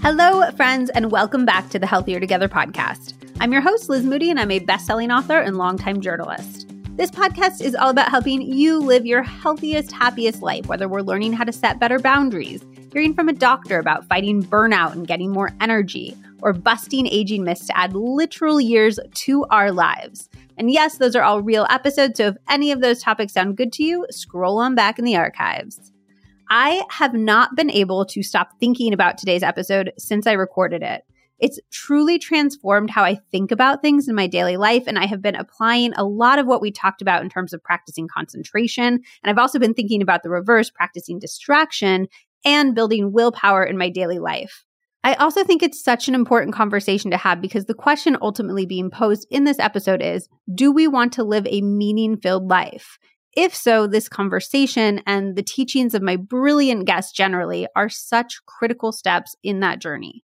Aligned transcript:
Hello, 0.00 0.48
friends, 0.52 0.90
and 0.90 1.10
welcome 1.10 1.44
back 1.44 1.68
to 1.70 1.78
the 1.78 1.86
Healthier 1.86 2.20
Together 2.20 2.48
podcast. 2.48 3.14
I'm 3.40 3.52
your 3.52 3.60
host, 3.60 3.88
Liz 3.88 4.04
Moody, 4.04 4.30
and 4.30 4.38
I'm 4.38 4.52
a 4.52 4.60
best 4.60 4.86
selling 4.86 5.10
author 5.10 5.38
and 5.38 5.58
longtime 5.58 6.00
journalist. 6.00 6.68
This 6.96 7.10
podcast 7.10 7.60
is 7.60 7.74
all 7.74 7.90
about 7.90 8.08
helping 8.08 8.40
you 8.40 8.78
live 8.78 9.04
your 9.04 9.22
healthiest, 9.22 9.90
happiest 9.90 10.40
life, 10.40 10.66
whether 10.66 10.88
we're 10.88 11.00
learning 11.00 11.32
how 11.32 11.42
to 11.42 11.52
set 11.52 11.80
better 11.80 11.98
boundaries, 11.98 12.64
hearing 12.92 13.12
from 13.12 13.28
a 13.28 13.32
doctor 13.32 13.80
about 13.80 14.06
fighting 14.06 14.40
burnout 14.40 14.92
and 14.92 15.06
getting 15.06 15.32
more 15.32 15.52
energy, 15.60 16.16
or 16.42 16.52
busting 16.52 17.08
aging 17.08 17.42
myths 17.42 17.66
to 17.66 17.76
add 17.76 17.92
literal 17.92 18.60
years 18.60 19.00
to 19.14 19.44
our 19.46 19.72
lives. 19.72 20.28
And 20.56 20.70
yes, 20.70 20.98
those 20.98 21.16
are 21.16 21.24
all 21.24 21.42
real 21.42 21.66
episodes, 21.70 22.18
so 22.18 22.28
if 22.28 22.36
any 22.48 22.70
of 22.70 22.80
those 22.80 23.02
topics 23.02 23.32
sound 23.32 23.56
good 23.56 23.72
to 23.74 23.82
you, 23.82 24.06
scroll 24.10 24.58
on 24.58 24.76
back 24.76 24.98
in 25.00 25.04
the 25.04 25.16
archives. 25.16 25.92
I 26.50 26.84
have 26.90 27.14
not 27.14 27.56
been 27.56 27.70
able 27.70 28.04
to 28.06 28.22
stop 28.22 28.58
thinking 28.58 28.92
about 28.92 29.18
today's 29.18 29.42
episode 29.42 29.92
since 29.98 30.26
I 30.26 30.32
recorded 30.32 30.82
it. 30.82 31.02
It's 31.38 31.60
truly 31.70 32.18
transformed 32.18 32.90
how 32.90 33.04
I 33.04 33.18
think 33.30 33.52
about 33.52 33.80
things 33.80 34.08
in 34.08 34.14
my 34.14 34.26
daily 34.26 34.56
life. 34.56 34.84
And 34.86 34.98
I 34.98 35.06
have 35.06 35.22
been 35.22 35.36
applying 35.36 35.92
a 35.94 36.04
lot 36.04 36.38
of 36.38 36.46
what 36.46 36.60
we 36.60 36.72
talked 36.72 37.00
about 37.00 37.22
in 37.22 37.28
terms 37.28 37.52
of 37.52 37.62
practicing 37.62 38.08
concentration. 38.08 38.94
And 38.94 39.04
I've 39.24 39.38
also 39.38 39.58
been 39.58 39.74
thinking 39.74 40.02
about 40.02 40.22
the 40.22 40.30
reverse, 40.30 40.70
practicing 40.70 41.18
distraction 41.18 42.08
and 42.44 42.74
building 42.74 43.12
willpower 43.12 43.62
in 43.62 43.78
my 43.78 43.88
daily 43.88 44.18
life. 44.18 44.64
I 45.04 45.14
also 45.14 45.44
think 45.44 45.62
it's 45.62 45.82
such 45.82 46.08
an 46.08 46.14
important 46.14 46.54
conversation 46.54 47.12
to 47.12 47.16
have 47.16 47.40
because 47.40 47.66
the 47.66 47.74
question 47.74 48.16
ultimately 48.20 48.66
being 48.66 48.90
posed 48.90 49.26
in 49.30 49.44
this 49.44 49.60
episode 49.60 50.02
is 50.02 50.28
Do 50.52 50.72
we 50.72 50.88
want 50.88 51.12
to 51.14 51.24
live 51.24 51.46
a 51.46 51.62
meaning 51.62 52.16
filled 52.16 52.48
life? 52.48 52.98
If 53.40 53.54
so, 53.54 53.86
this 53.86 54.08
conversation 54.08 55.00
and 55.06 55.36
the 55.36 55.44
teachings 55.44 55.94
of 55.94 56.02
my 56.02 56.16
brilliant 56.16 56.86
guests 56.86 57.12
generally 57.12 57.68
are 57.76 57.88
such 57.88 58.44
critical 58.46 58.90
steps 58.90 59.36
in 59.44 59.60
that 59.60 59.78
journey. 59.78 60.24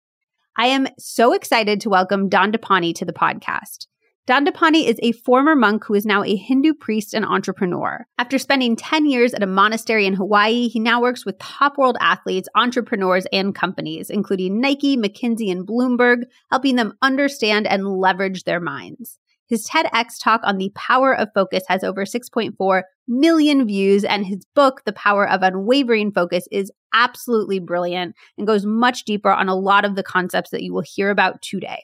I 0.56 0.66
am 0.66 0.88
so 0.98 1.32
excited 1.32 1.80
to 1.82 1.88
welcome 1.90 2.28
Dandapani 2.28 2.92
to 2.96 3.04
the 3.04 3.12
podcast. 3.12 3.86
Dandapani 4.26 4.88
is 4.88 4.98
a 5.00 5.12
former 5.12 5.54
monk 5.54 5.84
who 5.84 5.94
is 5.94 6.04
now 6.04 6.24
a 6.24 6.34
Hindu 6.34 6.74
priest 6.74 7.14
and 7.14 7.24
entrepreneur. 7.24 8.04
After 8.18 8.36
spending 8.36 8.74
10 8.74 9.06
years 9.06 9.32
at 9.32 9.44
a 9.44 9.46
monastery 9.46 10.06
in 10.06 10.14
Hawaii, 10.14 10.66
he 10.66 10.80
now 10.80 11.00
works 11.00 11.24
with 11.24 11.38
top 11.38 11.78
world 11.78 11.96
athletes, 12.00 12.48
entrepreneurs, 12.56 13.28
and 13.32 13.54
companies, 13.54 14.10
including 14.10 14.60
Nike, 14.60 14.96
McKinsey, 14.96 15.52
and 15.52 15.64
Bloomberg, 15.64 16.24
helping 16.50 16.74
them 16.74 16.94
understand 17.00 17.68
and 17.68 17.86
leverage 17.86 18.42
their 18.42 18.58
minds. 18.58 19.20
His 19.46 19.68
TEDx 19.68 20.18
talk 20.20 20.40
on 20.44 20.58
the 20.58 20.72
power 20.74 21.14
of 21.14 21.28
focus 21.34 21.64
has 21.68 21.84
over 21.84 22.04
6.4 22.04 22.82
million 23.06 23.66
views, 23.66 24.04
and 24.04 24.24
his 24.24 24.44
book, 24.54 24.82
The 24.86 24.92
Power 24.92 25.28
of 25.28 25.42
Unwavering 25.42 26.12
Focus, 26.12 26.48
is 26.50 26.72
absolutely 26.94 27.58
brilliant 27.58 28.14
and 28.38 28.46
goes 28.46 28.64
much 28.64 29.04
deeper 29.04 29.30
on 29.30 29.48
a 29.48 29.54
lot 29.54 29.84
of 29.84 29.96
the 29.96 30.02
concepts 30.02 30.50
that 30.50 30.62
you 30.62 30.72
will 30.72 30.84
hear 30.84 31.10
about 31.10 31.42
today. 31.42 31.82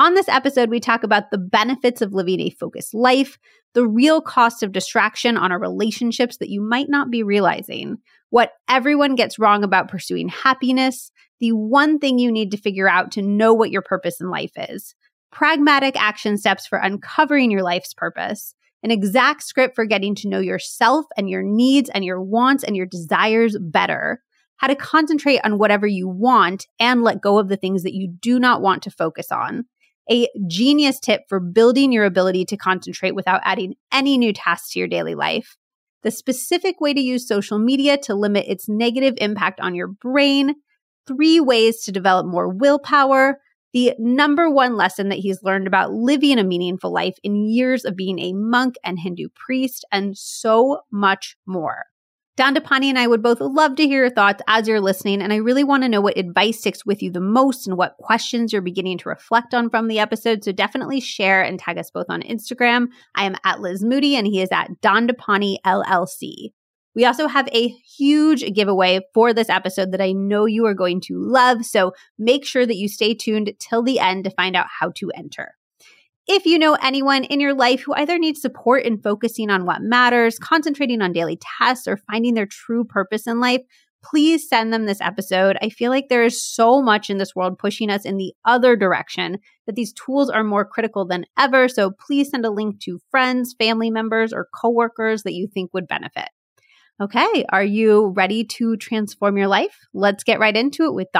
On 0.00 0.14
this 0.14 0.28
episode, 0.28 0.70
we 0.70 0.80
talk 0.80 1.04
about 1.04 1.30
the 1.30 1.38
benefits 1.38 2.00
of 2.00 2.14
living 2.14 2.40
a 2.40 2.50
focused 2.50 2.94
life, 2.94 3.38
the 3.74 3.86
real 3.86 4.22
cost 4.22 4.62
of 4.62 4.72
distraction 4.72 5.36
on 5.36 5.52
our 5.52 5.60
relationships 5.60 6.38
that 6.38 6.48
you 6.48 6.62
might 6.62 6.88
not 6.88 7.10
be 7.10 7.22
realizing, 7.22 7.98
what 8.30 8.52
everyone 8.68 9.14
gets 9.14 9.38
wrong 9.38 9.62
about 9.62 9.88
pursuing 9.88 10.28
happiness, 10.28 11.12
the 11.38 11.52
one 11.52 11.98
thing 11.98 12.18
you 12.18 12.32
need 12.32 12.50
to 12.50 12.56
figure 12.56 12.88
out 12.88 13.12
to 13.12 13.22
know 13.22 13.52
what 13.52 13.70
your 13.70 13.82
purpose 13.82 14.20
in 14.20 14.30
life 14.30 14.52
is, 14.56 14.94
pragmatic 15.32 16.00
action 16.00 16.36
steps 16.36 16.66
for 16.66 16.78
uncovering 16.78 17.50
your 17.50 17.62
life's 17.62 17.94
purpose, 17.94 18.54
an 18.82 18.90
exact 18.90 19.42
script 19.42 19.74
for 19.74 19.84
getting 19.84 20.14
to 20.16 20.28
know 20.28 20.40
yourself 20.40 21.06
and 21.16 21.28
your 21.28 21.42
needs 21.42 21.90
and 21.90 22.04
your 22.04 22.20
wants 22.20 22.64
and 22.64 22.76
your 22.76 22.86
desires 22.86 23.56
better, 23.60 24.22
how 24.56 24.66
to 24.66 24.74
concentrate 24.74 25.40
on 25.44 25.58
whatever 25.58 25.86
you 25.86 26.08
want 26.08 26.66
and 26.78 27.02
let 27.02 27.20
go 27.20 27.38
of 27.38 27.48
the 27.48 27.56
things 27.56 27.82
that 27.82 27.94
you 27.94 28.08
do 28.20 28.38
not 28.38 28.62
want 28.62 28.82
to 28.82 28.90
focus 28.90 29.30
on. 29.30 29.64
A 30.10 30.28
genius 30.48 30.98
tip 30.98 31.22
for 31.28 31.38
building 31.38 31.92
your 31.92 32.04
ability 32.04 32.44
to 32.46 32.56
concentrate 32.56 33.14
without 33.14 33.40
adding 33.44 33.74
any 33.92 34.18
new 34.18 34.32
tasks 34.32 34.72
to 34.72 34.78
your 34.78 34.88
daily 34.88 35.14
life. 35.14 35.56
The 36.02 36.10
specific 36.10 36.80
way 36.80 36.94
to 36.94 37.00
use 37.00 37.28
social 37.28 37.58
media 37.58 37.96
to 37.98 38.14
limit 38.14 38.46
its 38.48 38.68
negative 38.68 39.14
impact 39.18 39.60
on 39.60 39.74
your 39.74 39.86
brain. 39.86 40.54
Three 41.06 41.38
ways 41.38 41.84
to 41.84 41.92
develop 41.92 42.26
more 42.26 42.48
willpower 42.48 43.38
the 43.72 43.94
number 43.98 44.50
one 44.50 44.76
lesson 44.76 45.08
that 45.08 45.18
he's 45.18 45.42
learned 45.42 45.66
about 45.66 45.92
living 45.92 46.38
a 46.38 46.44
meaningful 46.44 46.92
life 46.92 47.16
in 47.22 47.46
years 47.46 47.84
of 47.84 47.96
being 47.96 48.18
a 48.18 48.32
monk 48.32 48.76
and 48.84 48.98
Hindu 48.98 49.28
priest, 49.34 49.84
and 49.92 50.16
so 50.16 50.80
much 50.90 51.36
more. 51.46 51.84
Dandapani 52.40 52.86
and 52.86 52.98
I 52.98 53.06
would 53.06 53.22
both 53.22 53.40
love 53.40 53.76
to 53.76 53.86
hear 53.86 54.00
your 54.00 54.10
thoughts 54.10 54.42
as 54.48 54.66
you're 54.66 54.80
listening, 54.80 55.20
and 55.20 55.32
I 55.32 55.36
really 55.36 55.62
want 55.62 55.82
to 55.82 55.90
know 55.90 56.00
what 56.00 56.16
advice 56.16 56.60
sticks 56.60 56.86
with 56.86 57.02
you 57.02 57.10
the 57.10 57.20
most 57.20 57.66
and 57.66 57.76
what 57.76 57.98
questions 57.98 58.52
you're 58.52 58.62
beginning 58.62 58.96
to 58.98 59.10
reflect 59.10 59.52
on 59.52 59.68
from 59.68 59.88
the 59.88 59.98
episode. 59.98 60.42
So 60.42 60.50
definitely 60.50 61.00
share 61.00 61.42
and 61.42 61.58
tag 61.58 61.76
us 61.76 61.90
both 61.90 62.06
on 62.08 62.22
Instagram. 62.22 62.88
I 63.14 63.24
am 63.24 63.36
at 63.44 63.60
Liz 63.60 63.84
Moody, 63.84 64.16
and 64.16 64.26
he 64.26 64.40
is 64.40 64.48
at 64.52 64.70
Dandapani 64.80 65.58
LLC. 65.66 66.52
We 66.94 67.04
also 67.04 67.28
have 67.28 67.48
a 67.48 67.68
huge 67.68 68.44
giveaway 68.52 69.00
for 69.14 69.32
this 69.32 69.48
episode 69.48 69.92
that 69.92 70.00
I 70.00 70.12
know 70.12 70.46
you 70.46 70.66
are 70.66 70.74
going 70.74 71.00
to 71.02 71.14
love. 71.18 71.64
So 71.64 71.92
make 72.18 72.44
sure 72.44 72.66
that 72.66 72.76
you 72.76 72.88
stay 72.88 73.14
tuned 73.14 73.52
till 73.58 73.82
the 73.82 74.00
end 74.00 74.24
to 74.24 74.30
find 74.30 74.56
out 74.56 74.66
how 74.80 74.90
to 74.96 75.10
enter. 75.14 75.54
If 76.26 76.46
you 76.46 76.58
know 76.58 76.76
anyone 76.80 77.24
in 77.24 77.40
your 77.40 77.54
life 77.54 77.80
who 77.80 77.94
either 77.94 78.18
needs 78.18 78.40
support 78.40 78.84
in 78.84 79.00
focusing 79.00 79.50
on 79.50 79.66
what 79.66 79.82
matters, 79.82 80.38
concentrating 80.38 81.02
on 81.02 81.12
daily 81.12 81.38
tasks, 81.58 81.88
or 81.88 81.96
finding 81.96 82.34
their 82.34 82.46
true 82.46 82.84
purpose 82.84 83.26
in 83.26 83.40
life, 83.40 83.62
please 84.02 84.48
send 84.48 84.72
them 84.72 84.86
this 84.86 85.00
episode. 85.00 85.58
I 85.60 85.68
feel 85.68 85.90
like 85.90 86.08
there 86.08 86.24
is 86.24 86.44
so 86.44 86.82
much 86.82 87.10
in 87.10 87.18
this 87.18 87.34
world 87.34 87.58
pushing 87.58 87.90
us 87.90 88.04
in 88.04 88.16
the 88.16 88.32
other 88.44 88.76
direction 88.76 89.38
that 89.66 89.74
these 89.74 89.92
tools 89.92 90.30
are 90.30 90.44
more 90.44 90.64
critical 90.64 91.04
than 91.04 91.26
ever. 91.38 91.68
So 91.68 91.90
please 91.90 92.30
send 92.30 92.44
a 92.44 92.50
link 92.50 92.80
to 92.80 93.00
friends, 93.10 93.54
family 93.58 93.90
members, 93.90 94.32
or 94.32 94.48
coworkers 94.54 95.22
that 95.24 95.34
you 95.34 95.48
think 95.52 95.74
would 95.74 95.88
benefit. 95.88 96.28
Okay, 97.00 97.46
are 97.48 97.64
you 97.64 98.08
ready 98.08 98.44
to 98.44 98.76
transform 98.76 99.38
your 99.38 99.48
life? 99.48 99.86
Let's 99.94 100.22
get 100.22 100.38
right 100.38 100.54
into 100.54 100.84
it 100.84 100.92
with 100.92 101.10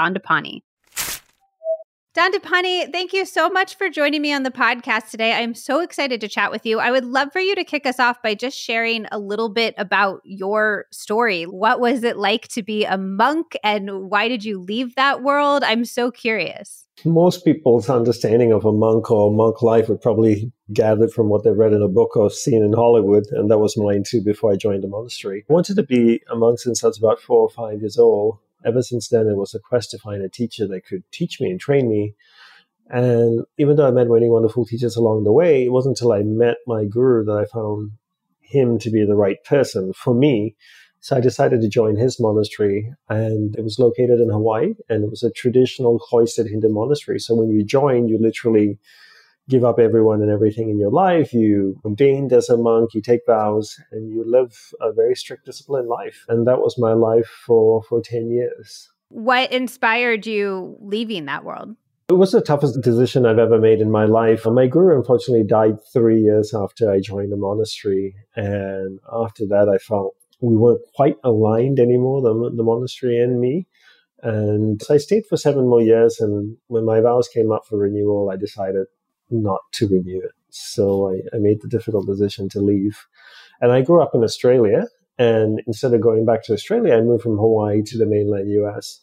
Dandapani. 2.13 2.41
Dandapani, 2.41 2.91
thank 2.91 3.13
you 3.13 3.25
so 3.25 3.49
much 3.49 3.75
for 3.75 3.89
joining 3.89 4.21
me 4.21 4.33
on 4.33 4.43
the 4.43 4.51
podcast 4.51 5.09
today. 5.09 5.33
I'm 5.33 5.55
so 5.55 5.79
excited 5.79 6.19
to 6.21 6.27
chat 6.27 6.51
with 6.51 6.65
you. 6.65 6.79
I 6.79 6.91
would 6.91 7.05
love 7.05 7.31
for 7.31 7.39
you 7.39 7.55
to 7.55 7.63
kick 7.63 7.85
us 7.85 7.99
off 7.99 8.21
by 8.21 8.35
just 8.35 8.57
sharing 8.57 9.05
a 9.11 9.19
little 9.19 9.49
bit 9.49 9.73
about 9.77 10.21
your 10.23 10.85
story. 10.91 11.43
What 11.43 11.79
was 11.79 12.03
it 12.03 12.17
like 12.17 12.47
to 12.49 12.63
be 12.63 12.85
a 12.85 12.97
monk 12.97 13.57
and 13.63 14.09
why 14.09 14.27
did 14.27 14.43
you 14.43 14.59
leave 14.59 14.95
that 14.95 15.23
world? 15.23 15.63
I'm 15.63 15.85
so 15.85 16.11
curious 16.11 16.85
most 17.03 17.43
people's 17.43 17.89
understanding 17.89 18.51
of 18.51 18.63
a 18.63 18.71
monk 18.71 19.09
or 19.09 19.33
monk 19.33 19.63
life 19.63 19.89
would 19.89 20.01
probably 20.01 20.51
gather 20.71 21.07
from 21.07 21.29
what 21.29 21.43
they've 21.43 21.57
read 21.57 21.73
in 21.73 21.81
a 21.81 21.87
book 21.87 22.15
or 22.15 22.29
seen 22.29 22.63
in 22.63 22.73
Hollywood, 22.73 23.23
and 23.31 23.49
that 23.49 23.57
was 23.57 23.75
mine 23.75 24.03
too 24.05 24.21
before 24.21 24.51
I 24.51 24.55
joined 24.55 24.83
the 24.83 24.87
monastery. 24.87 25.43
I 25.49 25.53
wanted 25.53 25.77
to 25.77 25.83
be 25.83 26.21
a 26.29 26.35
monk 26.35 26.59
since 26.59 26.83
I 26.83 26.87
was 26.87 26.99
about 26.99 27.19
four 27.19 27.39
or 27.39 27.49
five 27.49 27.79
years 27.79 27.97
old. 27.97 28.37
Ever 28.65 28.81
since 28.81 29.09
then, 29.09 29.27
it 29.27 29.35
was 29.35 29.53
a 29.53 29.59
quest 29.59 29.91
to 29.91 29.97
find 29.97 30.21
a 30.21 30.29
teacher 30.29 30.67
that 30.67 30.85
could 30.85 31.03
teach 31.11 31.39
me 31.41 31.49
and 31.49 31.59
train 31.59 31.89
me. 31.89 32.13
And 32.89 33.45
even 33.57 33.75
though 33.75 33.87
I 33.87 33.91
met 33.91 34.07
many 34.07 34.29
wonderful 34.29 34.65
teachers 34.65 34.95
along 34.95 35.23
the 35.23 35.31
way, 35.31 35.65
it 35.65 35.71
wasn't 35.71 35.97
until 35.97 36.11
I 36.11 36.23
met 36.23 36.57
my 36.67 36.85
guru 36.85 37.23
that 37.25 37.37
I 37.37 37.45
found 37.45 37.91
him 38.41 38.79
to 38.79 38.89
be 38.89 39.05
the 39.05 39.15
right 39.15 39.41
person 39.45 39.93
for 39.93 40.13
me 40.13 40.55
so 41.01 41.17
I 41.17 41.19
decided 41.19 41.61
to 41.61 41.67
join 41.67 41.95
his 41.95 42.19
monastery, 42.19 42.93
and 43.09 43.55
it 43.55 43.63
was 43.63 43.79
located 43.79 44.19
in 44.19 44.29
Hawaii, 44.29 44.75
and 44.87 45.03
it 45.03 45.09
was 45.09 45.23
a 45.23 45.31
traditional 45.31 45.97
cloistered 45.97 46.45
Hindu 46.45 46.69
monastery. 46.69 47.19
So 47.19 47.33
when 47.33 47.49
you 47.49 47.63
join, 47.63 48.07
you 48.07 48.19
literally 48.19 48.77
give 49.51 49.63
up 49.63 49.77
everyone 49.77 50.21
and 50.21 50.31
everything 50.31 50.69
in 50.69 50.79
your 50.79 50.89
life. 50.89 51.33
You 51.33 51.75
ordained 51.85 52.31
as 52.33 52.49
a 52.49 52.57
monk, 52.57 52.95
you 52.95 53.01
take 53.01 53.21
vows, 53.27 53.75
and 53.91 54.09
you 54.09 54.23
live 54.25 54.57
a 54.79 54.91
very 54.93 55.15
strict 55.15 55.45
disciplined 55.45 55.89
life. 55.89 56.25
And 56.29 56.47
that 56.47 56.59
was 56.59 56.79
my 56.79 56.93
life 56.93 57.29
for 57.45 57.83
for 57.83 58.01
ten 58.01 58.31
years. 58.31 58.89
What 59.09 59.51
inspired 59.51 60.25
you 60.25 60.77
leaving 60.79 61.25
that 61.25 61.43
world? 61.43 61.75
It 62.09 62.17
was 62.17 62.31
the 62.31 62.41
toughest 62.41 62.81
decision 62.81 63.25
I've 63.25 63.39
ever 63.39 63.59
made 63.59 63.79
in 63.79 63.91
my 63.91 64.05
life. 64.05 64.45
My 64.45 64.67
guru 64.67 64.97
unfortunately 64.97 65.45
died 65.45 65.77
three 65.93 66.21
years 66.21 66.53
after 66.53 66.91
I 66.91 66.99
joined 66.99 67.31
the 67.31 67.37
monastery. 67.37 68.15
And 68.35 68.99
after 69.11 69.45
that, 69.47 69.69
I 69.69 69.77
felt 69.77 70.15
we 70.41 70.57
weren't 70.57 70.81
quite 70.95 71.17
aligned 71.23 71.79
anymore, 71.79 72.21
the, 72.21 72.51
the 72.55 72.63
monastery 72.63 73.17
and 73.21 73.39
me. 73.39 73.67
And 74.23 74.81
so 74.81 74.93
I 74.93 74.97
stayed 74.97 75.25
for 75.29 75.37
seven 75.37 75.67
more 75.67 75.81
years. 75.81 76.19
And 76.19 76.57
when 76.67 76.85
my 76.85 76.99
vows 76.99 77.29
came 77.29 77.51
up 77.51 77.65
for 77.65 77.77
renewal, 77.77 78.29
I 78.29 78.35
decided 78.35 78.87
not 79.31 79.61
to 79.73 79.87
renew 79.87 80.19
it. 80.19 80.31
So 80.49 81.09
I, 81.09 81.35
I 81.35 81.39
made 81.39 81.61
the 81.61 81.67
difficult 81.67 82.07
decision 82.07 82.49
to 82.49 82.59
leave. 82.61 83.05
And 83.61 83.71
I 83.71 83.81
grew 83.81 84.01
up 84.01 84.11
in 84.13 84.23
Australia. 84.23 84.87
And 85.17 85.61
instead 85.67 85.93
of 85.93 86.01
going 86.01 86.25
back 86.25 86.43
to 86.45 86.53
Australia, 86.53 86.95
I 86.95 87.01
moved 87.01 87.23
from 87.23 87.37
Hawaii 87.37 87.83
to 87.83 87.97
the 87.97 88.05
mainland 88.05 88.49
US. 88.49 88.99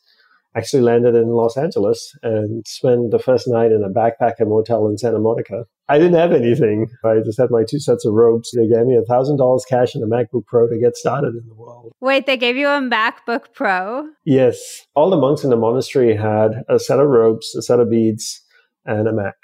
actually 0.57 0.83
landed 0.83 1.15
in 1.15 1.29
Los 1.29 1.57
Angeles 1.57 2.17
and 2.23 2.67
spent 2.67 3.11
the 3.11 3.19
first 3.19 3.47
night 3.47 3.71
in 3.71 3.85
a 3.85 3.89
backpacker 3.89 4.47
motel 4.47 4.89
in 4.89 4.99
Santa 4.99 5.21
Monica. 5.21 5.65
I 5.89 5.99
didn't 5.99 6.19
have 6.19 6.33
anything. 6.33 6.89
I 7.05 7.21
just 7.25 7.39
had 7.39 7.51
my 7.51 7.65
two 7.69 7.79
sets 7.79 8.05
of 8.05 8.15
ropes. 8.15 8.51
They 8.55 8.67
gave 8.69 8.85
me 8.87 8.97
a 8.97 9.05
thousand 9.05 9.37
dollars 9.37 9.65
cash 9.69 9.95
and 9.95 10.03
a 10.03 10.07
MacBook 10.07 10.47
Pro 10.47 10.69
to 10.69 10.79
get 10.79 10.97
started 10.97 11.35
in 11.35 11.49
the 11.49 11.55
world. 11.55 11.93
Wait, 12.01 12.27
they 12.27 12.37
gave 12.37 12.57
you 12.57 12.69
a 12.69 12.81
MacBook 12.81 13.55
Pro? 13.55 14.09
Yes. 14.25 14.87
All 14.95 15.11
the 15.11 15.17
monks 15.17 15.45
in 15.45 15.51
the 15.51 15.57
monastery 15.57 16.17
had 16.17 16.65
a 16.69 16.79
set 16.79 16.99
of 16.99 17.09
ropes, 17.09 17.55
a 17.55 17.63
set 17.63 17.81
of 17.81 17.91
beads, 17.91 18.43
and 18.85 19.07
a 19.07 19.13
Mac. 19.13 19.37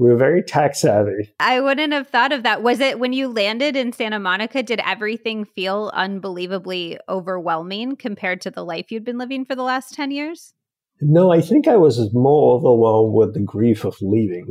We 0.00 0.08
were 0.08 0.16
very 0.16 0.42
tech 0.42 0.76
savvy. 0.76 1.34
I 1.38 1.60
wouldn't 1.60 1.92
have 1.92 2.08
thought 2.08 2.32
of 2.32 2.42
that. 2.44 2.62
Was 2.62 2.80
it 2.80 2.98
when 2.98 3.12
you 3.12 3.28
landed 3.28 3.76
in 3.76 3.92
Santa 3.92 4.18
Monica, 4.18 4.62
did 4.62 4.80
everything 4.80 5.44
feel 5.44 5.90
unbelievably 5.92 6.98
overwhelming 7.06 7.96
compared 7.96 8.40
to 8.40 8.50
the 8.50 8.64
life 8.64 8.90
you'd 8.90 9.04
been 9.04 9.18
living 9.18 9.44
for 9.44 9.54
the 9.54 9.62
last 9.62 9.92
10 9.92 10.10
years? 10.10 10.54
No, 11.02 11.30
I 11.30 11.42
think 11.42 11.68
I 11.68 11.76
was 11.76 11.98
more 12.14 12.54
overwhelmed 12.54 13.12
with 13.12 13.34
the 13.34 13.40
grief 13.40 13.84
of 13.84 13.94
leaving. 14.00 14.46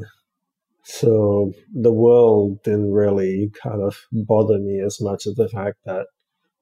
So 0.84 1.52
the 1.74 1.94
world 1.94 2.62
didn't 2.64 2.92
really 2.92 3.50
kind 3.64 3.82
of 3.82 3.98
bother 4.12 4.60
me 4.60 4.80
as 4.86 5.02
much 5.02 5.26
as 5.26 5.34
the 5.34 5.50
fact 5.50 5.78
that 5.86 6.06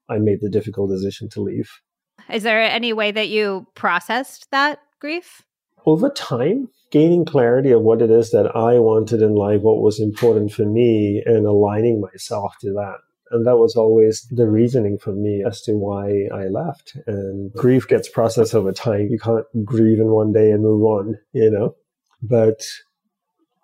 I 0.10 0.20
made 0.20 0.40
the 0.40 0.50
difficult 0.50 0.92
decision 0.92 1.28
to 1.32 1.42
leave. 1.42 1.70
Is 2.32 2.44
there 2.44 2.62
any 2.62 2.94
way 2.94 3.12
that 3.12 3.28
you 3.28 3.68
processed 3.76 4.50
that 4.52 4.80
grief? 5.02 5.44
Over 5.88 6.10
time, 6.10 6.68
gaining 6.92 7.24
clarity 7.24 7.72
of 7.72 7.82
what 7.82 8.02
it 8.02 8.12
is 8.12 8.32
that 8.32 8.54
I 8.54 8.78
wanted 8.78 9.22
in 9.22 9.36
life, 9.36 9.62
what 9.62 9.82
was 9.82 10.02
important 10.02 10.52
for 10.52 10.66
me, 10.66 11.24
and 11.26 11.46
aligning 11.46 12.02
myself 12.02 12.56
to 12.60 12.74
that. 12.74 12.98
And 13.32 13.48
that 13.48 13.56
was 13.56 13.78
always 13.78 14.28
the 14.30 14.50
reasoning 14.50 14.98
for 14.98 15.14
me 15.14 15.46
as 15.48 15.62
to 15.62 15.78
why 15.78 16.28
I 16.34 16.48
left. 16.50 16.98
And 17.08 17.54
grief 17.54 17.88
gets 17.88 18.10
processed 18.10 18.54
over 18.54 18.74
time. 18.74 19.08
You 19.10 19.18
can't 19.18 19.46
grieve 19.64 20.00
in 20.00 20.08
one 20.08 20.34
day 20.34 20.52
and 20.52 20.62
move 20.62 20.84
on, 20.84 21.18
you 21.32 21.50
know? 21.50 21.76
But 22.22 22.68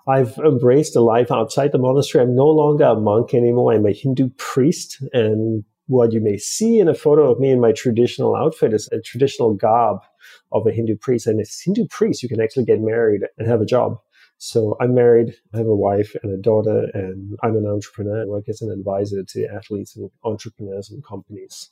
I've 0.07 0.37
embraced 0.37 0.95
a 0.95 1.01
life 1.01 1.29
outside 1.29 1.73
the 1.73 1.77
monastery. 1.77 2.23
I'm 2.23 2.37
no 2.37 2.47
longer 2.47 2.85
a 2.85 2.95
monk 2.95 3.33
anymore. 3.33 3.73
I'm 3.73 3.85
a 3.85 3.91
Hindu 3.91 4.29
priest. 4.37 5.03
And 5.11 5.65
what 5.87 6.13
you 6.13 6.21
may 6.21 6.37
see 6.37 6.79
in 6.79 6.87
a 6.87 6.95
photo 6.95 7.29
of 7.29 7.39
me 7.41 7.51
in 7.51 7.59
my 7.59 7.73
traditional 7.73 8.33
outfit 8.33 8.73
is 8.73 8.87
a 8.93 9.01
traditional 9.01 9.53
garb 9.53 9.99
of 10.53 10.65
a 10.67 10.71
Hindu 10.71 10.97
priest. 10.97 11.27
And 11.27 11.41
as 11.41 11.59
Hindu 11.59 11.87
priest, 11.87 12.23
you 12.23 12.29
can 12.29 12.41
actually 12.41 12.65
get 12.65 12.79
married 12.79 13.21
and 13.37 13.47
have 13.47 13.61
a 13.61 13.65
job. 13.65 13.97
So 14.37 14.75
I'm 14.81 14.93
married, 14.93 15.35
I 15.53 15.57
have 15.57 15.67
a 15.67 15.75
wife 15.75 16.15
and 16.21 16.33
a 16.33 16.41
daughter, 16.41 16.89
and 16.93 17.37
I'm 17.43 17.55
an 17.55 17.65
entrepreneur. 17.65 18.23
I 18.23 18.25
work 18.25 18.49
as 18.49 18.61
an 18.61 18.71
advisor 18.71 19.23
to 19.23 19.47
athletes 19.47 19.95
and 19.95 20.09
entrepreneurs 20.23 20.89
and 20.89 21.03
companies, 21.03 21.69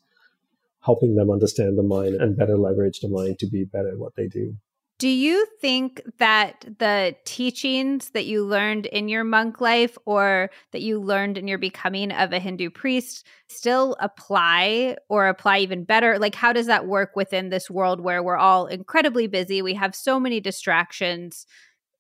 helping 0.82 1.16
them 1.16 1.30
understand 1.30 1.78
the 1.78 1.84
mind 1.84 2.16
and 2.16 2.38
better 2.38 2.58
leverage 2.58 3.02
the 3.02 3.10
mind 3.10 3.40
to 3.40 3.48
be 3.48 3.66
better 3.66 3.90
at 3.90 4.00
what 4.00 4.16
they 4.16 4.28
do. 4.28 4.56
Do 5.02 5.10
you 5.10 5.48
think 5.60 6.04
that 6.20 6.64
the 6.78 7.16
teachings 7.26 8.12
that 8.12 8.26
you 8.26 8.46
learned 8.46 8.86
in 8.86 9.10
your 9.10 9.24
monk 9.24 9.60
life 9.60 9.98
or 10.06 10.52
that 10.74 10.84
you 10.84 11.02
learned 11.02 11.40
in 11.40 11.48
your 11.48 11.58
becoming 11.58 12.12
of 12.12 12.32
a 12.34 12.38
Hindu 12.38 12.70
priest 12.70 13.26
still 13.50 13.98
apply 14.00 14.98
or 15.10 15.28
apply 15.28 15.58
even 15.58 15.86
better? 15.86 16.20
Like, 16.20 16.36
how 16.36 16.54
does 16.54 16.68
that 16.68 16.86
work 16.86 17.16
within 17.16 17.50
this 17.50 17.68
world 17.68 18.00
where 18.00 18.22
we're 18.22 18.38
all 18.38 18.68
incredibly 18.68 19.26
busy? 19.26 19.64
We 19.64 19.74
have 19.74 19.96
so 19.96 20.20
many 20.20 20.40
distractions. 20.40 21.48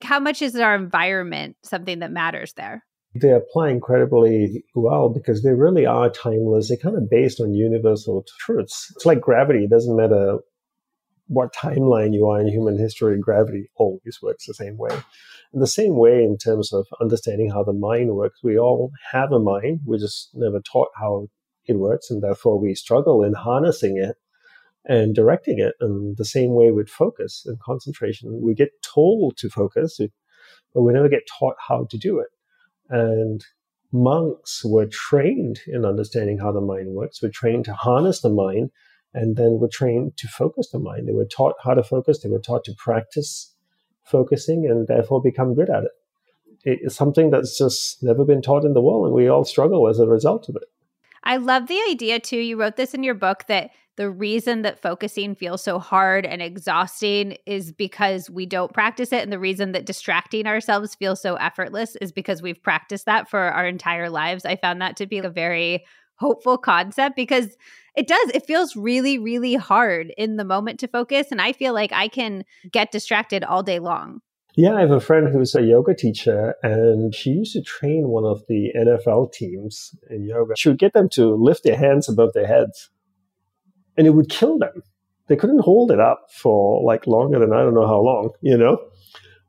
How 0.03 0.19
much 0.19 0.43
is 0.43 0.55
our 0.55 0.75
environment 0.75 1.55
something 1.63 1.97
that 2.01 2.11
matters 2.11 2.53
there? 2.53 2.85
They 3.19 3.31
apply 3.31 3.69
incredibly 3.71 4.63
well 4.75 5.09
because 5.09 5.41
they 5.41 5.53
really 5.53 5.87
are 5.87 6.11
timeless. 6.11 6.67
They're 6.67 6.77
kind 6.77 6.97
of 6.97 7.09
based 7.09 7.41
on 7.41 7.55
universal 7.55 8.25
truths. 8.41 8.93
It's 8.95 9.07
like 9.07 9.21
gravity. 9.21 9.63
It 9.63 9.71
doesn't 9.71 9.97
matter 9.97 10.37
what 11.31 11.55
timeline 11.55 12.13
you 12.13 12.27
are 12.27 12.41
in 12.41 12.47
human 12.47 12.77
history, 12.77 13.17
gravity 13.17 13.69
always 13.77 14.19
works 14.21 14.45
the 14.45 14.53
same 14.53 14.77
way. 14.77 14.91
In 15.53 15.61
the 15.61 15.67
same 15.67 15.95
way, 15.95 16.25
in 16.25 16.37
terms 16.37 16.73
of 16.73 16.87
understanding 16.99 17.49
how 17.49 17.63
the 17.63 17.71
mind 17.71 18.15
works, 18.15 18.43
we 18.43 18.59
all 18.59 18.91
have 19.11 19.31
a 19.31 19.39
mind. 19.39 19.79
We're 19.85 19.97
just 19.97 20.31
never 20.33 20.59
taught 20.59 20.89
how 20.99 21.29
it 21.67 21.75
works, 21.75 22.11
and 22.11 22.21
therefore 22.21 22.59
we 22.59 22.75
struggle 22.75 23.23
in 23.23 23.33
harnessing 23.33 23.95
it 23.95 24.17
and 24.83 25.15
directing 25.15 25.59
it. 25.59 25.75
And 25.79 26.17
the 26.17 26.25
same 26.25 26.53
way 26.53 26.71
with 26.71 26.89
focus 26.89 27.43
and 27.45 27.57
concentration, 27.61 28.41
we 28.41 28.53
get 28.53 28.71
told 28.83 29.37
to 29.37 29.49
focus, 29.49 30.01
but 30.73 30.81
we 30.81 30.91
never 30.91 31.07
get 31.07 31.27
taught 31.39 31.55
how 31.65 31.87
to 31.89 31.97
do 31.97 32.19
it. 32.19 32.27
And 32.89 33.45
monks 33.93 34.65
were 34.65 34.85
trained 34.85 35.61
in 35.65 35.85
understanding 35.85 36.39
how 36.39 36.51
the 36.51 36.59
mind 36.59 36.89
works. 36.89 37.21
We're 37.21 37.29
trained 37.29 37.63
to 37.65 37.73
harness 37.73 38.19
the 38.19 38.29
mind 38.29 38.71
and 39.13 39.35
then 39.35 39.59
were 39.59 39.69
trained 39.71 40.17
to 40.17 40.27
focus 40.27 40.69
the 40.69 40.79
mind. 40.79 41.07
They 41.07 41.13
were 41.13 41.25
taught 41.25 41.55
how 41.63 41.73
to 41.73 41.83
focus, 41.83 42.19
they 42.19 42.29
were 42.29 42.39
taught 42.39 42.63
to 42.65 42.73
practice 42.77 43.53
focusing 44.03 44.65
and 44.65 44.87
therefore 44.87 45.21
become 45.21 45.53
good 45.53 45.69
at 45.69 45.83
it. 45.83 45.91
It's 46.63 46.95
something 46.95 47.31
that's 47.31 47.57
just 47.57 48.03
never 48.03 48.23
been 48.23 48.41
taught 48.41 48.65
in 48.65 48.73
the 48.73 48.81
world, 48.81 49.05
and 49.05 49.15
we 49.15 49.27
all 49.27 49.45
struggle 49.45 49.87
as 49.87 49.99
a 49.99 50.05
result 50.05 50.47
of 50.47 50.55
it. 50.55 50.63
I 51.23 51.37
love 51.37 51.67
the 51.67 51.79
idea 51.89 52.19
too. 52.19 52.37
You 52.37 52.59
wrote 52.59 52.75
this 52.75 52.93
in 52.93 53.03
your 53.03 53.13
book 53.13 53.45
that 53.47 53.71
the 53.97 54.09
reason 54.09 54.61
that 54.61 54.81
focusing 54.81 55.35
feels 55.35 55.61
so 55.61 55.77
hard 55.77 56.25
and 56.25 56.41
exhausting 56.41 57.37
is 57.45 57.71
because 57.71 58.29
we 58.29 58.45
don't 58.45 58.73
practice 58.73 59.11
it. 59.11 59.21
And 59.21 59.31
the 59.31 59.39
reason 59.39 59.73
that 59.73 59.85
distracting 59.85 60.47
ourselves 60.47 60.95
feels 60.95 61.21
so 61.21 61.35
effortless 61.35 61.95
is 61.97 62.11
because 62.11 62.41
we've 62.41 62.63
practiced 62.63 63.05
that 63.05 63.29
for 63.29 63.39
our 63.39 63.67
entire 63.67 64.09
lives. 64.09 64.45
I 64.45 64.55
found 64.55 64.81
that 64.81 64.95
to 64.97 65.05
be 65.05 65.19
a 65.19 65.29
very 65.29 65.85
hopeful 66.21 66.57
concept 66.57 67.15
because 67.15 67.57
it 67.95 68.07
does. 68.07 68.29
It 68.33 68.45
feels 68.45 68.75
really, 68.75 69.17
really 69.17 69.55
hard 69.55 70.13
in 70.17 70.37
the 70.37 70.45
moment 70.45 70.79
to 70.79 70.87
focus. 70.87 71.27
And 71.31 71.41
I 71.41 71.51
feel 71.51 71.73
like 71.73 71.91
I 71.91 72.07
can 72.07 72.45
get 72.71 72.91
distracted 72.91 73.43
all 73.43 73.63
day 73.63 73.79
long. 73.79 74.21
Yeah, 74.55 74.75
I 74.75 74.81
have 74.81 74.91
a 74.91 74.99
friend 74.99 75.29
who's 75.29 75.55
a 75.55 75.61
yoga 75.61 75.95
teacher, 75.95 76.55
and 76.61 77.15
she 77.15 77.29
used 77.29 77.53
to 77.53 77.61
train 77.61 78.09
one 78.09 78.25
of 78.25 78.43
the 78.49 78.71
NFL 78.75 79.31
teams 79.31 79.95
in 80.09 80.25
yoga. 80.25 80.57
She 80.57 80.67
would 80.67 80.77
get 80.77 80.93
them 80.93 81.07
to 81.13 81.33
lift 81.35 81.63
their 81.63 81.77
hands 81.77 82.09
above 82.09 82.33
their 82.33 82.47
heads, 82.47 82.89
and 83.95 84.05
it 84.05 84.09
would 84.09 84.29
kill 84.29 84.57
them. 84.59 84.83
They 85.27 85.37
couldn't 85.37 85.59
hold 85.59 85.89
it 85.89 86.01
up 86.01 86.25
for 86.35 86.83
like 86.83 87.07
longer 87.07 87.39
than 87.39 87.53
I 87.53 87.61
don't 87.61 87.73
know 87.73 87.87
how 87.87 88.01
long, 88.01 88.31
you 88.41 88.57
know? 88.57 88.77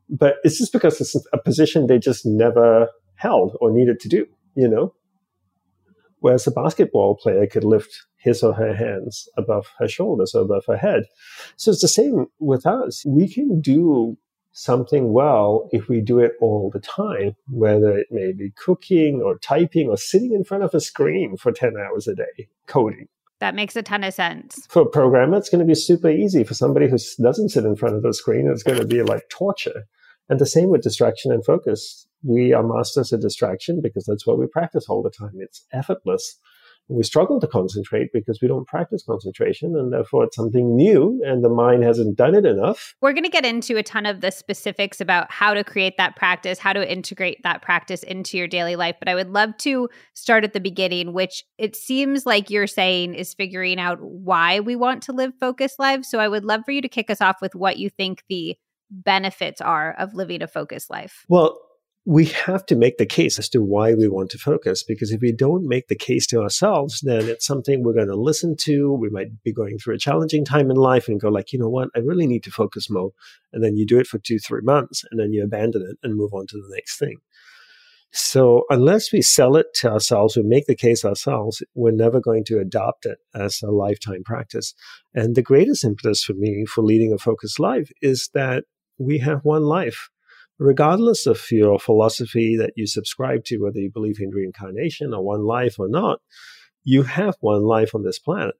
But 0.09 0.35
it's 0.45 0.57
just 0.57 0.71
because 0.71 1.01
it's 1.01 1.15
a 1.33 1.37
position 1.37 1.87
they 1.87 1.99
just 1.99 2.25
never 2.25 2.87
held 3.15 3.57
or 3.59 3.71
needed 3.71 3.99
to 4.01 4.07
do, 4.07 4.25
you 4.55 4.69
know? 4.69 4.93
Whereas 6.23 6.47
a 6.47 6.51
basketball 6.51 7.15
player 7.15 7.45
could 7.47 7.65
lift 7.65 8.05
his 8.15 8.43
or 8.43 8.53
her 8.53 8.73
hands 8.73 9.27
above 9.35 9.67
her 9.77 9.89
shoulders 9.89 10.33
or 10.33 10.43
above 10.43 10.63
her 10.67 10.77
head. 10.77 11.03
So 11.57 11.69
it's 11.69 11.81
the 11.81 11.89
same 11.89 12.27
with 12.39 12.65
us. 12.65 13.03
We 13.05 13.27
can 13.27 13.59
do 13.59 14.17
something 14.53 15.11
well 15.11 15.67
if 15.73 15.89
we 15.89 15.99
do 15.99 16.19
it 16.19 16.31
all 16.39 16.71
the 16.73 16.79
time, 16.79 17.35
whether 17.49 17.97
it 17.97 18.07
may 18.09 18.31
be 18.31 18.51
cooking 18.51 19.21
or 19.21 19.37
typing 19.39 19.89
or 19.89 19.97
sitting 19.97 20.31
in 20.31 20.45
front 20.45 20.63
of 20.63 20.73
a 20.73 20.79
screen 20.79 21.35
for 21.35 21.51
10 21.51 21.73
hours 21.77 22.07
a 22.07 22.15
day 22.15 22.47
coding. 22.67 23.09
That 23.39 23.53
makes 23.53 23.75
a 23.75 23.83
ton 23.83 24.05
of 24.05 24.13
sense. 24.13 24.65
For 24.69 24.83
a 24.83 24.89
programmer, 24.89 25.35
it's 25.35 25.49
going 25.49 25.59
to 25.59 25.65
be 25.65 25.75
super 25.75 26.09
easy. 26.09 26.45
For 26.45 26.53
somebody 26.53 26.87
who 26.87 26.97
doesn't 27.21 27.49
sit 27.49 27.65
in 27.65 27.75
front 27.75 27.97
of 27.97 28.01
the 28.01 28.13
screen, 28.13 28.49
it's 28.49 28.63
going 28.63 28.79
to 28.79 28.87
be 28.87 29.03
like 29.03 29.27
torture. 29.27 29.83
And 30.29 30.39
the 30.39 30.45
same 30.45 30.69
with 30.69 30.81
distraction 30.81 31.31
and 31.31 31.45
focus. 31.45 32.07
We 32.23 32.53
are 32.53 32.63
masters 32.63 33.11
of 33.11 33.21
distraction 33.21 33.81
because 33.81 34.05
that's 34.05 34.25
what 34.25 34.39
we 34.39 34.47
practice 34.47 34.85
all 34.87 35.03
the 35.03 35.09
time. 35.09 35.33
It's 35.35 35.65
effortless 35.71 36.39
we 36.89 37.03
struggle 37.03 37.39
to 37.39 37.47
concentrate 37.47 38.09
because 38.11 38.39
we 38.41 38.47
don't 38.47 38.67
practice 38.67 39.03
concentration 39.03 39.75
and 39.77 39.93
therefore 39.93 40.25
it's 40.25 40.35
something 40.35 40.75
new 40.75 41.21
and 41.25 41.43
the 41.43 41.49
mind 41.49 41.83
hasn't 41.83 42.17
done 42.17 42.35
it 42.35 42.45
enough. 42.45 42.95
We're 43.01 43.13
going 43.13 43.23
to 43.23 43.29
get 43.29 43.45
into 43.45 43.77
a 43.77 43.83
ton 43.83 44.05
of 44.05 44.21
the 44.21 44.31
specifics 44.31 44.99
about 44.99 45.31
how 45.31 45.53
to 45.53 45.63
create 45.63 45.95
that 45.97 46.15
practice, 46.15 46.59
how 46.59 46.73
to 46.73 46.91
integrate 46.91 47.41
that 47.43 47.61
practice 47.61 48.03
into 48.03 48.37
your 48.37 48.47
daily 48.47 48.75
life, 48.75 48.95
but 48.99 49.07
I 49.07 49.15
would 49.15 49.29
love 49.29 49.55
to 49.59 49.89
start 50.13 50.43
at 50.43 50.53
the 50.53 50.59
beginning, 50.59 51.13
which 51.13 51.43
it 51.57 51.75
seems 51.75 52.25
like 52.25 52.49
you're 52.49 52.67
saying 52.67 53.15
is 53.15 53.33
figuring 53.33 53.79
out 53.79 53.99
why 54.01 54.59
we 54.59 54.75
want 54.75 55.03
to 55.03 55.13
live 55.13 55.33
focused 55.39 55.79
lives. 55.79 56.09
So 56.09 56.19
I 56.19 56.27
would 56.27 56.43
love 56.43 56.61
for 56.65 56.71
you 56.71 56.81
to 56.81 56.89
kick 56.89 57.09
us 57.09 57.21
off 57.21 57.37
with 57.41 57.55
what 57.55 57.77
you 57.77 57.89
think 57.89 58.23
the 58.27 58.57
benefits 58.93 59.61
are 59.61 59.93
of 59.97 60.13
living 60.13 60.41
a 60.41 60.47
focused 60.47 60.89
life. 60.89 61.25
Well, 61.27 61.59
we 62.05 62.25
have 62.25 62.65
to 62.65 62.75
make 62.75 62.97
the 62.97 63.05
case 63.05 63.39
as 63.39 63.47
to 63.49 63.61
why 63.61 63.93
we 63.93 64.09
want 64.09 64.29
to 64.31 64.37
focus 64.37 64.83
because 64.83 65.11
if 65.11 65.21
we 65.21 65.31
don't 65.31 65.65
make 65.65 65.87
the 65.87 65.95
case 65.95 66.27
to 66.27 66.41
ourselves 66.41 66.99
then 67.01 67.29
it's 67.29 67.45
something 67.45 67.81
we're 67.81 67.93
going 67.93 68.07
to 68.07 68.15
listen 68.15 68.55
to 68.57 68.91
we 68.93 69.09
might 69.09 69.41
be 69.43 69.53
going 69.53 69.77
through 69.77 69.95
a 69.95 69.99
challenging 69.99 70.43
time 70.43 70.69
in 70.69 70.75
life 70.75 71.07
and 71.07 71.21
go 71.21 71.29
like 71.29 71.53
you 71.53 71.59
know 71.59 71.69
what? 71.69 71.89
I 71.95 71.99
really 71.99 72.27
need 72.27 72.43
to 72.43 72.51
focus 72.51 72.89
more. 72.89 73.11
And 73.53 73.63
then 73.63 73.77
you 73.77 73.85
do 73.85 73.99
it 73.99 74.07
for 74.07 74.19
two 74.19 74.39
three 74.39 74.61
months 74.61 75.03
and 75.09 75.19
then 75.19 75.31
you 75.31 75.43
abandon 75.43 75.83
it 75.89 75.97
and 76.03 76.15
move 76.15 76.33
on 76.33 76.45
to 76.47 76.57
the 76.57 76.75
next 76.75 76.97
thing. 76.97 77.17
So 78.11 78.65
unless 78.69 79.11
we 79.11 79.21
sell 79.21 79.55
it 79.55 79.67
to 79.75 79.91
ourselves 79.91 80.35
we 80.35 80.43
make 80.43 80.65
the 80.65 80.75
case 80.75 81.05
ourselves 81.05 81.63
we're 81.73 81.91
never 81.91 82.19
going 82.19 82.43
to 82.45 82.59
adopt 82.59 83.05
it 83.05 83.19
as 83.33 83.61
a 83.61 83.71
lifetime 83.71 84.23
practice. 84.25 84.73
And 85.13 85.35
the 85.35 85.41
greatest 85.41 85.85
impetus 85.85 86.21
for 86.21 86.33
me 86.33 86.65
for 86.65 86.83
leading 86.83 87.13
a 87.13 87.17
focused 87.17 87.61
life 87.61 87.89
is 88.01 88.29
that 88.33 88.65
we 88.97 89.19
have 89.19 89.43
one 89.43 89.63
life 89.63 90.09
regardless 90.59 91.25
of 91.25 91.43
your 91.51 91.79
philosophy 91.79 92.55
that 92.57 92.73
you 92.75 92.87
subscribe 92.87 93.43
to, 93.45 93.57
whether 93.57 93.79
you 93.79 93.91
believe 93.91 94.19
in 94.19 94.29
reincarnation 94.29 95.13
or 95.13 95.23
one 95.23 95.43
life 95.43 95.79
or 95.79 95.89
not, 95.89 96.19
you 96.83 97.03
have 97.03 97.35
one 97.39 97.63
life 97.63 97.95
on 97.95 98.03
this 98.03 98.19
planet. 98.19 98.55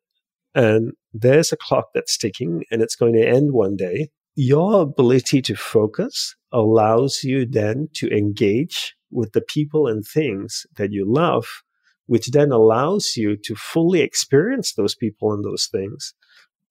and 0.56 0.94
there's 1.14 1.52
a 1.52 1.58
clock 1.58 1.90
that's 1.94 2.18
ticking 2.18 2.64
and 2.72 2.82
it's 2.82 2.96
going 2.96 3.14
to 3.14 3.28
end 3.28 3.54
one 3.54 3.76
day, 3.76 4.10
your 4.36 4.82
ability 4.82 5.42
to 5.42 5.56
focus 5.56 6.36
allows 6.52 7.24
you 7.24 7.46
then 7.46 7.88
to 7.94 8.08
engage 8.10 8.96
with 9.12 9.32
the 9.34 9.42
people 9.42 9.88
and 9.88 10.04
things 10.06 10.66
that 10.76 10.92
you 10.92 11.06
love, 11.08 11.64
which 12.08 12.32
then 12.32 12.52
allows 12.52 13.14
you 13.16 13.36
to 13.36 13.56
fully 13.56 14.02
experience 14.02 14.74
those 14.74 14.96
people 14.96 15.32
and 15.32 15.44
those 15.46 15.68
things. 15.72 16.14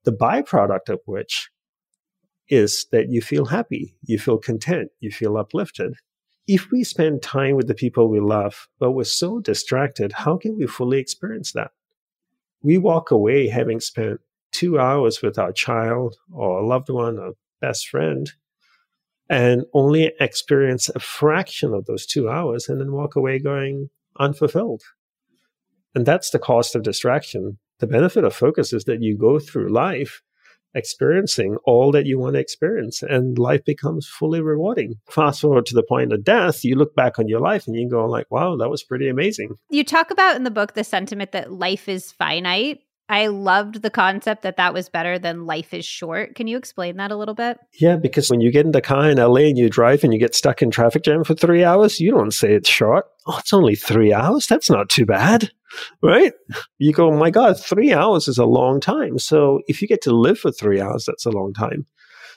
The 0.05 0.13
byproduct 0.13 0.89
of 0.89 1.01
which 1.07 1.51
is 2.49 2.87
that 2.93 3.09
you 3.09 3.21
feel 3.21 3.47
happy, 3.47 3.95
you 4.03 4.19
feel 4.19 4.39
content, 4.39 4.91
you 5.01 5.11
feel 5.11 5.37
uplifted. 5.37 5.95
If 6.47 6.71
we 6.71 6.85
spend 6.85 7.23
time 7.23 7.57
with 7.57 7.69
the 7.69 7.75
people 7.75 8.09
we 8.09 8.21
love, 8.21 8.69
but 8.79 8.93
we're 8.93 9.05
so 9.05 9.41
distracted, 9.41 10.13
how 10.13 10.37
can 10.37 10.59
we 10.59 10.67
fully 10.67 10.99
experience 10.99 11.53
that? 11.53 11.71
We 12.63 12.79
walk 12.79 13.11
away 13.11 13.49
having 13.49 13.81
spent 13.81 14.21
two 14.51 14.79
hours 14.79 15.23
with 15.23 15.39
our 15.39 15.53
child 15.53 16.17
or 16.33 16.59
a 16.59 16.67
loved 16.67 16.91
one, 16.91 17.19
a 17.19 17.31
best 17.61 17.89
friend, 17.89 18.31
and 19.29 19.65
only 19.73 20.13
experience 20.21 20.89
a 20.91 21.01
fraction 21.01 21.73
of 21.73 21.87
those 21.87 22.07
two 22.07 22.29
hours 22.29 22.69
and 22.69 22.81
then 22.81 22.93
walk 22.93 23.17
away 23.17 23.39
going 23.39 23.89
unfulfilled. 24.19 24.83
And 25.95 26.05
that's 26.05 26.31
the 26.31 26.39
cost 26.39 26.75
of 26.75 26.83
distraction. 26.83 27.59
The 27.79 27.87
benefit 27.87 28.25
of 28.25 28.35
focus 28.35 28.73
is 28.73 28.85
that 28.85 29.03
you 29.03 29.17
go 29.17 29.39
through 29.39 29.73
life 29.73 30.23
experiencing 30.75 31.57
all 31.65 31.93
that 31.93 32.07
you 32.07 32.19
want 32.19 32.35
to 32.35 32.41
experience 32.41 33.03
and 33.03 33.39
life 33.39 33.65
becomes 33.65 34.07
fully 34.07 34.41
rewarding 34.41 34.95
fast 35.11 35.41
forward 35.41 35.67
to 35.67 35.75
the 35.75 35.83
point 35.83 36.13
of 36.13 36.25
death 36.25 36.65
you 36.65 36.77
look 36.77 36.95
back 36.95 37.19
on 37.19 37.29
your 37.29 37.41
life 37.41 37.67
and 37.67 37.77
you 37.77 37.89
go 37.89 38.07
like 38.07 38.31
wow 38.31 38.57
that 38.57 38.71
was 38.71 38.83
pretty 38.83 39.09
amazing 39.09 39.51
you 39.71 39.85
talk 39.85 40.11
about 40.11 40.37
in 40.37 40.45
the 40.45 40.51
book 40.51 40.75
the 40.75 40.85
sentiment 40.85 41.33
that 41.33 41.53
life 41.53 41.89
is 41.89 42.13
finite 42.13 42.81
I 43.13 43.27
loved 43.27 43.83
the 43.83 43.91
concept 43.91 44.41
that 44.43 44.57
that 44.57 44.73
was 44.73 44.89
better 44.89 45.19
than 45.19 45.45
life 45.45 45.75
is 45.75 45.85
short. 45.85 46.35
Can 46.35 46.47
you 46.47 46.57
explain 46.57 46.97
that 46.97 47.11
a 47.11 47.17
little 47.17 47.35
bit? 47.35 47.59
Yeah, 47.79 47.97
because 47.97 48.31
when 48.31 48.41
you 48.41 48.51
get 48.51 48.65
in 48.65 48.73
the 48.73 48.81
car 48.81 49.11
in 49.11 49.19
LA 49.19 49.43
and 49.43 49.59
you 49.59 49.69
drive 49.69 50.03
and 50.03 50.15
you 50.15 50.19
get 50.19 50.35
stuck 50.35 50.63
in 50.63 50.71
traffic 50.71 51.03
jam 51.03 51.23
for 51.23 51.35
three 51.35 51.63
hours, 51.63 52.01
you 52.01 52.13
don't 52.13 52.31
say 52.31 52.55
it's 52.55 52.71
short. 52.71 53.05
Oh, 53.27 53.37
it's 53.39 53.53
only 53.53 53.75
three 53.75 54.15
hours. 54.15 54.47
That's 54.47 54.71
not 54.71 54.89
too 54.89 55.05
bad, 55.05 55.51
right? 56.03 56.33
You 56.79 56.93
go, 56.93 57.11
my 57.11 57.31
God, 57.31 57.59
three 57.59 57.93
hours 57.93 58.29
is 58.29 58.39
a 58.39 58.45
long 58.45 58.81
time. 58.81 59.19
So 59.19 59.61
if 59.67 59.83
you 59.83 59.89
get 59.89 60.03
to 60.03 60.15
live 60.15 60.39
for 60.39 60.51
three 60.51 60.81
hours, 60.81 61.05
that's 61.07 61.27
a 61.27 61.31
long 61.31 61.53
time. 61.53 61.87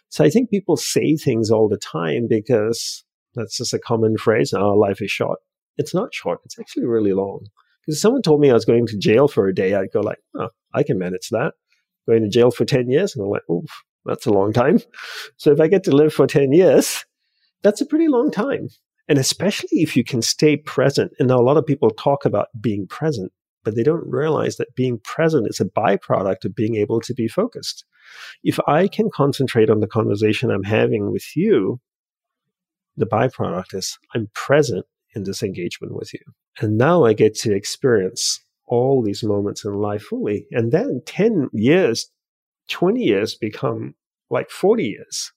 So 0.09 0.23
I 0.23 0.29
think 0.29 0.49
people 0.49 0.77
say 0.77 1.15
things 1.15 1.49
all 1.49 1.67
the 1.67 1.77
time 1.77 2.27
because 2.29 3.03
that's 3.33 3.57
just 3.57 3.73
a 3.73 3.79
common 3.79 4.17
phrase. 4.17 4.53
Oh, 4.53 4.73
life 4.73 5.01
is 5.01 5.11
short. 5.11 5.39
It's 5.77 5.93
not 5.93 6.13
short. 6.13 6.39
It's 6.45 6.57
actually 6.59 6.85
really 6.85 7.13
long. 7.13 7.45
Because 7.85 8.01
someone 8.01 8.21
told 8.21 8.41
me 8.41 8.49
I 8.49 8.53
was 8.53 8.65
going 8.65 8.87
to 8.87 8.97
jail 8.97 9.27
for 9.27 9.47
a 9.47 9.53
day, 9.53 9.75
I'd 9.75 9.91
go 9.91 10.01
like, 10.01 10.19
oh, 10.35 10.49
I 10.73 10.83
can 10.83 10.97
manage 10.97 11.29
that. 11.29 11.53
Going 12.07 12.23
to 12.23 12.29
jail 12.29 12.51
for 12.51 12.65
10 12.65 12.89
years, 12.89 13.15
and 13.15 13.23
I'm 13.23 13.29
like, 13.29 13.47
oof, 13.49 13.69
that's 14.05 14.25
a 14.25 14.31
long 14.31 14.53
time. 14.53 14.79
So 15.37 15.51
if 15.51 15.59
I 15.59 15.67
get 15.67 15.83
to 15.83 15.91
live 15.91 16.13
for 16.13 16.27
10 16.27 16.53
years, 16.53 17.03
that's 17.61 17.81
a 17.81 17.85
pretty 17.85 18.07
long 18.07 18.31
time. 18.31 18.69
And 19.07 19.19
especially 19.19 19.79
if 19.81 19.95
you 19.95 20.03
can 20.03 20.21
stay 20.21 20.57
present. 20.57 21.13
And 21.19 21.27
now 21.27 21.39
a 21.39 21.43
lot 21.43 21.57
of 21.57 21.65
people 21.65 21.91
talk 21.91 22.25
about 22.25 22.47
being 22.59 22.87
present, 22.87 23.31
but 23.63 23.75
they 23.75 23.83
don't 23.83 24.07
realize 24.07 24.57
that 24.57 24.75
being 24.75 24.99
present 24.99 25.47
is 25.49 25.59
a 25.59 25.65
byproduct 25.65 26.45
of 26.45 26.55
being 26.55 26.75
able 26.75 27.01
to 27.01 27.13
be 27.13 27.27
focused. 27.27 27.85
If 28.43 28.59
I 28.67 28.87
can 28.87 29.09
concentrate 29.13 29.69
on 29.69 29.79
the 29.79 29.87
conversation 29.87 30.49
I'm 30.49 30.63
having 30.63 31.11
with 31.11 31.35
you, 31.35 31.79
the 32.97 33.05
byproduct 33.05 33.73
is 33.73 33.97
I'm 34.13 34.29
present 34.33 34.85
in 35.15 35.23
this 35.23 35.43
engagement 35.43 35.95
with 35.95 36.13
you. 36.13 36.19
And 36.59 36.77
now 36.77 37.03
I 37.03 37.13
get 37.13 37.35
to 37.39 37.53
experience 37.53 38.41
all 38.67 39.03
these 39.03 39.23
moments 39.23 39.63
in 39.65 39.73
life 39.73 40.03
fully. 40.03 40.47
And 40.51 40.71
then 40.71 41.01
10 41.05 41.49
years, 41.53 42.09
20 42.69 43.01
years 43.01 43.35
become 43.35 43.95
like 44.29 44.49
40 44.49 44.83
years. 44.83 45.31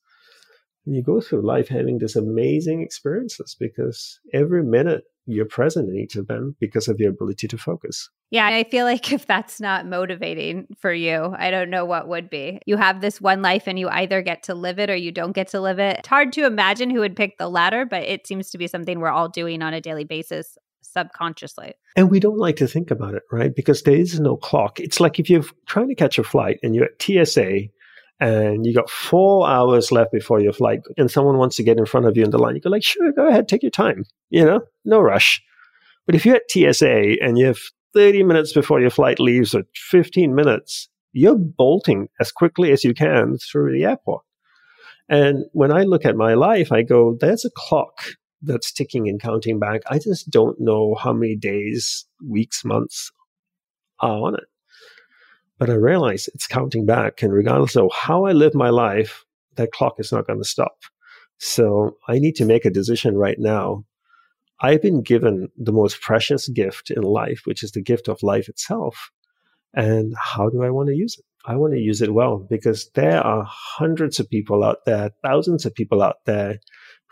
You 0.90 1.02
go 1.02 1.20
through 1.20 1.46
life 1.46 1.68
having 1.68 1.98
these 1.98 2.16
amazing 2.16 2.82
experiences 2.82 3.56
because 3.58 4.20
every 4.32 4.62
minute 4.62 5.04
you're 5.26 5.44
present 5.44 5.90
in 5.90 5.96
each 5.96 6.16
of 6.16 6.26
them 6.26 6.56
because 6.58 6.88
of 6.88 6.98
your 6.98 7.10
ability 7.10 7.46
to 7.48 7.58
focus. 7.58 8.08
Yeah, 8.30 8.46
I 8.46 8.64
feel 8.64 8.86
like 8.86 9.12
if 9.12 9.26
that's 9.26 9.60
not 9.60 9.86
motivating 9.86 10.66
for 10.78 10.92
you, 10.92 11.34
I 11.38 11.50
don't 11.50 11.70
know 11.70 11.84
what 11.84 12.08
would 12.08 12.30
be. 12.30 12.60
You 12.66 12.78
have 12.78 13.00
this 13.00 13.20
one 13.20 13.42
life 13.42 13.64
and 13.66 13.78
you 13.78 13.88
either 13.88 14.22
get 14.22 14.44
to 14.44 14.54
live 14.54 14.78
it 14.78 14.88
or 14.88 14.96
you 14.96 15.12
don't 15.12 15.32
get 15.32 15.48
to 15.48 15.60
live 15.60 15.78
it. 15.78 15.98
It's 15.98 16.08
hard 16.08 16.32
to 16.32 16.46
imagine 16.46 16.88
who 16.88 17.00
would 17.00 17.16
pick 17.16 17.36
the 17.36 17.48
latter, 17.48 17.84
but 17.84 18.02
it 18.04 18.26
seems 18.26 18.50
to 18.50 18.58
be 18.58 18.66
something 18.66 19.00
we're 19.00 19.08
all 19.08 19.28
doing 19.28 19.62
on 19.62 19.74
a 19.74 19.80
daily 19.80 20.04
basis 20.04 20.56
subconsciously. 20.80 21.74
And 21.96 22.10
we 22.10 22.20
don't 22.20 22.38
like 22.38 22.56
to 22.56 22.66
think 22.66 22.90
about 22.90 23.14
it, 23.14 23.22
right? 23.30 23.54
Because 23.54 23.82
there 23.82 23.96
is 23.96 24.18
no 24.18 24.36
clock. 24.36 24.80
It's 24.80 25.00
like 25.00 25.18
if 25.18 25.28
you're 25.28 25.44
trying 25.66 25.88
to 25.88 25.94
catch 25.94 26.18
a 26.18 26.24
flight 26.24 26.58
and 26.62 26.74
you're 26.74 26.86
at 26.86 27.02
TSA 27.02 27.68
and 28.20 28.66
you 28.66 28.74
got 28.74 28.90
four 28.90 29.48
hours 29.48 29.92
left 29.92 30.12
before 30.12 30.40
your 30.40 30.52
flight 30.52 30.80
and 30.96 31.10
someone 31.10 31.38
wants 31.38 31.56
to 31.56 31.62
get 31.62 31.78
in 31.78 31.86
front 31.86 32.06
of 32.06 32.16
you 32.16 32.24
in 32.24 32.30
the 32.30 32.38
line, 32.38 32.54
you 32.54 32.60
go 32.60 32.70
like, 32.70 32.82
sure, 32.82 33.12
go 33.12 33.28
ahead, 33.28 33.48
take 33.48 33.62
your 33.62 33.70
time. 33.70 34.04
You 34.30 34.44
know, 34.44 34.60
no 34.84 35.00
rush. 35.00 35.42
But 36.06 36.14
if 36.14 36.26
you're 36.26 36.36
at 36.36 36.50
TSA 36.50 37.22
and 37.22 37.38
you 37.38 37.46
have 37.46 37.58
30 37.94 38.22
minutes 38.24 38.52
before 38.52 38.80
your 38.80 38.90
flight 38.90 39.20
leaves 39.20 39.54
or 39.54 39.64
15 39.74 40.34
minutes, 40.34 40.88
you're 41.12 41.38
bolting 41.38 42.08
as 42.20 42.32
quickly 42.32 42.72
as 42.72 42.84
you 42.84 42.94
can 42.94 43.38
through 43.38 43.72
the 43.72 43.84
airport. 43.84 44.24
And 45.08 45.44
when 45.52 45.72
I 45.72 45.84
look 45.84 46.04
at 46.04 46.16
my 46.16 46.34
life, 46.34 46.70
I 46.70 46.82
go, 46.82 47.16
there's 47.18 47.44
a 47.44 47.50
clock 47.54 48.02
that's 48.42 48.72
ticking 48.72 49.08
and 49.08 49.20
counting 49.20 49.58
back. 49.58 49.82
I 49.88 49.98
just 49.98 50.30
don't 50.30 50.60
know 50.60 50.94
how 50.94 51.12
many 51.12 51.34
days, 51.34 52.06
weeks, 52.26 52.64
months 52.64 53.10
are 54.00 54.10
on 54.10 54.34
it. 54.34 54.44
But 55.58 55.70
I 55.70 55.74
realize 55.74 56.28
it's 56.34 56.46
counting 56.46 56.86
back. 56.86 57.22
And 57.22 57.32
regardless 57.32 57.76
of 57.76 57.90
how 57.92 58.26
I 58.26 58.32
live 58.32 58.54
my 58.54 58.70
life, 58.70 59.24
that 59.56 59.72
clock 59.72 59.94
is 59.98 60.12
not 60.12 60.26
going 60.26 60.38
to 60.38 60.48
stop. 60.48 60.76
So 61.38 61.96
I 62.08 62.18
need 62.18 62.36
to 62.36 62.44
make 62.44 62.64
a 62.64 62.70
decision 62.70 63.16
right 63.16 63.38
now. 63.38 63.84
I've 64.60 64.82
been 64.82 65.02
given 65.02 65.48
the 65.56 65.72
most 65.72 66.00
precious 66.00 66.48
gift 66.48 66.90
in 66.90 67.02
life, 67.02 67.42
which 67.44 67.62
is 67.62 67.72
the 67.72 67.82
gift 67.82 68.08
of 68.08 68.22
life 68.22 68.48
itself. 68.48 69.10
And 69.74 70.14
how 70.16 70.48
do 70.48 70.62
I 70.62 70.70
want 70.70 70.88
to 70.88 70.96
use 70.96 71.16
it? 71.18 71.24
I 71.44 71.56
want 71.56 71.72
to 71.74 71.80
use 71.80 72.02
it 72.02 72.12
well 72.12 72.38
because 72.38 72.90
there 72.94 73.24
are 73.24 73.44
hundreds 73.48 74.18
of 74.18 74.28
people 74.28 74.64
out 74.64 74.84
there, 74.84 75.10
thousands 75.22 75.64
of 75.64 75.74
people 75.74 76.02
out 76.02 76.16
there 76.26 76.58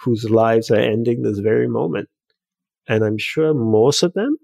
whose 0.00 0.28
lives 0.28 0.70
are 0.70 0.76
ending 0.76 1.22
this 1.22 1.38
very 1.38 1.68
moment. 1.68 2.08
And 2.88 3.04
I'm 3.04 3.18
sure 3.18 3.54
most 3.54 4.02
of 4.02 4.12
them 4.14 4.36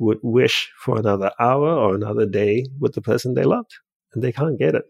would 0.00 0.18
wish 0.22 0.72
for 0.76 0.98
another 0.98 1.30
hour 1.38 1.68
or 1.68 1.94
another 1.94 2.26
day 2.26 2.66
with 2.80 2.94
the 2.94 3.02
person 3.02 3.34
they 3.34 3.44
loved, 3.44 3.74
and 4.12 4.24
they 4.24 4.32
can't 4.32 4.58
get 4.58 4.74
it. 4.74 4.84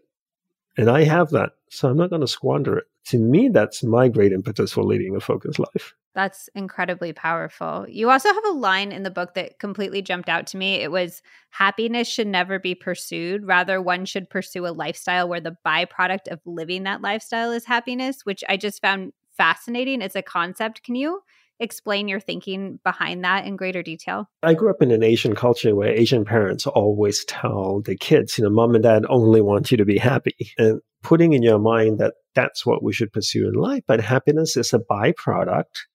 And 0.77 0.89
I 0.89 1.03
have 1.03 1.29
that, 1.31 1.51
so 1.69 1.89
I'm 1.89 1.97
not 1.97 2.09
going 2.09 2.21
to 2.21 2.27
squander 2.27 2.77
it. 2.77 2.85
To 3.07 3.19
me, 3.19 3.49
that's 3.49 3.83
my 3.83 4.07
great 4.07 4.31
impetus 4.31 4.71
for 4.71 4.83
leading 4.83 5.15
a 5.15 5.19
focused 5.19 5.59
life. 5.59 5.93
That's 6.13 6.49
incredibly 6.55 7.13
powerful. 7.13 7.85
You 7.89 8.09
also 8.09 8.29
have 8.33 8.45
a 8.45 8.53
line 8.53 8.91
in 8.91 9.03
the 9.03 9.11
book 9.11 9.33
that 9.35 9.59
completely 9.59 10.01
jumped 10.01 10.29
out 10.29 10.47
to 10.47 10.57
me. 10.57 10.75
It 10.75 10.91
was 10.91 11.21
happiness 11.49 12.07
should 12.07 12.27
never 12.27 12.59
be 12.59 12.75
pursued. 12.75 13.45
Rather, 13.45 13.81
one 13.81 14.05
should 14.05 14.29
pursue 14.29 14.65
a 14.65 14.69
lifestyle 14.69 15.27
where 15.27 15.41
the 15.41 15.57
byproduct 15.65 16.27
of 16.29 16.39
living 16.45 16.83
that 16.83 17.01
lifestyle 17.01 17.51
is 17.51 17.65
happiness, 17.65 18.25
which 18.25 18.43
I 18.47 18.57
just 18.57 18.81
found 18.81 19.13
fascinating 19.35 20.01
It's 20.01 20.15
a 20.15 20.21
concept. 20.21 20.83
Can 20.83 20.95
you 20.95 21.21
explain 21.61 22.07
your 22.07 22.19
thinking 22.19 22.79
behind 22.83 23.23
that 23.23 23.45
in 23.45 23.55
greater 23.55 23.83
detail? 23.83 24.27
I 24.43 24.55
grew 24.55 24.69
up 24.69 24.81
in 24.81 24.91
an 24.91 25.03
Asian 25.03 25.35
culture 25.35 25.75
where 25.75 25.93
Asian 25.93 26.25
parents 26.25 26.67
always 26.67 27.23
tell 27.25 27.81
the 27.81 27.95
kids, 27.95 28.37
you 28.37 28.43
know, 28.43 28.49
mom 28.49 28.73
and 28.75 28.83
dad 28.83 29.05
only 29.07 29.41
want 29.41 29.71
you 29.71 29.77
to 29.77 29.85
be 29.85 29.97
happy. 29.97 30.51
And 30.57 30.81
putting 31.03 31.33
in 31.33 31.43
your 31.43 31.59
mind 31.59 31.99
that 31.99 32.15
that's 32.35 32.65
what 32.65 32.83
we 32.83 32.93
should 32.93 33.13
pursue 33.13 33.47
in 33.47 33.53
life, 33.53 33.83
but 33.87 34.01
happiness 34.01 34.57
is 34.57 34.73
a 34.73 34.79
byproduct 34.79 35.85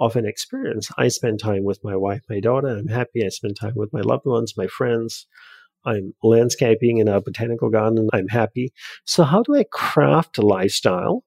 of 0.00 0.16
an 0.16 0.26
experience. 0.26 0.90
I 0.96 1.08
spend 1.08 1.40
time 1.40 1.64
with 1.64 1.80
my 1.84 1.94
wife, 1.94 2.22
my 2.28 2.40
daughter. 2.40 2.68
I'm 2.68 2.88
happy. 2.88 3.24
I 3.24 3.28
spend 3.28 3.56
time 3.56 3.74
with 3.76 3.92
my 3.92 4.00
loved 4.00 4.26
ones, 4.26 4.54
my 4.56 4.66
friends. 4.66 5.26
I'm 5.84 6.14
landscaping 6.22 6.98
in 6.98 7.08
a 7.08 7.20
botanical 7.20 7.68
garden. 7.68 8.08
I'm 8.12 8.28
happy. 8.28 8.72
So, 9.04 9.24
how 9.24 9.42
do 9.42 9.56
I 9.56 9.64
craft 9.70 10.38
a 10.38 10.42
lifestyle 10.42 11.24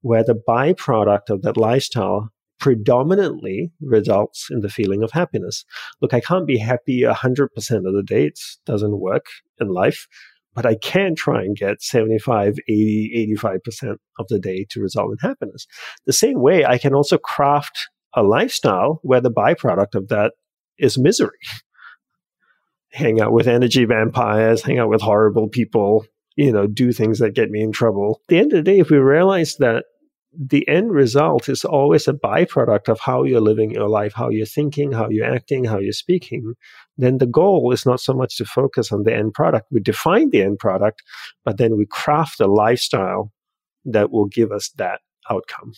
where 0.00 0.24
the 0.24 0.40
byproduct 0.48 1.30
of 1.30 1.42
that 1.42 1.56
lifestyle 1.56 2.30
predominantly 2.58 3.70
results 3.80 4.48
in 4.50 4.60
the 4.60 4.68
feeling 4.68 5.02
of 5.02 5.12
happiness. 5.12 5.64
Look, 6.00 6.14
I 6.14 6.20
can't 6.20 6.46
be 6.46 6.58
happy 6.58 7.02
100% 7.02 7.48
of 7.48 7.94
the 7.94 8.02
day. 8.04 8.26
It 8.26 8.40
doesn't 8.66 9.00
work 9.00 9.26
in 9.60 9.68
life, 9.68 10.06
but 10.54 10.66
I 10.66 10.74
can 10.74 11.14
try 11.14 11.42
and 11.42 11.56
get 11.56 11.82
75, 11.82 12.56
80, 12.68 13.36
85% 13.42 13.96
of 14.18 14.28
the 14.28 14.38
day 14.38 14.66
to 14.70 14.80
result 14.80 15.12
in 15.12 15.28
happiness. 15.28 15.66
The 16.06 16.12
same 16.12 16.40
way, 16.40 16.64
I 16.64 16.78
can 16.78 16.94
also 16.94 17.18
craft 17.18 17.88
a 18.14 18.22
lifestyle 18.22 19.00
where 19.02 19.20
the 19.20 19.30
byproduct 19.30 19.94
of 19.94 20.08
that 20.08 20.32
is 20.78 20.98
misery. 20.98 21.38
hang 22.92 23.20
out 23.20 23.32
with 23.32 23.46
energy 23.46 23.84
vampires, 23.84 24.62
hang 24.62 24.78
out 24.78 24.88
with 24.88 25.02
horrible 25.02 25.48
people, 25.48 26.04
you 26.36 26.52
know, 26.52 26.66
do 26.66 26.92
things 26.92 27.18
that 27.18 27.34
get 27.34 27.50
me 27.50 27.62
in 27.62 27.72
trouble. 27.72 28.20
At 28.22 28.28
the 28.28 28.38
end 28.38 28.52
of 28.52 28.58
the 28.58 28.70
day, 28.70 28.78
if 28.78 28.90
we 28.90 28.98
realize 28.98 29.56
that 29.56 29.84
the 30.40 30.66
end 30.68 30.92
result 30.92 31.48
is 31.48 31.64
always 31.64 32.06
a 32.06 32.12
byproduct 32.12 32.88
of 32.88 33.00
how 33.00 33.24
you're 33.24 33.40
living 33.40 33.72
your 33.72 33.88
life, 33.88 34.12
how 34.14 34.28
you're 34.28 34.46
thinking, 34.46 34.92
how 34.92 35.08
you're 35.08 35.34
acting, 35.34 35.64
how 35.64 35.78
you're 35.78 35.92
speaking, 35.92 36.54
then 36.96 37.18
the 37.18 37.26
goal 37.26 37.72
is 37.72 37.84
not 37.84 37.98
so 37.98 38.14
much 38.14 38.36
to 38.36 38.44
focus 38.44 38.92
on 38.92 39.02
the 39.02 39.12
end 39.12 39.34
product. 39.34 39.66
We 39.72 39.80
define 39.80 40.30
the 40.30 40.42
end 40.42 40.60
product, 40.60 41.02
but 41.44 41.58
then 41.58 41.76
we 41.76 41.86
craft 41.86 42.38
a 42.38 42.46
lifestyle 42.46 43.32
that 43.84 44.12
will 44.12 44.26
give 44.26 44.52
us 44.52 44.68
that 44.76 45.00
outcome. 45.28 45.72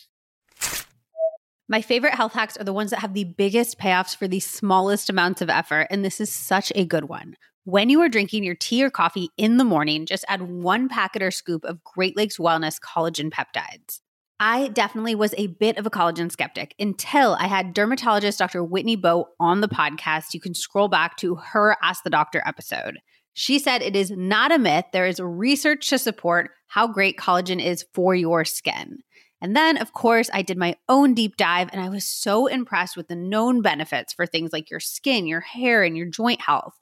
My 1.67 1.81
favorite 1.81 2.15
health 2.15 2.35
hacks 2.35 2.59
are 2.59 2.65
the 2.65 2.73
ones 2.73 2.91
that 2.91 3.01
have 3.01 3.15
the 3.15 3.25
biggest 3.25 3.79
payoffs 3.79 4.15
for 4.15 4.29
the 4.29 4.41
smallest 4.41 5.09
amounts 5.09 5.41
of 5.41 5.49
effort. 5.49 5.87
And 5.89 6.05
this 6.05 6.21
is 6.21 6.31
such 6.31 6.71
a 6.75 6.85
good 6.85 7.05
one. 7.05 7.37
When 7.65 7.89
you 7.89 8.01
are 8.01 8.09
drinking 8.09 8.45
your 8.45 8.57
tea 8.57 8.85
or 8.85 8.91
coffee 8.91 9.31
in 9.39 9.57
the 9.57 9.65
morning, 9.65 10.05
just 10.05 10.25
add 10.29 10.43
one 10.43 10.89
packet 10.89 11.23
or 11.23 11.31
scoop 11.31 11.65
of 11.65 11.83
Great 11.85 12.17
Lakes 12.17 12.39
Wellness 12.39 12.79
collagen 12.81 13.31
peptides. 13.31 14.01
I 14.43 14.69
definitely 14.69 15.15
was 15.15 15.35
a 15.37 15.49
bit 15.49 15.77
of 15.77 15.85
a 15.85 15.91
collagen 15.91 16.33
skeptic 16.33 16.75
until 16.81 17.37
I 17.39 17.47
had 17.47 17.75
dermatologist 17.75 18.39
Dr. 18.39 18.65
Whitney 18.65 18.97
Bowe 18.97 19.29
on 19.39 19.61
the 19.61 19.69
podcast. 19.69 20.33
You 20.33 20.41
can 20.41 20.55
scroll 20.55 20.89
back 20.89 21.19
to 21.19 21.35
her 21.35 21.77
Ask 21.83 22.05
the 22.05 22.11
Doctor 22.11 22.43
episode. 22.47 23.01
She 23.35 23.59
said 23.59 23.83
it 23.83 23.95
is 23.95 24.11
not 24.11 24.51
a 24.51 24.59
myth. 24.59 24.87
There 24.95 25.07
is 25.07 25.21
research 25.21 25.91
to 25.91 25.99
support 25.99 26.53
how 26.69 26.89
great 26.89 27.19
collagen 27.19 27.63
is 27.63 27.85
for 27.93 28.15
your 28.15 28.47
skin. 28.47 29.01
And 29.43 29.55
then, 29.55 29.77
of 29.77 29.93
course, 29.93 30.31
I 30.33 30.41
did 30.41 30.57
my 30.57 30.77
own 30.89 31.13
deep 31.13 31.37
dive 31.37 31.69
and 31.73 31.81
I 31.83 31.91
was 31.91 32.07
so 32.07 32.47
impressed 32.47 32.97
with 32.97 33.09
the 33.09 33.17
known 33.17 33.61
benefits 33.61 34.15
for 34.15 34.25
things 34.25 34.55
like 34.55 34.71
your 34.71 34.81
skin, 34.81 35.27
your 35.27 35.41
hair, 35.41 35.83
and 35.83 35.99
your 35.99 36.07
joint 36.07 36.41
health. 36.41 36.81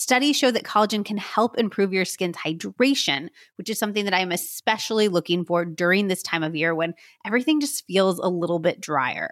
Studies 0.00 0.38
show 0.38 0.50
that 0.50 0.62
collagen 0.62 1.04
can 1.04 1.18
help 1.18 1.58
improve 1.58 1.92
your 1.92 2.06
skin's 2.06 2.38
hydration, 2.38 3.28
which 3.56 3.68
is 3.68 3.78
something 3.78 4.06
that 4.06 4.14
I'm 4.14 4.32
especially 4.32 5.08
looking 5.08 5.44
for 5.44 5.66
during 5.66 6.08
this 6.08 6.22
time 6.22 6.42
of 6.42 6.56
year 6.56 6.74
when 6.74 6.94
everything 7.26 7.60
just 7.60 7.84
feels 7.86 8.18
a 8.18 8.26
little 8.26 8.60
bit 8.60 8.80
drier. 8.80 9.30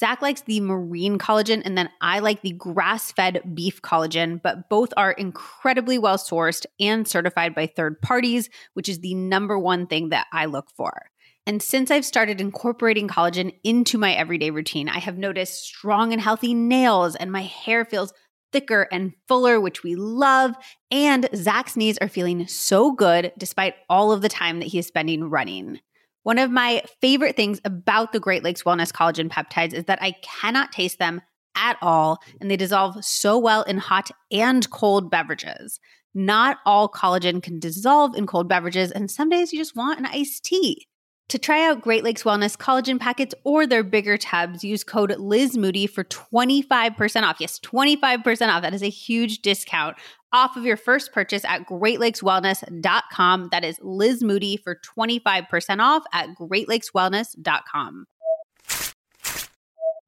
Zach 0.00 0.22
likes 0.22 0.40
the 0.40 0.60
marine 0.60 1.18
collagen, 1.18 1.60
and 1.66 1.76
then 1.76 1.90
I 2.00 2.20
like 2.20 2.40
the 2.40 2.52
grass 2.52 3.12
fed 3.12 3.42
beef 3.54 3.82
collagen, 3.82 4.40
but 4.42 4.70
both 4.70 4.94
are 4.96 5.12
incredibly 5.12 5.98
well 5.98 6.16
sourced 6.16 6.64
and 6.80 7.06
certified 7.06 7.54
by 7.54 7.66
third 7.66 8.00
parties, 8.00 8.48
which 8.72 8.88
is 8.88 9.00
the 9.00 9.14
number 9.14 9.58
one 9.58 9.86
thing 9.86 10.08
that 10.08 10.28
I 10.32 10.46
look 10.46 10.70
for. 10.74 11.10
And 11.46 11.62
since 11.62 11.90
I've 11.90 12.06
started 12.06 12.40
incorporating 12.40 13.06
collagen 13.06 13.54
into 13.62 13.98
my 13.98 14.14
everyday 14.14 14.50
routine, 14.50 14.88
I 14.88 14.98
have 14.98 15.18
noticed 15.18 15.62
strong 15.62 16.14
and 16.14 16.22
healthy 16.22 16.54
nails, 16.54 17.16
and 17.16 17.30
my 17.30 17.42
hair 17.42 17.84
feels 17.84 18.14
thicker 18.52 18.88
and 18.92 19.12
fuller, 19.28 19.60
which 19.60 19.82
we 19.82 19.94
love. 19.94 20.54
And 20.90 21.28
Zach's 21.34 21.76
knees 21.76 21.98
are 21.98 22.08
feeling 22.08 22.46
so 22.46 22.92
good 22.92 23.32
despite 23.38 23.74
all 23.88 24.12
of 24.12 24.22
the 24.22 24.28
time 24.28 24.60
that 24.60 24.66
he 24.66 24.78
is 24.78 24.86
spending 24.86 25.24
running. 25.24 25.80
One 26.22 26.38
of 26.38 26.50
my 26.50 26.82
favorite 27.00 27.36
things 27.36 27.60
about 27.64 28.12
the 28.12 28.18
Great 28.20 28.42
Lakes 28.42 28.64
Wellness 28.64 28.92
Collagen 28.92 29.28
peptides 29.28 29.72
is 29.72 29.84
that 29.84 30.02
I 30.02 30.12
cannot 30.22 30.72
taste 30.72 30.98
them 30.98 31.20
at 31.56 31.78
all, 31.80 32.18
and 32.40 32.50
they 32.50 32.56
dissolve 32.56 33.04
so 33.04 33.38
well 33.38 33.62
in 33.62 33.78
hot 33.78 34.10
and 34.30 34.68
cold 34.70 35.10
beverages. 35.10 35.80
Not 36.14 36.58
all 36.66 36.88
collagen 36.88 37.42
can 37.42 37.60
dissolve 37.60 38.16
in 38.16 38.26
cold 38.26 38.48
beverages, 38.48 38.90
and 38.90 39.10
some 39.10 39.28
days 39.28 39.52
you 39.52 39.58
just 39.58 39.76
want 39.76 39.98
an 39.98 40.06
iced 40.06 40.44
tea. 40.44 40.86
To 41.30 41.38
try 41.38 41.66
out 41.66 41.80
Great 41.80 42.04
Lakes 42.04 42.22
Wellness 42.22 42.56
collagen 42.56 43.00
packets 43.00 43.34
or 43.42 43.66
their 43.66 43.82
bigger 43.82 44.16
tubs, 44.16 44.62
use 44.62 44.84
code 44.84 45.10
Liz 45.18 45.56
Moody 45.56 45.88
for 45.88 46.04
25% 46.04 47.22
off. 47.24 47.38
Yes, 47.40 47.58
25% 47.58 48.48
off. 48.48 48.62
That 48.62 48.74
is 48.74 48.82
a 48.82 48.88
huge 48.88 49.42
discount 49.42 49.96
off 50.32 50.56
of 50.56 50.64
your 50.64 50.76
first 50.76 51.12
purchase 51.12 51.44
at 51.44 51.66
greatlakeswellness.com. 51.66 53.48
That 53.50 53.64
is 53.64 53.80
Liz 53.82 54.22
Moody 54.22 54.56
for 54.56 54.78
25% 54.96 55.80
off 55.80 56.04
at 56.12 56.28
greatlakeswellness.com. 56.40 58.06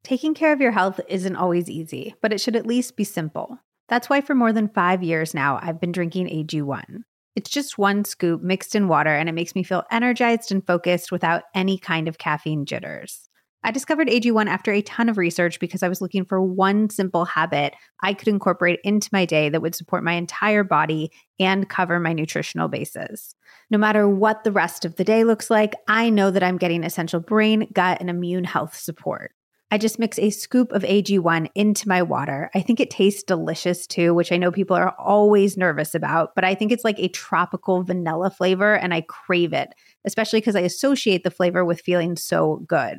Taking 0.05 0.35
care 0.35 0.53
of 0.53 0.61
your 0.61 0.73
health 0.73 1.01
isn't 1.09 1.37
always 1.37 1.69
easy, 1.69 2.15
but 2.23 2.33
it 2.33 2.41
should 2.41 2.55
at 2.55 2.65
least 2.65 2.97
be 2.97 3.05
simple. 3.05 3.59
That's 3.89 4.09
why 4.09 4.21
for 4.21 4.37
more 4.37 4.53
than 4.53 4.69
five 4.69 5.03
years 5.03 5.35
now, 5.35 5.59
I've 5.61 5.81
been 5.81 5.93
drinking 5.93 6.29
AG1. 6.29 7.03
It's 7.39 7.51
just 7.51 7.79
one 7.79 8.05
scoop 8.05 8.43
mixed 8.43 8.75
in 8.75 8.89
water, 8.89 9.15
and 9.15 9.29
it 9.29 9.33
makes 9.33 9.55
me 9.55 9.63
feel 9.63 9.85
energized 9.93 10.51
and 10.51 10.67
focused 10.67 11.13
without 11.13 11.45
any 11.55 11.79
kind 11.79 12.09
of 12.09 12.19
caffeine 12.19 12.67
jitters. 12.67 13.29
I 13.63 13.71
discovered 13.71 14.09
AG1 14.09 14.49
after 14.49 14.73
a 14.73 14.83
ton 14.83 15.09
of 15.09 15.19
research 15.19 15.61
because 15.61 15.85
I 15.85 15.89
was 15.89 16.01
looking 16.01 16.25
for 16.25 16.43
one 16.43 16.91
simple 16.91 17.25
habit 17.25 17.77
I 18.03 18.13
could 18.13 18.27
incorporate 18.27 18.81
into 18.83 19.09
my 19.13 19.25
day 19.25 19.51
that 19.51 19.63
would 19.63 19.77
support 19.77 20.03
my 20.03 20.15
entire 20.15 20.65
body 20.65 21.13
and 21.39 21.69
cover 21.69 22.01
my 22.01 22.13
nutritional 22.13 22.67
bases. 22.67 23.37
No 23.71 23.79
matter 23.79 24.09
what 24.09 24.43
the 24.43 24.51
rest 24.51 24.85
of 24.85 24.97
the 24.97 25.05
day 25.05 25.23
looks 25.23 25.49
like, 25.49 25.77
I 25.87 26.11
know 26.11 26.33
that 26.33 26.43
I'm 26.43 26.59
getting 26.59 26.83
essential 26.83 27.21
brain, 27.21 27.69
gut, 27.73 27.99
and 28.01 28.11
immune 28.11 28.43
health 28.43 28.77
support. 28.77 29.31
I 29.71 29.77
just 29.77 29.99
mix 29.99 30.19
a 30.19 30.31
scoop 30.31 30.73
of 30.73 30.83
AG1 30.83 31.51
into 31.55 31.89
my 31.89 32.01
water. 32.03 32.51
I 32.55 32.61
think 32.61 32.81
it 32.81 32.89
tastes 32.89 33.23
delicious 33.23 33.87
too, 33.87 34.15
which 34.15 34.33
I 34.33 34.39
know 34.39 34.51
people 34.51 34.77
are 34.77 34.95
always 34.99 35.59
nervous 35.59 35.95
about, 35.95 36.35
but 36.35 36.43
I 36.43 36.55
think 36.55 36.73
it's 36.73 36.85
like 36.85 36.99
a 36.99 37.09
tropical 37.09 37.83
vanilla 37.83 38.31
flavor 38.31 38.75
and 38.75 38.95
I 38.95 39.03
crave 39.03 39.53
it, 39.53 39.75
especially 40.07 40.41
because 40.41 40.57
I 40.57 40.61
associate 40.61 41.23
the 41.23 41.31
flavor 41.31 41.67
with 41.67 41.83
feeling 41.83 42.17
so 42.17 42.65
good. 42.67 42.99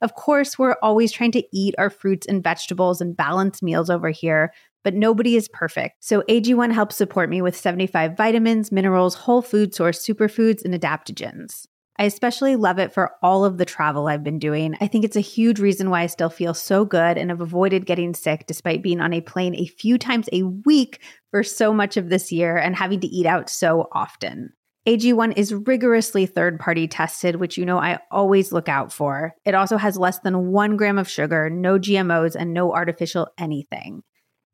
Of 0.00 0.14
course, 0.14 0.58
we're 0.58 0.76
always 0.82 1.12
trying 1.12 1.32
to 1.32 1.44
eat 1.52 1.74
our 1.76 1.90
fruits 1.90 2.26
and 2.26 2.42
vegetables 2.42 3.02
and 3.02 3.16
balance 3.16 3.60
meals 3.62 3.90
over 3.90 4.08
here, 4.08 4.52
but 4.84 4.94
nobody 4.94 5.36
is 5.36 5.48
perfect. 5.48 5.96
So 6.04 6.22
AG1 6.22 6.72
helps 6.72 6.96
support 6.96 7.28
me 7.28 7.42
with 7.42 7.56
75 7.56 8.16
vitamins, 8.16 8.72
minerals, 8.72 9.14
whole 9.14 9.42
food 9.42 9.74
source 9.74 10.06
superfoods, 10.06 10.64
and 10.64 10.72
adaptogens. 10.72 11.66
I 11.98 12.04
especially 12.04 12.54
love 12.54 12.78
it 12.78 12.92
for 12.92 13.12
all 13.22 13.44
of 13.44 13.58
the 13.58 13.64
travel 13.64 14.06
I've 14.06 14.22
been 14.22 14.38
doing. 14.38 14.76
I 14.80 14.86
think 14.86 15.04
it's 15.04 15.16
a 15.16 15.20
huge 15.20 15.58
reason 15.58 15.90
why 15.90 16.02
I 16.02 16.06
still 16.06 16.30
feel 16.30 16.54
so 16.54 16.84
good 16.84 17.18
and 17.18 17.30
have 17.30 17.40
avoided 17.40 17.86
getting 17.86 18.14
sick 18.14 18.46
despite 18.46 18.84
being 18.84 19.00
on 19.00 19.12
a 19.12 19.20
plane 19.20 19.56
a 19.56 19.66
few 19.66 19.98
times 19.98 20.28
a 20.32 20.44
week 20.44 21.00
for 21.32 21.42
so 21.42 21.74
much 21.74 21.96
of 21.96 22.08
this 22.08 22.30
year 22.30 22.56
and 22.56 22.76
having 22.76 23.00
to 23.00 23.08
eat 23.08 23.26
out 23.26 23.50
so 23.50 23.88
often. 23.90 24.52
AG1 24.86 25.36
is 25.36 25.52
rigorously 25.52 26.24
third 26.24 26.60
party 26.60 26.86
tested, 26.86 27.36
which 27.36 27.58
you 27.58 27.66
know 27.66 27.78
I 27.78 27.98
always 28.12 28.52
look 28.52 28.68
out 28.68 28.92
for. 28.92 29.34
It 29.44 29.54
also 29.54 29.76
has 29.76 29.98
less 29.98 30.20
than 30.20 30.52
one 30.52 30.76
gram 30.76 30.98
of 30.98 31.10
sugar, 31.10 31.50
no 31.50 31.78
GMOs, 31.78 32.36
and 32.36 32.54
no 32.54 32.72
artificial 32.72 33.28
anything. 33.36 34.02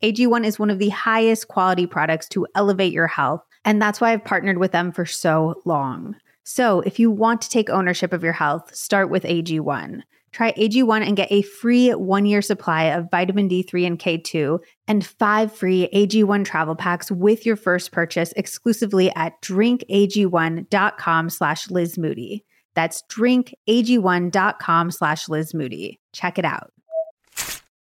AG1 0.03 0.45
is 0.45 0.59
one 0.59 0.71
of 0.71 0.79
the 0.79 0.89
highest 0.89 1.47
quality 1.49 1.87
products 1.87 2.29
to 2.31 2.47
elevate 2.57 2.93
your 2.93 3.07
health, 3.07 3.43
and 3.65 3.81
that's 3.81 4.01
why 4.01 4.13
I've 4.13 4.25
partnered 4.25 4.59
with 4.59 4.73
them 4.73 4.93
for 4.93 5.07
so 5.07 5.63
long. 5.65 6.17
So, 6.45 6.81
if 6.81 6.99
you 6.99 7.11
want 7.11 7.41
to 7.43 7.49
take 7.49 7.71
ownership 7.71 8.13
of 8.13 8.23
your 8.23 8.35
health, 8.35 8.75
start 8.75 9.11
with 9.11 9.25
AG1. 9.25 10.03
Try 10.35 10.53
AG1 10.53 11.07
and 11.07 11.17
get 11.17 11.31
a 11.31 11.43
free 11.43 11.91
one 11.93 12.27
year 12.27 12.43
supply 12.43 12.85
of 12.85 13.11
vitamin 13.11 13.49
D3 13.49 13.87
and 13.87 13.99
K2 13.99 14.59
and 14.89 15.07
five 15.07 15.55
free 15.55 15.89
AG1 15.95 16.45
travel 16.45 16.75
packs 16.75 17.11
with 17.11 17.47
your 17.47 17.57
first 17.57 17.93
purchase 17.93 18.33
exclusively 18.37 19.11
at 19.15 19.41
drinkag1.com 19.43 21.31
slash 21.31 21.71
Liz 21.71 21.97
Moody. 21.97 22.45
That's 22.75 23.05
drinkag1.com 23.11 24.91
slash 24.91 25.29
Liz 25.29 25.55
Moody. 25.55 26.01
Check 26.13 26.39
it 26.39 26.45
out. 26.45 26.73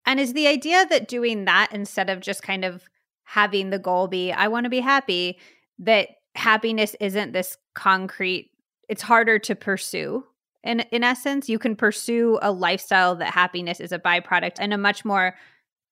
And 0.06 0.20
is 0.20 0.32
the 0.32 0.46
idea 0.46 0.86
that 0.86 1.08
doing 1.08 1.44
that 1.44 1.70
instead 1.72 2.08
of 2.08 2.20
just 2.20 2.42
kind 2.42 2.64
of 2.64 2.88
having 3.24 3.70
the 3.70 3.78
goal 3.78 4.06
be, 4.06 4.32
I 4.32 4.48
want 4.48 4.64
to 4.64 4.70
be 4.70 4.80
happy, 4.80 5.38
that 5.80 6.08
happiness 6.34 6.94
isn't 7.00 7.32
this 7.32 7.58
concrete 7.78 8.50
it's 8.88 9.02
harder 9.02 9.38
to 9.38 9.54
pursue 9.54 10.24
in 10.64 10.80
in 10.90 11.04
essence 11.04 11.48
you 11.48 11.60
can 11.60 11.76
pursue 11.76 12.36
a 12.42 12.50
lifestyle 12.50 13.14
that 13.14 13.32
happiness 13.32 13.78
is 13.78 13.92
a 13.92 14.00
byproduct 14.00 14.58
in 14.58 14.72
a 14.72 14.78
much 14.78 15.04
more 15.04 15.36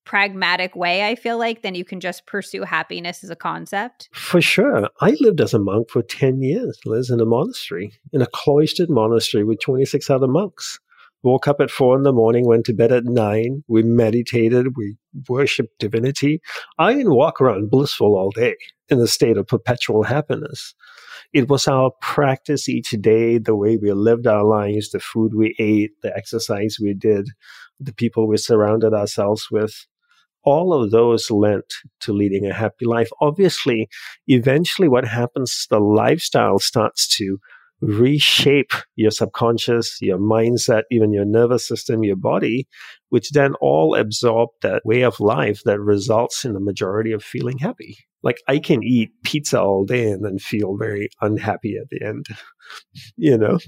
pragmatic 0.05 0.75
way 0.75 1.07
i 1.07 1.15
feel 1.15 1.39
like 1.39 1.63
than 1.63 1.77
you 1.77 1.85
can 1.85 2.01
just 2.01 2.27
pursue 2.27 2.63
happiness 2.63 3.23
as 3.23 3.31
a 3.31 3.37
concept 3.37 4.09
for 4.13 4.41
sure 4.41 4.89
i 5.01 5.17
lived 5.21 5.41
as 5.41 5.55
a 5.55 5.61
monk 5.61 5.89
for 5.89 6.03
10 6.03 6.43
years 6.43 6.77
liz 6.85 7.09
in 7.09 7.21
a 7.21 7.25
monastery 7.25 7.93
in 8.13 8.21
a 8.21 8.27
cloistered 8.27 8.91
monastery 8.91 9.45
with 9.45 9.61
26 9.61 10.11
other 10.11 10.27
monks 10.27 10.81
woke 11.23 11.49
up 11.49 11.61
at 11.61 11.71
four 11.73 11.97
in 11.97 12.05
the 12.05 12.13
morning, 12.13 12.47
went 12.47 12.65
to 12.65 12.73
bed 12.73 12.93
at 12.93 13.05
nine. 13.05 13.65
We 13.67 13.83
meditated, 13.83 14.77
we 14.77 14.97
worshiped 15.29 15.79
divinity. 15.81 16.41
I 16.79 16.95
didn't 16.95 17.17
walk 17.17 17.41
around 17.41 17.71
blissful 17.71 18.17
all 18.17 18.31
day 18.31 18.55
in 18.89 19.01
a 19.01 19.09
state 19.09 19.37
of 19.37 19.49
perpetual 19.49 20.05
happiness. 20.05 20.75
It 21.33 21.49
was 21.49 21.69
our 21.69 21.93
practice 22.01 22.69
each 22.69 22.91
day, 23.01 23.39
the 23.39 23.57
way 23.57 23.77
we 23.77 23.93
lived 23.93 24.27
our 24.27 24.45
lives, 24.45 24.91
the 24.91 25.01
food 25.01 25.33
we 25.35 25.55
ate, 25.59 25.93
the 26.03 26.17
exercise 26.17 26.79
we 26.81 26.95
did, 26.95 27.29
the 27.81 27.93
people 27.93 28.27
we 28.27 28.37
surrounded 28.37 28.95
ourselves 28.95 29.49
with. 29.51 29.75
All 30.45 30.73
of 30.73 30.93
those 30.93 31.31
lent 31.31 31.75
to 32.01 32.13
leading 32.13 32.47
a 32.47 32.55
happy 32.55 32.87
life. 32.87 33.11
Obviously, 33.21 33.89
eventually 34.29 34.89
what 34.89 35.05
happens, 35.05 35.67
the 35.71 35.81
lifestyle 35.81 36.61
starts 36.61 37.09
to 37.17 37.39
reshape 37.81 38.73
your 38.95 39.11
subconscious, 39.11 39.99
your 40.01 40.19
mindset, 40.19 40.83
even 40.91 41.13
your 41.13 41.25
nervous 41.25 41.67
system, 41.67 42.05
your 42.05 42.17
body, 42.17 42.67
which 43.11 43.31
then 43.31 43.55
all 43.61 43.95
absorb 43.95 44.51
that 44.63 44.83
way 44.85 45.03
of 45.03 45.21
life 45.21 45.63
that 45.65 45.81
results 45.81 46.45
in 46.45 46.55
the 46.55 46.61
majority 46.61 47.13
of 47.13 47.23
feeling 47.23 47.59
happy. 47.59 47.99
Like 48.27 48.43
I 48.49 48.59
can 48.59 48.83
eat 48.83 49.13
pizza 49.23 49.63
all 49.63 49.85
day 49.85 50.11
and 50.11 50.25
then 50.25 50.41
feel 50.41 50.77
very 50.77 51.11
unhappy 51.21 51.77
at 51.81 51.91
the 51.91 52.05
end. 52.05 52.27
You 53.17 53.37
know. 53.37 53.59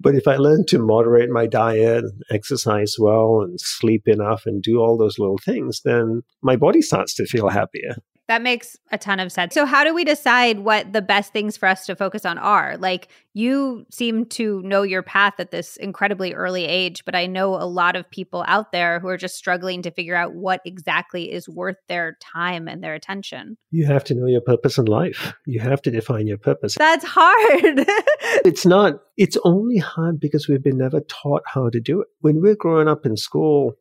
But 0.00 0.14
if 0.14 0.28
I 0.28 0.36
learn 0.36 0.64
to 0.66 0.78
moderate 0.78 1.30
my 1.30 1.46
diet, 1.46 2.04
exercise 2.30 2.96
well, 2.98 3.40
and 3.42 3.60
sleep 3.60 4.06
enough 4.06 4.44
and 4.46 4.62
do 4.62 4.78
all 4.78 4.96
those 4.96 5.18
little 5.18 5.38
things, 5.38 5.82
then 5.84 6.22
my 6.42 6.56
body 6.56 6.82
starts 6.82 7.14
to 7.16 7.26
feel 7.26 7.48
happier. 7.48 7.96
That 8.28 8.42
makes 8.42 8.76
a 8.92 8.98
ton 8.98 9.20
of 9.20 9.32
sense. 9.32 9.54
So, 9.54 9.64
how 9.64 9.84
do 9.84 9.94
we 9.94 10.04
decide 10.04 10.58
what 10.58 10.92
the 10.92 11.00
best 11.00 11.32
things 11.32 11.56
for 11.56 11.66
us 11.66 11.86
to 11.86 11.96
focus 11.96 12.26
on 12.26 12.36
are? 12.36 12.76
Like, 12.76 13.08
you 13.32 13.86
seem 13.90 14.26
to 14.26 14.60
know 14.62 14.82
your 14.82 15.02
path 15.02 15.34
at 15.38 15.50
this 15.50 15.76
incredibly 15.76 16.34
early 16.34 16.66
age, 16.66 17.06
but 17.06 17.14
I 17.14 17.24
know 17.24 17.54
a 17.54 17.64
lot 17.64 17.96
of 17.96 18.10
people 18.10 18.44
out 18.46 18.70
there 18.70 19.00
who 19.00 19.08
are 19.08 19.16
just 19.16 19.36
struggling 19.36 19.80
to 19.82 19.90
figure 19.90 20.14
out 20.14 20.34
what 20.34 20.60
exactly 20.66 21.32
is 21.32 21.48
worth 21.48 21.76
their 21.88 22.18
time 22.20 22.68
and 22.68 22.84
their 22.84 22.92
attention. 22.92 23.56
You 23.70 23.86
have 23.86 24.04
to 24.04 24.14
know 24.14 24.26
your 24.26 24.42
purpose 24.42 24.76
in 24.76 24.84
life. 24.84 25.32
You 25.46 25.60
have 25.60 25.80
to 25.82 25.90
define 25.90 26.26
your 26.26 26.36
purpose. 26.36 26.74
That's 26.74 27.06
hard. 27.06 27.78
it's 28.44 28.66
not, 28.66 29.00
it's 29.16 29.38
only 29.44 29.78
hard 29.78 30.20
because 30.20 30.48
we've 30.48 30.62
been 30.62 30.78
never 30.78 31.00
taught 31.00 31.42
how 31.46 31.70
to 31.70 31.80
do 31.80 32.00
it. 32.00 32.08
When 32.20 32.40
we're 32.40 32.56
growing 32.56 32.88
up 32.88 33.06
in 33.06 33.16
school, 33.16 33.74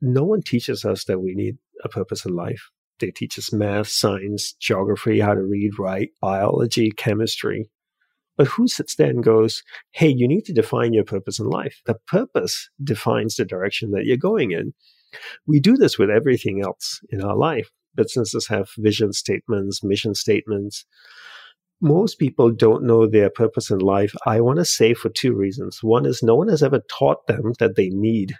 no 0.00 0.24
one 0.24 0.42
teaches 0.42 0.84
us 0.84 1.04
that 1.04 1.20
we 1.20 1.34
need 1.34 1.56
a 1.84 1.88
purpose 1.88 2.24
in 2.24 2.34
life. 2.34 2.70
They 2.98 3.10
teach 3.10 3.38
us 3.38 3.52
math, 3.52 3.88
science, 3.88 4.52
geography, 4.54 5.20
how 5.20 5.34
to 5.34 5.42
read, 5.42 5.78
write, 5.78 6.10
biology, 6.20 6.90
chemistry. 6.90 7.70
But 8.36 8.46
who 8.46 8.66
sits 8.66 8.96
there 8.96 9.10
and 9.10 9.22
goes, 9.22 9.62
hey, 9.90 10.08
you 10.08 10.26
need 10.26 10.44
to 10.46 10.52
define 10.52 10.92
your 10.92 11.04
purpose 11.04 11.38
in 11.38 11.46
life? 11.46 11.80
The 11.86 11.96
purpose 12.06 12.70
defines 12.82 13.36
the 13.36 13.44
direction 13.44 13.90
that 13.90 14.04
you're 14.04 14.16
going 14.16 14.52
in. 14.52 14.72
We 15.46 15.60
do 15.60 15.76
this 15.76 15.98
with 15.98 16.10
everything 16.10 16.62
else 16.64 17.00
in 17.10 17.22
our 17.22 17.36
life. 17.36 17.70
Businesses 17.94 18.46
have 18.48 18.70
vision 18.78 19.12
statements, 19.12 19.84
mission 19.84 20.14
statements. 20.14 20.86
Most 21.82 22.18
people 22.18 22.50
don't 22.50 22.84
know 22.84 23.06
their 23.06 23.28
purpose 23.28 23.70
in 23.70 23.80
life. 23.80 24.14
I 24.24 24.40
want 24.40 24.58
to 24.60 24.64
say 24.64 24.94
for 24.94 25.08
two 25.08 25.34
reasons. 25.34 25.82
One 25.82 26.06
is 26.06 26.22
no 26.22 26.36
one 26.36 26.48
has 26.48 26.62
ever 26.62 26.80
taught 26.88 27.26
them 27.26 27.52
that 27.58 27.76
they 27.76 27.88
need 27.88 28.36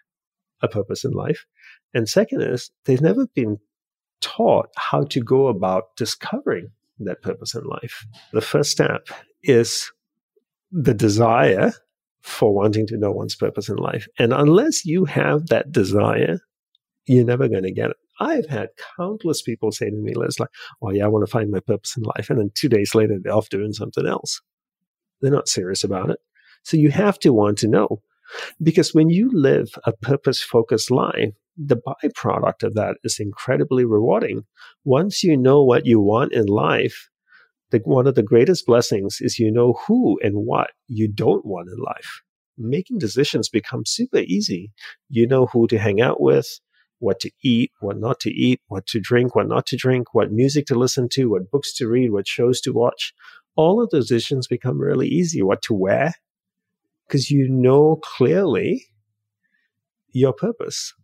a 0.63 0.69
purpose 0.69 1.05
in 1.05 1.11
life. 1.11 1.45
And 1.93 2.09
second 2.09 2.43
is 2.43 2.71
they've 2.85 3.01
never 3.01 3.27
been 3.27 3.59
taught 4.21 4.69
how 4.77 5.03
to 5.05 5.21
go 5.21 5.49
about 5.49 5.97
discovering 5.97 6.69
that 7.01 7.21
purpose 7.21 7.55
in 7.55 7.65
life. 7.65 8.07
The 8.33 8.41
first 8.41 8.71
step 8.71 9.09
is 9.43 9.91
the 10.71 10.95
desire 10.95 11.73
for 12.23 12.55
wanting 12.55 12.87
to 12.87 12.97
know 12.97 13.11
one's 13.11 13.35
purpose 13.35 13.69
in 13.69 13.77
life. 13.77 14.07
And 14.19 14.33
unless 14.33 14.85
you 14.85 15.05
have 15.05 15.49
that 15.49 15.73
desire, 15.73 16.39
you're 17.07 17.25
never 17.25 17.49
going 17.49 17.65
to 17.65 17.73
get 17.73 17.91
it. 17.91 17.97
I've 18.23 18.49
had 18.49 18.69
countless 18.97 19.43
people 19.43 19.73
say 19.73 19.91
to 19.91 19.97
me, 19.97 20.15
Liz, 20.15 20.39
like, 20.39 20.51
oh, 20.81 20.91
yeah, 20.91 21.05
I 21.05 21.09
want 21.09 21.27
to 21.27 21.31
find 21.31 21.51
my 21.51 21.59
purpose 21.59 21.97
in 21.97 22.05
life. 22.05 22.31
And 22.31 22.39
then 22.39 22.51
two 22.55 22.69
days 22.69 22.95
later, 22.95 23.19
they're 23.21 23.35
off 23.35 23.49
doing 23.49 23.73
something 23.73 24.07
else. 24.07 24.41
They're 25.21 25.33
not 25.33 25.49
serious 25.49 25.83
about 25.83 26.11
it. 26.11 26.19
So 26.63 26.77
you 26.77 26.91
have 26.91 27.19
to 27.21 27.33
want 27.33 27.59
to 27.59 27.69
know. 27.69 28.01
Because 28.63 28.95
when 28.95 29.11
you 29.11 29.29
live 29.33 29.71
a 29.85 29.93
purpose 29.93 30.41
focused 30.41 30.91
life, 30.91 31.35
the 31.57 31.77
byproduct 31.77 32.63
of 32.63 32.75
that 32.75 32.97
is 33.03 33.19
incredibly 33.19 33.85
rewarding. 33.85 34.45
Once 34.85 35.23
you 35.23 35.37
know 35.37 35.63
what 35.63 35.85
you 35.85 36.01
want 36.01 36.33
in 36.33 36.47
life, 36.47 37.11
the, 37.71 37.81
one 37.85 38.07
of 38.07 38.15
the 38.15 38.23
greatest 38.23 38.67
blessings 38.67 39.19
is 39.21 39.39
you 39.39 39.51
know 39.51 39.75
who 39.87 40.19
and 40.23 40.47
what 40.47 40.71
you 40.87 41.09
don't 41.09 41.45
want 41.45 41.69
in 41.69 41.79
life. 41.79 42.23
Making 42.57 42.99
decisions 42.99 43.49
becomes 43.49 43.91
super 43.91 44.19
easy. 44.19 44.71
You 45.09 45.27
know 45.27 45.47
who 45.47 45.67
to 45.67 45.79
hang 45.79 46.01
out 46.01 46.21
with, 46.21 46.61
what 47.03 47.21
to 47.21 47.31
eat, 47.43 47.73
what 47.81 47.99
not 47.99 48.21
to 48.21 48.31
eat, 48.31 48.61
what 48.69 48.87
to 48.87 49.01
drink, 49.01 49.35
what 49.35 49.49
not 49.49 49.67
to 49.67 49.77
drink, 49.77 50.15
what 50.15 50.33
music 50.33 50.67
to 50.67 50.75
listen 50.75 51.09
to, 51.11 51.31
what 51.31 51.51
books 51.51 51.75
to 51.75 51.89
read, 51.89 52.13
what 52.13 52.29
shows 52.29 52.61
to 52.63 52.73
watch. 52.73 53.13
All 53.57 53.83
of 53.83 53.91
those 53.91 54.09
decisions 54.09 54.47
become 54.47 54.81
really 54.81 55.09
easy. 55.09 55.43
What 55.43 55.63
to 55.63 55.75
wear, 55.75 56.15
because 57.07 57.31
you 57.31 57.49
know 57.49 57.97
clearly 57.97 58.87
your 60.13 60.33
purpose. 60.33 60.95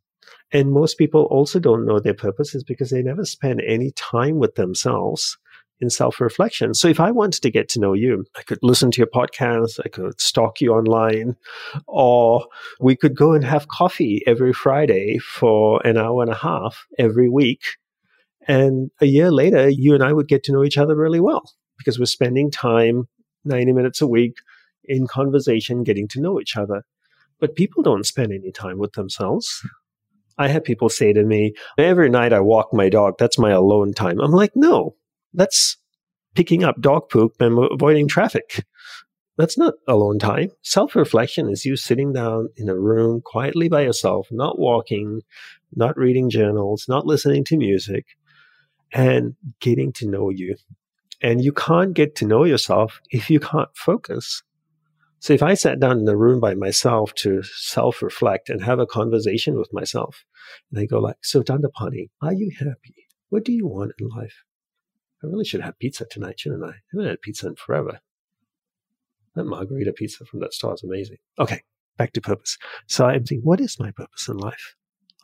And 0.53 0.73
most 0.73 0.97
people 0.97 1.25
also 1.25 1.59
don't 1.59 1.85
know 1.85 2.01
their 2.01 2.15
purpose 2.15 2.55
is 2.55 2.65
because 2.65 2.91
they 2.91 3.03
never 3.03 3.25
spend 3.25 3.61
any 3.67 3.91
time 3.93 4.39
with 4.39 4.55
themselves 4.55 5.37
in 5.81 5.91
self 5.91 6.21
reflection. 6.21 6.75
So 6.75 6.89
if 6.89 7.01
I 7.01 7.11
wanted 7.11 7.43
to 7.43 7.51
get 7.51 7.69
to 7.71 7.81
know 7.81 7.93
you, 7.93 8.25
I 8.37 8.43
could 8.43 8.59
listen 8.63 8.91
to 8.93 8.99
your 8.99 9.09
podcast, 9.09 9.81
I 9.85 9.89
could 9.89 10.21
stalk 10.21 10.61
you 10.61 10.73
online, 10.73 11.37
or 11.87 12.47
we 12.81 12.97
could 12.97 13.17
go 13.17 13.33
and 13.33 13.45
have 13.45 13.69
coffee 13.69 14.23
every 14.27 14.53
Friday 14.53 15.19
for 15.19 15.85
an 15.87 15.97
hour 15.97 16.23
and 16.23 16.31
a 16.31 16.37
half 16.37 16.87
every 16.99 17.29
week. 17.29 17.63
And 18.47 18.91
a 19.01 19.07
year 19.07 19.31
later, 19.31 19.69
you 19.69 19.95
and 19.95 20.03
I 20.03 20.13
would 20.13 20.29
get 20.29 20.43
to 20.45 20.53
know 20.53 20.65
each 20.65 20.79
other 20.79 20.97
really 20.97 21.21
well 21.21 21.51
because 21.77 21.99
we're 21.99 22.07
spending 22.07 22.51
time 22.51 23.09
90 23.45 23.73
minutes 23.73 24.01
a 24.01 24.07
week 24.07 24.37
in 24.85 25.07
conversation, 25.07 25.85
getting 25.85 26.09
to 26.09 26.21
know 26.21 26.41
each 26.41 26.57
other. 26.57 26.85
But 27.41 27.57
people 27.57 27.83
don't 27.83 28.07
spend 28.07 28.33
any 28.33 28.51
time 28.51 28.79
with 28.79 28.95
themselves. 28.95 29.63
I 30.39 30.49
have 30.49 30.65
people 30.65 30.89
say 30.89 31.13
to 31.13 31.25
me, 31.25 31.55
every 31.77 32.09
night 32.09 32.33
I 32.33 32.41
walk 32.41 32.73
my 32.73 32.89
dog, 32.89 33.15
that's 33.19 33.39
my 33.39 33.51
alone 33.51 33.93
time. 33.93 34.21
I'm 34.21 34.33
like, 34.33 34.53
no, 34.55 34.95
that's 35.35 35.77
picking 36.35 36.65
up 36.65 36.81
dog 36.81 37.09
poop 37.11 37.33
and 37.41 37.59
avoiding 37.73 38.09
traffic. 38.09 38.65
That's 39.37 39.57
not 39.57 39.75
alone 39.87 40.19
time. 40.19 40.51
Self 40.63 40.97
reflection 40.97 41.49
is 41.49 41.65
you 41.65 41.77
sitting 41.77 42.13
down 42.13 42.49
in 42.57 42.69
a 42.69 42.79
room 42.79 43.23
quietly 43.25 43.69
by 43.69 43.83
yourself, 43.83 44.27
not 44.33 44.59
walking, 44.59 45.23
not 45.75 45.97
reading 45.97 46.29
journals, 46.29 46.87
not 46.89 47.07
listening 47.07 47.45
to 47.45 47.57
music, 47.57 48.05
and 48.93 49.35
getting 49.61 49.93
to 49.95 50.09
know 50.09 50.31
you. 50.31 50.57
And 51.23 51.43
you 51.43 51.53
can't 51.53 51.95
get 51.95 52.17
to 52.17 52.27
know 52.27 52.45
yourself 52.45 53.01
if 53.11 53.31
you 53.31 53.39
can't 53.39 53.69
focus. 53.77 54.43
So 55.21 55.35
if 55.35 55.43
I 55.43 55.55
sat 55.55 55.81
down 55.81 56.01
in 56.01 56.09
a 56.09 56.17
room 56.17 56.41
by 56.41 56.55
myself 56.55 57.15
to 57.17 57.43
self 57.43 58.03
reflect 58.03 58.49
and 58.49 58.63
have 58.63 58.79
a 58.79 58.87
conversation 58.87 59.57
with 59.57 59.73
myself, 59.73 60.25
and 60.71 60.81
I 60.81 60.87
go 60.87 60.99
like, 60.99 61.17
so 61.23 61.43
Dandapani, 61.43 62.11
are 62.23 62.33
you 62.33 62.53
happy? 62.59 63.07
What 63.29 63.45
do 63.45 63.53
you 63.53 63.67
want 63.67 63.93
in 63.99 64.09
life? 64.09 64.45
I 65.23 65.27
really 65.27 65.45
should 65.45 65.63
have 65.63 65.79
pizza 65.79 66.07
tonight, 66.09 66.39
shouldn't 66.41 66.65
I? 66.65 66.69
I 66.69 66.75
haven't 66.93 67.09
had 67.09 67.23
pizza 67.23 67.49
in 67.49 67.57
forever. 67.57 68.01
That 69.35 69.45
margherita 69.45 69.93
pizza 69.93 70.25
from 70.25 70.41
that 70.41 70.55
store 70.55 70.75
is 70.75 70.83
amazing. 70.83 71.19
Okay, 71.39 71.63
back 71.97 72.13
to 72.13 72.21
purpose. 72.21 72.57
So 72.87 73.07
I'm 73.07 73.25
thinking, 73.25 73.45
what 73.45 73.61
is 73.61 73.79
my 73.79 73.91
purpose 73.91 74.29
in 74.29 74.37
life? 74.37 74.75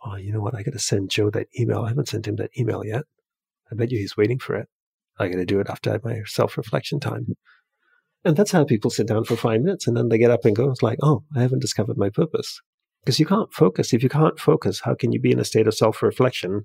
Oh, 0.05 0.17
you 0.17 0.33
know 0.33 0.41
what? 0.41 0.55
I 0.55 0.63
got 0.63 0.73
to 0.73 0.79
send 0.79 1.11
Joe 1.11 1.31
that 1.31 1.49
email. 1.59 1.83
I 1.83 1.89
haven't 1.89 2.09
sent 2.09 2.29
him 2.29 2.37
that 2.37 2.51
email 2.59 2.85
yet. 2.85 3.05
I 3.71 3.75
bet 3.75 3.91
you 3.91 3.99
he's 3.99 4.17
waiting 4.17 4.39
for 4.39 4.55
it. 4.57 4.69
I 5.19 5.29
got 5.29 5.37
to 5.37 5.47
do 5.47 5.61
it 5.61 5.69
after 5.71 5.99
my 6.05 6.23
self 6.27 6.57
reflection 6.57 7.01
time. 7.01 7.37
And 8.25 8.37
that's 8.37 8.53
how 8.53 8.65
people 8.65 8.91
sit 8.91 9.07
down 9.07 9.25
for 9.25 9.37
five 9.37 9.61
minutes 9.61 9.87
and 9.87 9.97
then 9.97 10.09
they 10.09 10.19
get 10.19 10.31
up 10.31 10.45
and 10.45 10.57
go, 10.57 10.71
it's 10.71 10.83
like, 10.83 10.99
oh, 11.03 11.25
I 11.37 11.43
haven't 11.43 11.61
discovered 11.61 11.99
my 11.99 12.09
purpose. 12.09 12.61
Because 13.03 13.21
you 13.21 13.27
can't 13.27 13.53
focus. 13.53 13.93
If 13.93 14.03
you 14.03 14.09
can't 14.09 14.39
focus, 14.39 14.81
how 14.81 14.95
can 14.95 15.13
you 15.13 15.21
be 15.21 15.31
in 15.31 15.39
a 15.39 15.45
state 15.45 15.67
of 15.67 15.75
self 15.75 16.03
reflection 16.03 16.65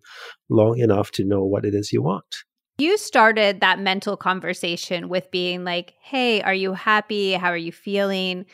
long 0.49 0.79
enough 0.79 1.11
to 1.11 1.25
know 1.25 1.43
what 1.43 1.65
it 1.65 1.75
is 1.75 1.91
you 1.91 2.01
want? 2.01 2.43
You 2.79 2.97
started 2.97 3.59
that 3.59 3.79
mental 3.79 4.15
conversation 4.15 5.09
with 5.09 5.29
being 5.31 5.65
like, 5.65 5.95
hey, 5.99 6.41
are 6.41 6.53
you 6.53 6.71
happy? 6.71 7.33
How 7.33 7.49
are 7.49 7.57
you 7.57 7.73
feeling? 7.73 8.45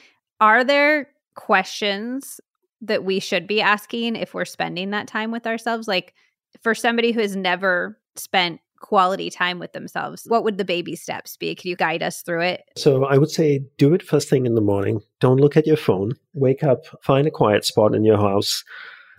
Are 0.41 0.63
there 0.63 1.09
questions 1.35 2.41
that 2.81 3.03
we 3.03 3.19
should 3.19 3.45
be 3.45 3.61
asking 3.61 4.15
if 4.15 4.33
we're 4.33 4.45
spending 4.45 4.89
that 4.89 5.07
time 5.07 5.29
with 5.29 5.45
ourselves? 5.45 5.87
Like, 5.87 6.15
for 6.63 6.73
somebody 6.73 7.11
who 7.11 7.21
has 7.21 7.35
never 7.35 7.99
spent 8.15 8.61
quality 8.79 9.29
time 9.29 9.59
with 9.59 9.73
themselves, 9.73 10.23
what 10.27 10.43
would 10.43 10.57
the 10.57 10.65
baby 10.65 10.95
steps 10.95 11.37
be? 11.37 11.53
Could 11.53 11.65
you 11.65 11.75
guide 11.75 12.01
us 12.01 12.23
through 12.23 12.41
it? 12.41 12.63
So 12.75 13.05
I 13.05 13.19
would 13.19 13.29
say 13.29 13.63
do 13.77 13.93
it 13.93 14.01
first 14.01 14.27
thing 14.27 14.47
in 14.47 14.55
the 14.55 14.61
morning. 14.61 15.01
Don't 15.19 15.39
look 15.39 15.55
at 15.55 15.67
your 15.67 15.77
phone. 15.77 16.13
Wake 16.33 16.63
up, 16.63 16.85
find 17.03 17.27
a 17.27 17.31
quiet 17.31 17.63
spot 17.63 17.93
in 17.93 18.03
your 18.03 18.17
house. 18.17 18.63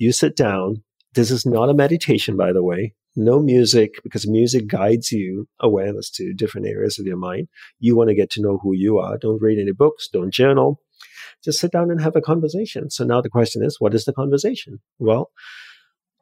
You 0.00 0.10
sit 0.10 0.34
down. 0.34 0.82
This 1.14 1.30
is 1.30 1.46
not 1.46 1.70
a 1.70 1.74
meditation, 1.74 2.36
by 2.36 2.52
the 2.52 2.64
way. 2.64 2.94
No 3.16 3.40
music, 3.40 3.94
because 4.02 4.28
music 4.28 4.66
guides 4.66 5.10
you 5.10 5.48
awareness 5.58 6.10
to 6.10 6.34
different 6.34 6.66
areas 6.66 6.98
of 6.98 7.06
your 7.06 7.16
mind. 7.16 7.48
You 7.78 7.96
want 7.96 8.10
to 8.10 8.14
get 8.14 8.30
to 8.32 8.42
know 8.42 8.58
who 8.62 8.74
you 8.74 8.98
are. 8.98 9.16
Don't 9.16 9.40
read 9.40 9.58
any 9.58 9.72
books. 9.72 10.08
Don't 10.12 10.32
journal. 10.32 10.80
Just 11.42 11.58
sit 11.58 11.72
down 11.72 11.90
and 11.90 12.00
have 12.00 12.14
a 12.14 12.20
conversation. 12.20 12.90
So 12.90 13.04
now 13.04 13.22
the 13.22 13.30
question 13.30 13.64
is, 13.64 13.80
what 13.80 13.94
is 13.94 14.04
the 14.04 14.12
conversation? 14.12 14.80
Well, 14.98 15.30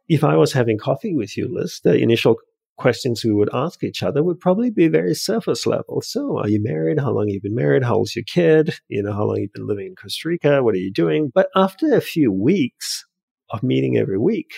if 0.09 0.23
I 0.23 0.37
was 0.37 0.53
having 0.53 0.79
coffee 0.79 1.15
with 1.15 1.37
you, 1.37 1.53
Liz, 1.53 1.81
the 1.83 1.97
initial 1.97 2.37
questions 2.77 3.25
we 3.25 3.33
would 3.33 3.51
ask 3.53 3.83
each 3.83 4.03
other 4.03 4.23
would 4.23 4.41
probably 4.41 4.71
be 4.71 4.89
very 4.89 5.15
surface 5.15 5.67
level. 5.67 6.01
So, 6.03 6.39
are 6.39 6.49
you 6.49 6.63
married? 6.63 6.99
How 6.99 7.11
long 7.13 7.29
have 7.29 7.35
you 7.35 7.41
been 7.41 7.55
married? 7.55 7.85
How 7.85 7.97
old's 7.97 8.15
your 8.15 8.25
kid? 8.25 8.75
You 8.89 9.03
know, 9.03 9.13
how 9.13 9.25
long 9.25 9.37
you 9.37 9.49
been 9.53 9.67
living 9.67 9.87
in 9.87 9.97
Costa 9.97 10.29
Rica? 10.29 10.63
What 10.63 10.75
are 10.75 10.79
you 10.79 10.93
doing? 10.93 11.31
But 11.35 11.49
after 11.57 11.95
a 11.95 12.01
few 12.01 12.33
weeks 12.33 13.05
of 13.51 13.63
meeting 13.63 13.97
every 13.97 14.19
week, 14.19 14.53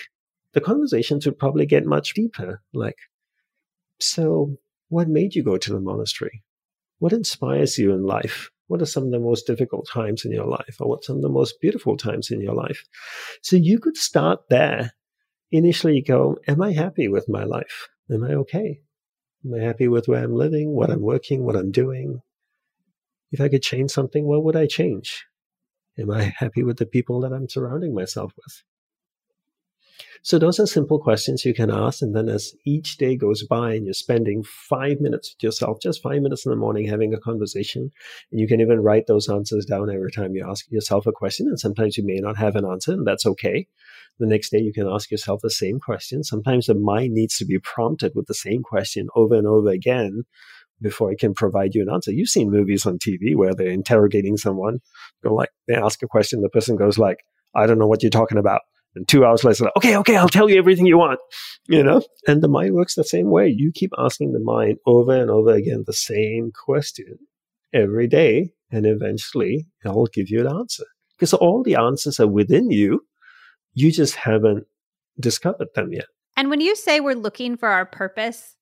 the 0.57 0.65
conversations 0.65 1.23
would 1.27 1.37
probably 1.37 1.67
get 1.67 1.85
much 1.85 2.15
deeper. 2.15 2.63
Like, 2.73 2.97
so 3.99 4.57
what 4.89 5.07
made 5.07 5.35
you 5.35 5.43
go 5.43 5.55
to 5.55 5.71
the 5.71 5.79
monastery? 5.79 6.41
What 6.97 7.13
inspires 7.13 7.77
you 7.77 7.93
in 7.93 8.01
life? 8.01 8.49
What 8.65 8.81
are 8.81 8.87
some 8.87 9.03
of 9.03 9.11
the 9.11 9.19
most 9.19 9.45
difficult 9.45 9.87
times 9.87 10.25
in 10.25 10.31
your 10.31 10.47
life? 10.47 10.77
Or 10.79 10.89
what's 10.89 11.05
some 11.05 11.17
of 11.17 11.21
the 11.21 11.29
most 11.29 11.61
beautiful 11.61 11.95
times 11.95 12.31
in 12.31 12.41
your 12.41 12.55
life? 12.55 12.83
So 13.43 13.55
you 13.55 13.77
could 13.77 13.97
start 13.97 14.39
there. 14.49 14.93
Initially 15.51 16.01
go, 16.01 16.37
am 16.47 16.59
I 16.59 16.73
happy 16.73 17.07
with 17.07 17.29
my 17.29 17.43
life? 17.43 17.87
Am 18.11 18.23
I 18.23 18.33
okay? 18.33 18.79
Am 19.45 19.53
I 19.53 19.59
happy 19.59 19.87
with 19.87 20.07
where 20.07 20.23
I'm 20.23 20.33
living, 20.33 20.73
what 20.73 20.89
I'm 20.89 21.03
working, 21.03 21.45
what 21.45 21.55
I'm 21.55 21.69
doing? 21.69 22.21
If 23.31 23.41
I 23.41 23.47
could 23.47 23.61
change 23.61 23.91
something, 23.91 24.25
what 24.25 24.43
would 24.43 24.55
I 24.55 24.65
change? 24.65 25.23
Am 25.99 26.09
I 26.09 26.33
happy 26.35 26.63
with 26.63 26.77
the 26.77 26.87
people 26.87 27.21
that 27.21 27.31
I'm 27.31 27.47
surrounding 27.47 27.93
myself 27.93 28.33
with? 28.35 28.63
So 30.27 30.37
those 30.37 30.59
are 30.59 30.67
simple 30.67 30.99
questions 30.99 31.45
you 31.45 31.53
can 31.53 31.71
ask. 31.71 32.01
And 32.01 32.13
then 32.13 32.27
as 32.27 32.53
each 32.65 32.97
day 32.97 33.15
goes 33.15 33.43
by 33.47 33.75
and 33.75 33.85
you're 33.85 33.93
spending 33.93 34.43
five 34.43 34.99
minutes 34.99 35.33
with 35.33 35.41
yourself, 35.41 35.79
just 35.81 36.03
five 36.03 36.21
minutes 36.21 36.45
in 36.45 36.49
the 36.49 36.57
morning 36.57 36.85
having 36.85 37.13
a 37.13 37.17
conversation, 37.17 37.93
and 38.29 38.41
you 38.41 38.45
can 38.45 38.59
even 38.59 38.81
write 38.81 39.07
those 39.07 39.29
answers 39.29 39.65
down 39.65 39.89
every 39.89 40.11
time 40.11 40.35
you 40.35 40.45
ask 40.45 40.69
yourself 40.69 41.07
a 41.07 41.13
question. 41.13 41.47
And 41.47 41.57
sometimes 41.57 41.97
you 41.97 42.05
may 42.05 42.17
not 42.17 42.35
have 42.35 42.57
an 42.57 42.65
answer, 42.65 42.91
and 42.91 43.07
that's 43.07 43.25
okay. 43.25 43.67
The 44.19 44.27
next 44.27 44.49
day 44.49 44.57
you 44.57 44.73
can 44.73 44.85
ask 44.85 45.09
yourself 45.11 45.39
the 45.41 45.49
same 45.49 45.79
question. 45.79 46.25
Sometimes 46.25 46.65
the 46.65 46.75
mind 46.75 47.13
needs 47.13 47.37
to 47.37 47.45
be 47.45 47.59
prompted 47.59 48.11
with 48.13 48.27
the 48.27 48.33
same 48.33 48.63
question 48.63 49.07
over 49.15 49.35
and 49.35 49.47
over 49.47 49.69
again 49.69 50.23
before 50.81 51.09
it 51.09 51.19
can 51.19 51.35
provide 51.35 51.73
you 51.73 51.83
an 51.83 51.93
answer. 51.93 52.11
You've 52.11 52.27
seen 52.27 52.51
movies 52.51 52.85
on 52.85 52.99
TV 52.99 53.33
where 53.33 53.55
they're 53.55 53.69
interrogating 53.69 54.35
someone, 54.35 54.79
go 55.23 55.33
like 55.33 55.51
they 55.69 55.75
ask 55.75 56.03
a 56.03 56.07
question, 56.07 56.41
the 56.41 56.49
person 56.49 56.75
goes 56.75 56.97
like, 56.97 57.23
I 57.55 57.65
don't 57.65 57.79
know 57.79 57.87
what 57.87 58.03
you're 58.03 58.09
talking 58.09 58.37
about. 58.37 58.59
And 58.97 59.07
two 59.07 59.23
hours 59.23 59.43
later, 59.43 59.69
okay, 59.77 59.95
okay, 59.97 60.17
I'll 60.17 60.27
tell 60.27 60.49
you 60.49 60.57
everything 60.57 60.87
you 60.87 60.97
want, 60.97 61.19
you 61.67 61.83
know? 61.83 62.01
And 62.27 62.41
the 62.41 62.47
mind 62.47 62.73
works 62.73 62.95
the 62.95 63.03
same 63.03 63.29
way. 63.29 63.47
You 63.47 63.71
keep 63.71 63.91
asking 63.97 64.33
the 64.33 64.39
mind 64.39 64.79
over 64.87 65.15
and 65.15 65.29
over 65.29 65.51
again 65.51 65.83
the 65.85 65.93
same 65.93 66.51
question 66.51 67.19
every 67.71 68.07
day, 68.07 68.53
and 68.71 68.87
eventually 68.87 69.67
it'll 69.85 70.07
give 70.07 70.29
you 70.29 70.41
an 70.41 70.51
answer. 70.51 70.85
Because 71.15 71.33
all 71.33 71.61
the 71.63 71.75
answers 71.75 72.19
are 72.19 72.27
within 72.27 72.71
you. 72.71 73.01
You 73.73 73.91
just 73.91 74.15
haven't 74.15 74.65
discovered 75.19 75.67
them 75.75 75.93
yet. 75.93 76.05
And 76.35 76.49
when 76.49 76.61
you 76.61 76.75
say 76.75 76.99
we're 76.99 77.13
looking 77.13 77.55
for 77.55 77.69
our 77.69 77.85
purpose, 77.85 78.55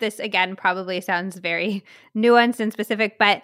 this 0.00 0.18
again 0.18 0.56
probably 0.56 1.00
sounds 1.00 1.36
very 1.36 1.84
nuanced 2.16 2.58
and 2.58 2.72
specific, 2.72 3.18
but 3.18 3.42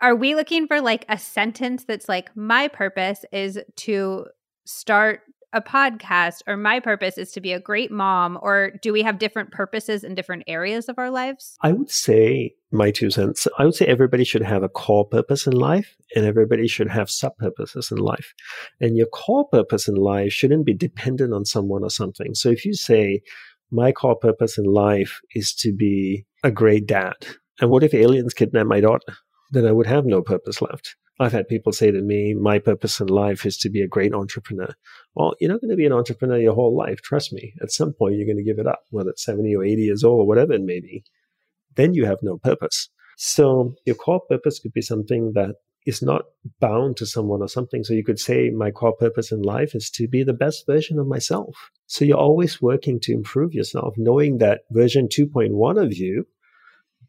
are 0.00 0.16
we 0.16 0.34
looking 0.34 0.66
for 0.66 0.80
like 0.80 1.04
a 1.08 1.18
sentence 1.18 1.84
that's 1.84 2.08
like, 2.08 2.34
my 2.36 2.66
purpose 2.68 3.24
is 3.30 3.60
to 3.76 4.26
start 4.64 5.20
a 5.52 5.60
podcast 5.60 6.42
or 6.46 6.56
my 6.56 6.80
purpose 6.80 7.18
is 7.18 7.32
to 7.32 7.40
be 7.40 7.52
a 7.52 7.60
great 7.60 7.90
mom 7.90 8.38
or 8.42 8.72
do 8.82 8.92
we 8.92 9.02
have 9.02 9.18
different 9.18 9.50
purposes 9.50 10.04
in 10.04 10.14
different 10.14 10.44
areas 10.46 10.88
of 10.88 10.98
our 10.98 11.10
lives? 11.10 11.56
I 11.62 11.72
would 11.72 11.90
say 11.90 12.54
my 12.70 12.90
two 12.90 13.10
cents. 13.10 13.46
I 13.58 13.64
would 13.64 13.74
say 13.74 13.86
everybody 13.86 14.24
should 14.24 14.42
have 14.42 14.62
a 14.62 14.68
core 14.68 15.04
purpose 15.04 15.46
in 15.46 15.52
life 15.52 15.96
and 16.14 16.24
everybody 16.24 16.66
should 16.66 16.88
have 16.88 17.10
sub 17.10 17.36
purposes 17.36 17.90
in 17.90 17.98
life. 17.98 18.32
And 18.80 18.96
your 18.96 19.06
core 19.06 19.46
purpose 19.48 19.88
in 19.88 19.96
life 19.96 20.32
shouldn't 20.32 20.64
be 20.64 20.74
dependent 20.74 21.34
on 21.34 21.44
someone 21.44 21.82
or 21.82 21.90
something. 21.90 22.34
So 22.34 22.48
if 22.48 22.64
you 22.64 22.74
say 22.74 23.20
my 23.70 23.92
core 23.92 24.16
purpose 24.16 24.58
in 24.58 24.64
life 24.64 25.20
is 25.34 25.54
to 25.56 25.72
be 25.72 26.24
a 26.42 26.50
great 26.50 26.86
dad 26.86 27.14
and 27.60 27.70
what 27.70 27.84
if 27.84 27.94
aliens 27.94 28.34
kidnap 28.34 28.66
my 28.66 28.80
daughter? 28.80 29.14
Then 29.50 29.66
i 29.66 29.72
would 29.72 29.86
have 29.86 30.06
no 30.06 30.22
purpose 30.22 30.62
left 30.62 30.96
I've 31.22 31.32
had 31.32 31.48
people 31.48 31.72
say 31.72 31.90
to 31.90 32.02
me, 32.02 32.34
my 32.34 32.58
purpose 32.58 33.00
in 33.00 33.06
life 33.06 33.46
is 33.46 33.56
to 33.58 33.70
be 33.70 33.82
a 33.82 33.88
great 33.88 34.12
entrepreneur. 34.12 34.74
Well, 35.14 35.34
you're 35.40 35.50
not 35.50 35.60
going 35.60 35.70
to 35.70 35.76
be 35.76 35.86
an 35.86 35.92
entrepreneur 35.92 36.38
your 36.38 36.54
whole 36.54 36.76
life. 36.76 37.00
Trust 37.02 37.32
me. 37.32 37.54
At 37.62 37.72
some 37.72 37.92
point, 37.92 38.16
you're 38.16 38.26
going 38.26 38.36
to 38.36 38.44
give 38.44 38.58
it 38.58 38.66
up, 38.66 38.80
whether 38.90 39.10
it's 39.10 39.24
70 39.24 39.54
or 39.54 39.64
80 39.64 39.82
years 39.82 40.04
old 40.04 40.20
or 40.20 40.26
whatever 40.26 40.52
it 40.52 40.62
may 40.62 40.80
be. 40.80 41.04
Then 41.76 41.94
you 41.94 42.06
have 42.06 42.18
no 42.22 42.38
purpose. 42.38 42.88
So 43.16 43.74
your 43.86 43.96
core 43.96 44.22
purpose 44.28 44.58
could 44.58 44.72
be 44.72 44.82
something 44.82 45.32
that 45.34 45.54
is 45.86 46.02
not 46.02 46.22
bound 46.60 46.96
to 46.96 47.06
someone 47.06 47.42
or 47.42 47.48
something. 47.48 47.84
So 47.84 47.94
you 47.94 48.04
could 48.04 48.18
say, 48.18 48.50
my 48.50 48.70
core 48.70 48.94
purpose 48.94 49.32
in 49.32 49.42
life 49.42 49.74
is 49.74 49.90
to 49.90 50.08
be 50.08 50.22
the 50.22 50.32
best 50.32 50.64
version 50.66 50.98
of 50.98 51.06
myself. 51.06 51.70
So 51.86 52.04
you're 52.04 52.16
always 52.16 52.62
working 52.62 53.00
to 53.00 53.12
improve 53.12 53.52
yourself, 53.52 53.94
knowing 53.96 54.38
that 54.38 54.62
version 54.70 55.08
2.1 55.08 55.82
of 55.82 55.94
you 55.94 56.26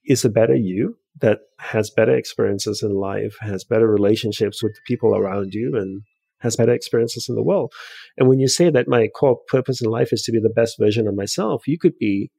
is 0.06 0.26
a 0.26 0.30
better 0.30 0.56
you 0.56 0.98
that 1.20 1.40
has 1.60 1.90
better 1.90 2.16
experiences 2.16 2.82
in 2.82 2.96
life, 2.96 3.38
has 3.42 3.64
better 3.64 3.88
relationships 3.88 4.64
with 4.64 4.74
the 4.74 4.82
people 4.86 5.16
around 5.16 5.54
you, 5.54 5.76
and 5.76 6.02
has 6.40 6.56
better 6.56 6.74
experiences 6.74 7.28
in 7.30 7.36
the 7.36 7.44
world. 7.44 7.72
And 8.18 8.28
when 8.28 8.40
you 8.40 8.48
say 8.48 8.70
that 8.70 8.88
my 8.88 9.08
core 9.08 9.40
purpose 9.48 9.82
in 9.82 9.90
life 9.90 10.12
is 10.12 10.24
to 10.24 10.32
be 10.32 10.40
the 10.40 10.50
best 10.50 10.78
version 10.78 11.08
of 11.08 11.16
myself, 11.16 11.68
you 11.68 11.80
could 11.80 11.98
be 11.98 12.32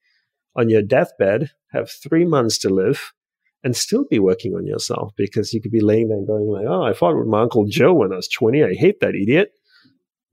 on 0.57 0.69
your 0.69 0.83
deathbed, 0.83 1.51
have 1.73 1.91
three 1.91 2.25
months 2.25 2.59
to 2.59 2.69
live, 2.69 3.13
and 3.65 3.75
still 3.75 4.05
be 4.09 4.19
working 4.19 4.55
on 4.55 4.67
yourself 4.67 5.13
because 5.17 5.55
you 5.55 5.61
could 5.61 5.73
be 5.73 5.81
laying 5.81 6.09
there 6.09 6.19
and 6.19 6.27
going 6.27 6.47
like, 6.47 6.67
"Oh, 6.69 6.83
I 6.83 6.93
fought 6.93 7.17
with 7.17 7.27
my 7.27 7.41
uncle 7.43 7.65
Joe 7.67 7.95
when 7.95 8.13
I 8.13 8.17
was 8.17 8.29
20. 8.29 8.63
I 8.63 8.75
hate 8.75 9.01
that 9.01 9.15
idiot." 9.15 9.53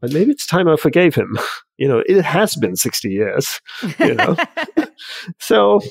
But 0.02 0.12
maybe 0.12 0.32
it's 0.32 0.46
time 0.46 0.68
I 0.68 0.76
forgave 0.76 1.16
him. 1.16 1.38
You 1.78 1.88
know, 1.88 2.04
it 2.06 2.22
has 2.22 2.56
been 2.58 2.76
60 2.76 3.10
years, 3.10 3.60
you 3.98 4.14
know. 4.14 4.36
so 5.40 5.82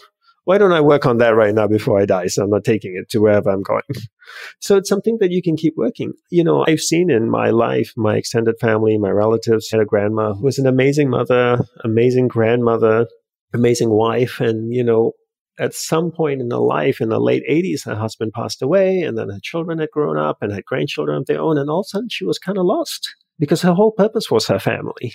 why 0.51 0.59
don't 0.59 0.73
I 0.73 0.81
work 0.81 1.07
on 1.07 1.19
that 1.19 1.37
right 1.37 1.55
now 1.55 1.69
before 1.69 2.01
I 2.01 2.07
die? 2.07 2.27
So 2.27 2.43
I'm 2.43 2.51
not 2.51 2.65
taking 2.65 2.97
it 3.01 3.09
to 3.11 3.21
wherever 3.21 3.49
I'm 3.49 3.63
going. 3.63 3.85
so 4.61 4.77
it's 4.77 4.89
something 4.89 5.19
that 5.21 5.31
you 5.31 5.43
can 5.43 5.57
keep 5.57 5.75
working. 5.77 6.13
You 6.29 6.43
know, 6.43 6.65
I've 6.67 6.81
seen 6.81 7.09
in 7.09 7.31
my 7.31 7.51
life, 7.51 7.93
my 7.97 8.17
extended 8.17 8.57
family, 8.61 8.99
my 8.99 9.11
relatives 9.11 9.71
had 9.71 9.79
a 9.79 9.85
grandma 9.85 10.35
who 10.35 10.43
was 10.43 10.59
an 10.59 10.67
amazing 10.67 11.09
mother, 11.09 11.65
amazing 11.85 12.27
grandmother, 12.27 13.07
amazing 13.55 13.91
wife. 13.91 14.41
And, 14.41 14.75
you 14.75 14.83
know, 14.83 15.13
at 15.61 15.73
some 15.73 16.11
point 16.11 16.41
in 16.41 16.51
her 16.51 16.57
life 16.57 17.01
in 17.01 17.11
the 17.11 17.21
late 17.21 17.45
80s, 17.49 17.85
her 17.85 17.95
husband 17.95 18.33
passed 18.33 18.61
away, 18.61 19.03
and 19.03 19.17
then 19.17 19.29
her 19.29 19.39
children 19.41 19.79
had 19.79 19.93
grown 19.93 20.19
up 20.19 20.39
and 20.41 20.53
had 20.53 20.65
grandchildren 20.65 21.19
of 21.19 21.27
their 21.27 21.41
own. 21.41 21.59
And 21.59 21.71
all 21.71 21.83
of 21.83 21.87
a 21.87 21.91
sudden, 21.91 22.09
she 22.11 22.25
was 22.25 22.41
kind 22.41 22.59
of 22.59 22.65
lost 22.65 23.15
because 23.39 23.63
her 23.63 23.75
whole 23.75 23.93
purpose 23.93 24.33
was 24.33 24.49
her 24.49 24.59
family. 24.59 25.15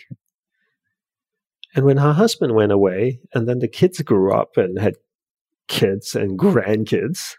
And 1.76 1.84
when 1.84 1.98
her 1.98 2.14
husband 2.14 2.56
went 2.56 2.72
away, 2.72 3.20
and 3.34 3.50
then 3.50 3.60
the 3.60 3.68
kids 3.68 4.02
grew 4.02 4.34
up 4.34 4.56
and 4.56 4.80
had 4.80 4.96
kids 5.68 6.16
and 6.16 6.38
grandkids. 6.38 7.36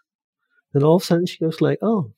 And 0.75 0.83
all 0.83 0.97
of 0.97 1.03
a 1.03 1.05
sudden 1.05 1.27
she 1.27 1.39
goes 1.39 1.61
like, 1.61 1.79
oh, 1.83 2.13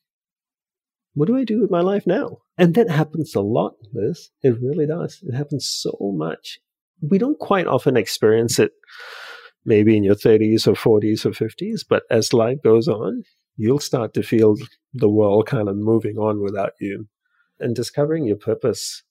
what 1.14 1.26
do 1.26 1.36
I 1.36 1.44
do 1.44 1.60
with 1.60 1.70
my 1.70 1.80
life 1.80 2.06
now? 2.06 2.38
And 2.56 2.74
that 2.74 2.90
happens 2.90 3.34
a 3.34 3.40
lot, 3.40 3.74
Liz. 3.92 4.30
It 4.42 4.60
really 4.60 4.86
does. 4.86 5.22
It 5.26 5.34
happens 5.34 5.66
so 5.66 5.96
much. 6.14 6.58
We 7.00 7.18
don't 7.18 7.38
quite 7.38 7.66
often 7.66 7.96
experience 7.96 8.58
it 8.58 8.72
maybe 9.64 9.96
in 9.96 10.04
your 10.04 10.14
30s 10.14 10.66
or 10.66 10.72
40s 10.72 11.26
or 11.26 11.30
50s, 11.30 11.84
but 11.88 12.04
as 12.10 12.32
life 12.32 12.58
goes 12.62 12.88
on, 12.88 13.22
you'll 13.56 13.78
start 13.78 14.14
to 14.14 14.22
feel 14.22 14.56
the 14.94 15.08
world 15.08 15.46
kind 15.46 15.68
of 15.68 15.76
moving 15.76 16.16
on 16.16 16.42
without 16.42 16.72
you. 16.80 17.08
And 17.60 17.74
discovering 17.74 18.24
your 18.24 18.36
purpose 18.36 19.02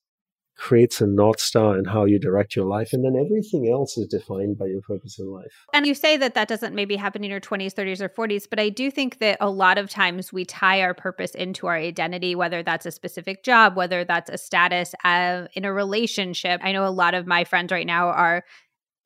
creates 0.58 1.02
a 1.02 1.08
north 1.08 1.40
star 1.40 1.78
in 1.78 1.86
how 1.86 2.06
you 2.06 2.20
direct 2.20 2.56
your 2.56 2.66
life 2.66 2.92
and 2.92 3.06
then 3.06 3.16
everything 3.16 3.70
else 3.72 3.98
is 3.98 4.08
defined 4.08 4.58
by 4.58 4.66
your 4.66 4.82
purpose 4.82 5.20
in 5.20 5.28
life. 5.28 5.66
And 5.74 5.86
you 5.86 5.94
say 5.94 6.18
that 6.18 6.34
that 6.34 6.48
doesn't 6.48 6.74
maybe 6.74 6.96
happen 6.96 7.24
in 7.24 7.30
your 7.30 7.40
20s 7.40 7.74
30s 7.74 8.02
or 8.02 8.10
40s 8.10 8.48
but 8.50 8.60
i 8.60 8.70
do 8.70 8.90
think 8.90 9.20
that 9.20 9.38
a 9.40 9.50
lot 9.50 9.78
of 9.78 9.90
times 9.90 10.34
we 10.34 10.46
tie 10.46 10.82
our 10.82 10.94
purpose 10.94 11.36
into 11.36 11.68
our 11.68 11.76
identity 11.76 12.34
whether 12.36 12.64
that's 12.64 12.86
a 12.86 12.92
specific 12.92 13.44
job 13.44 13.76
whether 13.76 14.04
that's 14.04 14.30
a 14.30 14.38
status 14.38 14.94
uh, 15.04 15.48
in 15.54 15.66
a 15.66 15.74
relationship. 15.74 16.60
I 16.64 16.72
know 16.72 16.86
a 16.86 16.90
lot 16.90 17.14
of 17.14 17.28
my 17.28 17.44
friends 17.44 17.72
right 17.72 17.86
now 17.86 18.08
are 18.08 18.44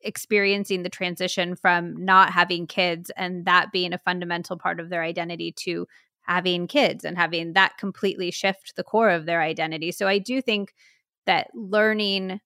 experiencing 0.00 0.82
the 0.82 0.88
transition 0.88 1.54
from 1.54 2.04
not 2.04 2.32
having 2.32 2.66
kids 2.66 3.10
and 3.16 3.44
that 3.44 3.70
being 3.72 3.92
a 3.92 3.98
fundamental 3.98 4.58
part 4.58 4.80
of 4.80 4.88
their 4.88 5.02
identity 5.02 5.52
to 5.52 5.86
having 6.22 6.66
kids 6.66 7.04
and 7.04 7.16
having 7.16 7.52
that 7.52 7.76
completely 7.78 8.30
shift 8.30 8.74
the 8.76 8.84
core 8.84 9.10
of 9.10 9.26
their 9.26 9.42
identity. 9.42 9.92
So 9.92 10.08
i 10.08 10.18
do 10.18 10.40
think 10.40 10.72
that 11.26 11.48
learning 11.54 12.40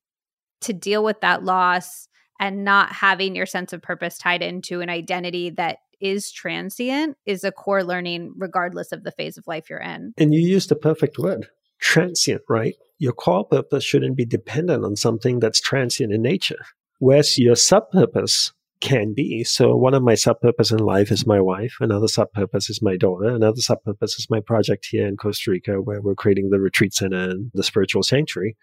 to 0.61 0.73
deal 0.73 1.03
with 1.03 1.21
that 1.21 1.43
loss 1.43 2.07
and 2.39 2.63
not 2.63 2.91
having 2.91 3.35
your 3.35 3.45
sense 3.45 3.73
of 3.73 3.81
purpose 3.81 4.17
tied 4.17 4.41
into 4.41 4.81
an 4.81 4.89
identity 4.89 5.49
that 5.51 5.77
is 5.99 6.31
transient 6.31 7.17
is 7.25 7.43
a 7.43 7.51
core 7.51 7.83
learning 7.83 8.33
regardless 8.37 8.91
of 8.91 9.03
the 9.03 9.11
phase 9.11 9.37
of 9.37 9.47
life 9.47 9.69
you're 9.69 9.79
in. 9.79 10.13
And 10.17 10.33
you 10.33 10.39
used 10.39 10.69
the 10.69 10.75
perfect 10.75 11.17
word 11.17 11.47
transient, 11.79 12.41
right? 12.49 12.75
Your 12.99 13.13
core 13.13 13.45
purpose 13.45 13.83
shouldn't 13.83 14.17
be 14.17 14.25
dependent 14.25 14.83
on 14.83 14.95
something 14.95 15.39
that's 15.39 15.61
transient 15.61 16.13
in 16.13 16.21
nature. 16.21 16.65
Whereas 16.99 17.37
your 17.37 17.55
sub 17.55 17.91
purpose 17.91 18.51
can 18.81 19.13
be. 19.13 19.43
So 19.43 19.75
one 19.75 19.93
of 19.93 20.03
my 20.03 20.15
sub 20.15 20.39
purpose 20.41 20.71
in 20.71 20.79
life 20.79 21.11
is 21.11 21.25
my 21.25 21.41
wife. 21.41 21.75
Another 21.79 22.07
sub 22.07 22.31
purpose 22.31 22.69
is 22.69 22.81
my 22.81 22.97
daughter. 22.97 23.27
Another 23.27 23.61
sub 23.61 23.83
purpose 23.83 24.13
is 24.19 24.27
my 24.29 24.39
project 24.39 24.87
here 24.89 25.07
in 25.07 25.17
Costa 25.17 25.51
Rica, 25.51 25.81
where 25.81 26.01
we're 26.01 26.15
creating 26.15 26.49
the 26.49 26.59
retreat 26.59 26.93
center 26.93 27.17
and 27.17 27.51
the 27.53 27.63
spiritual 27.63 28.03
sanctuary. 28.03 28.55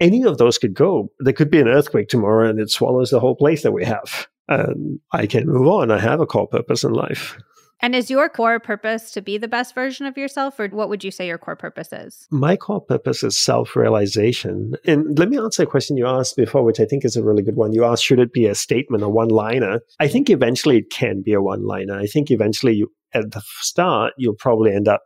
Any 0.00 0.24
of 0.24 0.38
those 0.38 0.58
could 0.58 0.74
go. 0.74 1.10
There 1.18 1.32
could 1.32 1.50
be 1.50 1.60
an 1.60 1.68
earthquake 1.68 2.08
tomorrow 2.08 2.48
and 2.48 2.58
it 2.58 2.70
swallows 2.70 3.10
the 3.10 3.20
whole 3.20 3.36
place 3.36 3.62
that 3.62 3.72
we 3.72 3.84
have. 3.84 4.28
And 4.48 4.98
I 5.12 5.26
can 5.26 5.46
move 5.46 5.68
on. 5.68 5.90
I 5.90 6.00
have 6.00 6.20
a 6.20 6.26
core 6.26 6.48
purpose 6.48 6.82
in 6.82 6.92
life. 6.92 7.36
And 7.82 7.94
is 7.94 8.10
your 8.10 8.28
core 8.28 8.60
purpose 8.60 9.10
to 9.12 9.22
be 9.22 9.38
the 9.38 9.48
best 9.48 9.74
version 9.74 10.06
of 10.06 10.18
yourself, 10.18 10.60
or 10.60 10.68
what 10.68 10.88
would 10.88 11.02
you 11.02 11.10
say 11.10 11.26
your 11.26 11.38
core 11.38 11.56
purpose 11.56 11.92
is? 11.92 12.26
My 12.30 12.56
core 12.56 12.80
purpose 12.80 13.22
is 13.22 13.38
self 13.38 13.74
realization. 13.74 14.74
And 14.86 15.18
let 15.18 15.30
me 15.30 15.38
answer 15.38 15.62
a 15.62 15.66
question 15.66 15.96
you 15.96 16.06
asked 16.06 16.36
before, 16.36 16.62
which 16.62 16.80
I 16.80 16.84
think 16.84 17.04
is 17.04 17.16
a 17.16 17.22
really 17.22 17.42
good 17.42 17.56
one. 17.56 17.72
You 17.72 17.84
asked, 17.84 18.04
should 18.04 18.18
it 18.18 18.32
be 18.32 18.46
a 18.46 18.54
statement, 18.54 19.02
a 19.02 19.08
one 19.08 19.28
liner? 19.28 19.80
I 19.98 20.08
think 20.08 20.28
eventually 20.28 20.78
it 20.78 20.90
can 20.90 21.22
be 21.22 21.32
a 21.32 21.42
one 21.42 21.66
liner. 21.66 21.98
I 21.98 22.06
think 22.06 22.30
eventually 22.30 22.74
you, 22.74 22.92
at 23.14 23.30
the 23.30 23.42
start, 23.60 24.12
you'll 24.18 24.34
probably 24.34 24.74
end 24.74 24.88
up 24.88 25.02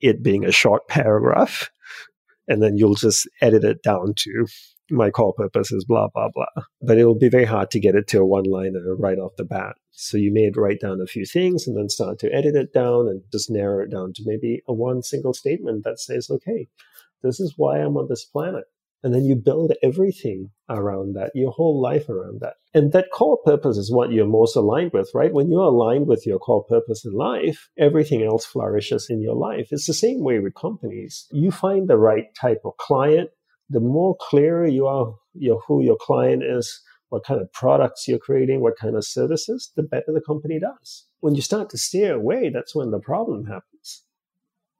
it 0.00 0.22
being 0.22 0.44
a 0.44 0.52
short 0.52 0.88
paragraph. 0.88 1.70
And 2.46 2.62
then 2.62 2.78
you'll 2.78 2.94
just 2.94 3.28
edit 3.42 3.64
it 3.64 3.82
down 3.82 4.14
to 4.16 4.46
my 4.90 5.10
core 5.10 5.34
purpose 5.34 5.72
is 5.72 5.84
blah, 5.84 6.08
blah, 6.14 6.28
blah. 6.34 6.64
But 6.82 6.98
it 6.98 7.04
will 7.04 7.18
be 7.18 7.28
very 7.28 7.44
hard 7.44 7.70
to 7.72 7.80
get 7.80 7.94
it 7.94 8.06
to 8.08 8.20
a 8.20 8.26
one 8.26 8.44
liner 8.44 8.94
right 8.96 9.18
off 9.18 9.36
the 9.36 9.44
bat. 9.44 9.76
So 9.90 10.16
you 10.16 10.32
may 10.32 10.50
write 10.54 10.80
down 10.80 11.00
a 11.00 11.06
few 11.06 11.24
things 11.24 11.66
and 11.66 11.76
then 11.76 11.88
start 11.88 12.18
to 12.20 12.32
edit 12.32 12.54
it 12.54 12.72
down 12.72 13.08
and 13.08 13.22
just 13.32 13.50
narrow 13.50 13.82
it 13.82 13.90
down 13.90 14.12
to 14.14 14.22
maybe 14.24 14.62
a 14.68 14.72
one 14.72 15.02
single 15.02 15.34
statement 15.34 15.84
that 15.84 15.98
says, 15.98 16.30
okay, 16.30 16.68
this 17.22 17.40
is 17.40 17.54
why 17.56 17.78
I'm 17.78 17.96
on 17.96 18.06
this 18.08 18.24
planet. 18.24 18.64
And 19.02 19.14
then 19.14 19.24
you 19.24 19.36
build 19.36 19.72
everything 19.82 20.50
around 20.68 21.14
that, 21.14 21.30
your 21.34 21.52
whole 21.52 21.80
life 21.80 22.08
around 22.08 22.40
that. 22.40 22.54
And 22.74 22.92
that 22.92 23.10
core 23.12 23.38
purpose 23.44 23.76
is 23.76 23.92
what 23.92 24.10
you're 24.10 24.26
most 24.26 24.56
aligned 24.56 24.92
with, 24.92 25.10
right? 25.14 25.32
When 25.32 25.50
you're 25.50 25.60
aligned 25.62 26.08
with 26.08 26.26
your 26.26 26.40
core 26.40 26.64
purpose 26.64 27.04
in 27.04 27.12
life, 27.12 27.68
everything 27.78 28.22
else 28.22 28.44
flourishes 28.44 29.06
in 29.08 29.22
your 29.22 29.36
life. 29.36 29.68
It's 29.70 29.86
the 29.86 29.94
same 29.94 30.24
way 30.24 30.40
with 30.40 30.54
companies. 30.54 31.26
You 31.30 31.52
find 31.52 31.88
the 31.88 31.96
right 31.96 32.26
type 32.34 32.62
of 32.64 32.76
client, 32.76 33.30
the 33.70 33.80
more 33.80 34.16
clear 34.20 34.66
you 34.66 34.86
are 34.86 35.14
you 35.34 35.60
who 35.66 35.82
your 35.82 35.96
client 36.00 36.42
is, 36.42 36.82
what 37.08 37.24
kind 37.24 37.40
of 37.40 37.52
products 37.52 38.06
you're 38.06 38.18
creating, 38.18 38.60
what 38.60 38.78
kind 38.78 38.96
of 38.96 39.04
services, 39.04 39.72
the 39.76 39.82
better 39.82 40.12
the 40.12 40.20
company 40.20 40.58
does. 40.58 41.06
When 41.20 41.34
you 41.34 41.42
start 41.42 41.70
to 41.70 41.78
steer 41.78 42.14
away, 42.14 42.50
that's 42.52 42.74
when 42.74 42.90
the 42.90 43.00
problem 43.00 43.46
happens. 43.46 44.04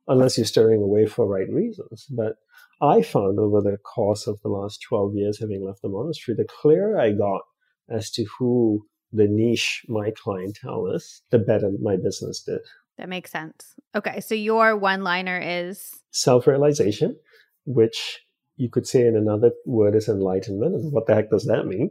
Unless 0.07 0.39
you're 0.39 0.47
steering 0.47 0.83
away 0.83 1.07
for 1.07 1.27
right 1.27 1.49
reasons. 1.51 2.07
But 2.11 2.37
I 2.81 3.03
found 3.03 3.39
over 3.39 3.61
the 3.61 3.77
course 3.79 4.27
of 4.27 4.41
the 4.43 4.49
last 4.49 4.81
12 4.89 5.15
years, 5.15 5.41
having 5.41 5.65
left 5.65 5.83
the 5.83 5.89
monastery, 5.89 6.37
the 6.37 6.47
clearer 6.61 6.99
I 6.99 7.13
got 7.13 7.43
as 7.91 8.11
to 8.13 8.25
who 8.39 8.87
the 9.13 9.27
niche 9.27 9.85
my 9.89 10.13
clientele 10.23 10.93
is, 10.95 11.23
the 11.31 11.39
better 11.39 11.71
my 11.81 11.97
business 11.97 12.43
did. 12.43 12.61
That 12.99 13.09
makes 13.09 13.31
sense. 13.31 13.75
Okay. 13.95 14.21
So 14.21 14.35
your 14.35 14.77
one 14.77 15.03
liner 15.03 15.39
is 15.39 16.03
self 16.11 16.47
realization, 16.47 17.17
which 17.65 18.21
you 18.59 18.69
could 18.69 18.87
say 18.87 19.07
in 19.07 19.17
another 19.17 19.53
word 19.65 19.95
is 19.95 20.09
enlightenment. 20.09 20.75
And 20.75 20.93
what 20.93 21.07
the 21.07 21.15
heck 21.15 21.31
does 21.31 21.45
that 21.45 21.67
mean? 21.67 21.91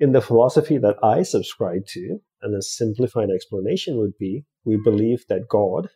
In 0.00 0.12
the 0.12 0.20
philosophy 0.20 0.76
that 0.78 0.96
I 1.02 1.22
subscribe 1.22 1.86
to, 1.86 2.20
and 2.42 2.54
a 2.54 2.62
simplified 2.62 3.30
explanation 3.30 3.98
would 3.98 4.18
be 4.18 4.44
we 4.64 4.76
believe 4.76 5.24
that 5.28 5.48
God 5.48 5.88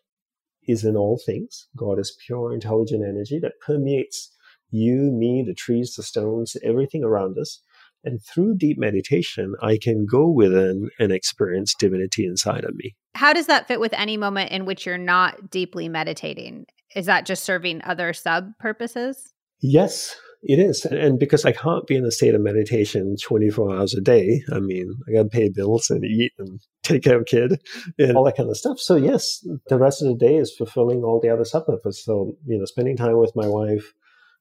is 0.66 0.84
in 0.84 0.96
all 0.96 1.20
things. 1.26 1.68
God 1.76 1.98
is 1.98 2.16
pure, 2.24 2.54
intelligent 2.54 3.04
energy 3.04 3.40
that 3.40 3.60
permeates 3.64 4.34
you, 4.70 5.10
me, 5.12 5.44
the 5.46 5.54
trees, 5.54 5.94
the 5.96 6.02
stones, 6.04 6.56
everything 6.64 7.02
around 7.02 7.36
us. 7.36 7.60
And 8.04 8.20
through 8.24 8.56
deep 8.56 8.78
meditation, 8.78 9.54
I 9.60 9.76
can 9.76 10.06
go 10.06 10.28
within 10.28 10.88
and 10.98 11.12
experience 11.12 11.74
divinity 11.74 12.24
inside 12.24 12.64
of 12.64 12.74
me. 12.76 12.94
How 13.14 13.32
does 13.32 13.46
that 13.46 13.68
fit 13.68 13.80
with 13.80 13.92
any 13.94 14.16
moment 14.16 14.50
in 14.50 14.64
which 14.64 14.86
you're 14.86 14.98
not 14.98 15.50
deeply 15.50 15.88
meditating? 15.88 16.66
Is 16.94 17.06
that 17.06 17.26
just 17.26 17.44
serving 17.44 17.82
other 17.84 18.12
sub 18.12 18.50
purposes? 18.58 19.32
Yes, 19.62 20.16
it 20.42 20.58
is. 20.58 20.84
And 20.84 21.20
because 21.20 21.44
I 21.44 21.52
can't 21.52 21.86
be 21.86 21.94
in 21.94 22.04
a 22.04 22.10
state 22.10 22.34
of 22.34 22.40
meditation 22.40 23.16
24 23.22 23.76
hours 23.76 23.94
a 23.94 24.00
day, 24.00 24.42
I 24.52 24.58
mean, 24.58 24.92
I 25.08 25.12
got 25.12 25.22
to 25.22 25.28
pay 25.28 25.48
bills 25.48 25.88
and 25.88 26.04
eat 26.04 26.32
and 26.36 26.60
take 26.82 27.04
care 27.04 27.20
of 27.20 27.26
kid 27.26 27.60
and 27.96 28.16
all 28.16 28.24
that 28.24 28.36
kind 28.36 28.50
of 28.50 28.56
stuff. 28.56 28.80
So 28.80 28.96
yes, 28.96 29.46
the 29.68 29.78
rest 29.78 30.02
of 30.02 30.08
the 30.08 30.16
day 30.16 30.36
is 30.36 30.54
fulfilling 30.54 31.04
all 31.04 31.20
the 31.20 31.30
other 31.30 31.44
purposes. 31.44 32.04
So, 32.04 32.32
you 32.44 32.58
know, 32.58 32.64
spending 32.64 32.96
time 32.96 33.18
with 33.18 33.36
my 33.36 33.46
wife, 33.46 33.94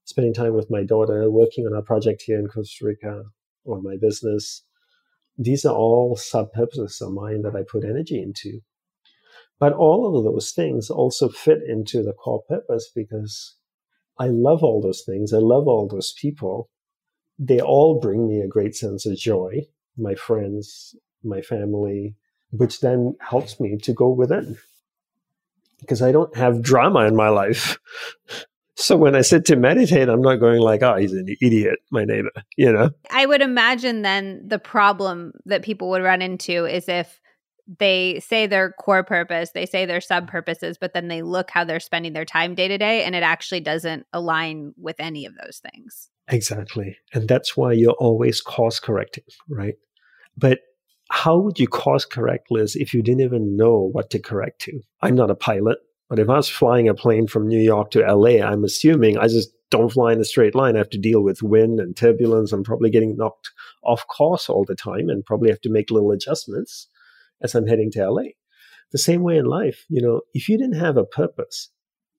spending 0.05 0.33
time 0.33 0.55
with 0.55 0.71
my 0.71 0.83
daughter, 0.83 1.29
working 1.29 1.67
on 1.67 1.77
a 1.77 1.83
project 1.83 2.23
here 2.25 2.39
in 2.39 2.47
Costa 2.47 2.83
Rica 2.83 3.23
or 3.63 3.79
my 3.79 3.97
business. 4.01 4.63
These 5.37 5.65
are 5.65 5.75
all 5.75 6.15
sub 6.15 6.51
purposes 6.51 6.99
of 6.99 7.13
mine 7.13 7.43
that 7.43 7.55
I 7.55 7.61
put 7.61 7.83
energy 7.83 8.19
into. 8.19 8.61
But 9.59 9.73
all 9.73 10.17
of 10.17 10.23
those 10.23 10.51
things 10.51 10.89
also 10.89 11.29
fit 11.29 11.59
into 11.67 12.01
the 12.01 12.13
core 12.13 12.41
purpose 12.49 12.89
because 12.95 13.55
I 14.21 14.27
love 14.27 14.63
all 14.63 14.81
those 14.81 15.01
things. 15.01 15.33
I 15.33 15.39
love 15.39 15.67
all 15.67 15.87
those 15.87 16.13
people. 16.13 16.69
They 17.39 17.59
all 17.59 17.99
bring 17.99 18.27
me 18.27 18.39
a 18.41 18.47
great 18.47 18.75
sense 18.75 19.07
of 19.07 19.17
joy. 19.17 19.65
My 19.97 20.13
friends, 20.13 20.95
my 21.23 21.41
family, 21.41 22.15
which 22.51 22.81
then 22.81 23.15
helps 23.19 23.59
me 23.59 23.77
to 23.77 23.93
go 23.93 24.09
within 24.09 24.59
because 25.79 26.03
I 26.03 26.11
don't 26.11 26.35
have 26.37 26.61
drama 26.61 27.07
in 27.07 27.15
my 27.15 27.29
life. 27.29 27.77
So 28.75 28.97
when 28.97 29.15
I 29.15 29.21
sit 29.21 29.45
to 29.45 29.55
meditate, 29.55 30.09
I'm 30.09 30.21
not 30.21 30.37
going 30.37 30.59
like, 30.59 30.81
oh, 30.81 30.95
he's 30.95 31.13
an 31.13 31.27
idiot, 31.39 31.77
my 31.91 32.03
neighbor, 32.03 32.31
you 32.57 32.71
know? 32.71 32.89
I 33.11 33.27
would 33.27 33.41
imagine 33.41 34.01
then 34.01 34.41
the 34.47 34.57
problem 34.57 35.33
that 35.45 35.61
people 35.61 35.91
would 35.91 36.01
run 36.01 36.23
into 36.23 36.65
is 36.65 36.89
if 36.89 37.19
they 37.79 38.19
say 38.19 38.47
their 38.47 38.71
core 38.73 39.03
purpose, 39.03 39.51
they 39.51 39.65
say 39.65 39.85
their 39.85 40.01
sub 40.01 40.23
mm-hmm. 40.23 40.31
purposes, 40.31 40.77
but 40.79 40.93
then 40.93 41.07
they 41.07 41.21
look 41.21 41.49
how 41.49 41.63
they're 41.63 41.79
spending 41.79 42.13
their 42.13 42.25
time 42.25 42.55
day 42.55 42.67
to 42.67 42.77
day, 42.77 43.03
and 43.03 43.15
it 43.15 43.23
actually 43.23 43.61
doesn't 43.61 44.05
align 44.13 44.73
with 44.77 44.99
any 44.99 45.25
of 45.25 45.33
those 45.35 45.61
things. 45.71 46.09
Exactly. 46.27 46.97
And 47.13 47.27
that's 47.27 47.55
why 47.57 47.73
you're 47.73 47.91
always 47.93 48.41
course 48.41 48.79
correcting, 48.79 49.23
right? 49.49 49.75
But 50.37 50.59
how 51.09 51.37
would 51.39 51.59
you 51.59 51.67
course 51.67 52.05
correct, 52.05 52.47
Liz, 52.49 52.75
if 52.75 52.93
you 52.93 53.01
didn't 53.01 53.21
even 53.21 53.57
know 53.57 53.89
what 53.91 54.09
to 54.11 54.19
correct 54.19 54.61
to? 54.61 54.79
I'm 55.01 55.15
not 55.15 55.31
a 55.31 55.35
pilot, 55.35 55.79
but 56.09 56.19
if 56.19 56.29
I 56.29 56.37
was 56.37 56.49
flying 56.49 56.87
a 56.87 56.93
plane 56.93 57.27
from 57.27 57.47
New 57.47 57.59
York 57.59 57.91
to 57.91 57.99
LA, 57.99 58.41
I'm 58.41 58.63
assuming 58.63 59.17
I 59.17 59.27
just 59.27 59.51
don't 59.69 59.91
fly 59.91 60.13
in 60.13 60.19
a 60.19 60.25
straight 60.25 60.55
line. 60.55 60.75
I 60.75 60.79
have 60.79 60.89
to 60.91 60.97
deal 60.97 61.21
with 61.21 61.43
wind 61.43 61.79
and 61.79 61.95
turbulence. 61.95 62.51
I'm 62.51 62.63
probably 62.63 62.89
getting 62.89 63.15
knocked 63.17 63.51
off 63.83 64.05
course 64.07 64.49
all 64.49 64.65
the 64.65 64.75
time 64.75 65.09
and 65.09 65.25
probably 65.25 65.49
have 65.49 65.61
to 65.61 65.69
make 65.69 65.91
little 65.91 66.11
adjustments 66.11 66.87
as 67.41 67.55
I'm 67.55 67.67
heading 67.67 67.91
to 67.91 68.09
LA. 68.09 68.23
The 68.91 68.97
same 68.97 69.23
way 69.23 69.37
in 69.37 69.45
life, 69.45 69.85
you 69.89 70.01
know, 70.01 70.21
if 70.33 70.49
you 70.49 70.57
didn't 70.57 70.79
have 70.79 70.97
a 70.97 71.05
purpose, 71.05 71.69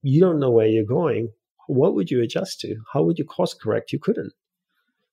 you 0.02 0.20
don't 0.20 0.40
know 0.40 0.50
where 0.50 0.66
you're 0.66 0.84
going, 0.84 1.32
what 1.68 1.94
would 1.94 2.10
you 2.10 2.22
adjust 2.22 2.60
to? 2.60 2.76
How 2.92 3.02
would 3.02 3.18
you 3.18 3.24
course 3.24 3.54
correct? 3.54 3.92
You 3.92 3.98
couldn't. 3.98 4.32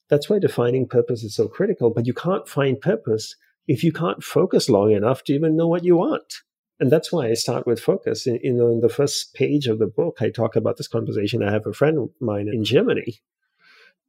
That's 0.09 0.29
why 0.29 0.39
defining 0.39 0.87
purpose 0.87 1.23
is 1.23 1.35
so 1.35 1.47
critical, 1.47 1.91
but 1.91 2.07
you 2.07 2.13
can't 2.13 2.47
find 2.47 2.79
purpose 2.79 3.35
if 3.67 3.83
you 3.83 3.91
can't 3.91 4.23
focus 4.23 4.69
long 4.69 4.91
enough 4.91 5.23
to 5.25 5.33
even 5.33 5.55
know 5.55 5.67
what 5.67 5.83
you 5.83 5.97
want. 5.97 6.33
And 6.79 6.89
that's 6.91 7.11
why 7.11 7.27
I 7.27 7.33
start 7.33 7.67
with 7.67 7.79
focus. 7.79 8.25
In, 8.25 8.37
in, 8.37 8.59
in 8.59 8.79
the 8.79 8.89
first 8.89 9.33
page 9.33 9.67
of 9.67 9.79
the 9.79 9.85
book, 9.85 10.17
I 10.21 10.29
talk 10.29 10.55
about 10.55 10.77
this 10.77 10.87
conversation 10.87 11.43
I 11.43 11.51
have 11.51 11.67
a 11.67 11.73
friend 11.73 11.97
of 11.97 12.09
mine 12.19 12.47
in 12.47 12.63
Germany 12.63 13.21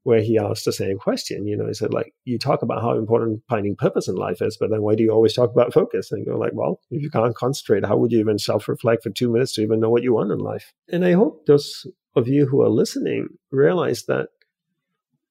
where 0.02 0.22
he 0.22 0.38
asked 0.38 0.64
the 0.64 0.72
same 0.72 0.98
question. 0.98 1.46
You 1.46 1.56
know, 1.56 1.66
he 1.66 1.74
said, 1.74 1.92
like, 1.92 2.14
you 2.24 2.38
talk 2.38 2.62
about 2.62 2.80
how 2.80 2.96
important 2.96 3.42
finding 3.48 3.76
purpose 3.76 4.08
in 4.08 4.14
life 4.14 4.40
is, 4.40 4.56
but 4.58 4.70
then 4.70 4.82
why 4.82 4.94
do 4.94 5.02
you 5.02 5.10
always 5.10 5.34
talk 5.34 5.50
about 5.50 5.74
focus? 5.74 6.10
And 6.10 6.26
go 6.26 6.38
like, 6.38 6.52
well, 6.54 6.80
if 6.90 7.02
you 7.02 7.10
can't 7.10 7.34
concentrate, 7.34 7.84
how 7.84 7.96
would 7.96 8.12
you 8.12 8.18
even 8.18 8.38
self-reflect 8.38 9.02
for 9.02 9.10
two 9.10 9.30
minutes 9.30 9.52
to 9.54 9.62
even 9.62 9.80
know 9.80 9.90
what 9.90 10.02
you 10.02 10.14
want 10.14 10.32
in 10.32 10.38
life? 10.38 10.72
And 10.88 11.04
I 11.04 11.12
hope 11.12 11.46
those 11.46 11.86
of 12.16 12.28
you 12.28 12.46
who 12.46 12.62
are 12.62 12.70
listening 12.70 13.28
realize 13.50 14.04
that 14.04 14.28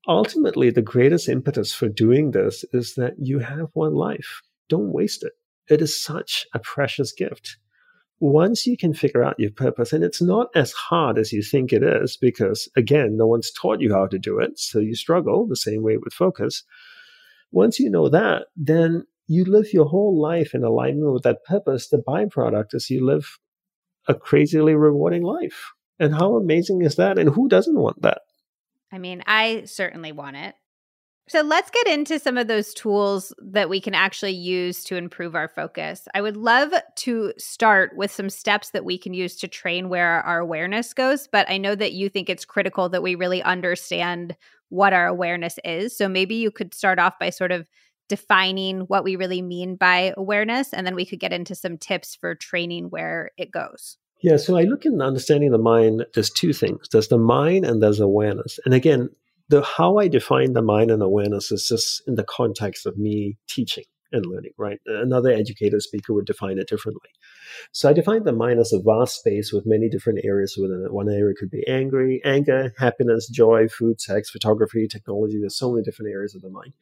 ultimately 0.08 0.70
the 0.70 0.82
greatest 0.82 1.28
impetus 1.28 1.74
for 1.74 1.90
doing 1.90 2.32
this 2.32 2.64
is 2.72 2.96
that 2.96 3.16
you 3.18 3.40
have 3.40 3.70
one 3.74 3.96
life. 3.96 4.42
Don't 4.70 4.94
waste 4.94 5.24
it. 5.24 5.34
It 5.68 5.82
is 5.82 6.02
such 6.02 6.46
a 6.54 6.60
precious 6.60 7.12
gift 7.12 7.58
once 8.20 8.68
you 8.68 8.76
can 8.76 8.94
figure 8.94 9.24
out 9.24 9.40
your 9.40 9.52
purpose, 9.52 9.94
and 9.94 10.04
it's 10.04 10.22
not 10.22 10.48
as 10.56 10.72
hard 10.74 11.18
as 11.18 11.32
you 11.32 11.42
think 11.42 11.72
it 11.72 11.84
is, 11.84 12.18
because 12.18 12.70
again, 12.76 13.16
no 13.18 13.28
one's 13.28 13.52
taught 13.52 13.80
you 13.80 13.94
how 13.94 14.08
to 14.08 14.20
do 14.20 14.40
it. 14.40 14.60
So 14.60 14.80
you 14.80 14.96
struggle 14.96 15.48
the 15.48 15.56
same 15.56 15.84
way 15.84 15.98
with 15.98 16.14
focus. 16.14 16.64
Once 17.52 17.80
you 17.80 17.90
know 17.90 18.10
that, 18.10 18.48
then 18.56 19.06
you 19.28 19.46
live 19.46 19.74
your 19.74 19.86
whole 19.86 20.20
life 20.20 20.54
in 20.54 20.64
alignment 20.64 21.14
with 21.14 21.24
that 21.24 21.44
purpose. 21.46 21.88
The 21.88 21.98
byproduct 21.98 22.74
is 22.74 22.90
you 22.90 23.06
live 23.06 23.40
a 24.08 24.16
crazily 24.16 24.76
rewarding 24.76 25.24
life. 25.24 25.72
And 26.00 26.14
how 26.14 26.36
amazing 26.36 26.82
is 26.82 26.96
that? 26.96 27.18
And 27.18 27.30
who 27.30 27.48
doesn't 27.48 27.78
want 27.80 28.02
that? 28.02 28.22
I 28.92 28.98
mean, 28.98 29.24
I 29.28 29.64
certainly 29.66 30.12
want 30.12 30.36
it. 30.36 30.56
So 31.30 31.42
let's 31.42 31.70
get 31.70 31.86
into 31.86 32.18
some 32.18 32.40
of 32.40 32.48
those 32.48 32.74
tools 32.74 33.32
that 33.40 33.70
we 33.70 33.80
can 33.80 33.94
actually 33.94 34.32
use 34.34 34.84
to 34.86 34.96
improve 34.96 35.36
our 35.36 35.48
focus. 35.48 36.08
I 36.16 36.22
would 36.22 36.36
love 36.36 36.74
to 36.96 37.34
start 37.38 37.96
with 37.96 38.10
some 38.10 38.32
steps 38.32 38.72
that 38.72 38.84
we 38.84 38.98
can 38.98 39.14
use 39.14 39.36
to 39.38 39.48
train 39.48 39.90
where 39.90 40.24
our 40.24 40.40
awareness 40.40 40.92
goes, 40.92 41.28
but 41.28 41.48
I 41.48 41.60
know 41.60 41.76
that 41.76 41.94
you 41.94 42.10
think 42.10 42.32
it's 42.32 42.46
critical 42.46 42.90
that 42.90 43.04
we 43.04 43.14
really 43.14 43.44
understand 43.44 44.36
what 44.70 44.92
our 44.92 45.06
awareness 45.06 45.60
is. 45.64 45.96
So 45.96 46.10
maybe 46.10 46.34
you 46.34 46.50
could 46.50 46.74
start 46.74 46.98
off 46.98 47.20
by 47.20 47.30
sort 47.30 47.52
of 47.52 47.70
defining 48.08 48.80
what 48.82 49.04
we 49.04 49.16
really 49.16 49.44
mean 49.44 49.76
by 49.76 50.16
awareness, 50.18 50.74
and 50.74 50.86
then 50.88 50.96
we 50.96 51.06
could 51.06 51.20
get 51.20 51.32
into 51.32 51.54
some 51.54 51.78
tips 51.78 52.16
for 52.16 52.34
training 52.34 52.86
where 52.86 53.30
it 53.38 53.52
goes. 53.52 53.98
Yeah, 54.22 54.38
so 54.38 54.58
I 54.58 54.64
look 54.64 54.84
in 54.84 55.00
understanding 55.00 55.52
the 55.52 55.60
mind, 55.60 56.08
there's 56.16 56.32
two 56.32 56.54
things. 56.54 56.90
There's 56.90 57.08
the 57.08 57.20
mind 57.20 57.66
and 57.66 57.84
there's 57.84 58.00
awareness. 58.00 58.60
And 58.66 58.74
again, 58.74 59.10
the 59.50 59.64
how 59.64 59.98
I 59.98 60.08
define 60.08 60.54
the 60.54 60.62
mind 60.62 60.92
and 60.92 61.02
awareness 61.02 61.52
is 61.52 61.68
just 61.68 62.04
in 62.08 62.16
the 62.16 62.24
context 62.24 62.86
of 62.86 62.98
me 62.98 63.38
teaching 63.48 63.86
and 64.12 64.26
learning, 64.26 64.52
right? 64.58 64.80
Another 64.88 65.32
educator 65.32 65.80
speaker 65.80 66.14
would 66.14 66.26
define 66.26 66.58
it 66.58 66.68
differently. 66.68 67.10
So 67.72 67.90
I 67.90 67.94
define 67.94 68.24
the 68.24 68.34
mind 68.34 68.60
as 68.60 68.74
a 68.74 68.80
vast 68.80 69.20
space 69.20 69.52
with 69.54 69.66
many 69.66 69.90
different 69.90 70.20
areas 70.24 70.56
within 70.60 70.84
it. 70.86 70.94
One 70.94 71.10
area 71.10 71.34
could 71.40 71.52
be 71.52 71.64
angry, 71.68 72.22
anger, 72.26 72.74
happiness, 72.78 73.28
joy, 73.28 73.68
food, 73.68 74.02
sex, 74.02 74.30
photography, 74.30 74.88
technology. 74.88 75.38
There's 75.40 75.58
so 75.58 75.72
many 75.72 75.84
different 75.84 76.12
areas 76.12 76.34
of 76.36 76.42
the 76.42 76.50
mind. 76.50 76.74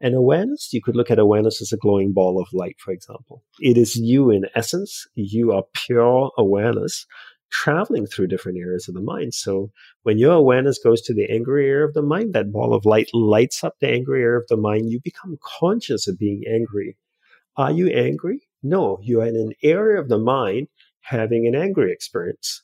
And 0.00 0.14
awareness, 0.14 0.72
you 0.72 0.82
could 0.82 0.96
look 0.96 1.10
at 1.10 1.18
awareness 1.18 1.60
as 1.60 1.72
a 1.72 1.76
glowing 1.76 2.12
ball 2.12 2.40
of 2.40 2.48
light, 2.52 2.76
for 2.78 2.92
example. 2.92 3.42
It 3.60 3.76
is 3.76 3.96
you 3.96 4.30
in 4.30 4.46
essence. 4.54 5.06
You 5.14 5.52
are 5.52 5.64
pure 5.74 6.30
awareness 6.38 7.06
traveling 7.50 8.06
through 8.06 8.26
different 8.26 8.58
areas 8.58 8.88
of 8.88 8.94
the 8.94 9.00
mind. 9.00 9.34
So 9.34 9.70
when 10.02 10.18
your 10.18 10.32
awareness 10.32 10.78
goes 10.78 11.02
to 11.02 11.14
the 11.14 11.30
angry 11.30 11.68
area 11.68 11.86
of 11.86 11.94
the 11.94 12.02
mind, 12.02 12.34
that 12.34 12.52
ball 12.52 12.74
of 12.74 12.84
light 12.84 13.08
lights 13.12 13.64
up 13.64 13.74
the 13.80 13.88
angry 13.88 14.22
area 14.22 14.38
of 14.38 14.46
the 14.48 14.56
mind. 14.56 14.90
You 14.90 15.00
become 15.02 15.38
conscious 15.60 16.06
of 16.08 16.18
being 16.18 16.42
angry. 16.48 16.96
Are 17.56 17.72
you 17.72 17.88
angry? 17.88 18.42
No, 18.62 18.98
you 19.02 19.20
are 19.20 19.26
in 19.26 19.36
an 19.36 19.52
area 19.62 20.00
of 20.00 20.08
the 20.08 20.18
mind 20.18 20.68
having 21.00 21.46
an 21.46 21.54
angry 21.54 21.92
experience. 21.92 22.62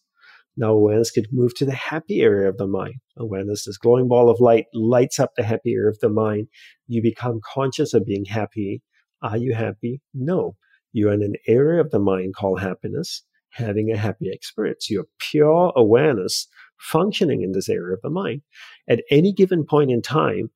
Now 0.57 0.73
awareness 0.73 1.11
could 1.11 1.27
move 1.33 1.55
to 1.57 1.65
the 1.65 1.75
happy 1.75 2.21
area 2.21 2.49
of 2.49 2.59
the 2.59 2.67
mind. 2.67 2.95
Awareness, 3.17 3.65
this 3.65 3.77
glowing 3.77 4.07
ball 4.07 4.31
of 4.31 4.41
light, 4.41 4.67
lights 4.73 5.19
up 5.19 5.31
the 5.37 5.43
happy 5.43 5.73
area 5.75 5.89
of 5.89 5.99
the 6.01 6.09
mind. 6.09 6.49
You 6.87 7.03
become 7.03 7.41
conscious 7.53 7.95
of 7.95 8.07
being 8.07 8.25
happy. 8.25 8.83
Are 9.23 9.37
you 9.37 9.55
happy? 9.55 10.01
No. 10.13 10.57
You're 10.93 11.13
in 11.13 11.23
an 11.23 11.35
area 11.49 11.81
of 11.81 11.91
the 11.91 11.99
mind 11.99 12.37
called 12.37 12.61
happiness, 12.61 13.25
having 13.55 13.91
a 13.91 13.97
happy 13.97 14.31
experience. 14.31 14.91
Your 14.91 15.05
pure 15.19 15.73
awareness 15.77 16.49
functioning 16.79 17.43
in 17.43 17.53
this 17.53 17.69
area 17.69 17.95
of 17.95 18.03
the 18.03 18.11
mind. 18.11 18.43
At 18.89 19.03
any 19.11 19.33
given 19.33 19.65
point 19.65 19.91
in 19.91 20.03
time, 20.03 20.51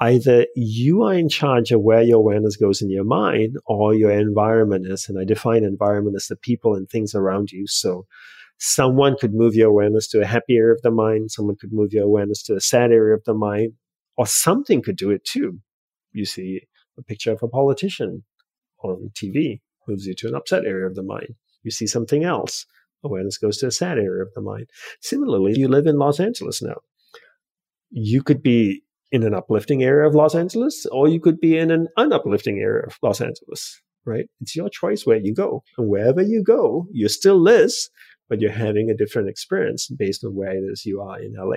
either 0.00 0.46
you 0.56 1.02
are 1.02 1.14
in 1.14 1.28
charge 1.28 1.70
of 1.70 1.82
where 1.82 2.02
your 2.02 2.18
awareness 2.18 2.56
goes 2.56 2.82
in 2.82 2.90
your 2.90 3.04
mind 3.04 3.56
or 3.66 3.94
your 3.94 4.10
environment 4.10 4.86
is. 4.86 5.08
And 5.08 5.18
I 5.18 5.24
define 5.24 5.64
environment 5.64 6.16
as 6.16 6.26
the 6.26 6.36
people 6.36 6.74
and 6.74 6.88
things 6.88 7.14
around 7.14 7.52
you. 7.52 7.66
So 7.66 8.06
someone 8.58 9.16
could 9.20 9.34
move 9.34 9.54
your 9.54 9.68
awareness 9.68 10.08
to 10.08 10.20
a 10.20 10.26
happy 10.26 10.56
area 10.56 10.74
of 10.74 10.82
the 10.82 10.90
mind. 10.90 11.30
Someone 11.30 11.56
could 11.60 11.72
move 11.72 11.92
your 11.92 12.04
awareness 12.04 12.42
to 12.44 12.56
a 12.56 12.60
sad 12.60 12.90
area 12.90 13.14
of 13.14 13.24
the 13.24 13.34
mind 13.34 13.74
or 14.16 14.26
something 14.26 14.82
could 14.82 14.96
do 14.96 15.10
it 15.10 15.24
too. 15.24 15.60
You 16.12 16.24
see 16.24 16.62
a 16.98 17.02
picture 17.02 17.32
of 17.32 17.42
a 17.42 17.48
politician 17.48 18.24
on 18.82 19.10
TV 19.14 19.60
moves 19.86 20.06
you 20.06 20.14
to 20.14 20.28
an 20.28 20.34
upset 20.34 20.64
area 20.64 20.86
of 20.86 20.94
the 20.94 21.02
mind. 21.02 21.34
You 21.62 21.70
see 21.70 21.86
something 21.86 22.24
else. 22.24 22.66
Awareness 23.04 23.38
goes 23.38 23.58
to 23.58 23.66
a 23.66 23.72
sad 23.72 23.98
area 23.98 24.22
of 24.22 24.32
the 24.34 24.40
mind. 24.40 24.66
Similarly, 25.00 25.58
you 25.58 25.68
live 25.68 25.86
in 25.86 25.98
Los 25.98 26.20
Angeles 26.20 26.62
now. 26.62 26.76
You 27.90 28.22
could 28.22 28.42
be 28.42 28.82
in 29.10 29.22
an 29.24 29.34
uplifting 29.34 29.82
area 29.82 30.08
of 30.08 30.14
Los 30.14 30.34
Angeles, 30.34 30.86
or 30.86 31.08
you 31.08 31.20
could 31.20 31.40
be 31.40 31.58
in 31.58 31.70
an 31.70 31.88
unuplifting 31.96 32.58
area 32.58 32.86
of 32.86 32.96
Los 33.02 33.20
Angeles, 33.20 33.80
right? 34.06 34.26
It's 34.40 34.56
your 34.56 34.70
choice 34.70 35.04
where 35.04 35.18
you 35.18 35.34
go. 35.34 35.62
And 35.76 35.88
wherever 35.88 36.22
you 36.22 36.42
go, 36.42 36.86
you're 36.92 37.08
still 37.08 37.40
Liz, 37.40 37.90
but 38.28 38.40
you're 38.40 38.52
having 38.52 38.88
a 38.88 38.96
different 38.96 39.28
experience 39.28 39.88
based 39.88 40.24
on 40.24 40.34
where 40.34 40.52
it 40.52 40.62
is 40.62 40.86
you 40.86 41.02
are 41.02 41.20
in 41.20 41.34
LA. 41.34 41.56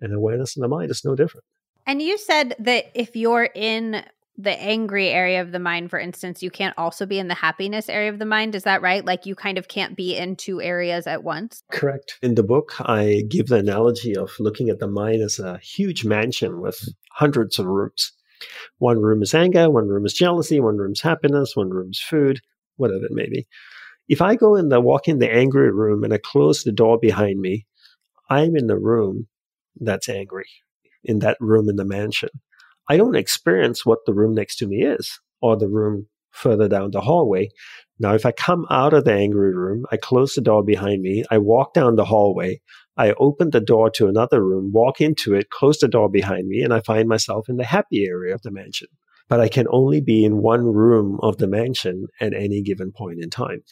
And 0.00 0.12
awareness 0.12 0.56
in 0.56 0.60
the 0.60 0.68
mind 0.68 0.90
is 0.90 1.04
no 1.04 1.14
different. 1.14 1.44
And 1.86 2.02
you 2.02 2.18
said 2.18 2.54
that 2.58 2.90
if 2.94 3.16
you're 3.16 3.48
in 3.54 4.04
the 4.38 4.60
angry 4.60 5.08
area 5.08 5.40
of 5.40 5.52
the 5.52 5.58
mind, 5.58 5.90
for 5.90 5.98
instance, 5.98 6.42
you 6.42 6.50
can't 6.50 6.74
also 6.76 7.06
be 7.06 7.18
in 7.18 7.28
the 7.28 7.34
happiness 7.34 7.88
area 7.88 8.10
of 8.10 8.18
the 8.18 8.26
mind. 8.26 8.54
Is 8.54 8.64
that 8.64 8.82
right? 8.82 9.04
Like 9.04 9.26
you 9.26 9.34
kind 9.34 9.56
of 9.56 9.68
can't 9.68 9.96
be 9.96 10.16
in 10.16 10.36
two 10.36 10.60
areas 10.60 11.06
at 11.06 11.24
once? 11.24 11.62
Correct. 11.72 12.18
In 12.22 12.34
the 12.34 12.42
book, 12.42 12.74
I 12.80 13.22
give 13.28 13.46
the 13.46 13.56
analogy 13.56 14.14
of 14.14 14.32
looking 14.38 14.68
at 14.68 14.78
the 14.78 14.88
mind 14.88 15.22
as 15.22 15.38
a 15.38 15.58
huge 15.58 16.04
mansion 16.04 16.60
with 16.60 16.88
hundreds 17.12 17.58
of 17.58 17.66
rooms. 17.66 18.12
One 18.78 19.00
room 19.00 19.22
is 19.22 19.34
anger, 19.34 19.70
one 19.70 19.88
room 19.88 20.04
is 20.04 20.12
jealousy, 20.12 20.60
one 20.60 20.76
room 20.76 20.92
is 20.92 21.00
happiness, 21.00 21.56
one 21.56 21.70
room 21.70 21.90
is 21.90 22.00
food, 22.00 22.40
whatever 22.76 23.06
it 23.06 23.12
may 23.12 23.28
be. 23.28 23.46
If 24.08 24.20
I 24.20 24.36
go 24.36 24.54
in 24.54 24.68
the 24.68 24.80
walk 24.80 25.08
in 25.08 25.18
the 25.18 25.32
angry 25.32 25.72
room 25.72 26.04
and 26.04 26.12
I 26.12 26.18
close 26.18 26.62
the 26.62 26.72
door 26.72 26.98
behind 26.98 27.40
me, 27.40 27.66
I'm 28.28 28.54
in 28.54 28.66
the 28.66 28.78
room 28.78 29.28
that's 29.80 30.08
angry, 30.08 30.46
in 31.02 31.20
that 31.20 31.38
room 31.40 31.68
in 31.68 31.76
the 31.76 31.84
mansion. 31.84 32.28
I 32.88 32.96
don't 32.96 33.16
experience 33.16 33.84
what 33.84 33.98
the 34.06 34.14
room 34.14 34.34
next 34.34 34.56
to 34.56 34.66
me 34.66 34.84
is 34.84 35.18
or 35.40 35.56
the 35.56 35.68
room 35.68 36.06
further 36.30 36.68
down 36.68 36.90
the 36.90 37.00
hallway. 37.00 37.48
Now, 37.98 38.14
if 38.14 38.26
I 38.26 38.32
come 38.32 38.66
out 38.70 38.92
of 38.92 39.04
the 39.04 39.12
angry 39.12 39.54
room, 39.54 39.86
I 39.90 39.96
close 39.96 40.34
the 40.34 40.42
door 40.42 40.62
behind 40.62 41.00
me, 41.00 41.24
I 41.30 41.38
walk 41.38 41.72
down 41.72 41.96
the 41.96 42.04
hallway, 42.04 42.60
I 42.96 43.12
open 43.12 43.50
the 43.50 43.60
door 43.60 43.90
to 43.90 44.06
another 44.06 44.44
room, 44.44 44.70
walk 44.72 45.00
into 45.00 45.34
it, 45.34 45.50
close 45.50 45.78
the 45.78 45.88
door 45.88 46.10
behind 46.10 46.46
me, 46.48 46.62
and 46.62 46.74
I 46.74 46.80
find 46.80 47.08
myself 47.08 47.48
in 47.48 47.56
the 47.56 47.64
happy 47.64 48.06
area 48.06 48.34
of 48.34 48.42
the 48.42 48.50
mansion. 48.50 48.88
But 49.28 49.40
I 49.40 49.48
can 49.48 49.66
only 49.70 50.00
be 50.00 50.24
in 50.24 50.42
one 50.42 50.64
room 50.64 51.18
of 51.22 51.38
the 51.38 51.48
mansion 51.48 52.06
at 52.20 52.34
any 52.34 52.62
given 52.62 52.92
point 52.92 53.22
in 53.22 53.30
time. 53.30 53.62